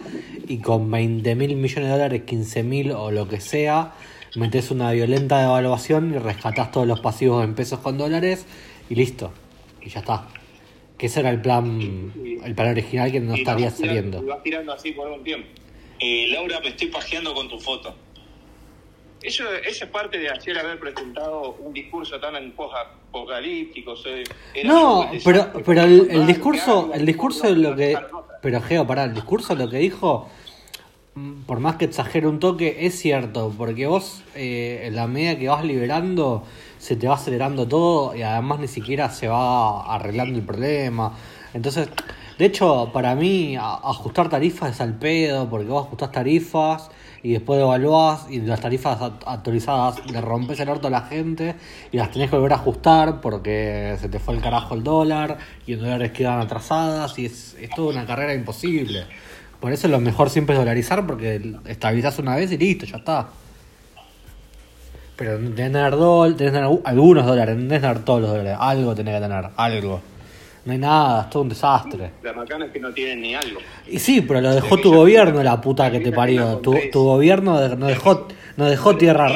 y 0.48 0.60
con 0.60 0.90
20 0.90 1.36
mil 1.36 1.56
millones 1.56 1.90
de 1.90 1.92
dólares, 1.92 2.24
15 2.26 2.64
mil 2.64 2.92
o 2.92 3.12
lo 3.12 3.28
que 3.28 3.42
sea, 3.42 3.94
metes 4.36 4.72
una 4.72 4.92
violenta 4.92 5.40
devaluación 5.40 6.14
y 6.14 6.18
rescatás 6.18 6.72
todos 6.72 6.88
los 6.88 7.00
pasivos 7.00 7.44
en 7.44 7.56
pesos 7.56 7.80
con 7.80 7.98
dólares, 7.98 8.46
y 8.90 8.96
listo, 8.96 9.32
y 9.82 9.90
ya 9.90 10.00
está. 10.00 10.28
Que 10.98 11.06
ese 11.06 11.20
era 11.20 11.30
el 11.30 11.42
plan, 11.42 12.12
el 12.44 12.56
plan 12.56 12.70
original 12.70 13.12
que 13.12 13.20
no 13.20 13.36
estaría 13.36 13.70
tirando- 13.70 13.86
saliendo. 13.86 14.22
lo 14.22 14.28
vas 14.36 14.44
tirando 14.44 14.74
así 14.74 14.92
por 14.92 15.08
un 15.10 15.24
tiempo. 15.24 15.48
Eh, 16.00 16.28
Laura, 16.32 16.60
me 16.60 16.70
estoy 16.70 16.88
pajeando 16.88 17.34
con 17.34 17.48
tu 17.50 17.60
foto. 17.60 17.96
Eso, 19.22 19.44
eso 19.68 19.86
es 19.86 19.92
parte 19.92 20.20
de 20.20 20.30
ayer 20.30 20.58
haber 20.60 20.80
presentado 20.80 21.56
un 21.60 21.74
discurso 21.74 22.20
tan 22.20 22.36
apocalíptico. 22.36 23.96
No, 24.64 25.10
pero, 25.26 25.52
pero 25.66 25.84
el, 25.84 26.08
el 26.10 26.18
dar, 26.20 26.28
discurso, 26.28 26.92
el 26.94 27.06
discurso 27.06 27.48
de 27.48 27.56
lo 27.56 27.76
que, 27.76 27.98
pero 28.42 28.62
Geo, 28.62 28.86
pará, 28.86 29.06
el 29.06 29.14
discurso 29.16 29.56
lo 29.56 29.70
que 29.70 29.78
dijo, 29.78 30.30
mm, 31.16 31.42
por 31.44 31.60
más 31.60 31.78
que 31.78 31.86
exagere 31.86 32.28
un 32.28 32.40
toque, 32.40 32.86
es 32.86 33.00
cierto, 33.00 33.54
porque 33.58 33.88
vos, 33.88 34.24
eh, 34.36 34.82
en 34.86 34.96
la 34.96 35.08
medida 35.08 35.38
que 35.38 35.48
vas 35.50 35.66
liberando, 35.66 36.44
se 36.78 36.96
te 36.96 37.08
va 37.08 37.16
acelerando 37.16 37.68
todo 37.68 38.16
y 38.16 38.22
además 38.22 38.60
ni 38.60 38.68
siquiera 38.68 39.10
se 39.10 39.28
va 39.28 39.94
arreglando 39.94 40.38
el 40.40 40.46
problema. 40.46 41.14
Entonces, 41.54 41.90
de 42.38 42.46
hecho, 42.46 42.92
para 42.94 43.16
mí, 43.16 43.56
ajustar 43.58 44.30
tarifas 44.30 44.72
es 44.72 44.82
al 44.82 44.94
pedo, 44.94 45.50
porque 45.50 45.68
vos 45.68 45.88
ajustás 45.88 46.12
tarifas 46.12 46.92
y 47.24 47.32
después 47.34 47.60
evaluás 47.60 48.28
y 48.30 48.42
las 48.42 48.62
tarifas 48.62 49.00
act- 49.00 49.24
actualizadas 49.26 50.06
le 50.12 50.22
rompes 50.22 50.60
el 50.60 50.70
orto 50.70 50.88
a 50.88 50.92
la 50.92 51.02
gente 51.02 51.56
y 51.92 51.98
las 51.98 52.12
tenés 52.12 52.30
que 52.30 52.36
volver 52.36 52.54
a 52.54 52.58
ajustar 52.58 53.22
porque 53.22 53.98
se 54.00 54.08
te 54.08 54.20
fue 54.20 54.36
el 54.36 54.42
carajo 54.42 54.76
el 54.76 54.84
dólar 54.84 55.40
y 55.66 55.74
en 55.74 55.80
dólares 55.80 56.12
quedan 56.12 56.40
atrasadas 56.40 57.18
y 57.18 57.26
es, 57.26 57.56
es 57.60 57.72
toda 57.72 57.90
una 57.92 58.06
carrera 58.06 58.36
imposible. 58.36 59.06
Por 59.60 59.72
eso 59.74 59.88
lo 59.88 60.00
mejor 60.00 60.30
siempre 60.30 60.54
es 60.54 60.60
dolarizar 60.60 61.08
porque 61.08 61.56
estabilizás 61.66 62.20
una 62.20 62.36
vez 62.36 62.52
y 62.52 62.58
listo, 62.60 62.86
ya 62.86 62.98
está. 62.98 63.30
Pero 65.18 65.38
tenés 65.38 65.50
que 65.56 65.56
tener, 65.64 65.92
dol, 65.92 66.36
tenés 66.36 66.54
que 66.54 66.60
tener 66.60 66.80
algunos 66.84 67.26
dólares, 67.26 67.56
no 67.56 67.62
tenés 67.64 67.82
que 67.82 67.88
tener 67.88 68.06
todos 68.06 68.22
los 68.22 68.30
dólares, 68.30 68.56
algo 68.60 68.96
tenés 68.96 69.16
que 69.16 69.22
tener, 69.22 69.46
algo. 69.56 70.02
No 70.66 70.74
hay 70.74 70.80
nada, 70.80 71.22
es 71.24 71.30
todo 71.30 71.44
un 71.44 71.50
desastre. 71.50 72.12
La 72.24 72.34
macana 72.34 72.66
es 72.66 72.72
que 72.72 72.80
no 72.80 72.92
tienen 72.92 73.22
ni 73.22 73.34
algo. 73.34 73.60
Y 73.88 74.00
sí, 74.00 74.22
pero 74.22 74.42
lo 74.42 74.54
dejó 74.54 74.78
tu 74.78 74.94
gobierno, 74.94 75.42
la 75.42 75.60
puta 75.62 75.90
que 75.90 76.02
te 76.02 76.12
parió. 76.12 76.58
Tu, 76.58 76.76
tu 76.92 77.04
gobierno 77.04 77.54
no 77.78 77.88
dejó, 77.88 78.28
no 78.58 78.66
dejó 78.66 78.96
tierra, 78.98 79.32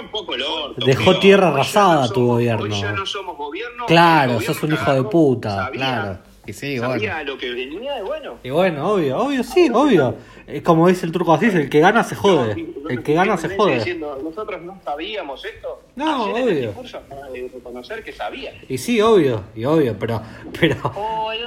un 0.00 0.08
poco 0.10 0.34
el 0.36 0.42
orto. 0.42 0.86
dejó 0.86 1.18
tierra 1.18 1.48
arrasada 1.48 2.06
no 2.06 2.12
tu 2.12 2.26
gobierno. 2.28 2.62
Hoy 2.74 2.80
ya 2.80 2.92
no 2.92 3.04
somos 3.04 3.36
gobierno. 3.36 3.84
Claro, 3.86 4.34
gobierno 4.34 4.54
sos 4.54 4.62
un 4.62 4.72
hijo 4.74 4.92
de 4.94 5.02
puta, 5.02 5.50
sabía- 5.64 5.70
claro. 5.72 6.18
Y 6.46 6.52
sí, 6.52 6.78
Sabía 6.78 7.14
bueno. 7.14 7.32
lo 7.32 7.38
que 7.38 7.50
venía 7.50 7.94
de 7.94 8.02
bueno. 8.02 8.34
Y 8.44 8.50
bueno, 8.50 8.92
obvio, 8.92 9.18
obvio, 9.18 9.42
sí, 9.42 9.68
obvio. 9.74 10.14
Es 10.46 10.62
como 10.62 10.86
dice 10.86 11.06
el 11.06 11.12
turco 11.12 11.32
así, 11.32 11.46
el 11.46 11.68
que 11.68 11.80
gana 11.80 12.04
se 12.04 12.14
jode. 12.14 12.52
El 12.88 13.02
que 13.02 13.14
gana 13.14 13.36
se 13.36 13.56
jode. 13.56 13.76
Diciendo, 13.76 14.16
nosotros 14.22 14.62
no 14.62 14.80
sabíamos 14.84 15.44
esto. 15.44 15.82
No, 15.96 16.26
Ayer 16.26 16.44
obvio. 16.44 17.32
de 17.32 17.50
reconocer 17.52 18.04
que 18.04 18.12
sabía. 18.12 18.52
Y 18.68 18.78
sí, 18.78 19.00
obvio, 19.00 19.42
y 19.56 19.64
obvio, 19.64 19.96
pero, 19.98 20.22
pero, 20.60 20.76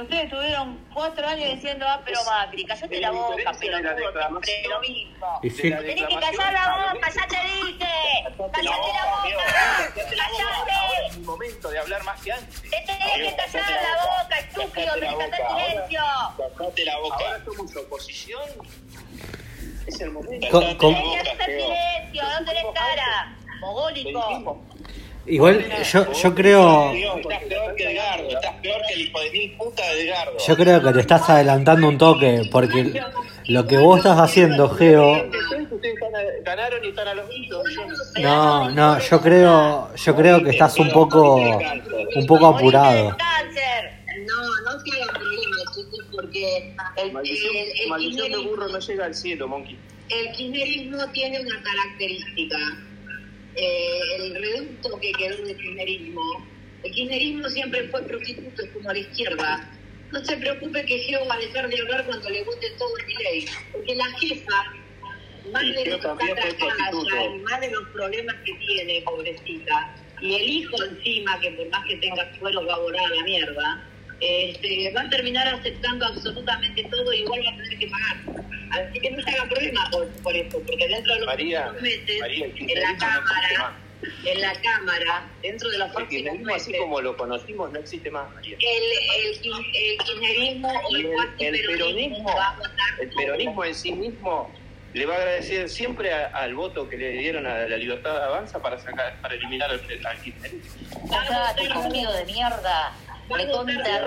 ustedes 0.02 0.30
tuvieron 0.30 0.76
cuatro 0.92 1.26
años 1.26 1.50
diciendo, 1.54 1.86
ah, 1.88 2.00
pero 2.04 2.22
Macri, 2.24 2.64
cállate 2.64 3.00
la 3.00 3.10
boca, 3.10 3.36
pelotudo, 3.58 4.40
siempre 4.42 4.68
lo 4.68 4.80
mismo. 4.80 5.40
Tenés 5.42 5.56
que 6.06 6.18
callar 6.20 6.52
la 6.52 6.92
boca, 6.94 7.10
ya 7.10 7.26
te 7.26 7.46
dije. 7.46 7.86
Cállate 8.36 8.62
la 8.62 8.76
boca, 8.76 9.28
Es 9.96 10.04
cállate. 10.04 11.18
mi 11.18 11.24
momento 11.24 11.68
de 11.70 11.78
hablar 11.78 12.02
más 12.04 12.20
que 12.22 12.32
antes. 12.32 12.62
Te 12.62 12.68
tenés 12.70 13.34
que 13.34 13.36
callar 13.36 13.82
la 13.82 14.22
boca, 14.22 14.38
estúpido, 14.38 14.94
tenés 14.94 15.14
que 15.14 15.22
hacer 15.24 15.46
silencio. 15.48 16.02
Sacate 16.36 16.84
la 16.84 16.98
boca. 16.98 17.16
Ahora 17.16 17.44
somos 17.44 17.76
oposición. 17.76 18.42
Es 19.86 20.00
el 20.00 20.10
momento. 20.10 20.58
Tenés 20.60 20.76
que 20.76 20.86
boca, 20.86 21.20
hacer 21.20 21.60
silencio, 21.60 22.22
no 22.22 22.44
tenés 22.46 22.64
cara. 22.74 23.36
Mogólico. 23.60 24.62
Igual 25.26 25.64
yo, 25.92 26.12
yo 26.12 26.34
creo, 26.34 26.92
Geo, 26.92 27.16
estás 27.18 27.42
peor 27.44 27.74
que 27.76 27.92
Edgardo. 27.92 28.28
Estás 28.28 28.54
peor 28.62 28.80
que 28.88 28.94
el 28.94 29.00
hijo 29.02 29.20
de 29.20 29.30
mil 29.30 29.52
puta 29.56 29.82
de 29.92 30.08
Edgardo. 30.08 30.32
yo 30.46 30.56
creo 30.56 30.82
que 30.82 30.92
te 30.92 31.00
estás 31.00 31.30
adelantando 31.30 31.88
un 31.88 31.98
toque, 31.98 32.48
porque 32.50 33.00
lo 33.46 33.66
que 33.66 33.78
vos 33.78 33.98
estás 33.98 34.18
haciendo, 34.18 34.68
Geo, 34.70 35.12
Ustedes 35.70 35.94
gana- 36.00 36.18
ganaron 36.44 36.84
y 36.84 36.88
están 36.88 37.08
a 37.08 37.14
los 37.14 37.28
gritos. 37.28 37.64
Yo 38.16 38.22
no 38.22 38.70
no, 38.70 38.98
yo 38.98 39.20
creo, 39.20 39.94
yo 39.94 40.16
creo 40.16 40.42
que 40.42 40.50
estás 40.50 40.78
un 40.78 40.90
poco, 40.90 41.36
un 41.36 42.26
poco 42.26 42.46
apurado. 42.48 43.16
No, 44.26 44.72
no 44.72 44.80
se 44.84 45.02
hagan 45.02 45.14
problemas, 45.14 45.74
chicos, 45.74 46.06
porque 46.12 46.74
el, 46.96 47.12
Maldición, 47.12 47.56
el, 47.56 47.80
el 47.82 47.88
maldición 47.88 48.28
de 48.30 48.36
kirchnerismo- 48.38 48.50
burro 48.50 48.68
no 48.68 48.78
llega 48.78 49.04
al 49.06 49.14
cielo, 49.14 49.48
Monkey. 49.48 49.78
el 50.10 50.32
kirchnerismo 50.32 51.06
tiene 51.12 51.40
una 51.40 51.62
característica. 51.62 52.56
Eh, 53.56 54.00
el 54.16 54.34
reducto 54.34 55.00
que 55.00 55.12
quedó 55.12 55.36
del 55.44 55.56
kirchnerismo, 55.56 56.46
el 56.82 56.92
kirchnerismo 56.92 57.48
siempre 57.48 57.88
fue 57.88 58.02
prostituto, 58.02 58.62
es 58.62 58.70
como 58.70 58.92
la 58.92 58.98
izquierda. 58.98 59.70
No 60.12 60.24
se 60.24 60.36
preocupe 60.36 60.84
que 60.84 60.98
Geo 60.98 61.26
va 61.26 61.34
a 61.34 61.38
dejar 61.38 61.68
de 61.68 61.80
hablar 61.80 62.06
cuando 62.06 62.30
le 62.30 62.42
vote 62.44 62.66
todo 62.78 62.90
el 62.96 63.24
ley, 63.24 63.46
porque 63.72 63.94
la 63.94 64.06
jefa, 64.18 64.64
más 65.52 65.62
de 65.62 65.86
lo 65.86 66.00
que 66.00 66.32
está 66.48 66.66
y 66.92 67.38
más 67.40 67.60
de 67.60 67.70
los 67.70 67.88
problemas 67.92 68.36
que 68.44 68.52
tiene, 68.54 69.02
pobrecita, 69.02 69.94
y 70.20 70.34
el 70.34 70.42
hijo 70.42 70.82
encima, 70.84 71.40
que 71.40 71.50
por 71.52 71.68
más 71.70 71.86
que 71.86 71.96
tenga 71.96 72.38
suelo 72.38 72.66
va 72.66 72.74
a 72.74 72.78
volar 72.78 73.04
a 73.04 73.14
la 73.14 73.22
mierda, 73.24 73.89
este, 74.20 74.92
va 74.94 75.02
a 75.02 75.08
terminar 75.10 75.48
aceptando 75.48 76.06
absolutamente 76.06 76.84
todo 76.84 77.12
y 77.12 77.20
igual 77.20 77.40
va 77.46 77.50
a 77.52 77.56
tener 77.56 77.78
que 77.78 77.88
pagar. 77.88 78.16
Así 78.72 79.00
que 79.00 79.10
no 79.10 79.22
se 79.22 79.30
haga 79.30 79.48
problema 79.48 79.88
por, 79.90 80.06
por 80.22 80.36
eso, 80.36 80.60
porque 80.66 80.86
dentro 80.88 81.14
de 81.14 81.20
los 81.20 81.26
María, 81.26 81.62
próximos 81.64 81.82
meses, 81.82 82.20
María, 82.20 82.46
en 82.46 82.80
la 82.80 82.92
no 82.92 82.98
cámara, 82.98 83.76
en 84.24 84.40
la 84.40 84.52
cámara, 84.62 85.28
dentro 85.42 85.68
de 85.70 85.78
los 85.78 85.86
El 85.88 85.92
próximos 85.94 86.22
kirchnerismo, 86.22 86.54
así 86.54 86.70
meses, 86.70 86.80
como 86.80 87.00
lo 87.00 87.16
conocimos, 87.16 87.72
no 87.72 87.78
existe 87.80 88.10
más, 88.10 88.32
María. 88.34 88.56
el, 88.60 88.82
el, 89.24 89.54
el 89.74 89.98
kirchnerismo 89.98 90.68
o 90.68 90.96
el, 90.96 91.04
El- 91.06 91.12
cuasi 91.12 91.44
el 91.44 91.66
peronismo, 91.66 92.34
va 92.36 92.48
a 92.50 92.56
votar 92.56 92.72
El 93.00 93.08
peronismo 93.10 93.64
en 93.64 93.74
sí 93.74 93.92
mismo 93.92 94.50
le 94.92 95.06
va 95.06 95.14
a 95.14 95.18
agradecer 95.18 95.68
siempre 95.68 96.12
a- 96.12 96.26
al 96.28 96.54
voto 96.54 96.88
que 96.88 96.96
le 96.96 97.10
dieron 97.10 97.46
a 97.46 97.58
la 97.66 97.76
libertad 97.76 98.12
de 98.18 98.24
avanza 98.24 98.60
para 98.62 98.78
sacar, 98.78 99.20
para 99.20 99.34
eliminar 99.34 99.70
al, 99.70 99.80
al 100.04 100.22
kirchnerismo. 100.22 101.08
Cállate, 101.10 101.62
estúpido 101.64 102.12
de 102.12 102.24
mierda. 102.24 102.92
Recontra, 103.30 104.00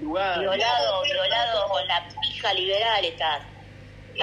lugares. 0.00 0.40
Violado, 0.40 1.02
violado 1.04 1.68
con 1.68 1.86
la 1.86 2.08
pija 2.20 2.52
liberal 2.54 3.04
estás. 3.04 3.42
Y 4.14 4.20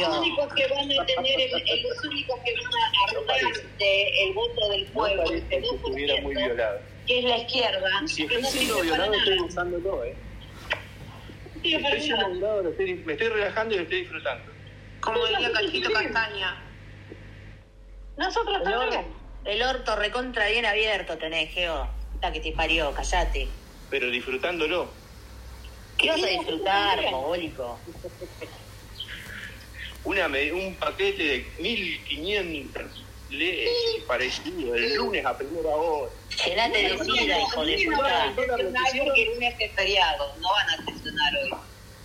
los 0.00 0.18
únicos 0.18 0.52
que 0.54 0.66
van 0.68 0.90
a 0.98 1.06
tener, 1.06 1.40
el, 1.40 1.54
el- 1.68 1.82
los 1.82 2.04
únicos 2.04 2.40
que 2.44 2.54
van 2.54 2.72
a 2.74 3.10
arrogarse 3.10 4.24
el 4.24 4.32
voto 4.34 4.68
del 4.70 4.84
No 4.86 4.92
pueblo, 4.92 5.22
este 5.24 5.48
que 5.60 5.66
estuviera 5.66 6.22
muy 6.22 6.34
2%, 6.34 6.44
violado. 6.46 6.78
que 7.06 7.18
es 7.18 7.24
la 7.26 7.36
izquierda, 7.36 7.88
Y 8.02 8.08
si 8.08 8.26
que 8.26 8.34
estoy 8.36 8.42
no 8.42 8.48
siendo 8.48 8.80
violado, 8.80 9.12
estoy 9.14 9.38
usándolo, 9.40 10.04
¿eh? 10.04 10.16
Estoy 11.62 12.00
siendo 12.00 12.26
un 12.28 12.40
lado, 12.40 12.62
lo 12.62 12.70
estoy- 12.70 12.94
me 12.94 13.12
estoy 13.12 13.28
relajando 13.28 13.74
y 13.74 13.76
lo 13.78 13.82
estoy 13.84 14.00
disfrutando. 14.00 14.52
Como 15.00 15.26
diría 15.26 15.52
Cachito 15.52 15.92
Castaña. 15.92 16.62
Nosotros 18.16 18.56
El, 18.58 18.62
también. 18.64 19.06
el 19.44 19.62
orto 19.62 19.96
recontra 19.96 20.48
bien 20.48 20.64
abierto 20.64 21.18
tenés, 21.18 21.50
Geo. 21.52 21.88
Puta 22.16 22.32
que 22.32 22.40
te 22.40 22.52
parió, 22.52 22.94
callate. 22.94 23.46
Pero 23.90 24.08
disfrutándolo. 24.08 24.88
¿Qué 25.98 26.08
vas 26.08 26.22
a 26.22 26.26
disfrutar, 26.26 27.10
mogólico? 27.10 27.78
Una, 30.04 30.26
un 30.26 30.74
paquete 30.76 31.22
de 31.22 31.46
1500 31.58 32.84
leches 33.28 33.70
parecido 34.06 34.74
el 34.74 34.94
lunes 34.94 35.26
a 35.26 35.36
primera 35.36 35.68
hora. 35.76 36.10
Llenate 36.46 36.78
de 36.88 37.04
sida, 37.04 37.38
hijo 37.38 37.64
de 37.66 37.84
puta. 37.84 38.32
Porque 38.34 39.22
el 39.22 39.34
lunes 39.34 39.54
es 39.58 39.72
feriado, 39.72 40.34
no 40.40 40.48
van 40.52 40.70
a 40.70 40.76
sesionar 40.86 41.32
hoy. 41.42 41.50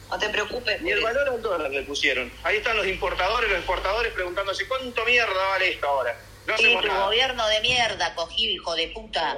No 0.10 0.20
te 0.20 0.28
preocupes. 0.28 0.82
Ni 0.82 0.92
el 0.92 1.02
valor 1.02 1.30
al 1.30 1.42
dólar 1.42 1.72
le 1.72 1.84
pusieron. 1.84 2.30
Ahí 2.44 2.58
están 2.58 2.76
los 2.76 2.86
importadores, 2.86 3.50
los 3.50 3.60
exportadores 3.60 4.12
preguntándose 4.12 4.68
cuánto 4.68 5.06
mierda 5.06 5.48
vale 5.52 5.70
esto 5.70 5.88
ahora. 5.88 6.18
No 6.48 6.58
Sí, 6.58 6.76
tu 6.82 6.88
nada. 6.88 7.06
gobierno 7.06 7.48
de 7.48 7.62
mierda, 7.62 8.14
cogido, 8.16 8.52
hijo 8.52 8.76
de 8.76 8.88
puta. 8.90 9.38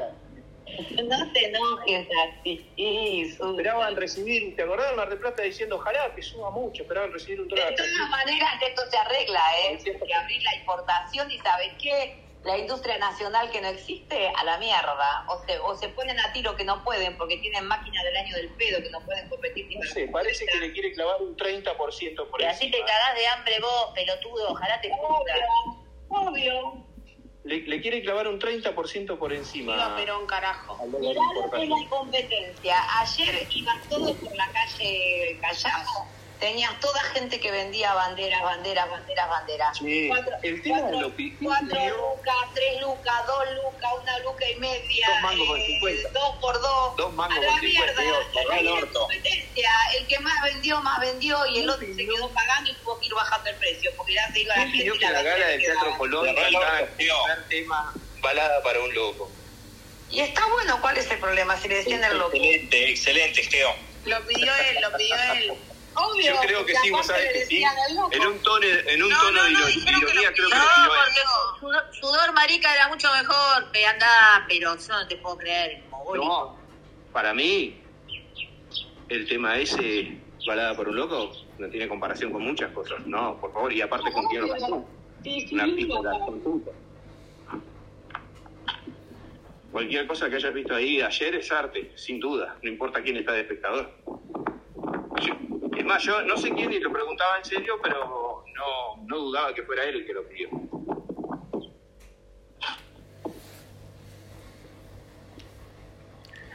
No 1.04 1.32
te 1.34 1.46
enojes 1.48 2.08
así. 2.26 2.66
Esperaban 2.78 3.96
recibir, 3.96 4.56
¿te 4.56 4.64
acordás 4.64 4.92
de 4.92 4.96
Mar 4.96 5.10
del 5.10 5.20
Plata 5.20 5.44
diciendo 5.44 5.76
ojalá 5.78 6.14
que 6.16 6.22
suba 6.22 6.50
mucho? 6.52 6.84
Esperaban 6.84 7.12
recibir 7.12 7.42
un 7.42 7.48
dólar. 7.48 7.70
De 7.70 7.76
todas 7.76 8.10
maneras, 8.10 8.62
esto 8.62 8.82
se 8.90 8.98
arregla, 8.98 9.42
¿eh? 9.66 9.78
Que 9.84 10.14
abrir 10.14 10.44
la 10.44 10.56
importación 10.56 11.30
y 11.32 11.40
¿sabes 11.40 11.74
qué? 11.82 12.24
La 12.44 12.58
industria 12.58 12.98
nacional 12.98 13.50
que 13.52 13.62
no 13.62 13.70
existe, 13.70 14.28
a 14.36 14.44
la 14.44 14.58
mierda. 14.58 15.26
O 15.30 15.46
se, 15.46 15.58
o 15.60 15.76
se 15.78 15.90
ponen 15.90 16.20
a 16.20 16.34
tiro 16.34 16.56
que 16.58 16.66
no 16.66 16.84
pueden 16.84 17.18
porque 17.18 17.38
tienen 17.38 17.66
máquina 17.66 18.04
del 18.04 18.18
año 18.18 18.36
del 18.36 18.50
pedo 18.56 18.82
que 18.82 18.90
no 18.90 19.00
pueden 19.06 19.30
competir. 19.30 19.68
No 19.78 19.84
sé, 19.84 20.08
parece 20.08 20.46
que 20.46 20.58
le 20.58 20.74
quiere 20.74 20.92
clavar 20.92 21.22
un 21.22 21.38
30% 21.38 22.30
por 22.30 22.42
Y 22.42 22.46
así 22.46 22.70
te 22.70 22.80
cagás 22.80 23.16
de 23.16 23.28
hambre 23.28 23.60
vos, 23.62 23.92
pelotudo, 23.96 24.50
ojalá 24.50 24.82
te 24.82 24.90
puta. 24.90 25.36
Obvio. 26.10 26.93
Le, 27.44 27.62
le 27.62 27.82
quiere 27.82 28.02
clavar 28.02 28.28
un 28.28 28.40
30% 28.40 29.18
por 29.18 29.34
encima. 29.34 29.74
Viva 29.74 29.96
Perón, 29.98 30.26
carajo. 30.26 30.78
al 30.82 30.92
dólar 30.92 31.10
Mirá 31.10 31.22
lo 31.36 31.52
que 31.52 31.64
es 31.64 31.70
la 31.70 31.90
competencia. 31.90 32.76
Ayer 33.02 33.48
ibas 33.54 33.90
todos 33.90 34.16
por 34.16 34.36
la 34.36 34.48
calle 34.52 35.38
Callao, 35.42 36.08
tenías 36.44 36.78
toda 36.82 37.00
gente 37.16 37.40
que 37.40 37.50
vendía 37.52 37.94
banderas, 37.94 38.42
banderas, 38.44 38.90
banderas, 38.90 39.30
banderas. 39.30 39.78
Sí, 39.78 40.08
Cuatro, 40.10 40.36
el 40.44 40.62
tema 40.62 40.80
cuatro- 40.82 40.98
de 40.98 41.02
lo 41.04 41.16
cuatro 41.42 41.98
lucas, 42.18 42.36
tres 42.54 42.82
lucas, 42.82 43.14
dos 43.28 43.44
lucas, 43.64 43.92
una 44.02 44.20
luca 44.20 44.50
y 44.50 44.56
media, 44.58 45.08
Dos 45.08 45.22
mangos 45.22 45.48
por 45.48 45.58
eh, 45.60 45.66
50. 45.68 46.10
dos 46.10 46.36
por 46.42 46.62
dos. 46.62 46.98
Dos 46.98 47.14
mangos 47.14 47.38
a 47.38 47.42
la 47.42 47.48
por 47.48 47.60
50, 47.62 48.02
mierda. 48.02 48.60
El 48.60 48.68
orto. 48.68 49.00
competencia. 49.00 49.70
El 49.98 50.08
que 50.08 50.20
más 50.20 50.44
vendió, 50.44 50.82
más 50.82 51.00
vendió 51.00 51.46
y 51.46 51.60
el 51.60 51.70
otro 51.70 51.88
se 51.88 51.96
quedó 51.96 52.30
pagando 52.32 52.72
y 52.72 52.74
tuvo 52.76 53.00
que 53.00 53.06
ir 53.06 53.14
bajando 53.14 53.50
el 53.50 53.56
precio 53.56 53.92
porque 53.96 54.14
ya 54.14 54.34
se 54.34 54.40
iba 54.42 54.50
la 54.58 54.64
¿Quién 54.64 54.72
gente 54.72 54.84
pidió 54.84 54.96
y 54.96 55.00
que 55.00 55.10
la 55.10 55.22
gala 55.22 55.46
del. 55.48 55.62
Teatro 55.64 55.98
Colón 55.98 56.28
el 56.28 56.36
tema 57.48 57.94
Balada 58.20 58.62
para 58.64 58.82
un 58.82 58.94
loco? 58.94 59.32
Y 60.10 60.20
está 60.20 60.46
bueno, 60.48 60.82
¿cuál 60.82 60.98
es 60.98 61.10
el 61.10 61.20
problema? 61.20 61.56
Si 61.58 61.70
le 61.70 61.76
decían 61.76 62.04
el 62.04 62.18
loco. 62.18 62.36
Excelente, 62.36 62.90
excelente, 62.90 63.44
Geo. 63.44 63.74
Lo 64.04 64.22
pidió 64.28 64.54
él, 64.54 64.78
lo 64.82 64.98
pidió 64.98 65.16
él. 65.36 65.54
Obvio, 65.96 66.34
Yo 66.34 66.40
creo 66.42 66.66
que 66.66 66.76
sí, 66.76 66.90
vos 66.90 67.06
sabés 67.06 67.34
que 67.34 67.46
sí. 67.46 67.64
En 68.12 68.28
un 68.28 68.40
tono, 68.42 68.66
en 68.66 69.04
un 69.04 69.10
No, 69.10 69.20
tono 69.20 69.32
no, 69.38 69.44
de 69.44 69.52
no, 69.52 69.60
que 69.60 69.64
lo 69.64 69.70
ironía 69.70 70.00
creo 70.00 70.10
que 70.10 70.34
pidió. 70.34 70.50
lo 70.50 70.56
No, 70.56 70.66
porque 70.88 71.60
sudor, 71.60 71.84
sudor 72.00 72.34
marica 72.34 72.74
era 72.74 72.88
mucho 72.88 73.12
mejor, 73.14 73.72
pe, 73.72 73.86
andá, 73.86 74.46
pero 74.48 74.76
yo 74.76 74.88
no 74.94 75.08
te 75.08 75.18
puedo 75.18 75.38
creer. 75.38 75.84
No, 76.16 76.58
para 77.12 77.34
mí, 77.34 77.80
el 79.10 79.28
tema 79.28 79.58
ese, 79.58 80.18
Balada 80.46 80.76
para 80.76 80.90
un 80.90 80.96
loco, 80.98 81.32
no 81.58 81.70
tiene 81.70 81.88
comparación 81.88 82.32
con 82.32 82.42
muchas 82.44 82.72
cosas. 82.72 83.06
No, 83.06 83.40
por 83.40 83.54
favor, 83.54 83.72
y 83.72 83.82
aparte 83.82 84.12
contiene 84.12 84.48
razón. 84.52 84.86
Sí, 85.24 85.48
sí, 85.48 85.56
Una 85.56 85.66
píldora 85.66 86.12
conjunta. 86.26 86.72
Cualquier 89.72 90.06
cosa 90.06 90.30
que 90.30 90.36
hayas 90.36 90.54
visto 90.54 90.76
ahí 90.76 91.02
ayer 91.02 91.36
es 91.36 91.52
arte, 91.52 91.94
sin 91.96 92.20
duda, 92.20 92.58
no 92.62 92.70
importa 92.70 93.02
quién 93.02 93.18
está 93.18 93.32
de 93.32 93.42
espectador. 93.42 93.90
Yo- 95.84 95.90
es 95.90 95.96
más, 95.96 96.04
yo 96.04 96.22
no 96.22 96.38
sé 96.38 96.50
quién 96.52 96.72
y 96.72 96.80
lo 96.80 96.92
preguntaba 96.92 97.38
en 97.38 97.46
serio, 97.46 97.76
pero 97.84 98.44
no, 98.56 99.04
no 99.06 99.18
dudaba 99.18 99.54
que 99.54 99.64
fuera 99.64 99.84
él 99.84 99.96
el 99.98 100.06
que 100.06 100.14
lo 100.14 100.24
pidió. 100.28 100.50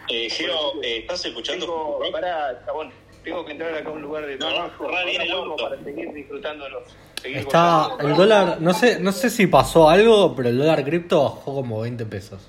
Eh, 0.08 0.30
Geo, 0.30 0.82
eh, 0.82 0.98
¿estás 0.98 1.24
escuchando? 1.26 1.66
Tengo, 1.66 2.12
pará, 2.12 2.62
chabón, 2.64 2.90
tengo 3.22 3.44
que 3.44 3.52
entrar 3.52 3.74
acá 3.74 3.90
a 3.90 3.92
un 3.92 4.02
lugar 4.02 4.24
de 4.26 4.38
No, 4.38 4.48
no, 4.48 4.54
trabajo. 4.70 4.90
el 5.06 5.30
auto. 5.30 5.56
para 5.56 5.82
seguir 5.84 6.12
disfrutándolo. 6.14 6.82
Seguir 7.20 7.38
Está 7.38 7.88
el 8.00 8.14
dólar, 8.16 8.60
no 8.60 8.72
sé, 8.72 9.00
no 9.00 9.12
sé 9.12 9.28
si 9.28 9.46
pasó 9.46 9.88
algo, 9.90 10.34
pero 10.34 10.48
el 10.48 10.56
dólar 10.58 10.82
cripto 10.84 11.22
bajó 11.24 11.54
como 11.56 11.80
20 11.80 12.06
pesos. 12.06 12.40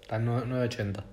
Está 0.00 0.16
en 0.16 0.26
nue- 0.26 0.44
9.80. 0.46 1.04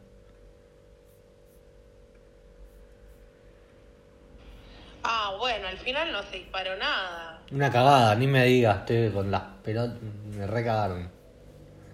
Ah, 5.03 5.35
bueno, 5.37 5.67
al 5.67 5.77
final 5.79 6.11
no 6.11 6.16
se 6.29 6.37
disparó 6.37 6.75
nada. 6.77 7.41
Una 7.51 7.71
cagada, 7.71 8.15
ni 8.15 8.27
me 8.27 8.43
digas, 8.45 8.79
estoy 8.79 9.09
con 9.09 9.31
las 9.31 9.41
pelotas, 9.63 10.01
me 10.35 10.47
recagaron. 10.47 11.09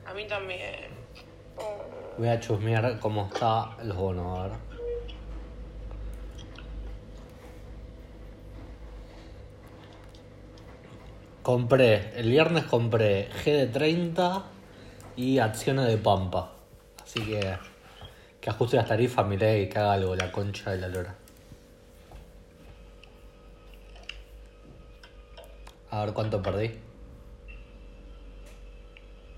A 0.05 0.14
mí 0.14 0.27
también. 0.27 0.89
Oh. 1.57 1.84
Voy 2.18 2.27
a 2.27 2.39
chusmear 2.39 2.99
cómo 2.99 3.30
está 3.34 3.77
los 3.84 3.95
bonos, 3.95 4.39
a 4.39 4.43
ver. 4.43 4.51
Compré, 11.41 12.18
el 12.18 12.30
viernes 12.30 12.64
compré 12.64 13.30
G 13.30 13.51
de 13.51 13.68
30 13.68 14.43
y 15.18 15.39
acciones 15.39 15.88
de 15.88 15.97
Pampa. 15.97 16.53
Así 17.03 17.19
que 17.26 17.57
que 18.43 18.49
ajuste 18.49 18.76
las 18.76 18.88
tarifas, 18.88 19.26
miré 19.26 19.61
y 19.61 19.69
que 19.69 19.80
haga 19.80 19.93
algo 19.93 20.18
la 20.18 20.30
concha 20.30 20.72
de 20.72 20.77
la 20.77 20.89
lora. 20.89 21.15
A 25.94 26.06
ver 26.06 26.14
cuánto 26.15 26.41
perdí. 26.41 26.80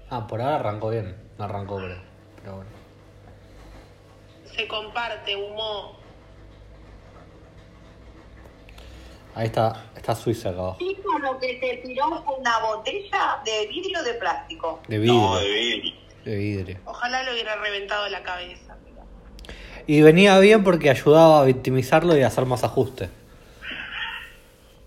Ah, 0.10 0.26
por 0.26 0.42
ahora 0.42 0.56
arrancó 0.56 0.90
bien. 0.90 1.14
No 1.38 1.44
arrancó, 1.44 1.76
pero, 1.76 1.98
pero 2.42 2.56
bueno. 2.56 2.70
Se 4.56 4.66
comparte, 4.66 5.36
humo. 5.36 5.98
Ahí 9.34 9.48
está, 9.48 9.84
está 9.98 10.16
Suiza 10.16 10.52
acá 10.52 10.78
lo 11.26 11.40
que 11.40 11.60
se 11.60 11.88
tiró 11.88 12.24
fue 12.24 12.36
una 12.36 12.60
botella 12.60 13.42
de 13.44 13.68
vidrio 13.68 14.02
de 14.04 14.14
plástico. 14.14 14.80
De 14.88 14.98
vidrio. 15.00 15.14
No, 15.14 15.36
de 15.38 15.50
vidrio. 15.50 15.94
De 16.24 16.36
vidrio. 16.38 16.80
Ojalá 16.86 17.24
le 17.24 17.34
hubiera 17.34 17.56
reventado 17.58 18.08
la 18.08 18.24
cabeza. 18.24 18.78
Y 19.88 20.02
venía 20.02 20.40
bien 20.40 20.64
porque 20.64 20.90
ayudaba 20.90 21.42
a 21.42 21.44
victimizarlo 21.44 22.18
y 22.18 22.24
a 22.24 22.28
hacer 22.28 22.46
más 22.46 22.64
ajustes. 22.64 23.10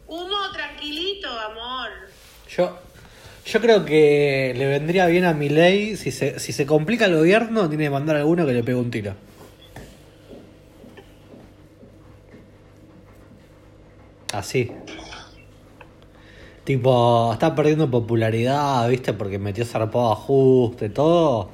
Humo, 0.08 0.50
tranquilito, 0.52 1.28
amor. 1.28 1.90
Yo, 2.58 2.76
yo 3.46 3.60
creo 3.60 3.84
que 3.84 4.52
le 4.56 4.66
vendría 4.66 5.06
bien 5.06 5.24
a 5.24 5.32
mi 5.32 5.48
ley, 5.48 5.96
si 5.96 6.10
se, 6.10 6.40
si 6.40 6.52
se 6.52 6.66
complica 6.66 7.04
el 7.04 7.14
gobierno, 7.14 7.68
tiene 7.68 7.84
que 7.84 7.90
mandar 7.90 8.16
a 8.16 8.18
alguno 8.18 8.44
que 8.44 8.52
le 8.52 8.64
pegue 8.64 8.78
un 8.78 8.90
tiro. 8.90 9.14
Así. 14.32 14.72
Tipo, 16.64 17.32
está 17.32 17.54
perdiendo 17.54 17.88
popularidad, 17.88 18.88
¿viste? 18.88 19.12
Porque 19.12 19.38
metió 19.38 19.64
zarpado 19.64 20.10
ajuste, 20.12 20.90
todo. 20.90 21.50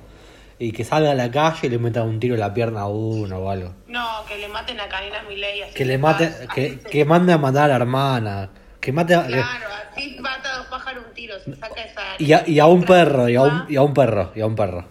Y 0.59 0.73
que 0.73 0.85
salga 0.85 1.11
a 1.11 1.15
la 1.15 1.31
calle 1.31 1.67
y 1.67 1.69
le 1.69 1.79
meta 1.79 2.03
un 2.03 2.19
tiro 2.19 2.35
en 2.35 2.41
la 2.41 2.55
pierna 2.55 2.81
a 2.81 2.89
uno 2.89 3.39
o 3.39 3.51
algo. 3.51 3.75
No, 3.89 4.25
que 4.27 4.39
le 4.39 4.49
maten 4.49 4.81
a 4.81 4.89
Karina 4.89 5.23
Milei. 5.29 5.71
Que 5.75 5.85
le 5.85 5.99
mate, 5.99 6.33
que, 6.55 6.79
que 6.79 7.05
mande 7.05 7.35
a 7.35 7.39
matar 7.39 7.65
a 7.65 7.69
la 7.69 7.77
hermana. 7.77 8.51
Que 8.85 8.93
mate 8.93 9.15
a, 9.15 9.25
Claro, 9.27 9.67
así 9.93 10.19
mata 10.21 10.57
a 10.57 10.59
dos 10.59 10.67
pájaros 10.67 11.07
un 11.07 11.15
tiro, 11.15 11.41
se 11.41 11.57
saca 11.57 11.81
esa... 11.81 12.03
y, 12.19 12.35
a, 12.35 12.47
y 12.47 12.59
a 12.59 12.67
un 12.67 12.85
perro, 12.85 13.31
y 13.31 13.35
a 13.35 13.41
un, 13.41 13.65
y 13.67 13.77
a 13.77 13.81
un 13.81 13.95
perro, 13.95 14.31
y 14.35 14.43
a 14.43 14.47
un 14.47 14.55
perro. 14.55 14.83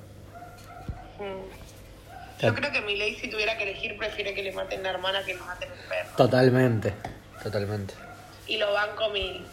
Mm. 1.20 2.42
Yo 2.42 2.56
creo 2.56 2.72
que 2.72 2.82
Milei 2.82 3.14
si 3.18 3.30
tuviera 3.30 3.56
que 3.56 3.70
elegir 3.70 3.96
prefiere 3.96 4.34
que 4.34 4.42
le 4.42 4.52
maten 4.52 4.80
a 4.80 4.84
la 4.84 4.90
hermana 4.90 5.24
que 5.24 5.36
le 5.36 5.42
maten 5.42 5.70
a 5.70 5.74
un 5.74 5.80
perro. 5.88 6.10
Totalmente, 6.18 6.94
totalmente. 7.44 7.94
Y 8.48 8.58
lo 8.58 8.74
banco 8.74 9.12
mil. 9.12 9.46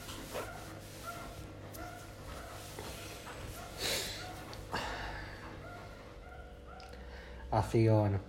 Así 7.50 7.84
que 7.84 7.90
bueno. 7.90 8.20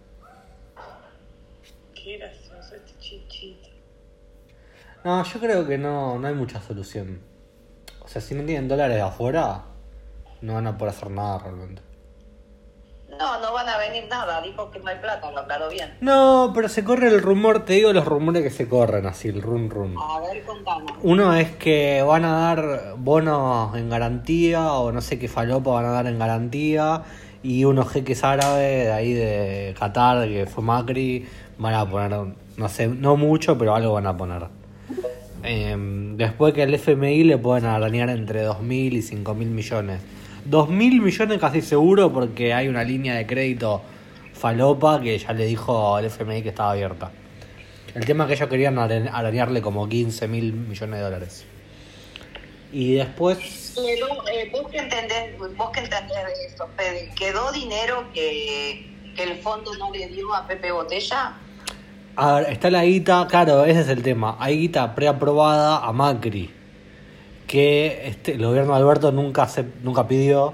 Qué 1.95 2.17
gracioso 2.17 2.75
este 2.75 2.99
chichito. 2.99 3.80
No, 5.03 5.23
yo 5.23 5.39
creo 5.39 5.67
que 5.67 5.77
no, 5.77 6.19
no 6.19 6.27
hay 6.27 6.35
mucha 6.35 6.61
solución. 6.61 7.21
O 8.01 8.07
sea, 8.07 8.21
si 8.21 8.35
no 8.35 8.43
tienen 8.43 8.67
dólares 8.67 8.95
de 8.95 9.01
afuera, 9.01 9.63
no 10.41 10.53
van 10.53 10.67
a 10.67 10.77
poder 10.77 10.93
hacer 10.93 11.09
nada 11.09 11.39
realmente. 11.39 11.81
No, 13.09 13.39
no 13.39 13.53
van 13.53 13.67
a 13.67 13.77
venir 13.77 14.05
nada, 14.09 14.41
dijo 14.41 14.71
que 14.71 14.79
no 14.79 14.87
hay 14.87 14.97
plata, 14.97 15.31
lo 15.31 15.39
aclaró 15.39 15.69
bien. 15.69 15.95
No, 16.01 16.51
pero 16.55 16.69
se 16.69 16.83
corre 16.83 17.07
el 17.07 17.21
rumor, 17.21 17.65
te 17.65 17.73
digo 17.73 17.93
los 17.93 18.05
rumores 18.05 18.41
que 18.41 18.49
se 18.49 18.67
corren 18.67 19.05
así, 19.05 19.27
el 19.27 19.41
run 19.41 19.69
run. 19.69 19.95
A 19.97 20.19
ver, 20.19 20.43
contanos. 20.43 20.93
Uno 21.03 21.35
es 21.35 21.51
que 21.51 22.01
van 22.01 22.25
a 22.25 22.31
dar 22.31 22.95
bonos 22.97 23.75
en 23.75 23.89
garantía 23.89 24.73
o 24.73 24.91
no 24.91 25.01
sé 25.01 25.19
qué 25.19 25.27
falopa 25.27 25.71
van 25.71 25.85
a 25.85 25.91
dar 25.91 26.07
en 26.07 26.17
garantía 26.17 27.03
y 27.43 27.65
unos 27.65 27.89
jeques 27.89 28.23
árabes 28.23 28.85
de 28.85 28.91
ahí 28.91 29.13
de 29.13 29.75
Qatar, 29.77 30.27
que 30.27 30.45
fue 30.45 30.63
Macri, 30.63 31.27
van 31.57 31.73
a 31.73 31.89
poner, 31.89 32.35
no 32.57 32.69
sé, 32.69 32.87
no 32.87 33.17
mucho, 33.17 33.57
pero 33.57 33.75
algo 33.75 33.93
van 33.93 34.07
a 34.07 34.15
poner. 34.15 34.60
Em, 35.43 36.17
después 36.17 36.53
que 36.53 36.63
el 36.63 36.73
FMI 36.75 37.23
le 37.23 37.37
pueden 37.37 37.65
arañar 37.65 38.09
entre 38.09 38.43
2.000 38.45 38.93
y 38.93 39.01
5.000 39.01 39.35
millones. 39.47 40.01
2.000 40.49 41.01
millones 41.01 41.39
casi 41.39 41.61
seguro 41.61 42.11
porque 42.11 42.53
hay 42.53 42.67
una 42.67 42.83
línea 42.83 43.15
de 43.15 43.25
crédito 43.27 43.81
falopa 44.33 44.99
que 45.01 45.17
ya 45.17 45.33
le 45.33 45.45
dijo 45.45 45.95
al 45.95 46.05
FMI 46.05 46.41
que 46.41 46.49
estaba 46.49 46.71
abierta. 46.71 47.11
El 47.93 48.05
tema 48.05 48.23
es 48.23 48.27
que 48.29 48.33
ellos 48.35 48.49
querían 48.49 48.77
ara- 48.79 49.11
arañarle 49.13 49.61
como 49.61 49.87
15 49.87 50.27
mil 50.27 50.53
millones 50.53 50.95
de 50.97 51.03
dólares. 51.03 51.45
Y 52.71 52.93
después, 52.93 53.73
Quedó, 53.75 54.27
eh, 54.27 54.49
vos 54.51 54.69
que 54.71 54.77
entendés, 54.77 55.37
vos 55.57 55.69
que 55.71 55.79
entendés 55.81 56.17
de 56.57 56.65
Fede, 56.77 57.11
¿quedó 57.17 57.51
dinero 57.51 58.05
que 58.13 58.85
el 59.17 59.35
fondo 59.39 59.73
no 59.77 59.91
le 59.91 60.07
dio 60.07 60.33
a 60.33 60.47
Pepe 60.47 60.71
Botella? 60.71 61.33
A 62.21 62.35
ver, 62.35 62.51
está 62.51 62.69
la 62.69 62.85
guita, 62.85 63.25
claro, 63.27 63.65
ese 63.65 63.81
es 63.81 63.87
el 63.87 64.03
tema. 64.03 64.35
Hay 64.39 64.55
guita 64.55 64.93
preaprobada 64.93 65.79
a 65.79 65.91
Macri, 65.91 66.51
que 67.47 68.03
este, 68.05 68.33
el 68.33 68.45
gobierno 68.45 68.75
de 68.75 68.79
Alberto 68.79 69.11
nunca, 69.11 69.47
se, 69.47 69.65
nunca 69.81 70.07
pidió, 70.07 70.53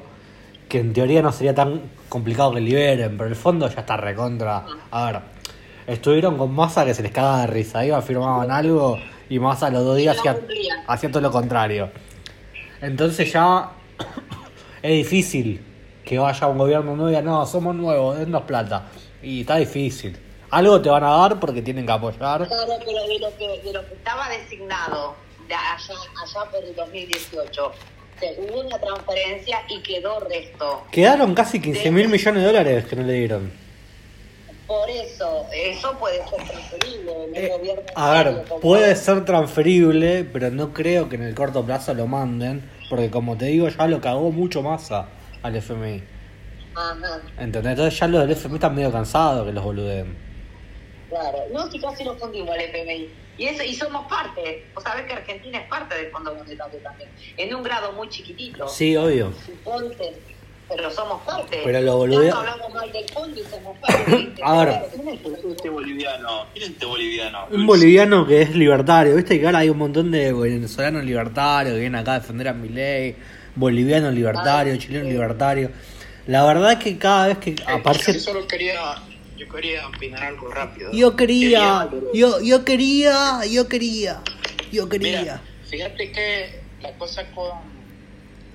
que 0.69 0.80
en 0.80 0.94
teoría 0.94 1.22
no 1.22 1.34
sería 1.34 1.53
tan 1.53 1.81
complicado 2.07 2.53
que 2.53 2.61
liberen, 2.61 3.18
pero 3.18 3.30
el 3.30 3.35
fondo 3.35 3.68
ya 3.68 3.81
está 3.81 3.98
recontra. 3.98 4.64
A 4.91 5.11
ver, 5.11 5.22
estuvieron 5.88 6.38
con 6.38 6.56
Massa 6.56 6.85
que 6.85 6.94
se 6.94 7.03
les 7.03 7.11
cagaba 7.11 7.41
de 7.41 7.48
risa, 7.48 7.85
iba, 7.85 8.02
firmaban 8.02 8.49
algo 8.49 8.98
y 9.27 9.38
Massa 9.38 9.69
los 9.69 9.84
dos 9.84 9.98
días 9.98 10.18
hacía, 10.18 10.39
hacía 10.88 11.11
todo 11.11 11.22
lo 11.22 11.31
contrario. 11.31 11.89
Entonces 12.80 13.30
ya 13.30 13.72
es 14.81 14.91
difícil 14.91 15.60
que 16.06 16.18
vaya 16.18 16.48
un 16.48 16.60
gobierno 16.60 16.95
nuevo 16.95 17.10
y 17.10 17.11
diga, 17.11 17.23
no, 17.23 17.45
somos 17.45 17.76
nuevos, 17.76 18.18
dennos 18.18 18.44
plata. 18.44 18.85
Y 19.22 19.41
está 19.41 19.57
difícil. 19.57 20.18
Algo 20.52 20.82
te 20.82 20.90
van 20.90 21.03
a 21.03 21.10
dar 21.11 21.40
porque 21.40 21.61
tienen 21.61 21.86
que 21.86 21.91
apoyar. 21.91 22.48
Claro, 22.48 22.74
pero 22.86 23.07
de 23.07 23.19
lo 23.19 23.38
que, 23.38 23.61
de 23.64 23.74
lo 23.74 23.86
que 23.88 23.94
estaba 23.95 24.30
designado 24.30 25.15
de 25.48 25.53
allá, 25.53 25.94
allá 26.24 26.52
por 26.52 26.64
el 26.64 26.76
2018, 26.76 27.72
se- 28.19 28.36
hubo 28.41 28.61
una 28.61 28.80
transferencia 28.80 29.60
y 29.69 29.82
quedó 29.82 30.19
resto. 30.22 30.84
Quedaron 30.91 31.34
casi 31.36 31.60
15 31.61 31.91
mil 31.91 32.07
millones 32.07 32.41
de 32.44 32.48
dólares 32.48 32.86
que 32.86 32.95
no 32.95 33.03
le 33.03 33.14
dieron. 33.14 33.52
Por 34.65 34.90
eso, 34.90 35.45
eso 35.53 35.94
puede 35.98 36.18
ser 36.28 36.44
transferible 36.45 37.11
en 37.26 37.36
el 37.36 37.49
gobierno. 37.52 37.82
Eh, 37.84 37.94
A 37.95 38.11
ver, 38.24 38.44
puede 38.61 38.95
ser 38.98 39.24
transferible, 39.24 40.26
pero 40.26 40.49
no 40.52 40.74
creo 40.74 41.07
que 41.07 41.15
en 41.15 41.24
el 41.24 41.34
corto 41.36 41.65
plazo 41.65 41.94
lo 41.94 42.06
manden, 42.07 42.69
porque 42.90 43.10
como 43.10 43.38
te 43.38 43.45
digo, 43.45 43.69
ya 43.69 43.88
lo 43.88 44.02
cagó 44.02 44.30
mucho 44.32 44.61
más 44.61 44.91
a- 44.91 45.07
al 45.41 45.56
FMI. 45.56 46.03
Ajá, 46.76 47.22
¿Entendés? 47.40 47.72
Entonces 47.72 47.98
ya 47.99 48.07
los 48.07 48.22
del 48.22 48.32
FMI 48.32 48.56
están 48.56 48.76
medio 48.76 48.91
cansados 48.91 49.45
que 49.45 49.53
los 49.53 49.64
boludeen. 49.64 50.27
Claro. 51.10 51.40
No, 51.52 51.70
si 51.72 51.80
casi 51.80 52.04
nos 52.04 52.20
fundimos 52.20 52.56
el 52.56 52.62
FMI. 52.62 53.10
Y 53.38 53.46
eso 53.46 53.64
y 53.64 53.74
somos 53.74 54.08
parte. 54.08 54.66
Vos 54.74 54.84
sabés 54.84 55.06
que 55.06 55.14
Argentina 55.14 55.60
es 55.60 55.68
parte 55.68 55.96
del 55.96 56.12
Fondo 56.12 56.34
Monetario 56.34 56.80
también. 56.80 57.10
En 57.38 57.54
un 57.54 57.64
grado 57.64 57.92
muy 57.94 58.10
chiquitito. 58.10 58.68
Sí, 58.68 58.98
obvio. 58.98 59.32
Suponte, 59.46 60.14
pero 60.68 60.92
somos 60.92 61.22
parte. 61.22 61.62
Pero 61.64 61.82
lo 61.82 62.04
hablamos 62.04 62.74
mal 62.74 62.92
del 62.92 63.08
fondo 63.10 63.40
y 63.40 63.44
somos 63.44 63.78
parte. 63.78 64.34
A 64.44 64.66
ver. 64.66 64.82
¿Quién 64.94 65.08
es 65.08 65.56
este 65.56 65.70
boliviano? 65.70 66.46
¿Quién 66.54 66.66
es 66.66 66.72
este 66.72 66.86
boliviano? 66.86 67.48
Un 67.52 67.66
boliviano 67.66 68.26
que 68.26 68.42
es 68.42 68.56
libertario, 68.56 69.16
viste 69.16 69.40
que 69.40 69.46
ahora 69.46 69.60
hay 69.60 69.70
un 69.70 69.78
montón 69.78 70.12
de 70.12 70.34
venezolanos 70.34 71.04
libertarios 71.04 71.76
que 71.76 71.80
vienen 71.80 72.02
acá 72.02 72.16
a 72.16 72.20
defender 72.20 72.48
a 72.48 72.54
mi 72.54 72.70
ley, 72.70 73.16
boliviano 73.56 74.12
libertario, 74.12 74.76
chileno 74.78 75.08
libertario. 75.08 75.72
La 76.28 76.44
verdad 76.44 76.74
es 76.74 76.80
que 76.80 76.98
cada 76.98 77.28
vez 77.28 77.38
que 77.38 77.56
aparece... 77.66 78.14
Yo 78.14 78.20
solo 78.20 78.48
quería, 78.48 78.96
yo 79.38 79.48
quería 79.50 79.88
opinar 79.88 80.24
algo 80.24 80.50
rápido. 80.50 80.92
Yo 80.92 81.16
quería, 81.16 81.88
yo, 82.14 82.42
yo 82.42 82.66
quería, 82.66 83.46
yo 83.46 83.68
quería, 83.68 84.22
yo 84.72 84.90
quería. 84.90 85.20
Mira, 85.22 85.42
fíjate 85.66 86.12
que 86.12 86.60
la 86.82 86.92
cosa 86.98 87.24
con, 87.32 87.52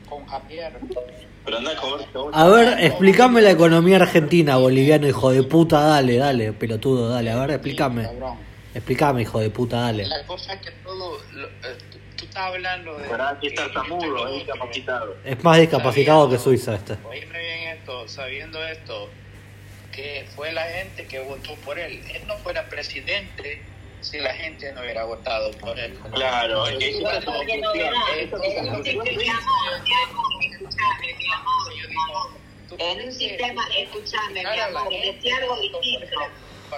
con 0.08 0.26
Javier. 0.26 0.72
Pero 1.44 1.58
anda 1.58 1.72
a 1.72 1.76
comer 1.76 2.06
A 2.32 2.48
ver, 2.48 2.84
explícame 2.84 3.42
la 3.42 3.50
economía 3.50 3.96
argentina, 3.96 4.56
boliviano, 4.56 5.08
hijo 5.08 5.30
de 5.30 5.42
puta, 5.42 5.80
dale, 5.80 6.16
dale, 6.16 6.52
pelotudo, 6.52 7.08
dale, 7.08 7.30
a 7.30 7.40
ver, 7.40 7.50
explícame. 7.52 8.08
Explícame, 8.74 9.22
hijo 9.22 9.38
de 9.40 9.50
puta, 9.50 9.80
dale. 9.80 10.06
La 10.06 10.24
cosa 10.26 10.54
es 10.54 10.60
que 10.62 10.70
todo, 10.82 11.18
lo- 11.32 11.46
eh, 11.48 11.76
tú, 12.16 12.24
estás 12.24 12.44
hablando 12.44 12.96
de... 12.96 13.08
Pero 13.08 13.24
aquí 13.24 13.48
está 13.48 13.64
tartamudo, 13.64 14.28
es 14.28 14.42
incapacitado. 14.42 15.16
Es 15.24 15.44
más 15.44 15.58
discapacitado 15.58 16.30
que 16.30 16.38
Suiza 16.38 16.74
este. 16.76 16.94
Oíme 17.06 17.26
bien 17.38 17.76
esto, 17.76 18.08
sabiendo 18.08 18.64
esto, 18.64 19.10
que 19.92 20.26
fue 20.34 20.52
la 20.52 20.64
gente 20.64 21.06
que 21.06 21.20
votó 21.20 21.54
por 21.56 21.78
él. 21.78 22.02
Él 22.14 22.26
no 22.26 22.36
fuera 22.38 22.68
presidente 22.68 23.62
si 24.00 24.18
la 24.18 24.34
gente 24.34 24.72
no 24.72 24.80
hubiera 24.80 25.04
votado 25.04 25.52
por 25.52 25.78
él. 25.78 25.96
Claro, 26.14 26.66
es 26.66 26.78
que 26.78 26.90
igual 26.90 27.18
es 27.18 27.24
porque 27.24 27.54
es 27.54 27.62
es 28.22 28.30
sistema- 28.30 28.82
En 32.78 33.02
un 33.06 33.12
sistema, 33.12 33.62
escúchame, 33.78 34.42
mi 34.42 34.60
amor, 34.60 34.88
decía 34.90 35.36
algo 35.38 35.56
distinto. 35.60 36.16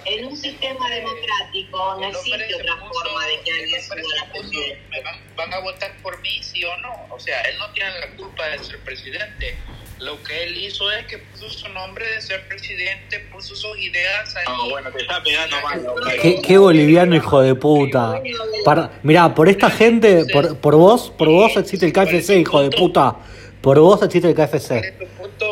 En 0.06 0.24
un 0.26 0.36
sistema 0.36 0.90
democrático 0.90 1.96
no 2.00 2.08
existe 2.08 2.54
otra 2.56 2.76
forma 2.78 3.26
de 3.26 3.40
que 3.42 3.50
alguien 3.52 3.80
suba 3.82 3.94
a 3.94 4.26
la 4.26 4.32
presidencia. 4.32 4.78
me 4.90 5.00
van, 5.02 5.20
van 5.36 5.54
a 5.54 5.58
votar 5.60 5.96
por 6.02 6.20
mí, 6.20 6.42
sí 6.42 6.64
o 6.64 6.76
no. 6.78 7.06
O 7.10 7.20
sea, 7.20 7.40
él 7.42 7.56
no 7.58 7.70
tiene 7.70 8.00
la 8.00 8.08
culpa 8.16 8.44
de 8.48 8.58
ser 8.58 8.80
presidente. 8.80 9.56
Lo 10.00 10.20
que 10.22 10.44
él 10.44 10.56
hizo 10.58 10.90
es 10.90 11.06
que 11.06 11.18
puso 11.18 11.48
su 11.48 11.68
nombre 11.68 12.04
de 12.06 12.20
ser 12.20 12.46
presidente, 12.48 13.20
puso 13.32 13.54
sus 13.54 13.78
ideas 13.78 14.34
ahí. 14.36 14.44
No, 14.46 14.70
bueno, 14.70 14.90
te 14.90 15.02
está 15.02 15.22
pegando 15.22 15.56
mal. 15.62 15.86
¿Qué, 16.20 16.40
qué 16.42 16.58
boliviano, 16.58 17.14
hijo 17.14 17.40
de 17.40 17.54
puta. 17.54 18.20
Para, 18.64 18.90
mirá, 19.02 19.34
por 19.34 19.48
esta 19.48 19.70
gente, 19.70 20.26
por, 20.32 20.58
por 20.58 20.76
vos, 20.76 21.12
por 21.16 21.28
vos 21.28 21.56
existe 21.56 21.86
el 21.86 21.92
KFC, 21.92 22.40
hijo 22.40 22.60
de 22.62 22.70
puta. 22.70 23.16
Por 23.60 23.78
vos 23.78 24.02
existe 24.02 24.28
el 24.28 24.34
KFC. 24.34 24.94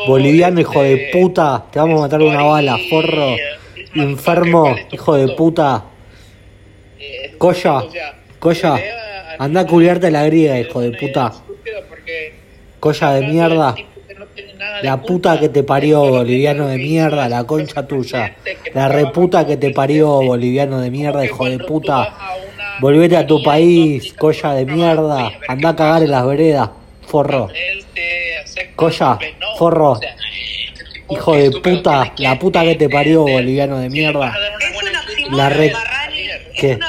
Boliviano, 0.07 0.59
hijo 0.59 0.83
de 0.83 1.09
puta. 1.11 1.65
Te 1.71 1.79
vamos 1.79 1.99
a 1.99 2.01
matar 2.01 2.21
una 2.21 2.43
bala, 2.43 2.77
forro. 2.89 3.35
Enfermo, 3.95 4.75
hijo 4.91 5.15
de 5.15 5.35
puta. 5.35 5.85
Coya, 7.37 7.81
Coya. 8.39 8.75
Anda 9.39 9.61
a 9.61 9.67
culiarte 9.67 10.11
la 10.11 10.25
griega, 10.25 10.59
hijo 10.59 10.81
de 10.81 10.91
puta. 10.91 11.33
Coya 12.79 13.11
de 13.11 13.27
mierda. 13.27 13.75
La 14.81 15.01
puta 15.01 15.39
que 15.39 15.49
te 15.49 15.63
parió, 15.63 16.01
boliviano 16.01 16.67
de 16.67 16.77
mierda, 16.77 17.29
la 17.29 17.43
concha 17.43 17.85
tuya. 17.85 18.35
La 18.73 18.89
reputa 18.89 19.45
que 19.45 19.57
te 19.57 19.71
parió, 19.71 20.07
boliviano 20.21 20.79
de 20.81 20.89
mierda, 20.89 21.23
hijo 21.25 21.45
de 21.45 21.59
puta. 21.59 22.13
Volvete 22.79 23.17
a 23.17 23.27
tu 23.27 23.43
país, 23.43 24.13
colla 24.13 24.53
de 24.53 24.65
mierda. 24.65 25.31
Anda 25.47 25.69
a 25.69 25.75
cagar 25.75 26.03
en 26.03 26.11
las 26.11 26.25
veredas, 26.25 26.69
forro. 27.05 27.49
Colla, 28.75 29.19
forro. 29.57 29.99
Hijo 31.09 31.35
de 31.35 31.51
puta, 31.51 32.13
la 32.17 32.39
puta 32.39 32.63
que 32.63 32.75
te 32.75 32.89
parió, 32.89 33.21
boliviano 33.21 33.77
de 33.77 33.89
mierda. 33.89 34.33
La 35.31 35.49
re... 35.49 35.73
¿Qué? 36.57 36.79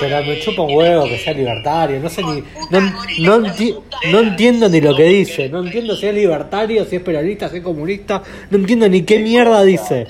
Pero 0.00 0.24
me 0.24 0.40
chupa 0.40 0.62
un 0.62 0.74
huevo 0.74 1.04
que 1.04 1.18
sea 1.18 1.32
libertario, 1.34 2.00
no 2.00 2.08
sé 2.08 2.22
ni. 2.22 2.42
No, 2.70 2.80
no, 2.80 3.46
enti- 3.46 3.78
no 4.10 4.20
entiendo 4.20 4.68
ni 4.68 4.80
lo 4.80 4.96
que 4.96 5.04
dice, 5.04 5.48
no 5.48 5.60
entiendo 5.64 5.94
si 5.96 6.06
es 6.06 6.14
libertario, 6.14 6.84
si 6.86 6.96
es 6.96 7.02
peronista, 7.02 7.48
si 7.48 7.58
es 7.58 7.62
comunista, 7.62 8.22
no 8.50 8.56
entiendo 8.58 8.88
ni 8.88 9.02
qué 9.02 9.18
mierda 9.18 9.62
dice. 9.62 10.06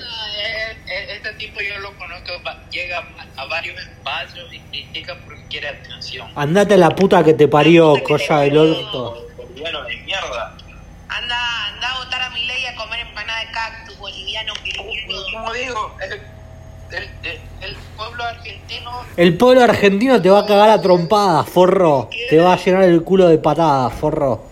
E- 0.87 1.13
Este 1.15 1.33
tipo 1.33 1.59
yo 1.61 1.79
lo 1.79 1.91
conozco, 1.97 2.31
llega 2.71 3.03
a 3.37 3.45
varios 3.45 3.79
espacios 3.79 4.51
y 4.53 4.59
critica 4.59 5.17
porque 5.25 5.41
quiere 5.49 5.67
atención. 5.69 6.27
Andate 6.35 6.73
a 6.75 6.77
la 6.77 6.89
puta 6.95 7.23
que 7.23 7.33
te 7.33 7.47
parió, 7.47 7.95
colla 8.03 8.39
del 8.41 8.57
orto. 8.57 9.27
Boliviano 9.37 9.83
de 9.83 9.95
mierda. 9.97 10.57
Anda, 11.09 11.67
anda 11.67 11.87
a 11.95 12.03
votar 12.03 12.21
a 12.21 12.29
mi 12.31 12.45
ley 12.45 12.65
a 12.65 12.75
comer 12.75 12.99
empanada 13.01 13.39
de 13.41 13.51
cactus, 13.51 13.97
boliviano 13.99 14.53
querido. 14.63 14.83
Como 15.33 15.53
digo, 15.53 15.97
el, 16.03 16.13
el, 16.97 17.03
el- 17.23 17.39
el 17.61 17.75
pueblo 17.97 18.23
argentino 18.23 18.91
El 19.17 19.37
pueblo 19.37 19.61
argentino 19.61 20.21
te 20.21 20.29
va 20.29 20.39
a 20.39 20.45
cagar 20.45 20.69
a 20.69 20.81
trompadas, 20.81 21.49
forro. 21.49 22.07
Te 22.29 22.39
va 22.39 22.53
a 22.53 22.57
llenar 22.57 22.83
el 22.83 23.03
culo 23.03 23.27
de 23.27 23.37
patadas, 23.39 23.93
forro. 23.93 24.50